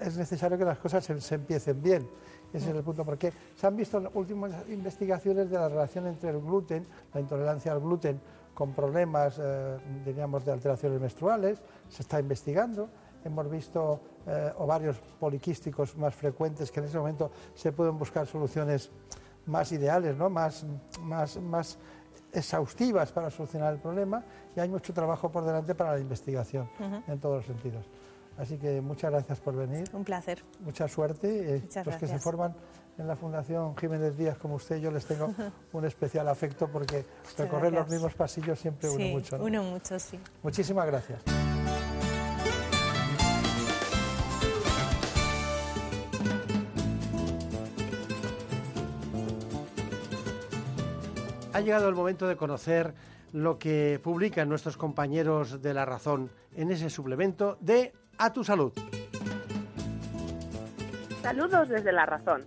es 0.00 0.16
necesario 0.16 0.58
que 0.58 0.64
las 0.64 0.78
cosas 0.78 1.04
se, 1.04 1.34
empiecen 1.34 1.82
bien. 1.82 2.08
Ese 2.52 2.70
es 2.70 2.76
el 2.76 2.82
punto. 2.82 3.04
Porque 3.04 3.32
se 3.54 3.66
han 3.66 3.76
visto 3.76 4.02
últimas 4.14 4.52
investigaciones 4.68 5.50
de 5.50 5.56
la 5.56 5.68
relación 5.68 6.06
entre 6.06 6.30
el 6.30 6.40
gluten, 6.40 6.86
la 7.12 7.20
intolerancia 7.20 7.72
al 7.72 7.80
gluten, 7.80 8.20
con 8.54 8.72
problemas, 8.72 9.38
eh, 9.40 9.78
diríamos, 10.04 10.44
de 10.44 10.52
alteraciones 10.52 11.00
menstruales. 11.00 11.60
Se 11.88 12.02
está 12.02 12.20
investigando. 12.20 12.88
Hemos 13.24 13.50
visto 13.50 14.00
eh, 14.26 14.52
ovarios 14.58 15.00
poliquísticos 15.18 15.96
más 15.96 16.14
frecuentes 16.14 16.70
que 16.70 16.80
en 16.80 16.86
ese 16.86 16.98
momento 16.98 17.30
se 17.54 17.72
pueden 17.72 17.98
buscar 17.98 18.26
soluciones 18.26 18.90
más 19.46 19.72
ideales, 19.72 20.16
¿no? 20.16 20.30
más, 20.30 20.64
más, 21.00 21.36
más 21.40 21.78
exhaustivas 22.32 23.10
para 23.12 23.30
solucionar 23.30 23.74
el 23.74 23.80
problema 23.80 24.22
y 24.54 24.60
hay 24.60 24.68
mucho 24.68 24.92
trabajo 24.92 25.30
por 25.30 25.44
delante 25.44 25.74
para 25.74 25.92
la 25.92 26.00
investigación 26.00 26.68
en 27.06 27.18
todos 27.18 27.38
los 27.38 27.46
sentidos. 27.46 27.86
Así 28.38 28.56
que 28.56 28.80
muchas 28.80 29.10
gracias 29.10 29.40
por 29.40 29.56
venir. 29.56 29.84
Un 29.92 30.04
placer. 30.04 30.44
Mucha 30.60 30.86
suerte. 30.86 31.56
Eh, 31.56 31.68
los 31.84 31.96
que 31.96 32.06
se 32.06 32.18
forman 32.20 32.54
en 32.96 33.08
la 33.08 33.16
Fundación 33.16 33.76
Jiménez 33.76 34.16
Díaz 34.16 34.38
como 34.38 34.54
usted, 34.54 34.76
yo 34.76 34.92
les 34.92 35.04
tengo 35.06 35.34
un 35.72 35.84
especial 35.84 36.28
afecto 36.28 36.68
porque 36.68 37.04
recorrer 37.36 37.72
los 37.72 37.88
mismos 37.88 38.14
pasillos 38.14 38.58
siempre 38.58 38.88
une 38.88 39.10
mucho. 39.10 39.38
¿no? 39.38 39.44
Une 39.44 39.60
mucho, 39.60 39.98
sí. 39.98 40.20
Muchísimas 40.42 40.86
gracias. 40.86 41.20
Ha 51.52 51.60
llegado 51.60 51.88
el 51.88 51.94
momento 51.96 52.28
de 52.28 52.36
conocer 52.36 52.94
lo 53.32 53.58
que 53.58 54.00
publican 54.00 54.48
nuestros 54.48 54.76
compañeros 54.76 55.60
de 55.60 55.74
La 55.74 55.84
Razón 55.84 56.30
en 56.54 56.70
ese 56.70 56.88
suplemento 56.88 57.58
de 57.60 57.92
A 58.20 58.32
tu 58.32 58.42
Salud. 58.42 58.72
Saludos 61.22 61.68
desde 61.68 61.92
La 61.92 62.04
Razón. 62.04 62.42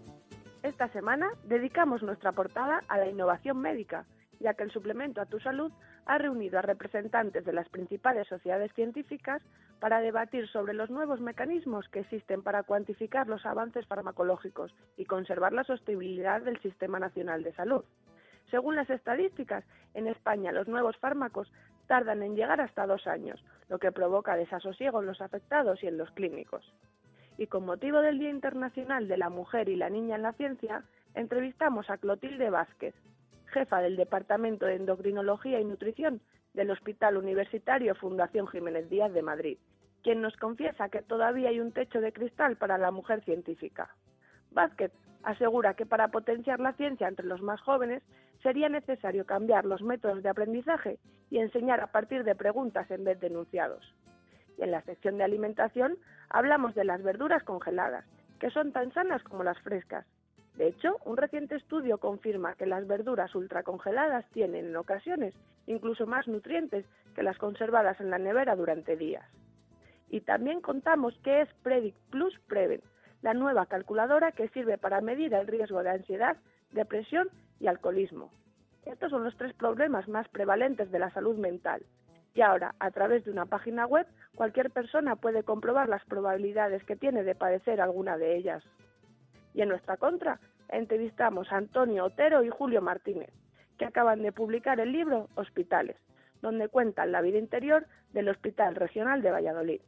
Esta 0.64 0.89
semana 0.89 1.30
dedicamos 1.45 2.03
nuestra 2.03 2.34
portada 2.34 2.84
a 2.89 2.98
la 2.98 3.07
innovación 3.07 3.57
médica, 3.61 4.06
ya 4.41 4.53
que 4.53 4.64
el 4.64 4.72
suplemento 4.72 5.22
A 5.22 5.27
tu 5.27 5.39
Salud 5.39 5.72
ha 6.06 6.18
reunido 6.18 6.60
a 6.60 6.61
representantes 6.61 7.45
de 7.45 7.53
las 7.53 7.69
principales 7.69 8.27
sociedades 8.27 8.73
científicas 8.73 9.41
para 9.80 10.02
debatir 10.02 10.45
sobre 10.49 10.73
los 10.73 10.89
nuevos 10.89 11.22
mecanismos 11.22 11.88
que 11.88 12.02
existen 12.02 12.43
para 12.43 12.64
cuantificar 12.64 13.27
los 13.27 13.45
avances 13.45 13.88
farmacológicos 13.88 14.76
y 14.98 15.06
conservar 15.06 15.53
la 15.53 15.64
sostenibilidad 15.64 16.41
del 16.41 16.60
Sistema 16.61 16.99
Nacional 16.99 17.43
de 17.43 17.53
Salud. 17.53 17.85
Según 18.51 18.75
las 18.75 18.89
estadísticas, 18.89 19.63
en 19.93 20.07
España 20.07 20.51
los 20.51 20.67
nuevos 20.67 20.97
fármacos 20.97 21.51
tardan 21.87 22.21
en 22.21 22.35
llegar 22.35 22.59
hasta 22.59 22.85
dos 22.85 23.07
años, 23.07 23.43
lo 23.69 23.79
que 23.79 23.93
provoca 23.93 24.35
desasosiego 24.35 24.99
en 24.99 25.07
los 25.07 25.21
afectados 25.21 25.81
y 25.81 25.87
en 25.87 25.97
los 25.97 26.11
clínicos. 26.11 26.63
Y 27.37 27.47
con 27.47 27.65
motivo 27.65 27.99
del 28.01 28.19
Día 28.19 28.29
Internacional 28.29 29.07
de 29.07 29.17
la 29.17 29.29
Mujer 29.29 29.69
y 29.69 29.77
la 29.77 29.89
Niña 29.89 30.17
en 30.17 30.21
la 30.21 30.33
Ciencia, 30.33 30.83
entrevistamos 31.15 31.89
a 31.89 31.97
Clotilde 31.97 32.49
Vázquez, 32.49 32.93
jefa 33.47 33.81
del 33.81 33.95
Departamento 33.95 34.65
de 34.65 34.75
Endocrinología 34.75 35.59
y 35.59 35.65
Nutrición 35.65 36.21
del 36.53 36.71
Hospital 36.71 37.15
Universitario 37.15 37.95
Fundación 37.95 38.47
Jiménez 38.47 38.89
Díaz 38.89 39.13
de 39.13 39.21
Madrid, 39.21 39.57
quien 40.03 40.21
nos 40.21 40.35
confiesa 40.35 40.89
que 40.89 41.01
todavía 41.01 41.49
hay 41.49 41.61
un 41.61 41.71
techo 41.71 42.01
de 42.01 42.11
cristal 42.11 42.57
para 42.57 42.77
la 42.77 42.91
mujer 42.91 43.23
científica. 43.23 43.95
Vázquez 44.51 44.91
asegura 45.23 45.73
que 45.73 45.85
para 45.85 46.10
potenciar 46.10 46.60
la 46.60 46.73
ciencia 46.73 47.07
entre 47.07 47.26
los 47.26 47.41
más 47.41 47.61
jóvenes 47.61 48.03
sería 48.41 48.69
necesario 48.69 49.26
cambiar 49.26 49.65
los 49.65 49.81
métodos 49.81 50.23
de 50.23 50.30
aprendizaje 50.30 50.99
y 51.30 51.39
enseñar 51.39 51.80
a 51.80 51.91
partir 51.91 52.23
de 52.23 52.35
preguntas 52.35 52.89
en 52.91 53.03
vez 53.03 53.19
de 53.19 53.27
enunciados. 53.27 53.93
Y 54.57 54.64
en 54.64 54.72
la 54.72 54.81
sección 54.81 55.18
de 55.18 55.23
alimentación 55.23 55.98
hablamos 56.30 56.76
de 56.76 56.85
las 56.85 57.03
verduras 57.03 57.43
congeladas, 57.43 58.06
que 58.39 58.49
son 58.49 58.72
tan 58.72 58.91
sanas 58.93 59.23
como 59.23 59.43
las 59.43 59.60
frescas. 59.60 60.06
De 60.56 60.68
hecho, 60.68 60.98
un 61.06 61.18
reciente 61.18 61.56
estudio 61.56 61.98
confirma 61.98 62.56
que 62.56 62.65
las 62.65 62.85
verduras 62.85 63.34
ultracongeladas 63.35 64.30
tienen 64.31 64.65
en 64.65 64.76
ocasiones 64.76 65.34
incluso 65.68 66.06
más 66.06 66.27
nutrientes 66.27 66.85
que 67.15 67.23
las 67.23 67.38
conservadas 67.38 67.99
en 68.02 68.10
la 68.10 68.18
nevera 68.18 68.56
durante 68.56 68.98
días. 68.98 69.26
Y 70.10 70.22
también 70.22 70.60
contamos 70.60 71.18
qué 71.23 71.41
es 71.41 71.49
Predict 71.64 71.98
Plus 72.10 72.38
Prevent, 72.48 72.84
la 73.22 73.34
nueva 73.34 73.65
calculadora 73.65 74.31
que 74.31 74.49
sirve 74.49 74.77
para 74.77 75.02
medir 75.02 75.34
el 75.34 75.48
riesgo 75.48 75.84
de 75.84 75.91
ansiedad, 75.91 76.38
depresión 76.72 77.30
y 77.60 77.68
alcoholismo. 77.68 78.31
Estos 78.85 79.11
son 79.11 79.23
los 79.23 79.35
tres 79.38 79.53
problemas 79.53 80.07
más 80.07 80.27
prevalentes 80.30 80.91
de 80.91 80.99
la 80.99 81.11
salud 81.11 81.38
mental. 81.38 81.84
Y 82.34 82.41
ahora, 82.41 82.73
a 82.80 82.91
través 82.91 83.26
de 83.26 83.31
una 83.31 83.45
página 83.45 83.85
web, 83.85 84.07
cualquier 84.35 84.72
persona 84.72 85.15
puede 85.15 85.43
comprobar 85.43 85.89
las 85.89 86.03
probabilidades 86.06 86.84
que 86.85 86.95
tiene 86.95 87.23
de 87.23 87.35
padecer 87.35 87.81
alguna 87.81 88.18
de 88.18 88.38
ellas. 88.38 88.64
Y 89.53 89.61
en 89.61 89.69
nuestra 89.69 89.98
contra, 89.98 90.39
entrevistamos 90.69 91.52
a 91.52 91.57
Antonio 91.57 92.06
Otero 92.06 92.43
y 92.43 92.49
Julio 92.49 92.81
Martínez, 92.81 93.30
que 93.77 93.85
acaban 93.85 94.22
de 94.22 94.31
publicar 94.31 94.80
el 94.80 94.91
libro 94.91 95.27
Hospitales, 95.35 95.98
donde 96.41 96.69
cuentan 96.69 97.11
la 97.11 97.22
vida 97.22 97.38
interior 97.38 97.85
del 98.14 98.30
Hospital 98.30 98.76
Regional 98.76 99.22
de 99.22 99.31
Valladolid. 99.31 99.81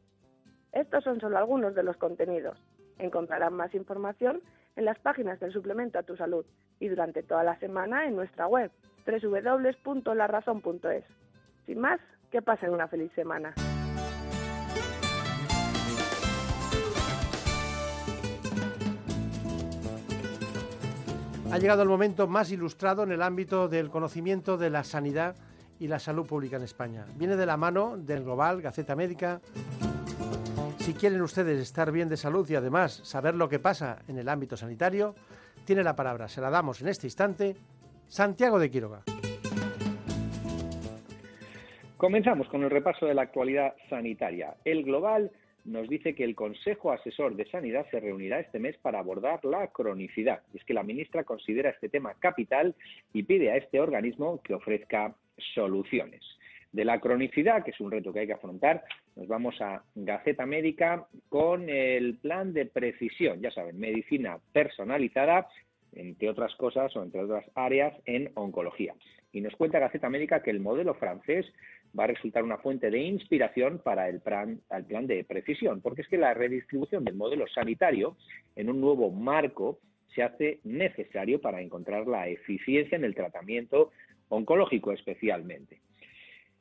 Estos 0.72 1.02
son 1.04 1.20
solo 1.20 1.38
algunos 1.38 1.74
de 1.74 1.82
los 1.82 1.96
contenidos. 1.96 2.58
Encontrarán 2.98 3.54
más 3.54 3.74
información 3.74 4.40
en 4.76 4.84
las 4.84 4.98
páginas 4.98 5.40
del 5.40 5.52
suplemento 5.52 5.98
a 5.98 6.02
tu 6.02 6.16
salud 6.16 6.44
y 6.80 6.88
durante 6.88 7.22
toda 7.22 7.44
la 7.44 7.58
semana 7.58 8.06
en 8.06 8.16
nuestra 8.16 8.46
web 8.46 8.70
www.larazón.es. 9.06 11.04
Sin 11.66 11.80
más, 11.80 12.00
que 12.30 12.42
pasen 12.42 12.70
una 12.70 12.88
feliz 12.88 13.12
semana. 13.12 13.54
Ha 21.54 21.58
llegado 21.58 21.82
el 21.82 21.88
momento 21.88 22.26
más 22.26 22.50
ilustrado 22.50 23.04
en 23.04 23.12
el 23.12 23.22
ámbito 23.22 23.68
del 23.68 23.88
conocimiento 23.88 24.56
de 24.56 24.70
la 24.70 24.82
sanidad 24.82 25.36
y 25.78 25.86
la 25.86 26.00
salud 26.00 26.26
pública 26.26 26.56
en 26.56 26.64
España. 26.64 27.06
Viene 27.14 27.36
de 27.36 27.46
la 27.46 27.56
mano 27.56 27.96
del 27.96 28.24
Global, 28.24 28.60
Gaceta 28.60 28.96
Médica. 28.96 29.40
Si 30.84 30.92
quieren 30.92 31.22
ustedes 31.22 31.58
estar 31.62 31.90
bien 31.90 32.10
de 32.10 32.18
salud 32.18 32.46
y 32.50 32.56
además 32.56 32.92
saber 32.92 33.34
lo 33.36 33.48
que 33.48 33.58
pasa 33.58 34.02
en 34.06 34.18
el 34.18 34.28
ámbito 34.28 34.54
sanitario, 34.54 35.14
tiene 35.64 35.82
la 35.82 35.96
palabra, 35.96 36.28
se 36.28 36.42
la 36.42 36.50
damos 36.50 36.82
en 36.82 36.88
este 36.88 37.06
instante, 37.06 37.56
Santiago 38.06 38.58
de 38.58 38.70
Quiroga. 38.70 39.02
Comenzamos 41.96 42.48
con 42.48 42.64
el 42.64 42.70
repaso 42.70 43.06
de 43.06 43.14
la 43.14 43.22
actualidad 43.22 43.72
sanitaria. 43.88 44.56
El 44.66 44.84
Global 44.84 45.30
nos 45.64 45.88
dice 45.88 46.14
que 46.14 46.24
el 46.24 46.34
Consejo 46.34 46.92
Asesor 46.92 47.34
de 47.34 47.46
Sanidad 47.46 47.86
se 47.90 48.00
reunirá 48.00 48.40
este 48.40 48.58
mes 48.58 48.76
para 48.76 48.98
abordar 48.98 49.42
la 49.42 49.68
cronicidad. 49.68 50.42
Y 50.52 50.58
es 50.58 50.64
que 50.64 50.74
la 50.74 50.82
ministra 50.82 51.24
considera 51.24 51.70
este 51.70 51.88
tema 51.88 52.12
capital 52.18 52.74
y 53.14 53.22
pide 53.22 53.50
a 53.50 53.56
este 53.56 53.80
organismo 53.80 54.42
que 54.42 54.52
ofrezca 54.52 55.14
soluciones 55.54 56.20
de 56.74 56.84
la 56.84 56.98
cronicidad, 56.98 57.64
que 57.64 57.70
es 57.70 57.78
un 57.78 57.92
reto 57.92 58.12
que 58.12 58.20
hay 58.20 58.26
que 58.26 58.32
afrontar, 58.32 58.82
nos 59.14 59.28
vamos 59.28 59.54
a 59.60 59.84
Gaceta 59.94 60.44
Médica 60.44 61.06
con 61.28 61.68
el 61.68 62.16
plan 62.16 62.52
de 62.52 62.66
precisión, 62.66 63.40
ya 63.40 63.52
saben, 63.52 63.78
medicina 63.78 64.38
personalizada, 64.52 65.46
entre 65.92 66.28
otras 66.28 66.52
cosas 66.56 66.94
o 66.96 67.04
entre 67.04 67.20
otras 67.20 67.44
áreas 67.54 67.94
en 68.06 68.32
oncología. 68.34 68.92
Y 69.30 69.40
nos 69.40 69.54
cuenta 69.54 69.78
Gaceta 69.78 70.10
Médica 70.10 70.42
que 70.42 70.50
el 70.50 70.58
modelo 70.58 70.94
francés 70.94 71.46
va 71.96 72.04
a 72.04 72.08
resultar 72.08 72.42
una 72.42 72.58
fuente 72.58 72.90
de 72.90 72.98
inspiración 73.02 73.78
para 73.78 74.08
el 74.08 74.20
plan, 74.20 74.60
el 74.68 74.84
plan 74.84 75.06
de 75.06 75.22
precisión, 75.22 75.80
porque 75.80 76.02
es 76.02 76.08
que 76.08 76.18
la 76.18 76.34
redistribución 76.34 77.04
del 77.04 77.14
modelo 77.14 77.46
sanitario 77.46 78.16
en 78.56 78.68
un 78.68 78.80
nuevo 78.80 79.12
marco 79.12 79.78
se 80.12 80.24
hace 80.24 80.58
necesario 80.64 81.40
para 81.40 81.60
encontrar 81.60 82.08
la 82.08 82.26
eficiencia 82.26 82.96
en 82.96 83.04
el 83.04 83.14
tratamiento 83.14 83.92
oncológico 84.28 84.90
especialmente. 84.90 85.78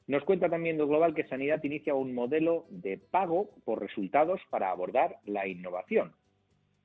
Nos 0.08 0.24
cuenta 0.26 0.50
también 0.50 0.78
de 0.78 0.86
Global 0.86 1.16
que 1.16 1.28
Sanidad 1.28 1.64
inicia 1.64 1.96
un 1.96 2.14
modelo 2.14 2.66
de 2.70 2.98
pago 2.98 3.52
por 3.64 3.82
resultados 3.82 4.42
para 4.50 4.70
abordar 4.70 5.18
la 5.26 5.48
innovación. 5.48 6.12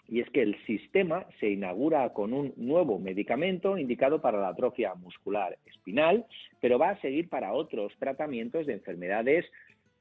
Y 0.06 0.20
es 0.20 0.30
que 0.30 0.40
el 0.40 0.56
sistema 0.64 1.26
se 1.40 1.50
inaugura 1.50 2.12
con 2.14 2.32
un 2.32 2.54
nuevo 2.56 2.98
medicamento 2.98 3.76
indicado 3.76 4.22
para 4.22 4.40
la 4.40 4.48
atrofia 4.48 4.94
muscular 4.94 5.58
espinal, 5.66 6.26
pero 6.60 6.78
va 6.78 6.90
a 6.90 7.00
seguir 7.00 7.28
para 7.28 7.52
otros 7.52 7.92
tratamientos 7.98 8.66
de 8.66 8.74
enfermedades 8.74 9.44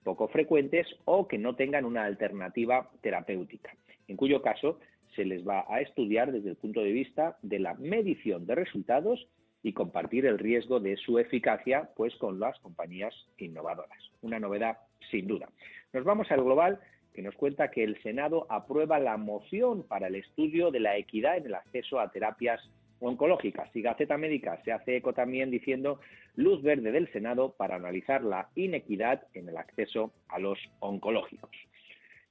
poco 0.04 0.30
frecuentes 0.30 0.88
o 1.04 1.28
que 1.28 1.38
no 1.38 1.56
tengan 1.56 1.84
una 1.84 2.06
alternativa 2.06 2.90
terapéutica, 3.02 3.76
en 4.08 4.16
cuyo 4.16 4.42
caso 4.42 4.80
se 5.16 5.26
les 5.26 5.46
va 5.46 5.66
a 5.68 5.82
estudiar 5.82 6.32
desde 6.32 6.52
el 6.52 6.56
punto 6.56 6.82
de 6.82 6.92
vista 6.92 7.38
de 7.42 7.60
la 7.60 7.74
medición 7.74 8.46
de 8.46 8.56
resultados 8.56 9.28
y 9.64 9.74
compartir 9.74 10.26
el 10.26 10.40
riesgo 10.40 10.80
de 10.80 10.98
su 10.98 11.20
eficacia 11.20 11.90
pues 11.96 12.16
con 12.16 12.40
las 12.40 12.58
compañías 12.60 13.14
innovadoras. 13.38 14.00
Una 14.22 14.40
novedad 14.40 14.78
sin 15.12 15.28
duda. 15.28 15.50
Nos 15.94 16.04
vamos 16.04 16.32
al 16.32 16.44
global 16.44 16.80
que 17.14 17.22
nos 17.22 17.36
cuenta 17.36 17.72
que 17.72 17.84
el 17.84 18.02
Senado 18.04 18.46
aprueba 18.50 19.00
la 19.00 19.18
moción 19.18 19.84
para 19.84 20.08
el 20.08 20.16
estudio 20.16 20.70
de 20.70 20.80
la 20.80 20.98
equidad 20.98 21.38
en 21.38 21.48
el 21.48 21.56
acceso 21.56 22.00
a 22.00 22.12
terapias 22.12 22.62
oncológicas. 23.00 23.70
Y 23.76 23.82
Gaceta 23.82 24.18
Médica 24.18 24.62
se 24.64 24.72
hace 24.72 24.98
eco 24.98 25.14
también 25.14 25.50
diciendo 25.50 26.00
luz 26.36 26.62
verde 26.62 26.92
del 26.92 27.12
Senado 27.12 27.56
para 27.58 27.76
analizar 27.76 28.24
la 28.24 28.50
inequidad 28.56 29.24
en 29.34 29.50
el 29.50 29.58
acceso 29.58 30.14
a 30.28 30.40
los 30.40 30.60
oncológicos. 30.80 31.52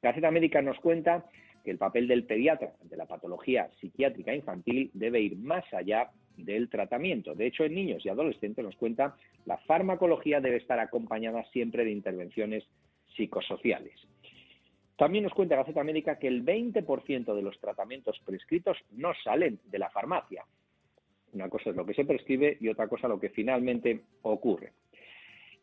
Gaceta 0.02 0.30
Médica 0.30 0.62
nos 0.62 0.78
cuenta 0.78 1.24
que 1.64 1.72
el 1.72 1.78
papel 1.78 2.06
del 2.06 2.24
pediatra 2.24 2.72
de 2.82 2.96
la 2.96 3.06
patología 3.06 3.68
psiquiátrica 3.80 4.32
infantil 4.34 4.90
debe 4.94 5.20
ir 5.20 5.36
más 5.36 5.64
allá 5.74 6.10
del 6.36 6.68
tratamiento. 6.68 7.34
De 7.34 7.46
hecho, 7.46 7.64
en 7.64 7.74
niños 7.74 8.04
y 8.04 8.08
adolescentes 8.08 8.64
nos 8.64 8.76
cuenta 8.76 9.16
la 9.44 9.58
farmacología 9.58 10.40
debe 10.40 10.56
estar 10.56 10.78
acompañada 10.78 11.44
siempre 11.52 11.84
de 11.84 11.92
intervenciones 11.92 12.64
psicosociales. 13.16 13.94
También 14.96 15.24
nos 15.24 15.34
cuenta 15.34 15.56
Gaceta 15.56 15.84
Médica 15.84 16.18
que 16.18 16.28
el 16.28 16.44
20% 16.44 17.34
de 17.34 17.42
los 17.42 17.58
tratamientos 17.60 18.18
prescritos 18.24 18.78
no 18.92 19.12
salen 19.22 19.60
de 19.64 19.78
la 19.78 19.90
farmacia. 19.90 20.44
Una 21.32 21.50
cosa 21.50 21.70
es 21.70 21.76
lo 21.76 21.84
que 21.84 21.94
se 21.94 22.06
prescribe 22.06 22.56
y 22.60 22.68
otra 22.68 22.88
cosa 22.88 23.08
lo 23.08 23.20
que 23.20 23.28
finalmente 23.28 24.00
ocurre. 24.22 24.72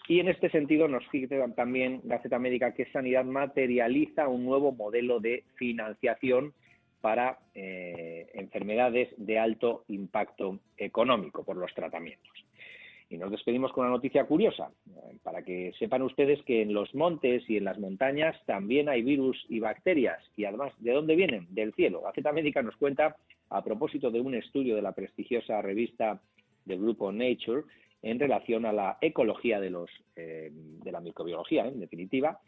Y 0.07 0.19
en 0.19 0.27
este 0.27 0.49
sentido 0.49 0.87
nos 0.87 1.07
fija 1.07 1.47
también 1.55 2.01
Gaceta 2.03 2.37
Médica 2.37 2.73
que 2.73 2.91
Sanidad 2.91 3.25
materializa 3.25 4.27
un 4.27 4.45
nuevo 4.45 4.71
modelo 4.71 5.19
de 5.19 5.45
financiación 5.55 6.53
para 7.03 7.37
eh, 7.53 8.29
enfermedades 8.33 9.09
de 9.17 9.37
alto 9.37 9.83
impacto 9.89 10.61
económico 10.77 11.43
por 11.43 11.57
los 11.57 11.73
tratamientos. 11.73 12.31
Y 13.09 13.17
nos 13.17 13.29
despedimos 13.29 13.73
con 13.73 13.83
una 13.83 13.93
noticia 13.93 14.23
curiosa, 14.23 14.71
eh, 14.87 15.17
para 15.21 15.43
que 15.43 15.73
sepan 15.77 16.01
ustedes 16.03 16.41
que 16.43 16.61
en 16.61 16.73
los 16.73 16.95
montes 16.95 17.43
y 17.49 17.57
en 17.57 17.65
las 17.65 17.77
montañas 17.77 18.37
también 18.45 18.87
hay 18.87 19.01
virus 19.01 19.45
y 19.49 19.59
bacterias. 19.59 20.23
Y 20.37 20.45
además, 20.45 20.71
¿de 20.79 20.93
dónde 20.93 21.17
vienen? 21.17 21.45
Del 21.49 21.73
cielo. 21.73 21.99
Gaceta 22.03 22.31
Médica 22.31 22.61
nos 22.61 22.77
cuenta, 22.77 23.17
a 23.49 23.61
propósito 23.61 24.09
de 24.09 24.21
un 24.21 24.35
estudio 24.35 24.77
de 24.77 24.81
la 24.81 24.93
prestigiosa 24.93 25.61
revista 25.61 26.21
del 26.63 26.79
grupo 26.79 27.11
Nature, 27.11 27.63
en 28.01 28.17
relación 28.17 28.65
a 28.65 28.71
la 28.71 28.97
ecología 29.01 29.59
de, 29.59 29.71
los, 29.71 29.89
eh, 30.15 30.51
de 30.53 30.91
la 30.93 31.01
microbiología, 31.01 31.67
en 31.67 31.81
definitiva, 31.81 32.39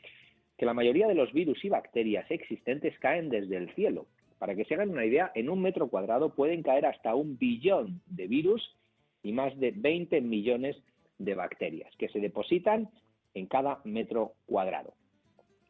que 0.57 0.65
la 0.65 0.73
mayoría 0.73 1.09
de 1.09 1.15
los 1.15 1.33
virus 1.33 1.63
y 1.65 1.67
bacterias 1.67 2.25
existentes 2.31 2.97
caen 2.99 3.29
desde 3.29 3.57
el 3.57 3.69
cielo. 3.75 4.07
Para 4.45 4.55
que 4.55 4.65
se 4.65 4.75
hagan 4.75 4.91
una 4.91 5.03
idea, 5.03 5.31
en 5.33 5.49
un 5.49 5.59
metro 5.59 5.87
cuadrado 5.87 6.29
pueden 6.29 6.61
caer 6.61 6.85
hasta 6.85 7.15
un 7.15 7.35
billón 7.35 7.99
de 8.05 8.27
virus 8.27 8.77
y 9.23 9.31
más 9.31 9.59
de 9.59 9.71
20 9.71 10.21
millones 10.21 10.77
de 11.17 11.33
bacterias 11.33 11.91
que 11.97 12.09
se 12.09 12.19
depositan 12.19 12.87
en 13.33 13.47
cada 13.47 13.81
metro 13.85 14.33
cuadrado. 14.45 14.93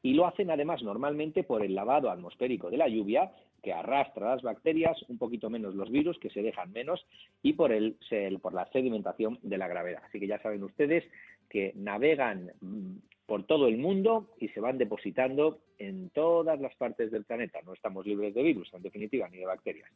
Y 0.01 0.13
lo 0.13 0.27
hacen 0.27 0.51
además 0.51 0.83
normalmente 0.83 1.45
por 1.45 1.63
el 1.63 1.73
lavado 1.73 2.11
atmosférico 2.11 2.69
de 2.69 2.75
la 2.75 2.89
lluvia, 2.89 3.31
que 3.63 3.71
arrastra 3.71 4.31
las 4.31 4.41
bacterias, 4.41 5.01
un 5.07 5.19
poquito 5.19 5.49
menos 5.49 5.73
los 5.73 5.89
virus, 5.89 6.19
que 6.19 6.29
se 6.29 6.41
dejan 6.41 6.73
menos, 6.73 6.99
y 7.41 7.53
por, 7.53 7.71
el, 7.71 7.95
por 8.41 8.53
la 8.53 8.69
sedimentación 8.73 9.39
de 9.41 9.57
la 9.57 9.69
gravedad. 9.69 10.03
Así 10.05 10.19
que 10.19 10.27
ya 10.27 10.41
saben 10.41 10.61
ustedes 10.61 11.05
que 11.49 11.71
navegan 11.75 12.51
mm, 12.59 12.97
por 13.25 13.45
todo 13.45 13.67
el 13.67 13.77
mundo 13.77 14.29
y 14.39 14.49
se 14.49 14.59
van 14.59 14.77
depositando 14.77 15.59
en 15.77 16.09
todas 16.11 16.59
las 16.59 16.75
partes 16.75 17.11
del 17.11 17.25
planeta. 17.25 17.59
No 17.65 17.73
estamos 17.73 18.05
libres 18.05 18.33
de 18.33 18.43
virus, 18.43 18.73
en 18.73 18.83
definitiva, 18.83 19.27
ni 19.29 19.37
de 19.37 19.45
bacterias. 19.45 19.89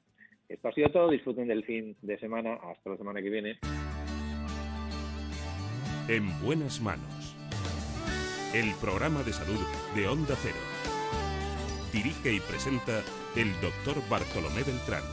Esto 0.48 0.68
ha 0.68 0.74
sido 0.74 0.90
todo. 0.90 1.10
Disfruten 1.12 1.48
del 1.48 1.64
fin 1.64 1.96
de 2.02 2.20
semana. 2.20 2.56
Hasta 2.56 2.90
la 2.90 2.98
semana 2.98 3.22
que 3.22 3.30
viene. 3.30 3.60
En 6.08 6.28
buenas 6.44 6.82
manos. 6.82 7.36
El 8.54 8.74
programa 8.82 9.22
de 9.22 9.32
salud 9.32 9.60
de 9.96 10.08
Onda 10.08 10.34
Cero. 10.42 10.58
Dirige 11.94 12.34
y 12.34 12.40
presenta 12.40 13.04
el 13.36 13.52
doctor 13.62 13.98
Bartolomé 14.10 14.64
Beltrán. 14.64 15.04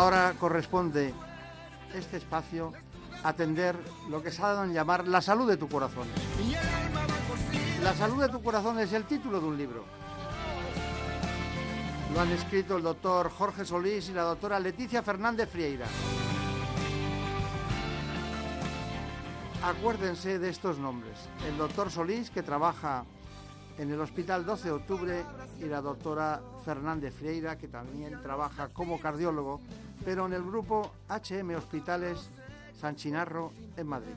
Ahora 0.00 0.32
corresponde 0.40 1.12
este 1.94 2.16
espacio 2.16 2.72
atender 3.22 3.76
lo 4.08 4.22
que 4.22 4.30
se 4.30 4.40
ha 4.40 4.46
dado 4.46 4.64
en 4.64 4.72
llamar 4.72 5.06
la 5.06 5.20
salud 5.20 5.46
de 5.46 5.58
tu 5.58 5.68
corazón. 5.68 6.08
La 7.82 7.94
salud 7.94 8.22
de 8.22 8.30
tu 8.30 8.42
corazón 8.42 8.78
es 8.78 8.94
el 8.94 9.04
título 9.04 9.42
de 9.42 9.46
un 9.46 9.58
libro. 9.58 9.84
Lo 12.14 12.20
han 12.22 12.30
escrito 12.30 12.78
el 12.78 12.82
doctor 12.82 13.30
Jorge 13.30 13.66
Solís 13.66 14.08
y 14.08 14.14
la 14.14 14.22
doctora 14.22 14.58
Leticia 14.58 15.02
Fernández 15.02 15.50
Frieira. 15.50 15.86
Acuérdense 19.62 20.38
de 20.38 20.48
estos 20.48 20.78
nombres. 20.78 21.18
El 21.46 21.58
doctor 21.58 21.90
Solís, 21.90 22.30
que 22.30 22.42
trabaja 22.42 23.04
en 23.80 23.90
el 23.90 23.98
Hospital 23.98 24.44
12 24.44 24.64
de 24.64 24.72
Octubre, 24.72 25.24
y 25.58 25.64
la 25.64 25.80
doctora 25.80 26.42
Fernández 26.66 27.14
Freira, 27.14 27.56
que 27.56 27.66
también 27.66 28.20
trabaja 28.22 28.68
como 28.68 29.00
cardiólogo, 29.00 29.62
pero 30.04 30.26
en 30.26 30.34
el 30.34 30.42
grupo 30.42 30.92
HM 31.08 31.54
Hospitales 31.56 32.28
San 32.78 32.94
Chinarro 32.96 33.52
en 33.78 33.86
Madrid. 33.86 34.12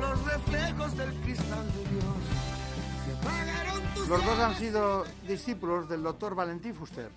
los 0.00 0.24
reflejos 0.24 0.96
del 0.96 1.14
cristal 1.20 1.66
de 1.72 1.84
Dios. 1.88 2.04
Los 4.08 4.24
dos 4.24 4.38
han 4.40 4.56
sido 4.56 5.04
discípulos 5.28 5.88
del 5.88 6.02
doctor 6.02 6.34
Valentín 6.34 6.74
Fuster. 6.74 7.10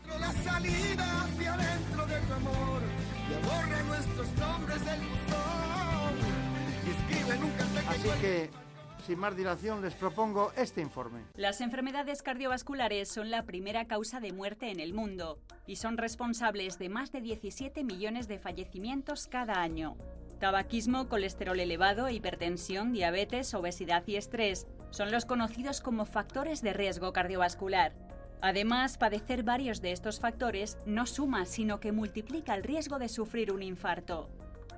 Así 7.89 8.09
que 8.21 8.62
sin 9.03 9.19
más 9.19 9.35
dilación, 9.35 9.81
les 9.81 9.93
propongo 9.93 10.51
este 10.55 10.81
informe. 10.81 11.23
Las 11.35 11.61
enfermedades 11.61 12.23
cardiovasculares 12.23 13.09
son 13.09 13.29
la 13.29 13.43
primera 13.43 13.85
causa 13.85 14.19
de 14.19 14.31
muerte 14.31 14.71
en 14.71 14.79
el 14.79 14.93
mundo 14.93 15.39
y 15.67 15.75
son 15.75 15.97
responsables 15.97 16.79
de 16.79 16.89
más 16.89 17.11
de 17.11 17.21
17 17.21 17.83
millones 17.83 18.27
de 18.27 18.39
fallecimientos 18.39 19.27
cada 19.27 19.61
año. 19.61 19.97
Tabaquismo, 20.39 21.07
colesterol 21.07 21.59
elevado, 21.59 22.09
hipertensión, 22.09 22.91
diabetes, 22.91 23.53
obesidad 23.53 24.03
y 24.07 24.15
estrés 24.15 24.67
son 24.89 25.11
los 25.11 25.25
conocidos 25.25 25.81
como 25.81 26.05
factores 26.05 26.61
de 26.61 26.73
riesgo 26.73 27.13
cardiovascular. 27.13 27.93
Además, 28.41 28.97
padecer 28.97 29.43
varios 29.43 29.81
de 29.81 29.93
estos 29.93 30.19
factores 30.19 30.77
no 30.85 31.05
suma, 31.05 31.45
sino 31.45 31.79
que 31.79 31.93
multiplica 31.93 32.55
el 32.55 32.63
riesgo 32.63 32.99
de 32.99 33.07
sufrir 33.07 33.53
un 33.53 33.63
infarto. 33.63 34.29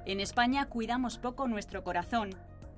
En 0.06 0.20
España 0.20 0.68
cuidamos 0.68 1.18
poco 1.18 1.48
nuestro 1.48 1.84
corazón 1.84 2.30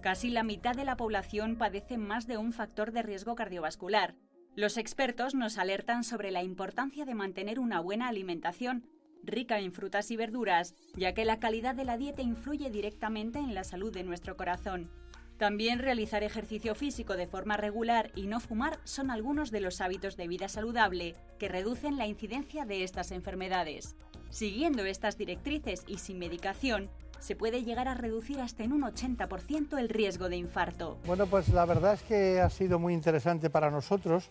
Casi 0.01 0.29
la 0.29 0.43
mitad 0.43 0.75
de 0.75 0.85
la 0.85 0.95
población 0.95 1.55
padece 1.55 1.97
más 1.97 2.27
de 2.27 2.37
un 2.37 2.53
factor 2.53 2.91
de 2.91 3.01
riesgo 3.01 3.35
cardiovascular. 3.35 4.15
Los 4.55 4.77
expertos 4.77 5.35
nos 5.35 5.57
alertan 5.57 6.03
sobre 6.03 6.31
la 6.31 6.43
importancia 6.43 7.05
de 7.05 7.15
mantener 7.15 7.59
una 7.59 7.79
buena 7.79 8.07
alimentación, 8.07 8.87
rica 9.23 9.59
en 9.59 9.71
frutas 9.71 10.09
y 10.11 10.15
verduras, 10.15 10.75
ya 10.95 11.13
que 11.13 11.25
la 11.25 11.39
calidad 11.39 11.75
de 11.75 11.85
la 11.85 11.97
dieta 11.97 12.21
influye 12.21 12.69
directamente 12.69 13.39
en 13.39 13.53
la 13.53 13.63
salud 13.63 13.93
de 13.93 14.03
nuestro 14.03 14.37
corazón. 14.37 14.89
También 15.37 15.79
realizar 15.79 16.23
ejercicio 16.23 16.73
físico 16.73 17.15
de 17.15 17.27
forma 17.27 17.57
regular 17.57 18.11
y 18.15 18.25
no 18.25 18.39
fumar 18.39 18.79
son 18.83 19.11
algunos 19.11 19.51
de 19.51 19.61
los 19.61 19.81
hábitos 19.81 20.17
de 20.17 20.27
vida 20.27 20.47
saludable 20.47 21.15
que 21.37 21.47
reducen 21.47 21.97
la 21.97 22.07
incidencia 22.07 22.65
de 22.65 22.83
estas 22.83 23.11
enfermedades. 23.11 23.95
Siguiendo 24.31 24.83
estas 24.85 25.17
directrices 25.17 25.83
y 25.87 25.99
sin 25.99 26.17
medicación, 26.17 26.89
se 27.19 27.35
puede 27.35 27.63
llegar 27.63 27.87
a 27.87 27.93
reducir 27.93 28.39
hasta 28.39 28.63
en 28.63 28.73
un 28.73 28.81
80% 28.81 29.77
el 29.77 29.89
riesgo 29.89 30.29
de 30.29 30.37
infarto. 30.37 30.97
Bueno, 31.05 31.27
pues 31.27 31.49
la 31.49 31.65
verdad 31.65 31.93
es 31.93 32.01
que 32.03 32.41
ha 32.41 32.49
sido 32.49 32.79
muy 32.79 32.93
interesante 32.93 33.49
para 33.49 33.71
nosotros 33.71 34.29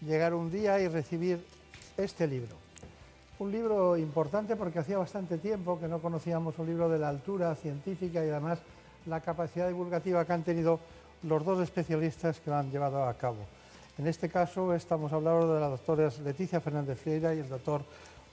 llegar 0.00 0.34
un 0.34 0.50
día 0.50 0.80
y 0.80 0.88
recibir 0.88 1.44
este 1.96 2.26
libro. 2.26 2.56
Un 3.38 3.52
libro 3.52 3.96
importante 3.96 4.56
porque 4.56 4.80
hacía 4.80 4.98
bastante 4.98 5.38
tiempo 5.38 5.78
que 5.78 5.88
no 5.88 6.00
conocíamos 6.00 6.58
un 6.58 6.66
libro 6.66 6.88
de 6.88 6.98
la 6.98 7.08
altura 7.08 7.54
científica 7.54 8.24
y 8.24 8.28
además 8.28 8.58
la 9.06 9.20
capacidad 9.20 9.68
divulgativa 9.68 10.24
que 10.24 10.32
han 10.32 10.42
tenido 10.42 10.80
los 11.22 11.44
dos 11.44 11.60
especialistas 11.60 12.40
que 12.40 12.50
lo 12.50 12.56
han 12.56 12.70
llevado 12.70 13.04
a 13.04 13.14
cabo. 13.14 13.38
En 13.98 14.06
este 14.06 14.28
caso 14.28 14.74
estamos 14.74 15.12
hablando 15.12 15.54
de 15.54 15.60
las 15.60 15.70
doctoras 15.70 16.18
Leticia 16.20 16.60
Fernández 16.60 17.00
Freira 17.00 17.34
y 17.34 17.40
el 17.40 17.48
doctor 17.48 17.82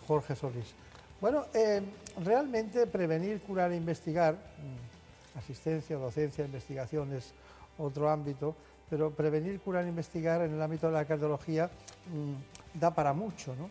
Jorge 0.07 0.35
Solís. 0.35 0.75
Bueno, 1.21 1.45
eh, 1.53 1.81
realmente 2.23 2.85
prevenir, 2.87 3.39
curar 3.41 3.71
e 3.71 3.77
investigar, 3.77 4.35
mm, 4.35 5.37
asistencia, 5.39 5.95
docencia, 5.97 6.43
investigación 6.43 7.13
es 7.13 7.31
otro 7.77 8.09
ámbito, 8.09 8.55
pero 8.89 9.11
prevenir, 9.11 9.59
curar 9.61 9.85
e 9.85 9.89
investigar 9.89 10.41
en 10.41 10.53
el 10.53 10.61
ámbito 10.61 10.87
de 10.87 10.93
la 10.93 11.05
cardiología 11.05 11.69
mm, 12.11 12.79
da 12.79 12.93
para 12.93 13.13
mucho, 13.13 13.55
¿no? 13.55 13.69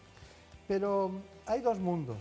Pero 0.67 1.11
hay 1.47 1.61
dos 1.61 1.79
mundos. 1.79 2.19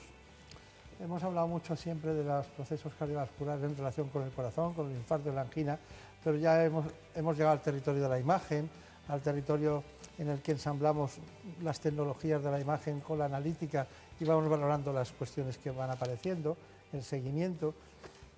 hemos 1.00 1.24
hablado 1.24 1.48
mucho 1.48 1.76
siempre 1.76 2.14
de 2.14 2.24
los 2.24 2.45
procesos 2.48 2.94
cardiovasculares 2.98 3.64
en 3.64 3.76
relación 3.76 4.08
con 4.10 4.24
el 4.24 4.32
corazón, 4.32 4.74
con 4.74 4.90
el 4.90 4.95
infarto 4.95 5.30
y 5.30 5.34
la 5.34 5.41
angina, 5.41 5.78
pero 6.24 6.38
ya 6.38 6.64
hemos, 6.64 6.86
hemos 7.16 7.36
llegado 7.36 7.54
al 7.54 7.62
territorio 7.62 8.04
de 8.04 8.10
la 8.10 8.20
imagen, 8.20 8.70
al 9.08 9.22
territorio 9.22 9.84
en 10.18 10.30
el 10.30 10.41
que 10.41 10.52
ensamblamos 10.53 11.18
las 11.61 11.80
tecnologías 11.80 12.44
de 12.44 12.52
la 12.52 12.60
imagen 12.60 12.99
con 13.02 13.19
la 13.19 13.26
analítica 13.26 13.88
y 14.19 14.26
vamos 14.26 14.48
valorando 14.49 14.94
las 14.94 15.11
cuestiones 15.11 15.57
que 15.57 15.72
van 15.72 15.90
apareciendo, 15.90 16.56
el 16.91 17.03
seguimiento. 17.03 17.73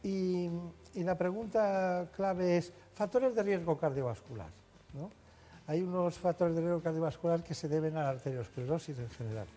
Y, 0.03 0.49
y 0.93 1.03
la 1.03 1.17
pregunta 1.17 2.07
clave 2.15 2.57
es, 2.57 2.71
factores 2.93 3.35
de 3.35 3.43
riesgo 3.43 3.77
cardiovascular. 3.77 4.47
¿no? 4.93 5.09
Hay 5.67 5.81
unos 5.81 6.17
factores 6.17 6.55
de 6.55 6.61
riesgo 6.61 6.81
cardiovascular 6.81 7.43
que 7.43 7.53
se 7.53 7.67
deben 7.67 7.97
a 7.97 8.03
la 8.03 8.09
arteriosclerosis 8.09 8.99
en 8.99 9.09
general 9.09 9.47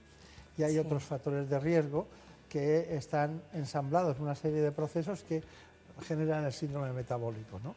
y 0.57 0.63
hay 0.65 0.73
Sí. 0.73 0.79
otros 0.79 1.05
factores 1.05 1.49
de 1.49 1.61
riesgo 1.61 2.07
que 2.49 2.97
están 2.97 3.43
ensamblados 3.53 4.17
en 4.17 4.23
una 4.23 4.35
serie 4.35 4.61
de 4.61 4.73
procesos 4.73 5.23
que 5.23 5.43
generan 6.07 6.45
el 6.47 6.53
síndrome 6.53 6.93
metabólico. 6.93 7.61
¿no? 7.63 7.75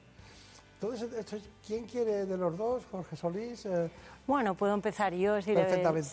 Entonces, 0.82 1.44
¿quién 1.68 1.86
quiere 1.86 2.26
de 2.26 2.38
los 2.38 2.58
dos? 2.58 2.84
Jorge 2.90 3.16
Solís. 3.16 3.66
Eh, 3.66 3.90
Bueno, 4.32 4.56
puedo 4.56 4.74
empezar 4.74 5.14
yo, 5.14 5.42
si, 5.42 5.54
le- 5.54 5.66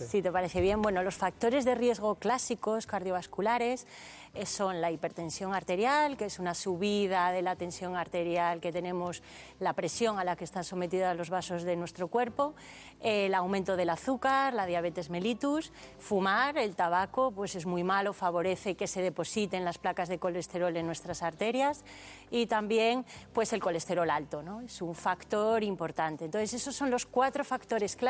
si 0.09 0.23
te 0.23 0.33
parece 0.33 0.61
bien. 0.61 0.83
Bueno, 0.83 1.05
los 1.05 1.15
factores 1.15 1.65
de 1.65 1.77
riesgo 1.77 2.17
clásicos 2.17 2.85
cardiovasculares 2.85 3.87
eh, 4.35 4.45
son 4.45 4.81
la 4.81 4.91
hipertensión 4.91 5.55
arterial, 5.55 6.17
que 6.17 6.25
es 6.25 6.41
una 6.41 6.55
subida 6.57 7.31
de 7.31 7.43
la 7.43 7.55
tensión 7.55 7.95
arterial 7.95 8.61
que 8.61 8.73
tenemos, 8.73 9.23
la 9.61 9.73
presión 9.73 10.19
a 10.19 10.25
la 10.25 10.35
que 10.35 10.43
están 10.43 10.65
sometidos 10.65 11.17
los 11.17 11.31
vasos 11.31 11.63
de 11.63 11.77
nuestro 11.77 12.09
cuerpo, 12.09 12.55
el 13.03 13.33
aumento 13.35 13.77
del 13.77 13.89
azúcar, 13.89 14.53
la 14.53 14.67
diabetes 14.67 15.11
mellitus, 15.11 15.71
fumar, 16.01 16.59
el 16.59 16.75
tabaco, 16.75 17.31
pues 17.31 17.55
es 17.55 17.67
muy 17.67 17.85
malo, 17.85 18.13
favorece 18.13 18.75
que 18.75 18.89
se 18.89 19.01
depositen 19.01 19.65
las 19.65 19.79
placas 19.79 20.09
de 20.09 20.19
colesterol 20.19 20.77
en 20.77 20.87
nuestras 20.87 21.23
arterias 21.23 21.85
y 22.33 22.47
también 22.47 23.05
pues 23.33 23.53
el 23.53 23.61
colesterol 23.63 24.11
alto, 24.11 24.43
¿no? 24.43 24.61
Es 24.63 24.83
un 24.83 24.97
factor 24.97 25.63
importante. 25.63 26.25
Entonces, 26.25 26.53
esos 26.55 26.75
son 26.75 26.91
los 26.91 27.07
cuatro 27.07 27.45
factores 27.45 27.95
clásicos, 27.95 28.08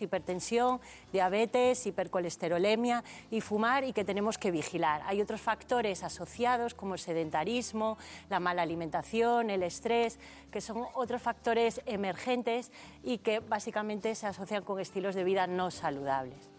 hipertensión, 0.00 0.80
diabetes, 1.12 1.86
hipercolesterolemia 1.86 3.02
y 3.30 3.40
fumar 3.40 3.84
y 3.84 3.92
que 3.92 4.04
tenemos 4.04 4.38
que 4.38 4.50
vigilar. 4.50 5.02
Hay 5.06 5.20
otros 5.20 5.40
factores 5.40 6.02
asociados 6.04 6.74
como 6.74 6.94
el 6.94 7.00
sedentarismo, 7.00 7.98
la 8.28 8.40
mala 8.40 8.62
alimentación, 8.62 9.50
el 9.50 9.62
estrés, 9.62 10.18
que 10.50 10.60
son 10.60 10.84
otros 10.94 11.20
factores 11.22 11.80
emergentes 11.86 12.70
y 13.02 13.18
que 13.18 13.40
básicamente 13.40 14.14
se 14.14 14.26
asocian 14.26 14.62
con 14.62 14.78
estilos 14.80 15.14
de 15.14 15.24
vida 15.24 15.46
no 15.46 15.70
saludables. 15.70 16.50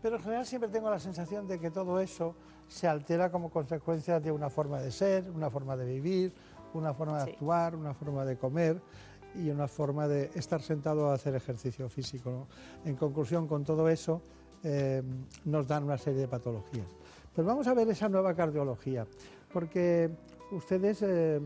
Pero 0.00 0.16
en 0.16 0.22
general 0.22 0.46
siempre 0.46 0.70
tengo 0.70 0.90
la 0.90 1.00
sensación 1.00 1.48
de 1.48 1.58
que 1.58 1.70
todo 1.70 1.98
eso 2.00 2.36
se 2.68 2.86
altera 2.86 3.32
como 3.32 3.50
consecuencia 3.50 4.20
de 4.20 4.30
una 4.30 4.48
forma 4.50 4.80
de 4.80 4.92
ser, 4.92 5.28
una 5.30 5.50
forma 5.50 5.76
de 5.76 5.86
vivir, 5.86 6.32
una 6.74 6.92
forma 6.94 7.18
de 7.18 7.24
Sí. 7.24 7.30
actuar, 7.32 7.74
una 7.74 7.94
forma 7.94 8.24
de 8.24 8.36
comer 8.36 8.80
y 9.38 9.50
una 9.50 9.68
forma 9.68 10.06
de 10.08 10.30
estar 10.34 10.60
sentado 10.62 11.10
a 11.10 11.14
hacer 11.14 11.34
ejercicio 11.34 11.88
físico. 11.88 12.30
¿no? 12.30 12.46
En 12.84 12.96
conclusión, 12.96 13.46
con 13.46 13.64
todo 13.64 13.88
eso 13.88 14.20
eh, 14.64 15.02
nos 15.44 15.66
dan 15.68 15.84
una 15.84 15.98
serie 15.98 16.20
de 16.22 16.28
patologías. 16.28 16.86
Pero 17.34 17.46
vamos 17.46 17.66
a 17.68 17.74
ver 17.74 17.88
esa 17.88 18.08
nueva 18.08 18.34
cardiología, 18.34 19.06
porque 19.52 20.10
ustedes 20.50 21.02
eh, 21.02 21.40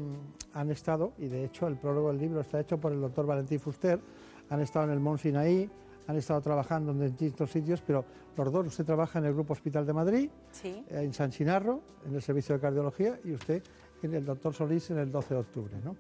han 0.55 0.71
estado, 0.71 1.13
y 1.19 1.29
de 1.29 1.45
hecho 1.45 1.67
el 1.67 1.77
prólogo 1.77 2.09
del 2.09 2.19
libro 2.19 2.41
está 2.41 2.61
hecho 2.61 2.79
por 2.79 2.93
el 2.93 3.01
doctor 3.01 3.27
Valentín 3.27 3.61
Fuster, 3.61 4.01
han 4.49 4.61
estado 4.61 4.87
en 4.87 4.93
el 4.93 5.01
Mont 5.01 5.21
Sinaí, 5.21 5.69
han 6.07 6.17
estado 6.17 6.41
trabajando 6.41 6.93
en 6.93 7.01
distintos 7.01 7.51
sitios, 7.51 7.83
pero 7.87 8.05
los 8.37 8.53
dos, 8.53 8.67
usted 8.67 8.85
trabaja 8.85 9.19
en 9.19 9.27
el 9.27 9.35
Grupo 9.35 9.53
Hospital 9.53 9.87
de 9.87 9.93
Madrid, 9.93 10.31
Sí. 10.51 10.85
en 10.89 11.13
San 11.13 11.31
Chinarro, 11.31 11.81
en 12.07 12.15
el 12.15 12.23
Servicio 12.23 12.55
de 12.55 12.61
Cardiología, 12.61 13.21
y 13.25 13.33
usted 13.33 13.63
en 14.03 14.15
el 14.15 14.25
doctor 14.25 14.53
Solís 14.55 14.91
en 14.91 14.99
el 14.99 15.13
12 15.13 15.35
de 15.35 15.41
octubre. 15.41 15.75
¿no? 15.85 15.95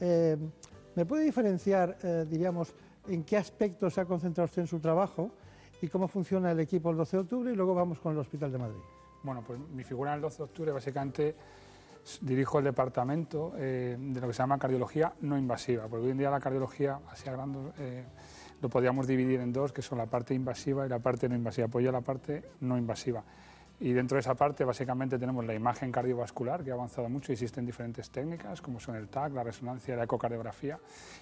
Eh, 0.00 0.36
¿Me 0.96 1.04
puede 1.04 1.24
diferenciar, 1.24 1.98
eh, 2.02 2.24
diríamos, 2.26 2.74
en 3.06 3.22
qué 3.22 3.36
aspectos 3.36 3.92
se 3.92 4.00
ha 4.00 4.06
concentrado 4.06 4.46
usted 4.46 4.62
en 4.62 4.66
su 4.66 4.80
trabajo 4.80 5.30
y 5.82 5.88
cómo 5.88 6.08
funciona 6.08 6.50
el 6.50 6.58
equipo 6.58 6.90
el 6.90 6.96
12 6.96 7.18
de 7.18 7.22
octubre? 7.22 7.52
Y 7.52 7.54
luego 7.54 7.74
vamos 7.74 8.00
con 8.00 8.14
el 8.14 8.18
Hospital 8.18 8.50
de 8.50 8.56
Madrid. 8.56 8.80
Bueno, 9.22 9.44
pues 9.46 9.60
mi 9.60 9.84
figura 9.84 10.12
en 10.12 10.16
el 10.16 10.22
12 10.22 10.36
de 10.38 10.44
octubre 10.44 10.72
básicamente 10.72 11.36
dirijo 12.22 12.60
el 12.60 12.64
departamento 12.64 13.52
eh, 13.58 13.98
de 13.98 14.20
lo 14.22 14.28
que 14.28 14.32
se 14.32 14.38
llama 14.38 14.58
cardiología 14.58 15.12
no 15.20 15.36
invasiva, 15.36 15.86
porque 15.86 16.06
hoy 16.06 16.12
en 16.12 16.18
día 16.18 16.30
la 16.30 16.40
cardiología, 16.40 16.98
así 17.10 17.28
a 17.28 17.32
grandes, 17.32 17.74
eh, 17.78 18.04
lo 18.62 18.70
podríamos 18.70 19.06
dividir 19.06 19.40
en 19.40 19.52
dos, 19.52 19.74
que 19.74 19.82
son 19.82 19.98
la 19.98 20.06
parte 20.06 20.32
invasiva 20.32 20.86
y 20.86 20.88
la 20.88 20.98
parte 20.98 21.28
no 21.28 21.34
invasiva. 21.34 21.68
Pues 21.68 21.84
yo 21.84 21.92
la 21.92 22.00
parte 22.00 22.42
no 22.60 22.78
invasiva. 22.78 23.22
Y 23.78 23.92
dentro 23.92 24.16
de 24.16 24.20
esa 24.20 24.34
parte 24.34 24.64
básicamente 24.64 25.18
tenemos 25.18 25.44
la 25.44 25.54
imagen 25.54 25.92
cardiovascular, 25.92 26.64
que 26.64 26.70
ha 26.70 26.74
avanzado 26.74 27.10
mucho, 27.10 27.32
existen 27.32 27.66
diferentes 27.66 28.10
técnicas, 28.10 28.62
como 28.62 28.80
son 28.80 28.96
el 28.96 29.08
TAC, 29.08 29.34
la 29.34 29.42
resonancia, 29.42 29.94
la 29.96 30.04
ecocardiografía, 30.04 30.78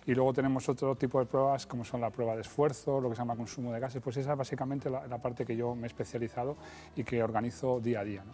y 0.06 0.14
luego 0.14 0.32
tenemos 0.32 0.68
otro 0.68 0.94
tipo 0.94 1.18
de 1.18 1.26
pruebas, 1.26 1.66
como 1.66 1.84
son 1.84 2.00
la 2.00 2.10
prueba 2.10 2.36
de 2.36 2.42
esfuerzo, 2.42 3.00
lo 3.00 3.08
que 3.08 3.16
se 3.16 3.22
llama 3.22 3.34
consumo 3.36 3.72
de 3.72 3.80
gases, 3.80 4.00
pues 4.00 4.16
esa 4.18 4.32
es 4.32 4.38
básicamente 4.38 4.88
la, 4.88 5.18
parte 5.18 5.44
que 5.44 5.56
yo 5.56 5.74
me 5.74 5.84
he 5.84 5.86
especializado 5.86 6.56
y 6.94 7.02
que 7.02 7.22
organizo 7.22 7.80
día 7.80 8.00
a 8.00 8.04
día. 8.04 8.24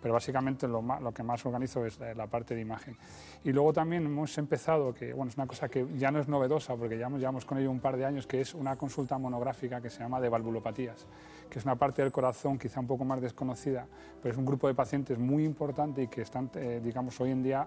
Pero 0.00 0.14
básicamente 0.14 0.68
lo, 0.68 0.80
ma- 0.80 1.00
lo 1.00 1.12
que 1.12 1.22
más 1.22 1.44
organizo 1.44 1.84
es 1.84 1.98
la, 1.98 2.26
parte 2.28 2.54
de 2.54 2.60
imagen. 2.60 2.96
Y 3.42 3.52
luego 3.52 3.72
también 3.72 4.06
hemos 4.06 4.36
empezado, 4.38 4.94
que 4.94 5.12
bueno, 5.12 5.30
es 5.30 5.36
una 5.36 5.46
cosa 5.46 5.68
que 5.68 5.86
ya 5.96 6.10
no 6.10 6.20
es 6.20 6.28
novedosa, 6.28 6.76
porque 6.76 6.96
llevamos, 6.96 7.18
llevamos 7.20 7.44
con 7.44 7.58
ello 7.58 7.70
un 7.70 7.80
par 7.80 7.96
de 7.96 8.04
años, 8.04 8.26
que 8.26 8.40
es 8.40 8.54
una 8.54 8.76
consulta 8.76 9.18
monográfica 9.18 9.80
que 9.80 9.90
se 9.90 10.00
llama 10.00 10.20
de 10.20 10.28
valvulopatías, 10.28 11.06
que 11.50 11.58
es 11.58 11.64
una 11.64 11.74
parte 11.76 12.02
del 12.02 12.12
corazón 12.12 12.58
quizá 12.58 12.78
un 12.80 12.86
poco 12.86 13.04
más 13.04 13.20
desconocida, 13.20 13.86
pero 14.22 14.32
es 14.32 14.38
un 14.38 14.44
grupo 14.46 14.68
de 14.68 14.74
pacientes 14.74 15.18
muy 15.18 15.44
importante 15.44 16.02
y 16.02 16.08
que 16.08 16.22
están, 16.22 16.50
eh, 16.54 16.80
digamos, 16.82 17.20
hoy 17.20 17.30
en 17.32 17.42
día, 17.42 17.66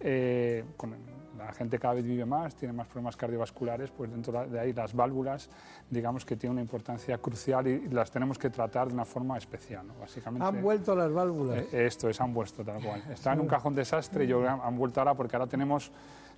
eh, 0.00 0.64
con 0.76 0.94
la 1.38 1.52
gente 1.52 1.78
cada 1.78 1.94
vez 1.94 2.04
vive 2.04 2.26
más, 2.26 2.54
tiene 2.54 2.72
más 2.74 2.86
problemas 2.86 3.16
cardiovasculares, 3.16 3.90
pues 3.90 4.10
dentro 4.10 4.46
de 4.46 4.60
ahí 4.60 4.72
las 4.74 4.94
válvulas, 4.94 5.48
digamos 5.88 6.24
que 6.26 6.36
tienen 6.36 6.52
una 6.52 6.60
importancia 6.62 7.16
crucial 7.18 7.66
y 7.66 7.88
las 7.88 8.10
tenemos 8.10 8.38
que 8.38 8.50
tratar 8.50 8.88
de 8.88 8.94
una 8.94 9.06
forma 9.06 9.38
especial, 9.38 9.86
¿no? 9.86 9.94
básicamente. 9.98 10.46
Han 10.46 10.60
vuelto 10.62 10.94
las 10.94 11.10
válvulas. 11.10 11.64
Eh, 11.72 11.86
Esto 11.86 12.08
es, 12.10 12.20
han 12.20 12.34
vuelto 12.34 12.62
tal 12.62 12.82
cual. 12.82 13.02
Está 13.10 13.32
en 13.32 13.40
un 13.40 13.46
cajón 13.46 13.74
desastre 13.74 14.24
y 14.24 14.28
yo 14.28 14.46
han 14.46 14.76
vuelto 14.76 15.00
ahora 15.00 15.14
porque 15.14 15.36
ahora 15.36 15.46
tenemos 15.48 15.90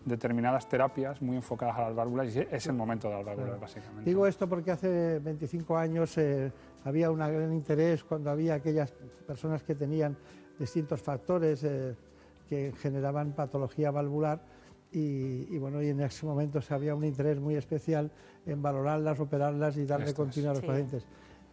determinadas 0.05 0.69
terapias 0.69 1.21
muy 1.23 1.37
enfocadas 1.37 1.77
a 1.79 1.83
las 1.83 1.95
válvulas 1.95 2.35
y 2.35 2.47
es 2.51 2.67
el 2.67 2.73
momento 2.75 3.09
de 3.09 3.15
las 3.15 3.25
válvulas, 3.25 3.49
Claro. 3.51 3.61
básicamente. 3.61 4.09
Digo 4.09 4.27
esto 4.27 4.49
porque 4.49 4.71
hace 4.73 5.19
25 5.21 5.77
años 5.77 6.17
eh, 6.19 6.53
había 6.85 7.11
un 7.11 7.19
gran 7.19 7.53
interés 7.53 8.03
cuando 8.05 8.31
había 8.31 8.55
aquellas 8.55 8.93
personas 9.27 9.63
que 9.63 9.75
tenían 9.75 10.17
distintos 10.59 11.01
factores 11.03 11.63
eh, 11.65 11.95
que 12.53 12.71
generaban 12.77 13.33
patología 13.33 13.91
valvular 13.91 14.43
y, 14.93 15.47
y 15.55 15.59
bueno, 15.59 15.81
y 15.83 15.89
en 15.89 16.03
ese 16.03 16.27
momento 16.27 16.61
se 16.61 16.75
había 16.75 16.95
un 16.95 17.03
interés 17.03 17.41
muy 17.41 17.55
especial 17.55 18.11
en 18.45 18.61
valorarlas, 18.61 19.19
operarlas 19.21 19.79
y 19.79 19.87
darle 19.87 20.13
continuidad 20.13 20.51
a 20.51 20.55
los 20.57 20.61
Sí. 20.61 20.67
pacientes. 20.67 21.07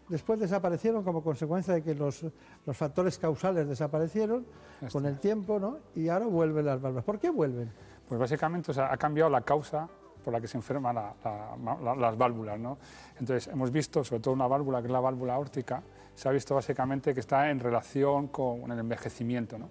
Después 0.10 0.42
desaparecieron 0.42 1.04
como 1.06 1.24
consecuencia 1.24 1.74
de 1.74 1.84
que 1.84 1.96
los, 1.96 2.26
los 2.66 2.76
factores 2.76 3.18
causales 3.18 3.66
desaparecieron 3.70 4.46
Esto 4.82 4.92
con 4.92 5.06
el 5.06 5.20
tiempo, 5.20 5.58
¿no? 5.58 5.78
Y 5.96 6.10
ahora 6.10 6.26
vuelven 6.26 6.66
las 6.66 6.82
válvulas. 6.82 7.06
¿Por 7.06 7.18
qué 7.18 7.30
vuelven? 7.30 7.72
Pues 8.10 8.20
básicamente 8.20 8.72
o 8.72 8.74
sea, 8.74 8.92
ha 8.92 8.98
cambiado 8.98 9.30
la 9.30 9.40
causa 9.40 9.88
por 10.22 10.34
la 10.34 10.42
que 10.42 10.48
se 10.50 10.58
enferman 10.58 10.96
la- 10.96 11.14
la- 11.24 11.78
la- 11.82 11.96
las 11.96 12.18
válvulas. 12.18 12.60
¿no? 12.60 12.78
Entonces 13.22 13.48
hemos 13.54 13.72
visto, 13.72 14.04
sobre 14.04 14.20
todo 14.22 14.34
una 14.34 14.48
válvula 14.48 14.82
que 14.82 14.88
es 14.88 14.92
la 14.92 15.00
válvula 15.00 15.36
aórtica, 15.36 15.82
se 16.14 16.28
ha 16.28 16.32
visto 16.34 16.56
básicamente 16.56 17.14
que 17.14 17.22
está 17.22 17.50
en 17.50 17.62
relación 17.62 18.28
con 18.28 18.70
el 18.70 18.80
envejecimiento. 18.80 19.58
¿no? 19.58 19.70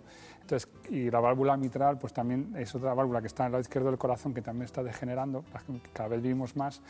Entonces, 0.49 0.70
y 0.89 1.11
la 1.11 1.20
válvula 1.20 1.59
mitral 1.59 1.99
pues 1.99 2.15
también 2.15 2.55
es 2.57 2.75
otra 2.75 2.95
válvula 2.95 3.20
que 3.20 3.27
está 3.27 3.43
en 3.43 3.49
el 3.49 3.53
lado 3.53 3.61
izquierdo 3.61 3.91
del 3.91 3.99
corazón 3.99 4.33
que 4.33 4.41
también 4.41 4.65
está 4.65 4.83
degenerando, 4.83 5.45
cada 5.93 6.09
vez 6.09 6.23
vivimos 6.23 6.57
más 6.57 6.81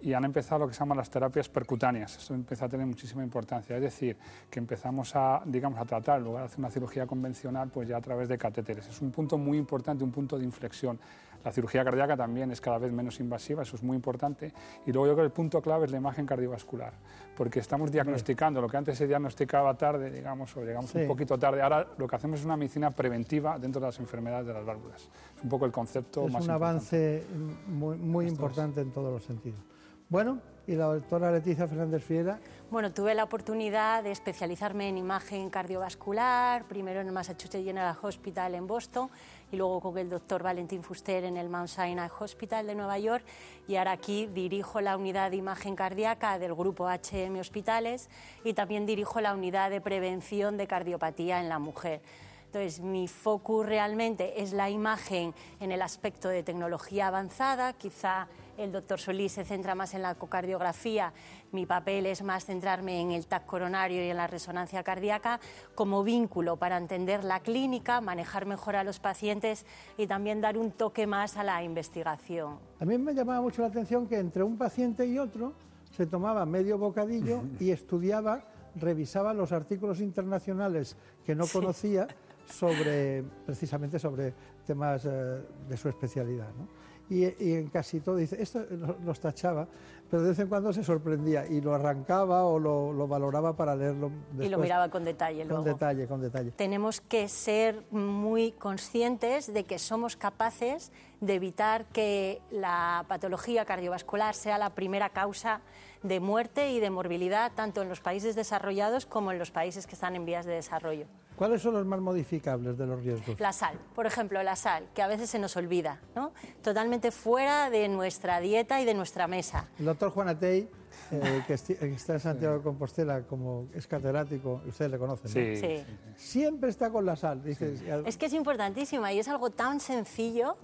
y 0.00 0.14
han 0.14 0.24
empezado 0.24 0.60
lo 0.60 0.68
que 0.68 0.72
se 0.72 0.80
llaman 0.80 0.96
las 0.96 1.10
terapias 1.10 1.46
percutáneas. 1.50 2.16
Eso 2.16 2.34
empieza 2.34 2.64
a 2.64 2.68
tener 2.70 2.86
muchísima 2.86 3.22
importancia, 3.22 3.76
es 3.76 3.82
decir, 3.82 4.16
que 4.50 4.58
empezamos 4.58 5.14
a, 5.14 5.42
digamos, 5.44 5.78
a 5.78 5.84
tratar, 5.84 6.20
en 6.20 6.24
lugar 6.24 6.42
de 6.42 6.46
hacer 6.46 6.58
una 6.58 6.70
cirugía 6.70 7.06
convencional, 7.06 7.68
pues 7.68 7.86
ya 7.86 7.98
a 7.98 8.00
través 8.00 8.30
de 8.30 8.38
catéteres. 8.38 8.88
Es 8.88 9.02
un 9.02 9.10
punto 9.10 9.36
muy 9.36 9.58
importante, 9.58 10.02
un 10.02 10.10
punto 10.10 10.38
de 10.38 10.44
inflexión. 10.44 10.98
La 11.44 11.52
cirugía 11.52 11.84
cardíaca 11.84 12.16
también 12.16 12.50
es 12.52 12.60
cada 12.60 12.78
vez 12.78 12.92
menos 12.92 13.18
invasiva, 13.20 13.62
eso 13.62 13.76
es 13.76 13.82
muy 13.82 13.96
importante. 13.96 14.52
Y 14.86 14.92
luego 14.92 15.06
yo 15.06 15.12
creo 15.14 15.24
que 15.24 15.26
el 15.26 15.32
punto 15.32 15.60
clave 15.60 15.86
es 15.86 15.90
la 15.90 15.98
imagen 15.98 16.24
cardiovascular, 16.26 16.92
porque 17.36 17.58
estamos 17.60 17.90
diagnosticando 17.90 18.60
lo 18.60 18.68
que 18.68 18.76
antes 18.76 18.96
se 18.98 19.06
diagnosticaba 19.06 19.74
tarde, 19.76 20.10
digamos, 20.10 20.56
o 20.56 20.64
llegamos 20.64 20.90
Sí. 20.90 20.98
un 20.98 21.08
poquito 21.08 21.38
tarde. 21.38 21.62
Ahora 21.62 21.86
lo 21.98 22.06
que 22.06 22.16
hacemos 22.16 22.40
es 22.40 22.44
una 22.46 22.56
medicina 22.56 22.90
preventiva 22.90 23.58
dentro 23.58 23.80
de 23.80 23.86
las 23.88 23.98
enfermedades 23.98 24.46
de 24.46 24.52
las 24.54 24.64
válvulas. 24.64 25.08
Es 25.36 25.42
un 25.42 25.48
poco 25.48 25.64
el 25.66 25.72
concepto 25.72 26.26
Es 26.26 26.32
más 26.32 26.44
un 26.44 26.50
importante. 26.50 26.64
avance 26.64 27.26
muy, 27.66 27.96
muy 27.98 28.26
importante 28.28 28.80
en 28.80 28.92
todos 28.92 29.12
los 29.12 29.24
sentidos. 29.24 29.60
Bueno, 30.08 30.38
y 30.66 30.74
la 30.74 30.84
doctora 30.84 31.32
Leticia 31.32 31.66
Fernández 31.66 32.04
Fiera, 32.04 32.38
Bueno, 32.70 32.92
tuve 32.92 33.14
la 33.14 33.24
oportunidad 33.24 34.02
de 34.02 34.12
especializarme 34.12 34.88
en 34.88 34.96
imagen 34.96 35.50
cardiovascular, 35.50 36.64
primero 36.66 37.00
en 37.00 37.06
el 37.08 37.12
Massachusetts 37.12 37.64
General 37.64 37.96
Hospital 38.00 38.54
en 38.54 38.66
Boston 38.66 39.08
y 39.52 39.56
luego 39.56 39.80
con 39.80 39.98
el 39.98 40.08
doctor 40.08 40.42
Valentín 40.42 40.82
Fuster 40.82 41.24
en 41.24 41.36
el 41.36 41.48
Mount 41.48 41.68
Sinai 41.68 42.08
Hospital 42.18 42.66
de 42.66 42.74
Nueva 42.74 42.98
York 42.98 43.24
y 43.68 43.76
ahora 43.76 43.92
aquí 43.92 44.26
dirijo 44.26 44.80
la 44.80 44.96
unidad 44.96 45.30
de 45.30 45.36
imagen 45.36 45.76
cardíaca 45.76 46.38
del 46.38 46.54
grupo 46.54 46.88
HM 46.88 47.38
Hospitales 47.38 48.08
y 48.44 48.54
también 48.54 48.86
dirijo 48.86 49.20
la 49.20 49.34
unidad 49.34 49.70
de 49.70 49.82
prevención 49.82 50.56
de 50.56 50.66
cardiopatía 50.66 51.40
en 51.40 51.50
la 51.50 51.58
mujer. 51.58 52.00
Entonces, 52.46 52.80
mi 52.80 53.08
focus 53.08 53.64
realmente 53.64 54.42
es 54.42 54.52
la 54.52 54.68
imagen 54.68 55.34
en 55.60 55.70
el 55.70 55.80
aspecto 55.80 56.28
de 56.28 56.42
tecnología 56.42 57.06
avanzada, 57.06 57.72
quizá 57.74 58.28
el 58.62 58.72
doctor 58.72 59.00
Solís 59.00 59.32
se 59.32 59.44
centra 59.44 59.74
más 59.74 59.94
en 59.94 60.02
la 60.02 60.12
ecocardiografía, 60.12 61.12
mi 61.50 61.66
papel 61.66 62.06
es 62.06 62.22
más 62.22 62.44
centrarme 62.44 63.00
en 63.00 63.10
el 63.12 63.26
TAC 63.26 63.46
coronario 63.46 64.04
y 64.04 64.10
en 64.10 64.16
la 64.16 64.26
resonancia 64.26 64.82
cardíaca 64.82 65.40
como 65.74 66.02
vínculo 66.02 66.56
para 66.56 66.76
entender 66.76 67.24
la 67.24 67.40
clínica, 67.40 68.00
manejar 68.00 68.46
mejor 68.46 68.76
a 68.76 68.84
los 68.84 69.00
pacientes 69.00 69.66
y 69.96 70.06
también 70.06 70.40
dar 70.40 70.56
un 70.56 70.70
toque 70.70 71.06
más 71.06 71.36
a 71.36 71.44
la 71.44 71.62
investigación. 71.62 72.58
A 72.80 72.84
mí 72.84 72.96
me 72.98 73.14
llamaba 73.14 73.40
mucho 73.40 73.62
la 73.62 73.68
atención 73.68 74.06
que 74.06 74.18
entre 74.18 74.42
un 74.42 74.56
paciente 74.56 75.06
y 75.06 75.18
otro 75.18 75.52
se 75.90 76.06
tomaba 76.06 76.46
medio 76.46 76.78
bocadillo 76.78 77.42
y 77.60 77.70
estudiaba, 77.70 78.44
revisaba 78.76 79.34
los 79.34 79.52
artículos 79.52 80.00
internacionales 80.00 80.96
que 81.24 81.34
no 81.34 81.46
conocía 81.46 82.06
sobre, 82.46 83.22
precisamente 83.44 83.98
sobre 83.98 84.32
temas 84.66 85.04
eh, 85.04 85.42
de 85.68 85.76
su 85.76 85.88
especialidad. 85.88 86.48
¿no? 86.58 86.81
Y, 87.12 87.24
y, 87.44 87.54
en 87.54 87.68
casi 87.68 88.00
todo, 88.00 88.16
dice, 88.16 88.40
esto 88.40 88.64
los 89.04 89.20
tachaba, 89.20 89.68
pero 90.10 90.22
de 90.22 90.30
vez 90.30 90.38
en 90.38 90.48
cuando 90.48 90.72
se 90.72 90.82
sorprendía 90.82 91.46
y 91.46 91.60
lo 91.60 91.74
arrancaba 91.74 92.44
o 92.44 92.58
lo, 92.58 92.90
lo 92.92 93.06
valoraba 93.06 93.54
para 93.54 93.76
leerlo 93.76 94.10
después. 94.30 94.46
Y 94.46 94.50
lo 94.50 94.58
miraba 94.58 94.88
con 94.88 95.04
detalle 95.04 95.46
Con 95.46 95.62
detalle, 95.62 96.06
con 96.06 96.22
detalle. 96.22 96.52
Tenemos 96.52 97.02
que 97.02 97.28
ser 97.28 97.82
muy 97.90 98.52
conscientes 98.52 99.52
de 99.52 99.64
que 99.64 99.78
somos 99.78 100.16
capaces 100.16 100.90
de 101.20 101.34
evitar 101.34 101.84
que 101.86 102.40
la 102.50 103.04
patología 103.08 103.66
cardiovascular 103.66 104.34
sea 104.34 104.56
la 104.56 104.70
primera 104.70 105.10
causa 105.10 105.60
de 106.02 106.18
muerte 106.18 106.72
y 106.72 106.80
de 106.80 106.88
morbilidad 106.90 107.52
tanto 107.54 107.82
en 107.82 107.88
los 107.88 108.00
países 108.00 108.34
desarrollados 108.34 109.04
como 109.04 109.32
en 109.32 109.38
los 109.38 109.50
países 109.50 109.86
que 109.86 109.94
están 109.94 110.16
en 110.16 110.24
vías 110.24 110.46
de 110.46 110.54
desarrollo. 110.54 111.06
¿Cuáles 111.42 111.60
son 111.60 111.74
los 111.74 111.84
más 111.84 111.98
modificables 111.98 112.78
de 112.78 112.86
los 112.86 113.02
riesgos? 113.02 113.40
La 113.40 113.52
sal, 113.52 113.76
por 113.96 114.06
ejemplo, 114.06 114.40
la 114.44 114.54
sal, 114.54 114.86
que 114.94 115.02
a 115.02 115.08
veces 115.08 115.28
se 115.28 115.40
nos 115.40 115.56
olvida, 115.56 116.00
¿no? 116.14 116.30
totalmente 116.62 117.10
fuera 117.10 117.68
de 117.68 117.88
nuestra 117.88 118.38
dieta 118.38 118.80
y 118.80 118.84
de 118.84 118.94
nuestra 118.94 119.26
mesa. 119.26 119.66
El 119.76 119.86
doctor 119.86 120.10
Juan 120.10 120.28
Atey, 120.28 120.68
eh, 121.10 121.42
que, 121.48 121.54
está 121.54 122.12
en 122.12 122.20
Santiago 122.20 122.58
de 122.58 122.62
Compostela, 122.62 123.22
como 123.22 123.66
es 123.74 123.88
catedrático, 123.88 124.62
ustedes 124.68 124.92
le 124.92 124.98
conocen, 124.98 125.32
¿no? 125.34 125.56
Sí. 125.56 125.56
Sí. 125.56 125.84
Siempre 126.14 126.70
está 126.70 126.90
con 126.90 127.04
la 127.04 127.16
sal. 127.16 127.42
Dice, 127.42 127.74
Es 128.06 128.16
que 128.16 128.26
es 128.26 128.34
importantísima 128.34 129.12
y 129.12 129.18
es 129.18 129.26
algo 129.26 129.50
tan 129.50 129.80
sencillo 129.80 130.56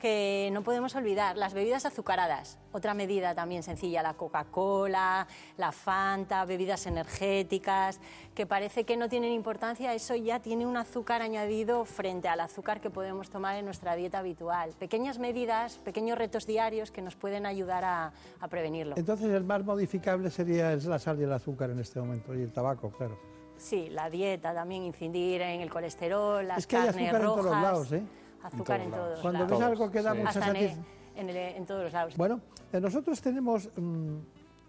que 0.00 0.50
no 0.52 0.64
podemos 0.64 0.96
olvidar. 0.96 1.36
Las 1.36 1.54
bebidas 1.54 1.86
azucaradas, 1.86 2.58
otra 2.72 2.94
medida 2.94 3.36
también 3.36 3.62
sencilla, 3.62 4.02
la 4.02 4.14
Coca-Cola, 4.14 5.28
la 5.56 5.70
Fanta, 5.70 6.44
bebidas 6.44 6.86
energéticas, 6.86 8.00
que 8.34 8.46
parece 8.46 8.82
que 8.82 8.96
no 8.96 9.08
tienen 9.08 9.32
importancia, 9.32 9.94
eso 9.94 10.16
ya 10.16 10.40
tiene 10.40 10.66
un 10.66 10.76
azúcar 10.76 11.22
añadido 11.22 11.84
frente 11.84 12.26
al 12.26 12.40
azúcar 12.40 12.80
que 12.80 12.90
podemos 12.90 13.30
tomar 13.30 13.54
en 13.56 13.64
nuestra 13.66 13.94
dieta 13.94 14.18
habitual. 14.18 14.70
Pequeñas 14.78 15.20
medidas, 15.20 15.78
pequeños 15.78 16.18
retos 16.18 16.46
diarios 16.46 16.90
que 16.90 17.02
nos 17.02 17.14
pueden 17.14 17.46
ayudar 17.46 17.84
a, 17.84 18.12
a 18.40 18.48
prevenirlo. 18.48 18.96
Entonces 18.96 19.28
el 19.30 19.44
más 19.44 19.64
modificable 19.64 20.30
sería 20.30 20.74
la 20.74 20.98
sal 20.98 21.20
y 21.20 21.24
el 21.24 21.32
azúcar 21.32 21.70
en 21.70 21.78
este 21.78 22.00
momento, 22.00 22.34
y 22.34 22.42
el 22.42 22.52
tabaco, 22.52 22.90
claro. 22.90 23.16
Sí, 23.58 23.90
la 23.90 24.08
dieta 24.08 24.54
también, 24.54 24.84
incidir 24.84 25.42
en 25.42 25.60
el 25.60 25.68
colesterol, 25.70 26.48
las 26.48 26.58
Es 26.60 26.66
que 26.66 26.76
hay 26.78 26.86
carnes 26.86 27.12
en 27.12 27.22
rojas. 27.22 27.62
lados, 27.62 27.92
¿eh? 27.92 28.02
Azúcar 28.42 28.80
en 28.80 28.86
En 28.86 28.92
todos. 28.92 29.20
Cuando 29.20 29.40
lados. 29.40 29.58
ves 29.58 29.68
algo 29.68 29.90
que 29.90 30.02
da 30.02 30.14
mucha 30.14 30.28
Hasta 30.28 30.58
en, 31.16 31.28
en 31.28 31.66
todos 31.66 31.84
los 31.84 31.92
lados. 31.92 32.16
Bueno, 32.16 32.40
eh, 32.72 32.80
nosotros 32.80 33.20
tenemos, 33.20 33.68
mm, 33.76 34.16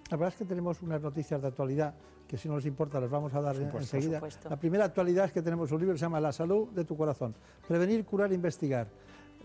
la 0.10 0.18
verdad 0.18 0.30
es 0.30 0.36
que 0.36 0.46
tenemos 0.46 0.82
unas 0.82 1.02
noticias 1.02 1.42
de 1.42 1.48
actualidad 1.48 1.94
que 2.28 2.38
si 2.38 2.48
no 2.48 2.56
les 2.56 2.66
importa 2.66 3.00
las 3.00 3.10
vamos 3.10 3.34
a 3.34 3.42
dar 3.42 3.56
supuesto. 3.56 3.98
enseguida. 3.98 4.22
La 4.50 4.58
primera 4.58 4.86
actualidad 4.86 5.26
es 5.26 5.34
que 5.34 5.42
tenemos 5.42 5.72
un 5.72 5.80
libro 5.80 5.94
que 5.94 6.00
se 6.00 6.06
llama 6.06 6.20
La 6.22 6.32
salud 6.32 6.70
de 6.70 6.86
tu 6.86 6.96
corazón, 6.96 7.36
prevenir, 7.68 8.06
curar, 8.06 8.32
investigar. 8.32 8.88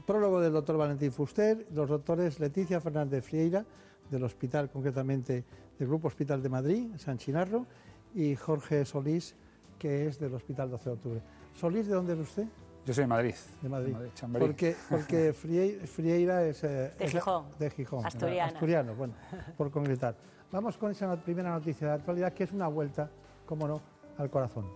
Prólogo 0.06 0.40
del 0.40 0.52
doctor 0.52 0.76
Valentín 0.76 1.10
Fuster, 1.10 1.66
los 1.72 1.88
doctores 1.88 2.38
Leticia 2.38 2.80
Fernández 2.80 3.24
Frieira, 3.24 3.64
del 4.08 4.22
hospital 4.22 4.70
concretamente 4.70 5.44
del 5.76 5.88
Grupo 5.88 6.06
Hospital 6.06 6.42
de 6.42 6.48
Madrid, 6.48 6.88
San 6.96 7.18
Chinarro, 7.18 7.66
y 8.14 8.36
Jorge 8.36 8.84
Solís, 8.84 9.34
que 9.78 10.06
es 10.06 10.18
del 10.18 10.32
Hospital 10.34 10.70
12 10.70 10.84
de 10.84 10.94
Octubre. 10.94 11.22
Solís, 11.54 11.86
¿de 11.86 11.94
dónde 11.94 12.14
es 12.14 12.20
usted? 12.20 12.46
Yo 12.86 12.94
soy 12.94 13.02
de 13.04 13.08
Madrid. 13.08 13.34
De 13.62 13.68
Madrid. 13.68 13.94
Porque, 14.38 14.76
porque 14.88 15.34
Frie- 15.42 15.86
Frieira 15.86 16.44
es... 16.44 16.62
eh, 16.64 16.92
De 16.98 17.04
es 17.04 17.10
Gijón. 17.12 17.46
De 17.58 17.70
Gijón. 17.70 18.06
Asturiana. 18.06 18.52
Asturiano, 18.52 18.94
bueno, 18.94 19.14
por 19.56 19.70
concretar. 19.70 20.14
Vamos 20.52 20.78
con 20.78 20.92
esa 20.92 21.14
primera 21.16 21.50
noticia 21.50 21.88
de 21.88 21.92
actualidad, 21.94 22.32
que 22.32 22.44
es 22.44 22.52
una 22.52 22.68
vuelta, 22.68 23.10
cómo 23.44 23.66
no, 23.66 23.80
al 24.16 24.30
corazón. 24.30 24.66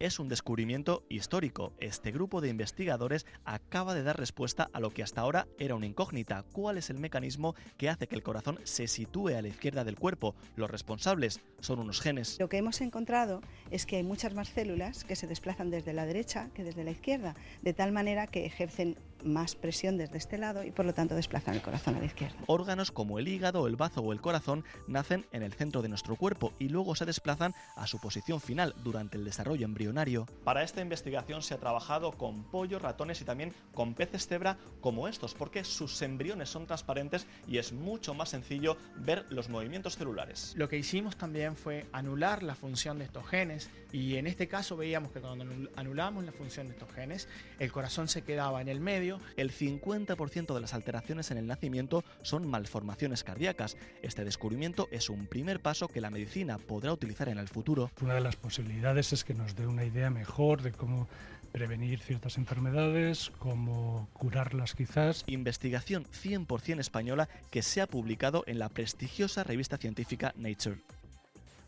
Es 0.00 0.18
un 0.18 0.30
descubrimiento 0.30 1.04
histórico. 1.10 1.74
Este 1.78 2.10
grupo 2.10 2.40
de 2.40 2.48
investigadores 2.48 3.26
acaba 3.44 3.92
de 3.92 4.02
dar 4.02 4.18
respuesta 4.18 4.70
a 4.72 4.80
lo 4.80 4.88
que 4.88 5.02
hasta 5.02 5.20
ahora 5.20 5.46
era 5.58 5.74
una 5.74 5.84
incógnita. 5.84 6.42
¿Cuál 6.52 6.78
es 6.78 6.88
el 6.88 6.98
mecanismo 6.98 7.54
que 7.76 7.90
hace 7.90 8.06
que 8.06 8.14
el 8.14 8.22
corazón 8.22 8.58
se 8.64 8.88
sitúe 8.88 9.36
a 9.36 9.42
la 9.42 9.48
izquierda 9.48 9.84
del 9.84 9.98
cuerpo? 9.98 10.34
Los 10.56 10.70
responsables 10.70 11.40
son 11.58 11.80
unos 11.80 12.00
genes. 12.00 12.38
Lo 12.40 12.48
que 12.48 12.56
hemos 12.56 12.80
encontrado 12.80 13.42
es 13.70 13.84
que 13.84 13.96
hay 13.96 14.02
muchas 14.02 14.32
más 14.32 14.48
células 14.48 15.04
que 15.04 15.16
se 15.16 15.26
desplazan 15.26 15.68
desde 15.68 15.92
la 15.92 16.06
derecha 16.06 16.48
que 16.54 16.64
desde 16.64 16.82
la 16.82 16.92
izquierda, 16.92 17.36
de 17.60 17.74
tal 17.74 17.92
manera 17.92 18.26
que 18.26 18.46
ejercen 18.46 18.96
más 19.24 19.54
presión 19.54 19.96
desde 19.98 20.18
este 20.18 20.38
lado 20.38 20.64
y 20.64 20.70
por 20.70 20.84
lo 20.86 20.94
tanto 20.94 21.14
desplazan 21.14 21.54
el 21.54 21.62
corazón 21.62 21.96
a 21.96 22.00
la 22.00 22.06
izquierda. 22.06 22.36
Órganos 22.46 22.90
como 22.90 23.18
el 23.18 23.28
hígado, 23.28 23.66
el 23.66 23.76
bazo 23.76 24.00
o 24.02 24.12
el 24.12 24.20
corazón 24.20 24.64
nacen 24.86 25.26
en 25.32 25.42
el 25.42 25.52
centro 25.52 25.82
de 25.82 25.88
nuestro 25.88 26.16
cuerpo 26.16 26.52
y 26.58 26.68
luego 26.68 26.94
se 26.94 27.06
desplazan 27.06 27.54
a 27.76 27.86
su 27.86 27.98
posición 28.00 28.40
final 28.40 28.74
durante 28.82 29.16
el 29.16 29.24
desarrollo 29.24 29.64
embrionario. 29.64 30.26
Para 30.44 30.62
esta 30.62 30.80
investigación 30.80 31.42
se 31.42 31.54
ha 31.54 31.58
trabajado 31.58 32.12
con 32.12 32.44
pollos, 32.44 32.82
ratones 32.82 33.20
y 33.20 33.24
también 33.24 33.52
con 33.74 33.94
peces 33.94 34.26
cebra 34.26 34.58
como 34.80 35.08
estos, 35.08 35.34
porque 35.34 35.64
sus 35.64 36.00
embriones 36.02 36.48
son 36.48 36.66
transparentes 36.66 37.26
y 37.48 37.58
es 37.58 37.72
mucho 37.72 38.14
más 38.14 38.28
sencillo 38.28 38.76
ver 38.96 39.26
los 39.30 39.48
movimientos 39.48 39.96
celulares. 39.96 40.52
Lo 40.56 40.68
que 40.68 40.78
hicimos 40.78 41.16
también 41.16 41.56
fue 41.56 41.86
anular 41.92 42.42
la 42.42 42.54
función 42.54 42.98
de 42.98 43.04
estos 43.06 43.26
genes 43.26 43.70
y 43.92 44.16
en 44.16 44.26
este 44.26 44.46
caso 44.48 44.76
veíamos 44.76 45.10
que 45.12 45.20
cuando 45.20 45.44
anul- 45.44 45.70
anulamos 45.76 46.24
la 46.24 46.32
función 46.32 46.68
de 46.68 46.74
estos 46.74 46.90
genes, 46.92 47.28
el 47.58 47.72
corazón 47.72 48.06
se 48.08 48.22
quedaba 48.22 48.60
en 48.60 48.68
el 48.68 48.80
medio. 48.80 49.09
El 49.36 49.50
50% 49.50 50.54
de 50.54 50.60
las 50.60 50.74
alteraciones 50.74 51.30
en 51.30 51.38
el 51.38 51.46
nacimiento 51.46 52.04
son 52.22 52.46
malformaciones 52.48 53.24
cardíacas. 53.24 53.76
Este 54.02 54.24
descubrimiento 54.24 54.88
es 54.90 55.10
un 55.10 55.26
primer 55.26 55.60
paso 55.60 55.88
que 55.88 56.00
la 56.00 56.10
medicina 56.10 56.58
podrá 56.58 56.92
utilizar 56.92 57.28
en 57.28 57.38
el 57.38 57.48
futuro. 57.48 57.90
Una 58.02 58.14
de 58.14 58.20
las 58.20 58.36
posibilidades 58.36 59.12
es 59.12 59.24
que 59.24 59.34
nos 59.34 59.56
dé 59.56 59.66
una 59.66 59.84
idea 59.84 60.10
mejor 60.10 60.62
de 60.62 60.72
cómo 60.72 61.08
prevenir 61.52 62.00
ciertas 62.00 62.38
enfermedades, 62.38 63.32
cómo 63.38 64.08
curarlas 64.12 64.74
quizás. 64.74 65.24
Investigación 65.26 66.04
100% 66.04 66.78
española 66.78 67.28
que 67.50 67.62
se 67.62 67.80
ha 67.80 67.86
publicado 67.86 68.44
en 68.46 68.58
la 68.58 68.68
prestigiosa 68.68 69.42
revista 69.44 69.76
científica 69.76 70.32
Nature. 70.36 70.78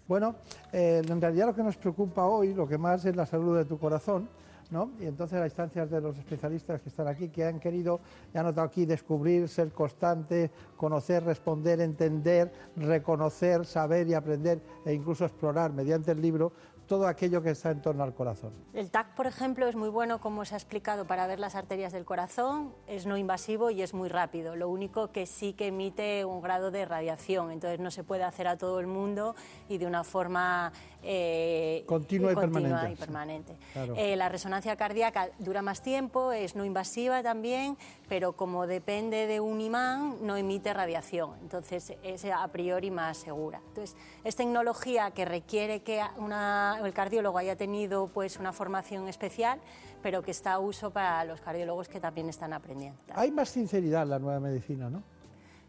Bueno, 0.08 0.36
eh, 0.72 1.02
en 1.06 1.20
realidad 1.20 1.46
lo 1.46 1.54
que 1.54 1.62
nos 1.62 1.76
preocupa 1.76 2.24
hoy, 2.24 2.54
lo 2.54 2.68
que 2.68 2.78
más 2.78 3.04
es 3.04 3.16
la 3.16 3.26
salud 3.26 3.56
de 3.56 3.64
tu 3.64 3.78
corazón, 3.78 4.28
Y 4.98 5.06
entonces 5.06 5.38
a 5.38 5.44
instancias 5.44 5.90
de 5.90 6.00
los 6.00 6.16
especialistas 6.16 6.80
que 6.80 6.88
están 6.88 7.06
aquí, 7.06 7.28
que 7.28 7.44
han 7.44 7.60
querido, 7.60 8.00
ya 8.32 8.40
han 8.40 8.46
notado 8.46 8.66
aquí, 8.66 8.86
descubrir, 8.86 9.48
ser 9.48 9.70
constante, 9.70 10.50
conocer, 10.76 11.22
responder, 11.24 11.80
entender, 11.80 12.50
reconocer, 12.76 13.66
saber 13.66 14.08
y 14.08 14.14
aprender 14.14 14.62
e 14.86 14.94
incluso 14.94 15.26
explorar 15.26 15.72
mediante 15.74 16.12
el 16.12 16.22
libro 16.22 16.52
todo 16.86 17.06
aquello 17.06 17.42
que 17.42 17.50
está 17.50 17.70
en 17.70 17.80
torno 17.80 18.02
al 18.02 18.14
corazón. 18.14 18.52
El 18.74 18.90
TAC, 18.90 19.14
por 19.14 19.26
ejemplo, 19.26 19.66
es 19.66 19.76
muy 19.76 19.88
bueno, 19.88 20.20
como 20.20 20.44
se 20.44 20.54
ha 20.54 20.58
explicado, 20.58 21.06
para 21.06 21.26
ver 21.26 21.38
las 21.40 21.54
arterias 21.54 21.92
del 21.92 22.04
corazón, 22.04 22.74
es 22.86 23.06
no 23.06 23.16
invasivo 23.16 23.70
y 23.70 23.80
es 23.80 23.94
muy 23.94 24.10
rápido. 24.10 24.56
Lo 24.56 24.68
único 24.68 25.10
que 25.10 25.24
sí 25.26 25.54
que 25.54 25.68
emite 25.68 26.24
un 26.26 26.42
grado 26.42 26.70
de 26.70 26.84
radiación, 26.84 27.50
entonces 27.50 27.80
no 27.80 27.90
se 27.90 28.04
puede 28.04 28.24
hacer 28.24 28.46
a 28.46 28.58
todo 28.58 28.80
el 28.80 28.88
mundo 28.88 29.34
y 29.68 29.78
de 29.78 29.86
una 29.86 30.04
forma 30.04 30.72
eh, 31.02 31.84
Continua 31.86 32.32
y 32.32 32.34
permanente. 32.36 32.92
y 32.92 32.96
permanente. 32.96 33.56
Claro. 33.72 33.94
Eh, 33.96 34.16
la 34.16 34.28
resonancia 34.28 34.76
cardíaca 34.76 35.30
dura 35.38 35.62
más 35.62 35.82
tiempo, 35.82 36.32
es 36.32 36.54
no 36.56 36.64
invasiva 36.64 37.22
también, 37.22 37.76
pero 38.08 38.34
como 38.34 38.66
depende 38.66 39.26
de 39.26 39.40
un 39.40 39.60
imán, 39.60 40.16
no 40.22 40.36
emite 40.36 40.72
radiación, 40.72 41.32
entonces 41.42 41.92
es 42.02 42.24
a 42.24 42.46
priori 42.48 42.90
más 42.90 43.18
segura. 43.18 43.60
Entonces, 43.68 43.96
es 44.24 44.36
tecnología 44.36 45.10
que 45.10 45.24
requiere 45.24 45.82
que 45.82 46.02
una- 46.16 46.78
el 46.82 46.92
cardiólogo 46.92 47.38
haya 47.38 47.56
tenido 47.56 48.08
pues, 48.08 48.38
una 48.38 48.52
formación 48.52 49.08
especial, 49.08 49.60
pero 50.02 50.22
que 50.22 50.30
está 50.30 50.54
a 50.54 50.58
uso 50.58 50.90
para 50.90 51.24
los 51.24 51.40
cardiólogos 51.40 51.88
que 51.88 52.00
también 52.00 52.28
están 52.28 52.52
aprendiendo. 52.52 52.98
Hay 53.14 53.30
más 53.30 53.48
sinceridad 53.50 54.02
en 54.02 54.10
la 54.10 54.18
nueva 54.18 54.40
medicina, 54.40 54.90
¿no? 54.90 55.02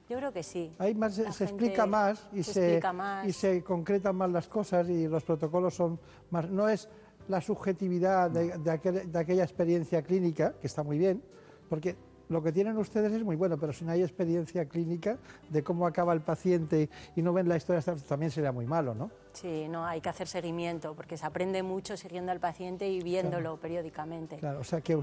Yo 0.09 0.17
creo 0.17 0.33
que 0.33 0.43
sí. 0.43 0.71
Hay 0.79 0.93
más, 0.95 1.13
se 1.15 1.43
explica 1.43 1.85
más 1.85 2.27
y 2.33 2.43
se 2.43 2.53
se, 2.53 2.65
explica 2.65 2.93
más. 2.93 3.25
y 3.27 3.31
se 3.31 3.63
concretan 3.63 4.15
más 4.15 4.29
las 4.29 4.47
cosas 4.47 4.89
y 4.89 5.07
los 5.07 5.23
protocolos 5.23 5.73
son 5.75 5.99
más. 6.29 6.49
No 6.49 6.67
es 6.67 6.89
la 7.29 7.39
subjetividad 7.41 8.29
de, 8.29 8.57
de 8.57 8.71
aquel- 8.71 9.05
de 9.09 9.19
aquella 9.19 9.43
experiencia 9.43 10.01
clínica, 10.01 10.53
que 10.59 10.67
está 10.67 10.83
muy 10.83 10.97
bien, 10.97 11.23
porque 11.69 11.95
lo 12.33 12.41
que 12.41 12.51
tienen 12.51 12.75
ustedes 12.77 13.13
es 13.13 13.23
muy 13.23 13.35
bueno, 13.35 13.57
pero 13.57 13.71
si 13.71 13.85
no 13.85 13.91
hay 13.91 14.01
experiencia 14.01 14.65
clínica 14.65 15.17
de 15.49 15.63
cómo 15.63 15.85
acaba 15.85 16.13
el 16.13 16.21
paciente 16.21 16.89
y 17.15 17.21
no 17.21 17.31
ven 17.31 17.47
la 17.47 17.55
historia, 17.55 17.81
también 18.07 18.31
sería 18.31 18.51
muy 18.51 18.65
malo, 18.65 18.95
¿no? 18.95 19.11
Sí, 19.33 19.67
no, 19.69 19.85
hay 19.85 20.01
que 20.01 20.09
hacer 20.09 20.27
seguimiento, 20.27 20.95
porque 20.95 21.15
se 21.15 21.25
aprende 21.25 21.63
mucho 21.63 21.95
siguiendo 21.95 22.31
al 22.31 22.39
paciente 22.39 22.89
y 22.89 23.01
viéndolo 23.01 23.57
periódicamente. 23.57 24.37
Claro, 24.37 24.59
o 24.59 24.63
sea 24.63 24.81
que 24.81 24.99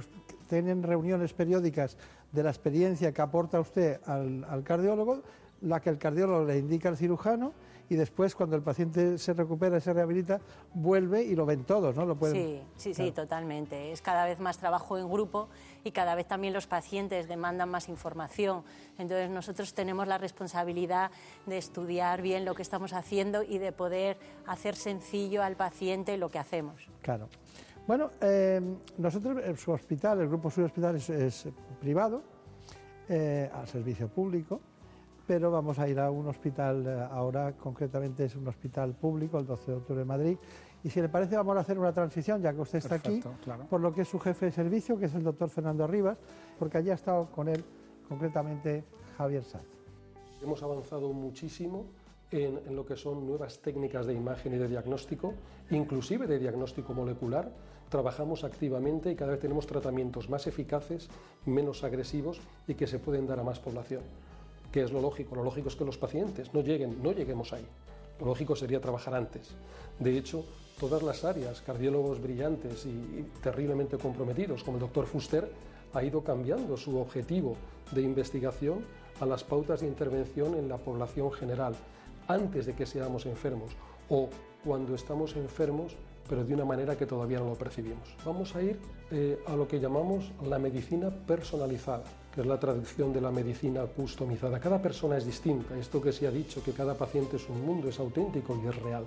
tienen 0.48 0.82
reuniones 0.82 1.32
periódicas 1.32 1.96
de 2.32 2.42
la 2.42 2.50
experiencia 2.50 3.12
que 3.12 3.22
aporta 3.22 3.60
usted 3.60 4.00
al, 4.04 4.44
al 4.44 4.62
cardiólogo, 4.64 5.22
la 5.62 5.80
que 5.80 5.90
el 5.90 5.98
cardiólogo 5.98 6.44
le 6.44 6.58
indica 6.58 6.88
al 6.88 6.96
cirujano 6.96 7.52
y 7.90 7.96
después 7.96 8.36
cuando 8.36 8.54
el 8.54 8.62
paciente 8.62 9.18
se 9.18 9.34
recupera 9.34 9.76
y 9.76 9.80
se 9.80 9.92
rehabilita, 9.92 10.40
vuelve 10.72 11.24
y 11.24 11.34
lo 11.34 11.44
ven 11.44 11.64
todos, 11.64 11.96
¿no? 11.96 12.06
Lo 12.06 12.14
pueden... 12.14 12.36
Sí, 12.36 12.62
sí, 12.76 12.94
sí, 12.94 13.10
totalmente. 13.10 13.90
Es 13.90 14.00
cada 14.00 14.24
vez 14.24 14.38
más 14.38 14.58
trabajo 14.58 14.96
en 14.96 15.10
grupo 15.10 15.48
y 15.82 15.90
cada 15.90 16.14
vez 16.14 16.28
también 16.28 16.54
los 16.54 16.68
pacientes 16.68 17.26
demandan 17.26 17.68
más 17.68 17.88
información. 17.88 18.62
Entonces 18.96 19.28
nosotros 19.28 19.74
tenemos 19.74 20.06
la 20.06 20.18
responsabilidad 20.18 21.10
de 21.46 21.58
estudiar 21.58 22.22
bien 22.22 22.44
lo 22.44 22.54
que 22.54 22.62
estamos 22.62 22.92
haciendo 22.92 23.42
y 23.42 23.58
de 23.58 23.72
poder 23.72 24.18
hacer 24.46 24.76
sencillo 24.76 25.42
al 25.42 25.56
paciente 25.56 26.16
lo 26.16 26.30
que 26.30 26.38
hacemos. 26.38 26.88
Claro. 27.02 27.28
Bueno, 27.88 28.10
eh, 28.20 28.60
nosotros, 28.98 29.42
su 29.58 29.72
hospital, 29.72 30.20
el 30.20 30.28
grupo 30.28 30.48
Suyo 30.48 30.66
Hospital 30.66 30.94
es, 30.94 31.48
privado, 31.80 32.22
eh, 33.08 33.50
al 33.52 33.66
servicio 33.66 34.06
público 34.06 34.60
pero 35.30 35.48
vamos 35.48 35.78
a 35.78 35.88
ir 35.88 36.00
a 36.00 36.10
un 36.10 36.26
hospital 36.26 36.84
eh, 36.84 37.06
ahora, 37.08 37.52
concretamente 37.52 38.24
es 38.24 38.34
un 38.34 38.48
hospital 38.48 38.94
público, 38.94 39.38
el 39.38 39.46
12 39.46 39.70
de 39.70 39.76
octubre 39.76 40.00
de 40.00 40.04
Madrid. 40.04 40.36
Y 40.82 40.90
si 40.90 41.00
le 41.00 41.08
parece, 41.08 41.36
vamos 41.36 41.56
a 41.56 41.60
hacer 41.60 41.78
una 41.78 41.92
transición, 41.92 42.42
ya 42.42 42.52
que 42.52 42.60
usted 42.60 42.78
está 42.78 42.96
aquí, 42.96 43.22
por 43.68 43.80
lo 43.80 43.94
que 43.94 44.00
es 44.00 44.08
su 44.08 44.18
jefe 44.18 44.46
de 44.46 44.50
servicio, 44.50 44.98
que 44.98 45.04
es 45.04 45.14
el 45.14 45.22
doctor 45.22 45.48
Fernando 45.48 45.86
Rivas, 45.86 46.18
porque 46.58 46.78
allí 46.78 46.90
ha 46.90 46.94
estado 46.94 47.30
con 47.30 47.48
él 47.48 47.62
concretamente 48.08 48.82
Javier 49.16 49.44
Sanz. 49.44 49.62
Hemos 50.42 50.64
avanzado 50.64 51.12
muchísimo 51.12 51.84
en, 52.32 52.58
en, 52.66 52.74
lo 52.74 52.84
que 52.84 52.96
son 52.96 53.24
nuevas 53.24 53.60
técnicas 53.60 54.06
de 54.06 54.14
imagen 54.14 54.54
y 54.54 54.58
de 54.58 54.66
diagnóstico, 54.66 55.34
inclusive 55.70 56.26
de 56.26 56.40
diagnóstico 56.40 56.92
molecular. 56.92 57.52
Trabajamos 57.88 58.42
activamente 58.42 59.12
y 59.12 59.14
cada 59.14 59.30
vez 59.30 59.40
tenemos 59.40 59.68
tratamientos 59.68 60.28
más 60.28 60.48
eficaces, 60.48 61.08
menos 61.46 61.84
agresivos 61.84 62.40
y 62.66 62.74
que 62.74 62.88
se 62.88 62.98
pueden 62.98 63.28
dar 63.28 63.38
a 63.38 63.44
más 63.44 63.60
población. 63.60 64.02
¿Qué 64.72 64.82
es 64.82 64.92
lo 64.92 65.00
lógico? 65.00 65.34
Lo 65.34 65.42
lógico 65.42 65.68
es 65.68 65.76
que 65.76 65.84
los 65.84 65.98
pacientes 65.98 66.54
no 66.54 66.60
lleguen, 66.60 67.02
no 67.02 67.12
lleguemos 67.12 67.52
ahí. 67.52 67.66
Lo 68.20 68.26
lógico 68.26 68.54
sería 68.54 68.80
trabajar 68.80 69.14
antes. 69.14 69.50
De 69.98 70.16
hecho, 70.16 70.44
todas 70.78 71.02
las 71.02 71.24
áreas, 71.24 71.60
cardiólogos 71.60 72.22
brillantes 72.22 72.86
y, 72.86 73.24
terriblemente 73.42 73.98
comprometidos, 73.98 74.62
como 74.62 74.76
el 74.76 74.82
doctor 74.82 75.06
Fuster, 75.06 75.50
ha 75.92 76.04
ido 76.04 76.22
cambiando 76.22 76.76
su 76.76 76.98
objetivo 76.98 77.56
de 77.90 78.02
investigación 78.02 78.84
a 79.20 79.26
las 79.26 79.42
pautas 79.42 79.80
de 79.80 79.88
intervención 79.88 80.54
en 80.54 80.68
la 80.68 80.78
población 80.78 81.32
general, 81.32 81.74
antes 82.28 82.66
de 82.66 82.74
que 82.74 82.86
seamos 82.86 83.26
enfermos 83.26 83.72
o 84.08 84.28
cuando 84.64 84.94
estamos 84.94 85.34
enfermos 85.36 85.96
pero 86.30 86.44
de 86.44 86.54
una 86.54 86.64
manera 86.64 86.96
que 86.96 87.06
todavía 87.06 87.40
no 87.40 87.46
lo 87.46 87.54
percibimos. 87.54 88.14
Vamos 88.24 88.54
a 88.54 88.62
ir 88.62 88.78
eh, 89.10 89.42
a 89.48 89.56
lo 89.56 89.66
que 89.66 89.80
llamamos 89.80 90.30
la 90.48 90.60
medicina 90.60 91.10
personalizada, 91.10 92.04
que 92.34 92.42
es 92.42 92.46
la 92.46 92.60
traducción 92.60 93.12
de 93.12 93.20
la 93.20 93.30
medicina 93.30 93.84
customizada. 93.84 94.60
Cada 94.60 94.80
persona 94.80 95.16
es 95.16 95.26
distinta, 95.26 95.76
esto 95.76 96.00
que 96.00 96.12
se 96.12 96.26
ha 96.26 96.30
dicho, 96.30 96.62
que 96.62 96.72
cada 96.72 96.94
paciente 96.94 97.36
es 97.36 97.48
un 97.48 97.64
mundo, 97.64 97.88
es 97.88 97.98
auténtico 97.98 98.58
y 98.62 98.68
es 98.68 98.76
real. 98.76 99.04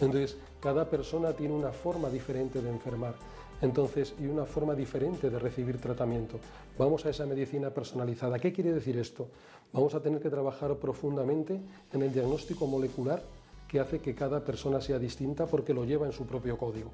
Entonces, 0.00 0.36
cada 0.60 0.88
persona 0.88 1.32
tiene 1.32 1.54
una 1.54 1.72
forma 1.72 2.08
diferente 2.08 2.62
de 2.62 2.70
enfermar. 2.70 3.14
Entonces, 3.60 4.14
y 4.20 4.26
una 4.26 4.44
forma 4.44 4.74
diferente 4.74 5.30
de 5.30 5.38
recibir 5.38 5.80
tratamiento. 5.80 6.38
Vamos 6.78 7.04
a 7.04 7.10
esa 7.10 7.26
medicina 7.26 7.70
personalizada. 7.70 8.38
¿Qué 8.38 8.52
quiere 8.52 8.72
decir 8.72 8.96
esto? 8.96 9.28
Vamos 9.72 9.94
a 9.94 10.00
tener 10.00 10.20
que 10.20 10.30
trabajar 10.30 10.76
profundamente 10.76 11.60
en 11.92 12.02
el 12.02 12.12
diagnóstico 12.12 12.66
molecular 12.66 13.22
que 13.66 13.80
hace 13.80 13.98
que 13.98 14.14
cada 14.14 14.44
persona 14.44 14.80
sea 14.80 14.98
distinta 14.98 15.46
porque 15.46 15.74
lo 15.74 15.84
lleva 15.84 16.06
en 16.06 16.12
su 16.12 16.24
propio 16.24 16.56
código. 16.56 16.90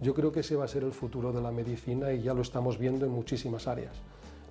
Yo 0.00 0.14
creo 0.14 0.32
que 0.32 0.40
ese 0.40 0.56
va 0.56 0.64
a 0.64 0.68
ser 0.68 0.84
el 0.84 0.92
futuro 0.92 1.32
de 1.32 1.42
la 1.42 1.50
medicina 1.50 2.12
y 2.12 2.22
ya 2.22 2.32
lo 2.32 2.40
estamos 2.40 2.78
viendo 2.78 3.04
en 3.04 3.12
muchísimas 3.12 3.66
áreas. 3.66 3.92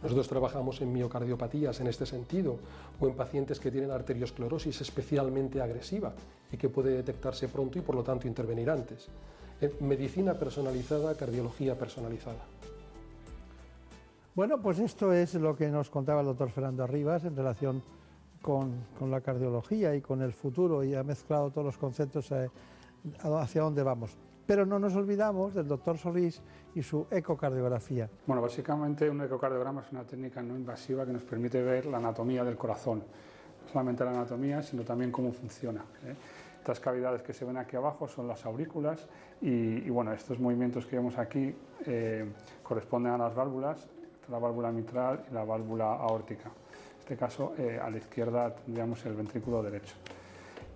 Nosotros 0.02 0.28
trabajamos 0.28 0.82
en 0.82 0.94
miocardiopatías 0.94 1.80
en 1.82 1.88
este 1.88 2.06
sentido 2.06 2.58
o 3.00 3.08
en 3.08 3.16
pacientes 3.16 3.60
que 3.60 3.72
tienen 3.72 3.92
arteriosclerosis 3.92 4.82
especialmente 4.82 5.62
agresiva 5.62 6.14
y 6.52 6.58
que 6.58 6.70
puede 6.70 6.92
detectarse 6.92 7.50
pronto 7.50 7.80
y 7.80 7.82
por 7.82 7.96
lo 7.96 8.04
tanto 8.04 8.28
intervenir 8.28 8.70
antes. 8.70 9.08
Medicina 9.82 10.36
personalizada, 10.36 11.16
cardiología 11.16 11.78
personalizada. 11.78 12.46
Bueno, 14.36 14.62
pues 14.62 14.80
esto 14.80 15.12
es 15.12 15.34
lo 15.36 15.56
que 15.56 15.68
nos 15.68 15.90
contaba 15.90 16.22
el 16.22 16.28
doctor 16.28 16.50
Fernando 16.50 16.84
Arribas 16.84 17.26
en 17.26 17.36
relación 17.36 17.84
con, 18.42 18.86
la 19.02 19.20
cardiología 19.20 19.96
y 19.96 20.02
con 20.02 20.22
el 20.22 20.32
futuro 20.32 20.82
y 20.84 20.96
ha 20.96 21.04
mezclado 21.04 21.52
todos 21.52 21.66
los 21.66 21.78
conceptos 21.78 22.32
eh, 22.32 22.50
hacia 23.22 23.62
dónde 23.62 23.84
vamos. 23.84 24.18
Pero 24.50 24.66
no 24.66 24.80
nos 24.80 24.96
olvidamos 24.96 25.54
del 25.54 25.68
doctor 25.68 26.00
Solís 26.00 26.42
y 26.74 26.82
su 26.82 27.06
ecocardiografía. 27.12 28.10
Bueno, 28.26 28.42
básicamente 28.42 29.08
un 29.08 29.22
ecocardiograma 29.22 29.82
es 29.82 29.92
una 29.92 30.04
técnica 30.04 30.42
no 30.42 30.56
invasiva 30.56 31.06
que 31.06 31.14
nos 31.14 31.22
permite 31.22 31.62
ver 31.62 31.86
la 31.86 31.98
anatomía 31.98 32.44
del 32.44 32.58
corazón. 32.58 32.98
No 32.98 33.72
solamente 33.72 34.04
la 34.04 34.10
anatomía, 34.10 34.64
sino 34.64 34.82
también 34.82 35.12
cómo 35.12 35.32
funciona. 35.32 35.82
¿eh? 36.04 36.16
Estas 36.58 36.80
cavidades 36.80 37.22
que 37.22 37.32
se 37.32 37.46
ven 37.46 37.58
aquí 37.58 37.76
abajo 37.76 38.08
son 38.08 38.28
las 38.28 38.44
aurículas 38.44 39.08
y, 39.40 39.88
bueno, 39.92 40.14
estos 40.14 40.40
movimientos 40.40 40.88
que 40.88 40.96
vemos 40.96 41.20
aquí 41.20 41.54
eh, 41.86 42.26
corresponden 42.64 43.12
a 43.12 43.20
las 43.20 43.36
válvulas, 43.36 43.88
la 44.32 44.40
válvula 44.40 44.72
mitral 44.72 45.26
y 45.30 45.34
la 45.36 45.44
válvula 45.44 45.94
aórtica 45.94 46.50
este 47.10 47.18
caso 47.18 47.54
eh, 47.58 47.80
a 47.82 47.90
la 47.90 47.98
izquierda 47.98 48.54
tendríamos 48.54 49.04
el 49.08 49.16
ventrículo 49.16 49.64
derecho. 49.64 49.96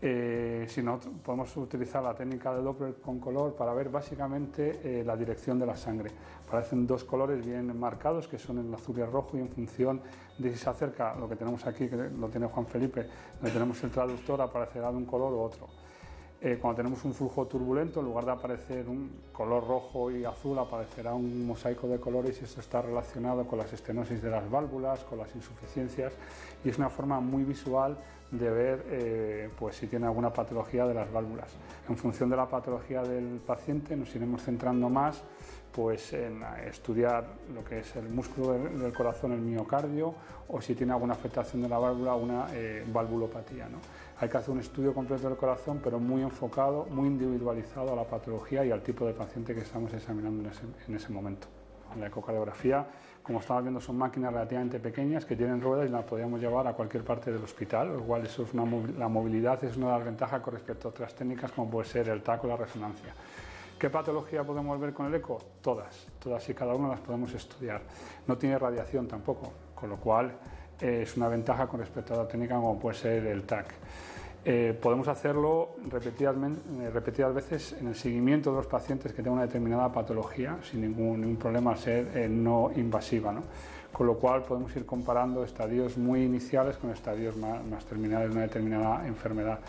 Eh, 0.06 0.66
si 0.68 0.84
no, 0.84 1.00
podemos 1.00 1.56
utilizar 1.56 2.04
la 2.04 2.14
técnica 2.14 2.54
de 2.54 2.62
Doppler 2.62 2.96
con 2.96 3.22
color 3.22 3.56
para 3.56 3.74
ver 3.74 3.88
básicamente 3.88 4.82
eh, 4.84 5.02
la 5.06 5.16
dirección 5.16 5.58
de 5.58 5.66
la 5.66 5.78
sangre. 5.78 6.12
Aparecen 6.46 6.86
dos 6.86 7.06
colores 7.06 7.46
bien 7.46 7.80
marcados, 7.80 8.28
que 8.28 8.38
son 8.38 8.58
el 8.58 8.74
azul 8.74 8.98
y 8.98 9.02
el 9.02 9.10
rojo, 9.10 9.38
y 9.38 9.40
en 9.40 9.48
función 9.48 10.02
de 10.38 10.52
si 10.52 10.58
se 10.58 10.70
acerca 10.70 11.16
lo 11.16 11.30
que 11.30 11.38
tenemos 11.38 11.66
aquí, 11.66 11.88
que 11.88 11.96
lo 11.96 12.28
tiene 12.28 12.48
Juan 12.48 12.66
Felipe, 12.66 13.08
donde 13.36 13.52
tenemos 13.52 13.82
el 13.82 13.92
traductor, 13.92 14.42
aparecerá 14.42 14.92
de 14.92 14.98
un 14.98 15.06
color 15.06 15.32
u 15.32 15.40
otro. 15.40 15.68
Eh, 16.46 16.58
cuando 16.60 16.76
tenemos 16.76 17.06
un 17.06 17.14
flujo 17.14 17.48
turbulento, 17.48 18.02
en 18.02 18.06
lugar 18.06 18.26
de 18.26 18.32
aparecer 18.32 18.90
un 18.90 19.10
color 19.32 19.66
rojo 19.66 20.12
y 20.12 20.26
azul, 20.26 20.60
aparecerá 20.60 21.14
un 21.14 21.48
mosaico 21.48 21.88
de 21.88 22.02
colores 22.02 22.38
y 22.42 22.44
esto 22.44 22.60
está 22.60 22.82
relacionado 22.82 23.48
con 23.48 23.60
las 23.60 23.72
estenosis 23.72 24.22
de 24.22 24.30
las 24.30 24.52
válvulas, 24.52 25.06
con 25.06 25.20
las 25.20 25.34
insuficiencias 25.34 26.12
y 26.66 26.68
es 26.68 26.78
una 26.78 26.90
forma 26.90 27.22
muy 27.22 27.46
visual 27.46 27.96
de 28.30 28.50
ver 28.50 28.86
eh, 28.90 29.50
pues, 29.58 29.78
si 29.78 29.88
tiene 29.88 30.06
alguna 30.06 30.34
patología 30.34 30.86
de 30.86 30.94
las 30.94 31.10
válvulas. 31.14 31.48
En 31.88 31.96
función 31.96 32.30
de 32.30 32.36
la 32.36 32.50
patología 32.50 33.04
del 33.04 33.40
paciente 33.48 33.96
nos 33.96 34.14
iremos 34.14 34.44
centrando 34.44 34.90
más 34.90 35.24
pues, 35.74 36.14
en 36.14 36.44
estudiar 36.68 37.26
lo 37.54 37.64
que 37.64 37.80
es 37.80 37.96
el 37.96 38.08
músculo 38.08 38.54
del, 38.54 38.94
corazón, 38.94 39.32
el 39.32 39.40
miocardio, 39.40 40.14
o 40.48 40.62
si 40.62 40.76
tiene 40.76 40.94
alguna 40.94 41.14
afectación 41.14 41.64
de 41.64 41.70
la 41.70 41.80
válvula, 41.80 42.14
una 42.14 42.48
eh, 42.54 42.86
valvulopatía. 42.88 43.68
¿no? 43.68 43.80
Hay 44.20 44.30
que 44.30 44.38
hacer 44.38 44.52
un 44.52 44.60
estudio 44.60 44.94
completo 44.94 45.28
del 45.28 45.38
corazón, 45.38 45.82
pero 45.84 46.00
muy 46.00 46.22
enfocado, 46.22 46.86
muy 46.86 47.08
individualizado 47.08 47.92
a 47.92 47.96
la 47.96 48.04
patología 48.04 48.64
y 48.64 48.72
al 48.72 48.84
tipo 48.84 49.06
de 49.06 49.14
paciente 49.14 49.56
que 49.56 49.62
estamos 49.62 49.92
examinando 49.94 50.48
en 50.88 50.96
ese, 50.96 51.12
momento. 51.12 51.48
La 52.00 52.08
ecocardiografía, 52.08 52.86
como 53.24 53.40
estamos 53.40 53.64
viendo, 53.64 53.82
son 53.82 53.98
máquinas 53.98 54.32
relativamente 54.32 54.80
pequeñas 54.80 55.26
que 55.26 55.36
tienen 55.36 55.60
ruedas 55.60 55.90
y 55.90 55.92
las 55.92 56.04
podríamos 56.04 56.40
llevar 56.40 56.68
a 56.68 56.74
cualquier 56.74 57.04
parte 57.04 57.32
del 57.32 57.44
hospital, 57.44 57.94
lo 57.94 58.04
cual 58.04 58.26
es 58.26 58.38
una, 58.38 58.64
la 58.98 59.08
movilidad 59.08 59.64
es 59.64 59.76
una 59.76 59.88
de 59.88 59.94
las 59.94 60.06
ventajas 60.06 60.42
con 60.42 60.54
respecto 60.54 60.88
a 60.88 60.92
otras 60.92 61.16
técnicas 61.16 61.52
como 61.52 61.70
puede 61.70 61.88
ser 61.88 62.10
el 62.10 62.22
taco 62.22 62.48
o 62.48 62.50
la 62.52 62.58
resonancia. 62.58 63.14
¿Qué 63.84 63.90
patología 63.90 64.46
podemos 64.46 64.80
ver 64.80 64.94
con 64.94 65.08
el 65.08 65.16
eco? 65.16 65.38
Todas, 65.62 66.08
todas 66.18 66.48
y 66.48 66.54
cada 66.54 66.74
una 66.74 66.88
las 66.88 67.02
podemos 67.02 67.34
estudiar. 67.34 67.82
No 68.26 68.38
tiene 68.38 68.58
radiación 68.58 69.10
tampoco, 69.10 69.52
con 69.76 69.90
lo 69.90 69.98
cual 69.98 70.32
eh, 70.80 71.02
es 71.02 71.18
una 71.18 71.28
ventaja 71.28 71.68
con 71.68 71.82
respecto 71.82 72.14
a 72.14 72.18
la 72.20 72.26
técnica 72.26 72.56
como 72.56 72.80
puede 72.80 72.96
ser 72.96 73.26
el 73.26 73.44
TAC. 73.44 73.66
Eh, 74.46 74.80
podemos 74.82 75.10
hacerlo 75.10 75.76
repetidas, 75.90 76.34
eh, 76.38 76.90
repetidas, 76.94 77.34
veces 77.34 77.76
en 77.78 77.88
el 77.88 77.96
seguimiento 77.96 78.52
de 78.52 78.56
los 78.56 78.68
pacientes 78.68 79.12
que 79.12 79.18
tengan 79.18 79.34
una 79.34 79.48
determinada 79.48 79.92
patología 79.92 80.58
sin 80.64 80.80
ningún, 80.80 81.36
problema 81.36 81.72
al 81.72 81.78
ser 81.78 82.10
eh, 82.16 82.30
no 82.30 82.72
invasiva. 82.74 83.36
Con 83.92 84.08
lo 84.08 84.16
cual 84.18 84.44
podemos 84.44 84.74
ir 84.78 84.86
comparando 84.86 85.44
estadios 85.44 85.98
muy 85.98 86.24
iniciales 86.24 86.78
con 86.78 86.90
estadios 86.92 87.36
más, 87.36 87.84
terminales 87.84 88.30
de 88.30 88.34
una 88.34 88.44
determinada 88.44 89.06
enfermedad. 89.06 89.60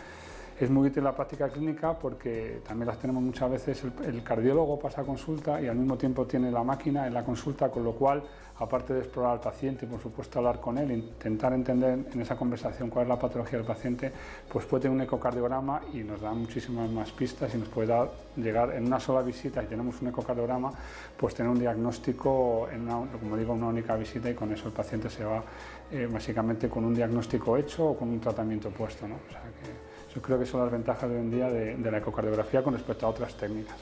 Es 0.57 0.69
muy 0.69 0.87
útil 0.87 1.03
la 1.03 1.13
práctica 1.13 1.49
clínica 1.49 1.99
porque 1.99 2.61
también 2.65 2.87
las 2.87 2.97
tenemos 2.97 3.21
muchas 3.21 3.51
veces, 3.51 3.83
el, 4.05 4.23
cardiólogo 4.23 4.79
pasa 4.79 5.01
a 5.01 5.03
consulta 5.03 5.61
y 5.61 5.67
al 5.67 5.75
mismo 5.75 5.97
tiempo 5.97 6.25
tiene 6.25 6.49
la 6.49 6.63
máquina 6.63 7.05
en 7.07 7.13
la 7.13 7.25
consulta, 7.25 7.69
con 7.69 7.83
lo 7.83 7.91
cual, 7.91 8.23
aparte 8.59 8.93
de 8.93 9.01
explorar 9.01 9.33
al 9.33 9.41
paciente 9.41 9.85
y 9.85 9.89
por 9.89 9.99
supuesto 9.99 10.39
hablar 10.39 10.61
con 10.61 10.77
él, 10.77 10.91
intentar 10.93 11.51
entender 11.51 12.05
en 12.09 12.21
esa 12.21 12.37
conversación 12.37 12.89
cuál 12.89 13.03
es 13.03 13.09
la 13.09 13.19
patología 13.19 13.57
del 13.57 13.67
paciente, 13.67 14.09
pues 14.49 14.65
puede 14.65 14.83
tener 14.83 14.95
un 14.95 15.01
ecocardiograma 15.01 15.81
y 15.93 16.05
nos 16.05 16.21
da 16.21 16.31
muchísimas 16.31 16.89
más 16.89 17.11
pistas 17.11 17.53
y 17.53 17.57
nos 17.57 17.67
puede 17.67 17.89
dar, 17.89 18.09
llegar 18.37 18.73
en 18.75 18.85
una 18.85 19.01
sola 19.01 19.21
visita 19.21 19.61
y 19.61 19.65
tenemos 19.65 20.01
un 20.01 20.07
ecocardiograma, 20.07 20.71
pues 21.17 21.35
tener 21.35 21.51
un 21.51 21.59
diagnóstico 21.59 22.69
en 22.71 22.83
una, 22.83 23.11
como 23.11 23.35
digo, 23.35 23.51
una 23.51 23.67
única 23.67 23.97
visita 23.97 24.29
y 24.29 24.33
con 24.33 24.53
eso 24.53 24.69
el 24.69 24.73
paciente 24.73 25.09
se 25.09 25.25
va 25.25 25.43
eh, 25.91 26.07
básicamente 26.09 26.69
con 26.69 26.85
un 26.85 26.95
diagnóstico 26.95 27.57
hecho 27.57 27.89
o 27.89 27.97
con 27.97 28.07
un 28.07 28.21
tratamiento 28.21 28.69
puesto. 28.69 29.05
¿no? 29.05 29.15
O 29.15 29.84
yo 30.15 30.21
creo 30.21 30.39
que 30.39 30.45
son 30.45 30.61
las 30.61 30.71
ventajas 30.71 31.09
de 31.09 31.15
hoy 31.15 31.21
en 31.21 31.31
día 31.31 31.49
de, 31.49 31.75
de 31.75 31.91
la 31.91 31.97
ecocardiografía 31.97 32.63
con 32.63 32.73
respecto 32.73 33.05
a 33.05 33.09
otras 33.09 33.35
técnicas. 33.35 33.75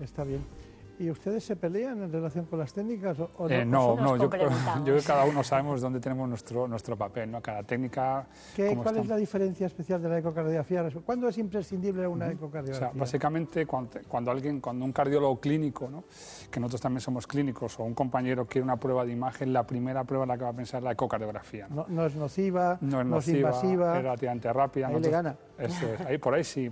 Está 0.00 0.24
bien. 0.24 0.42
¿Y 0.98 1.10
ustedes 1.10 1.44
se 1.44 1.56
pelean 1.56 2.02
en 2.02 2.10
relación 2.10 2.46
con 2.46 2.58
las 2.58 2.72
técnicas? 2.72 3.18
O, 3.18 3.48
eh, 3.48 3.64
no, 3.64 3.96
no, 3.96 4.16
yo, 4.22 4.30
creo, 4.30 4.48
que 4.48 5.02
cada 5.02 5.24
uno 5.24 5.42
sabemos 5.44 5.80
dónde 5.80 6.00
tenemos 6.00 6.28
nuestro, 6.28 6.66
nuestro 6.66 6.96
papel, 6.96 7.30
¿no? 7.30 7.42
Cada 7.42 7.62
técnica... 7.62 8.26
¿Qué, 8.54 8.74
¿Cuál 8.74 8.98
es 8.98 9.06
la 9.06 9.16
diferencia 9.16 9.66
especial 9.66 10.02
de 10.02 10.08
la 10.08 10.18
ecocardiografía? 10.18 10.88
¿Cuándo 11.04 11.28
es 11.28 11.36
imprescindible 11.38 12.06
una 12.06 12.30
ecocardiografía? 12.30 12.88
O 12.88 12.92
sea, 12.92 12.98
básicamente 12.98 13.66
cuando, 13.66 14.30
alguien, 14.30 14.60
cuando 14.60 14.84
un 14.84 14.92
cardiólogo 14.92 15.38
clínico, 15.38 15.88
¿no? 15.90 16.04
que 16.50 16.60
nosotros 16.60 16.80
también 16.80 17.00
somos 17.00 17.26
clínicos, 17.26 17.78
o 17.78 17.84
un 17.84 17.94
compañero 17.94 18.46
quiere 18.46 18.64
una 18.64 18.76
prueba 18.76 19.04
de 19.04 19.12
imagen, 19.12 19.52
la 19.52 19.66
primera 19.66 20.04
prueba 20.04 20.24
en 20.24 20.28
la 20.28 20.38
que 20.38 20.44
va 20.44 20.50
a 20.50 20.56
pensar 20.56 20.78
es 20.78 20.84
la 20.84 20.92
ecocardiografía. 20.92 21.66
No, 21.68 21.84
no, 21.88 22.06
es 22.06 22.14
nociva, 22.16 22.78
no 22.80 23.00
es, 23.00 23.06
nociva, 23.06 23.38
invasiva. 23.38 23.96
Es 23.96 24.02
relativamente 24.02 24.52
rápida. 24.52 24.88
Ahí 24.88 25.00
le 25.00 25.10
gana. 25.10 25.36
Eso 25.58 25.86
es, 25.86 26.00
ahí, 26.06 26.18
por 26.18 26.34
ahí 26.34 26.44
sí. 26.44 26.70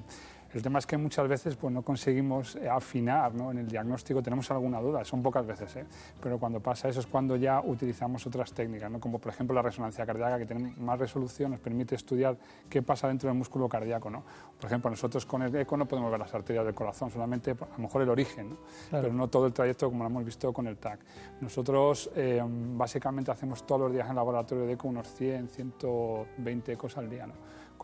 El 0.55 0.63
tema 0.63 0.79
es 0.79 0.87
que 0.87 0.97
muchas 0.97 1.27
veces 1.27 1.57
pues, 1.57 1.75
no 1.75 1.83
conseguimos 1.83 2.55
eh, 2.55 2.69
afinar 2.69 3.35
¿no? 3.35 3.51
en 3.51 3.59
el 3.59 3.67
diagnóstico, 3.67 4.23
tenemos 4.23 4.49
alguna 4.53 4.81
duda, 4.81 5.05
son 5.05 5.21
pocas 5.21 5.45
veces, 5.45 5.75
¿eh? 5.75 5.85
pero 6.23 6.39
cuando 6.39 6.61
pasa 6.61 6.89
eso 6.89 7.01
es 7.01 7.09
cuando 7.09 7.35
ya 7.35 7.61
utilizamos 7.61 8.25
otras 8.25 8.53
técnicas, 8.53 8.89
¿no? 8.89 9.01
como 9.01 9.19
por 9.19 9.33
ejemplo 9.33 9.53
la 9.53 9.63
resonancia 9.63 10.07
cardíaca, 10.07 10.39
que 10.39 10.47
tiene 10.47 10.73
más 10.79 10.97
resolución, 10.97 11.51
nos 11.51 11.59
permite 11.59 11.97
estudiar 11.97 12.37
qué 12.71 12.83
pasa 12.83 13.09
dentro 13.09 13.29
del 13.29 13.37
músculo 13.37 13.69
cardíaco. 13.69 14.09
¿no? 14.11 14.23
Por 14.57 14.67
ejemplo, 14.67 14.91
nosotros 14.91 15.27
con 15.27 15.43
el 15.43 15.55
eco 15.57 15.77
no 15.77 15.87
podemos 15.87 16.09
ver 16.13 16.21
las 16.21 16.33
arterias 16.33 16.65
del 16.65 16.75
corazón, 16.75 17.11
solamente 17.11 17.51
a 17.51 17.77
lo 17.77 17.83
mejor 17.83 18.03
el 18.03 18.11
origen, 18.11 18.51
¿no? 18.51 18.57
pero 18.93 19.13
no 19.13 19.27
todo 19.27 19.47
el 19.47 19.53
trayecto 19.53 19.91
como 19.91 20.05
lo 20.05 20.11
hemos 20.11 20.25
visto 20.25 20.53
con 20.53 20.69
el 20.69 20.77
TAC. 20.77 21.01
Nosotros 21.41 22.11
eh, 22.15 22.41
básicamente 22.47 23.33
hacemos 23.33 23.67
todos 23.67 23.81
los 23.81 23.93
días 23.93 24.09
en 24.09 24.15
laboratorio 24.15 24.67
de 24.67 24.75
eco 24.75 24.87
unos 24.87 25.09
100, 25.15 25.49
120 25.49 26.73
ecos 26.73 26.97
al 26.97 27.11
día. 27.11 27.27
¿no? 27.27 27.35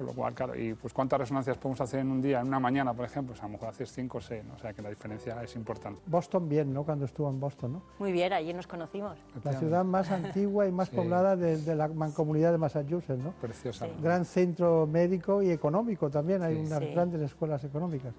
Con 0.01 0.06
lo 0.06 0.14
cual, 0.14 0.32
claro, 0.32 0.59
y 0.59 0.72
pues 0.72 0.94
cuántas 0.94 1.20
resonancias 1.20 1.59
podemos 1.59 1.78
hacer 1.82 2.01
en 2.01 2.10
un 2.10 2.22
día, 2.22 2.40
en 2.40 2.47
una 2.47 2.59
mañana, 2.59 2.94
por 2.94 3.05
ejemplo, 3.05 3.35
pues 3.35 3.43
a 3.43 3.47
lo 3.47 3.52
mejor 3.52 3.68
haces 3.68 3.93
5 3.93 4.16
o 4.16 4.20
6, 4.22 4.44
¿no? 4.47 4.55
o 4.55 4.59
sea 4.59 4.72
que 4.72 4.81
la 4.81 4.89
diferencia 4.89 5.43
es 5.43 5.55
importante. 5.56 6.01
Boston 6.06 6.48
bien, 6.48 6.72
¿no? 6.72 6.85
Cuando 6.85 7.05
estuvo 7.05 7.28
en 7.28 7.39
Boston, 7.39 7.74
¿no? 7.74 7.82
Muy 7.98 8.10
bien, 8.10 8.32
allí 8.32 8.55
nos 8.55 8.66
conocimos. 8.66 9.18
La 9.44 9.52
ciudad 9.52 9.85
más 9.85 10.10
antigua 10.10 10.66
y 10.66 10.72
más 10.72 10.89
poblada 10.89 11.36
de, 11.36 11.77
la 11.77 11.89
mancomunidad 11.89 12.51
de 12.51 12.56
Massachusetts, 12.56 13.22
¿no? 13.22 13.32
Preciosa. 13.43 13.89
Gran 14.02 14.24
centro 14.24 14.86
médico 14.86 15.43
y 15.43 15.51
económico 15.51 16.09
también, 16.09 16.43
hay 16.43 16.56
unas 16.56 16.81
grandes 16.81 17.20
escuelas 17.20 17.62
económicas. 17.64 18.14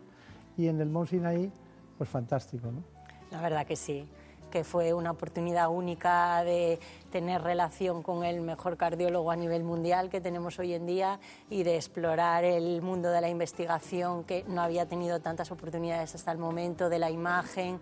Y 0.58 0.68
en 0.68 0.80
el 0.82 0.90
Mount 0.90 1.10
Sinai, 1.10 1.52
pues 1.98 2.08
fantástico, 2.08 2.72
¿no? 2.72 2.84
La 3.32 3.42
verdad 3.42 3.66
que 3.66 3.76
sí 3.76 4.08
que 4.52 4.64
fue 4.64 4.94
una 4.94 5.10
oportunidad 5.10 5.70
única 5.70 6.44
de 6.44 6.80
tener 7.12 7.42
relación 7.42 8.04
con 8.04 8.24
el 8.24 8.42
mejor 8.42 8.78
cardiólogo 8.78 9.32
a 9.32 9.36
nivel 9.36 9.64
mundial 9.64 10.10
que 10.10 10.22
tenemos 10.22 10.60
hoy 10.60 10.74
en 10.74 10.86
día 10.86 11.20
y 11.50 11.64
de 11.64 11.76
explorar 11.76 12.44
el 12.44 12.82
mundo 12.84 13.10
de 13.10 13.22
la 13.22 13.30
investigación 13.30 14.24
que 14.24 14.46
no 14.48 14.62
había 14.62 14.86
tenido 14.86 15.20
tantas 15.20 15.52
oportunidades 15.52 16.14
hasta 16.14 16.32
el 16.32 16.38
momento, 16.38 16.90
de 16.90 17.00
la 17.00 17.10
imagen 17.10 17.80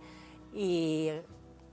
y 0.54 1.10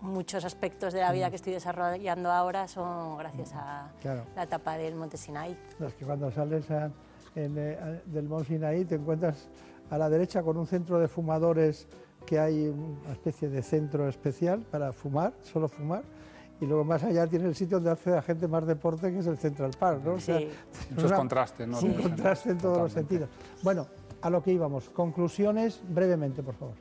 muchos 0.01 0.45
aspectos 0.45 0.93
de 0.93 1.01
la 1.01 1.13
vida 1.13 1.29
mm. 1.29 1.31
que 1.31 1.37
estoy 1.37 1.53
desarrollando 1.53 2.31
ahora 2.31 2.69
son 2.69 3.17
gracias 3.19 3.53
a 3.55 3.93
la 4.35 4.43
etapa 4.43 4.77
del 4.77 4.95
Monte 4.95 5.17
Sinai. 5.17 5.57
Es 5.81 5.95
que 5.95 6.05
cuando 6.05 6.31
sales 6.31 6.67
eh, 6.71 8.01
del 8.07 8.29
Monte 8.29 8.49
Sinai 8.49 8.85
te 8.85 8.97
encuentras 8.97 9.49
a 9.91 9.99
la 9.99 10.09
derecha 10.09 10.43
con 10.43 10.57
un 10.57 10.67
centro 10.67 10.99
de 10.99 11.09
fumadores 11.09 11.87
que 12.27 12.39
hay 12.39 12.69
una 12.69 13.13
especie 13.13 13.49
de 13.49 13.63
centro 13.63 14.09
especial 14.09 14.61
para 14.71 14.93
fumar, 14.93 15.33
solo 15.43 15.69
fumar, 15.69 16.03
y 16.61 16.67
luego 16.67 16.85
más 16.85 17.05
allá 17.05 17.27
tiene 17.27 17.47
el 17.47 17.55
sitio 17.55 17.77
donde 17.79 17.91
hace 17.91 18.11
la 18.11 18.23
gente 18.23 18.49
más 18.49 18.67
deporte, 18.67 19.13
que 19.13 19.19
es 19.19 19.27
el 19.27 19.39
Central 19.39 19.71
Park, 19.79 20.03
¿no? 20.05 20.19
Sí. 20.19 20.49
Muchos 20.91 21.13
contrastes, 21.13 21.69
¿no? 21.69 21.79
Un 21.79 21.95
contraste 21.95 22.51
en 22.51 22.59
todos 22.59 22.79
los 22.79 22.93
sentidos. 22.93 23.29
Bueno, 23.63 23.87
a 24.23 24.31
lo 24.31 24.43
que 24.43 24.53
íbamos. 24.53 24.89
Conclusiones, 24.91 25.81
brevemente, 25.89 26.43
por 26.43 26.55
favor. 26.55 26.75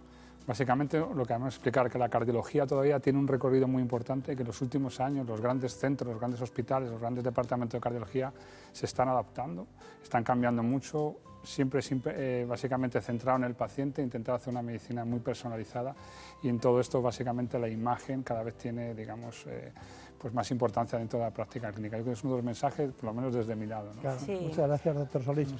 Básicamente 0.48 1.00
lo 1.00 1.26
que 1.26 1.34
vamos 1.34 1.48
a 1.48 1.50
explicar 1.50 1.90
que 1.90 1.98
la 1.98 2.08
cardiología 2.08 2.68
todavía 2.68 3.00
tiene 3.00 3.18
un 3.18 3.28
recorrido 3.28 3.68
muy 3.68 3.82
importante, 3.82 4.36
que 4.36 4.44
en 4.44 4.48
los 4.48 4.62
últimos 4.62 5.00
años 5.00 5.28
los 5.28 5.42
grandes 5.42 5.76
centros, 5.76 6.08
los 6.12 6.20
grandes 6.20 6.40
hospitales, 6.40 6.92
los 6.92 7.02
grandes 7.02 7.24
departamentos 7.24 7.80
de 7.80 7.82
cardiología 7.82 8.32
se 8.72 8.86
están 8.86 9.10
adaptando, 9.10 9.66
están 10.04 10.24
cambiando 10.24 10.62
mucho, 10.62 11.16
siempre, 11.46 11.82
eh, 12.08 12.46
básicamente 12.48 13.02
centrado 13.02 13.38
en 13.38 13.46
el 13.46 13.56
paciente, 13.56 14.02
intentar 14.02 14.36
hacer 14.36 14.52
una 14.52 14.62
medicina 14.62 15.06
muy 15.06 15.20
personalizada 15.20 15.96
y 16.42 16.50
en 16.50 16.60
todo 16.60 16.80
esto 16.80 17.02
básicamente 17.02 17.60
la 17.60 17.70
imagen 17.70 18.24
cada 18.24 18.44
vez 18.44 18.56
tiene, 18.56 18.94
digamos, 18.94 19.46
eh, 19.48 19.72
pues 20.18 20.34
más 20.34 20.50
importancia 20.52 20.98
dentro 20.98 21.20
de 21.20 21.26
la 21.26 21.32
práctica 21.32 21.72
clínica. 21.72 21.98
Yo 21.98 22.04
creo 22.04 22.14
que 22.14 22.20
es 22.20 22.24
uno 22.24 22.34
de 22.34 22.38
los 22.40 22.46
mensajes, 22.46 22.92
por 22.94 23.06
lo 23.06 23.14
menos 23.14 23.34
desde 23.34 23.56
mi 23.56 23.66
lado. 23.66 23.92
Muchas 23.94 24.68
gracias, 24.68 24.96
doctor 24.96 25.24
Solís. 25.24 25.54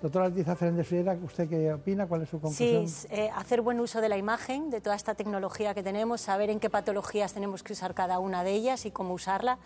Doctora 0.00 0.26
Altiza 0.26 0.54
Fernández 0.54 0.86
Friera, 0.86 1.18
¿usted 1.22 1.48
qué 1.48 1.72
opina? 1.72 2.06
¿Cuál 2.06 2.22
es 2.22 2.28
su 2.28 2.40
conclusión? 2.40 2.88
Sí, 2.88 3.06
eh, 3.10 3.30
hacer 3.34 3.62
buen 3.62 3.80
uso 3.80 4.00
de 4.00 4.08
la 4.08 4.16
imagen, 4.16 4.70
de 4.70 4.80
toda 4.80 4.96
esta 4.96 5.14
tecnología 5.14 5.74
que 5.74 5.82
tenemos, 5.82 6.20
saber 6.20 6.50
en 6.50 6.60
qué 6.60 6.70
patologías 6.70 7.32
tenemos 7.32 7.62
que 7.62 7.72
usar 7.72 7.94
cada 7.94 8.18
una 8.18 8.44
de 8.44 8.52
ellas 8.52 8.86
y 8.86 8.90
cómo 8.90 9.14
usarla 9.14 9.58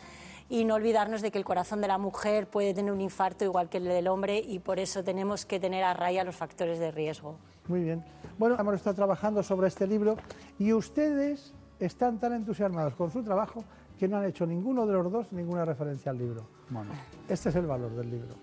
y 0.49 0.65
no 0.65 0.75
olvidarnos 0.75 1.23
de 1.23 1.31
que 1.31 1.39
el 1.39 1.45
corazón 1.45 1.81
de 1.81 1.89
la 1.89 1.99
mujer 1.99 2.49
puede 2.49 2.75
tener 2.75 2.93
un 2.93 3.01
infarto 3.01 3.45
igual 3.45 3.69
que 3.69 3.79
el 3.79 3.85
del 3.85 4.09
hombre 4.09 4.39
y 4.39 4.59
por 4.61 4.79
eso 4.79 5.03
tenemos 5.03 5.45
que 5.45 5.59
tener 5.59 5.85
a 5.85 5.95
raya 5.95 6.25
los 6.25 6.37
factores 6.37 6.79
de 6.79 6.91
riesgo. 6.91 7.37
Muy 7.69 7.83
bien. 7.83 8.05
Bueno, 8.39 8.57
hemos 8.59 8.75
estado 8.75 8.95
trabajando 8.95 9.43
sobre 9.43 9.69
este 9.69 9.87
libro 9.87 10.17
y 10.59 10.73
ustedes 10.73 11.53
están 11.81 12.19
tan 12.19 12.33
entusiasmados 12.33 12.95
con 12.95 13.11
su 13.11 13.23
trabajo 13.23 13.65
que 13.99 14.07
no 14.09 14.19
han 14.19 14.25
hecho 14.25 14.47
ninguno 14.47 14.87
de 14.87 14.93
los 14.93 15.11
dos 15.11 15.33
ninguna 15.33 15.65
referencia 15.65 16.11
al 16.11 16.19
libro. 16.19 16.47
Bueno. 16.71 16.93
Este 17.29 17.49
es 17.49 17.57
el 17.57 17.67
valor 17.67 17.91
del 17.93 18.11
libro. 18.11 18.35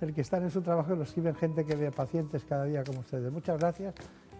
El 0.00 0.14
que 0.14 0.20
están 0.20 0.42
en 0.42 0.50
su 0.50 0.60
trabajo 0.60 0.92
y 0.92 0.96
lo 0.96 1.04
escriben 1.04 1.34
gente 1.34 1.64
que 1.64 1.76
ve 1.76 1.90
pacientes 1.90 2.44
cada 2.44 2.64
día 2.64 2.84
como 2.84 3.00
ustedes. 3.00 3.32
Muchas 3.32 3.58
gracias 3.58 3.94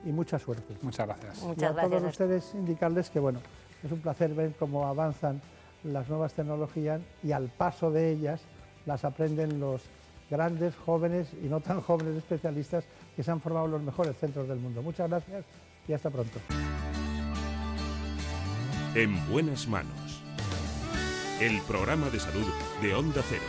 y 0.04 0.12
mucha 0.12 0.38
suerte. 0.38 0.76
Muchas 0.82 1.06
gracias. 1.06 1.42
Muchas 1.42 1.74
y 1.74 1.78
a 1.78 1.88
todos 1.88 2.02
ustedes 2.02 2.54
indicarles 2.54 3.08
que 3.10 3.20
bueno, 3.20 3.40
es 3.82 3.90
un 3.90 4.00
placer 4.00 4.34
ver 4.34 4.54
cómo 4.58 4.86
avanzan 4.86 5.40
las 5.84 6.08
nuevas 6.08 6.32
tecnologías 6.34 7.00
y 7.22 7.32
al 7.32 7.48
paso 7.48 7.90
de 7.90 8.10
ellas 8.10 8.40
las 8.86 9.04
aprenden 9.04 9.60
los 9.60 9.82
grandes, 10.30 10.74
jóvenes 10.76 11.28
y 11.42 11.46
no 11.46 11.60
tan 11.60 11.80
jóvenes 11.88 12.16
especialistas 12.16 12.84
que 13.16 13.22
se 13.22 13.30
han 13.30 13.40
formado 13.40 13.66
en 13.66 13.72
los 13.72 13.82
mejores 13.82 14.16
centros 14.16 14.48
del 14.48 14.58
mundo. 14.58 14.82
Muchas 14.82 15.08
gracias 15.08 15.44
y 15.86 15.92
hasta 15.92 16.10
pronto. 16.10 16.38
En 18.94 19.30
buenas 19.30 19.68
manos. 19.68 20.22
El 21.40 21.60
programa 21.62 22.10
de 22.10 22.18
salud 22.18 22.46
de 22.82 22.94
Onda 22.94 23.22
Cero. 23.28 23.42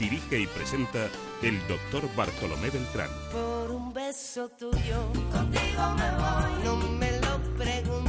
Dirige 0.00 0.40
y 0.40 0.46
presenta 0.46 1.08
el 1.42 1.58
doctor 1.68 2.02
Bartolomé 2.16 2.70
Beltrán. 2.70 3.10
Por 3.30 3.70
un 3.70 3.92
beso 3.92 4.48
tuyo, 4.48 5.12
contigo 5.32 5.82
me 5.96 6.10
voy. 6.16 6.64
No 6.64 6.76
me 6.98 7.12
lo 7.20 7.38
pregunto, 7.56 8.07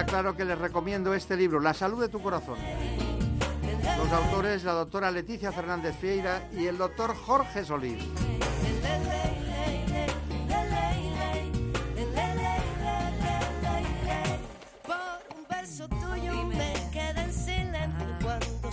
Queda 0.00 0.06
claro 0.06 0.34
que 0.34 0.46
les 0.46 0.56
recomiendo 0.56 1.12
este 1.12 1.36
libro, 1.36 1.60
La 1.60 1.74
salud 1.74 2.00
de 2.00 2.08
tu 2.08 2.22
corazón. 2.22 2.56
Los 3.98 4.10
autores, 4.10 4.64
la 4.64 4.72
doctora 4.72 5.10
Leticia 5.10 5.52
Fernández 5.52 5.94
Fieira 5.94 6.48
y 6.56 6.64
el 6.68 6.78
doctor 6.78 7.14
Jorge 7.14 7.66
Solís. 7.66 8.02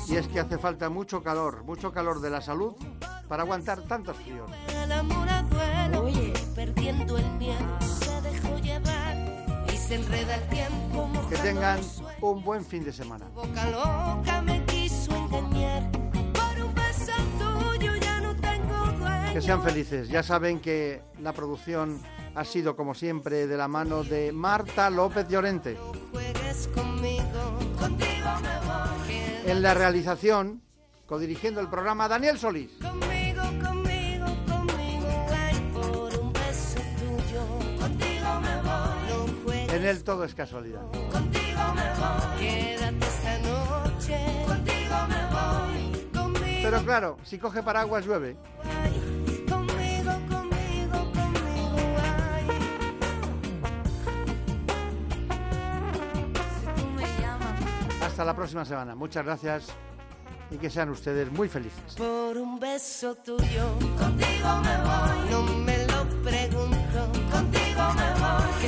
Y 0.07 0.15
es 0.15 0.27
que 0.29 0.39
hace 0.39 0.57
falta 0.57 0.89
mucho 0.89 1.21
calor, 1.21 1.65
mucho 1.65 1.91
calor 1.91 2.21
de 2.21 2.29
la 2.29 2.39
salud 2.39 2.73
para 3.27 3.43
aguantar 3.43 3.81
tantos 3.81 4.15
fríos. 4.15 4.49
perdiendo 6.55 7.17
el 7.17 7.29
miedo, 7.33 7.81
se 7.81 8.21
dejó 8.21 8.57
llevar 8.59 9.07
que 11.29 11.35
tengan 11.37 11.79
un 12.21 12.43
buen 12.43 12.63
fin 12.63 12.83
de 12.83 12.93
semana. 12.93 13.27
Que 19.33 19.41
sean 19.41 19.61
felices. 19.61 20.09
Ya 20.09 20.23
saben 20.23 20.59
que 20.59 21.01
la 21.21 21.33
producción 21.33 22.01
ha 22.35 22.43
sido, 22.45 22.75
como 22.75 22.93
siempre, 22.93 23.47
de 23.47 23.57
la 23.57 23.67
mano 23.67 24.03
de 24.03 24.31
Marta 24.31 24.89
López 24.89 25.27
Llorente. 25.27 25.77
En 29.45 29.61
la 29.61 29.73
realización, 29.73 30.61
codirigiendo 31.05 31.61
el 31.61 31.69
programa, 31.69 32.07
Daniel 32.07 32.37
Solís. 32.37 32.71
Él 39.87 40.03
todo 40.03 40.23
es 40.25 40.35
casualidad. 40.35 40.81
contigo 40.91 41.61
me 41.75 41.93
voy. 41.99 42.39
Quédate 42.39 43.05
esta 43.05 43.39
noche. 43.39 44.17
Contigo 44.45 44.95
me 45.07 45.25
voy. 45.31 46.07
Conmigo, 46.13 46.61
Pero 46.63 46.83
claro, 46.83 47.17
si 47.23 47.37
coge 47.37 47.63
paraguas 47.63 48.05
llueve. 48.05 48.35
conmigo, 49.49 50.11
conmigo, 50.29 50.99
conmigo, 51.13 51.97
ay. 52.03 52.47
Si 56.59 56.81
tú 56.81 56.87
me 56.87 57.03
llamas. 57.21 58.01
Hasta 58.03 58.25
la 58.25 58.35
próxima 58.35 58.65
semana. 58.65 58.93
Muchas 58.95 59.23
gracias 59.23 59.67
y 60.51 60.57
que 60.57 60.69
sean 60.69 60.89
ustedes 60.89 61.31
muy 61.31 61.47
felices. 61.47 61.95
Por 61.95 62.37
un 62.37 62.59
beso 62.59 63.15
tuyo, 63.15 63.69
contigo 63.97 64.49
me 64.63 64.77
voy. 64.83 65.29
No 65.31 65.43
me 65.43 65.77
lo 65.87 66.05
pregunto, 66.23 67.11
contigo 67.31 67.93
me 67.95 68.13
voy. 68.19 68.61
Que 68.61 68.67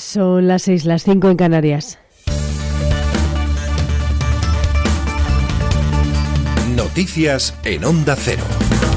Son 0.00 0.48
las 0.48 0.62
seis, 0.62 0.86
las 0.86 1.02
cinco 1.04 1.28
en 1.28 1.36
Canarias. 1.36 1.98
Noticias 6.74 7.54
en 7.64 7.84
Onda 7.84 8.16
Cero. 8.16 8.42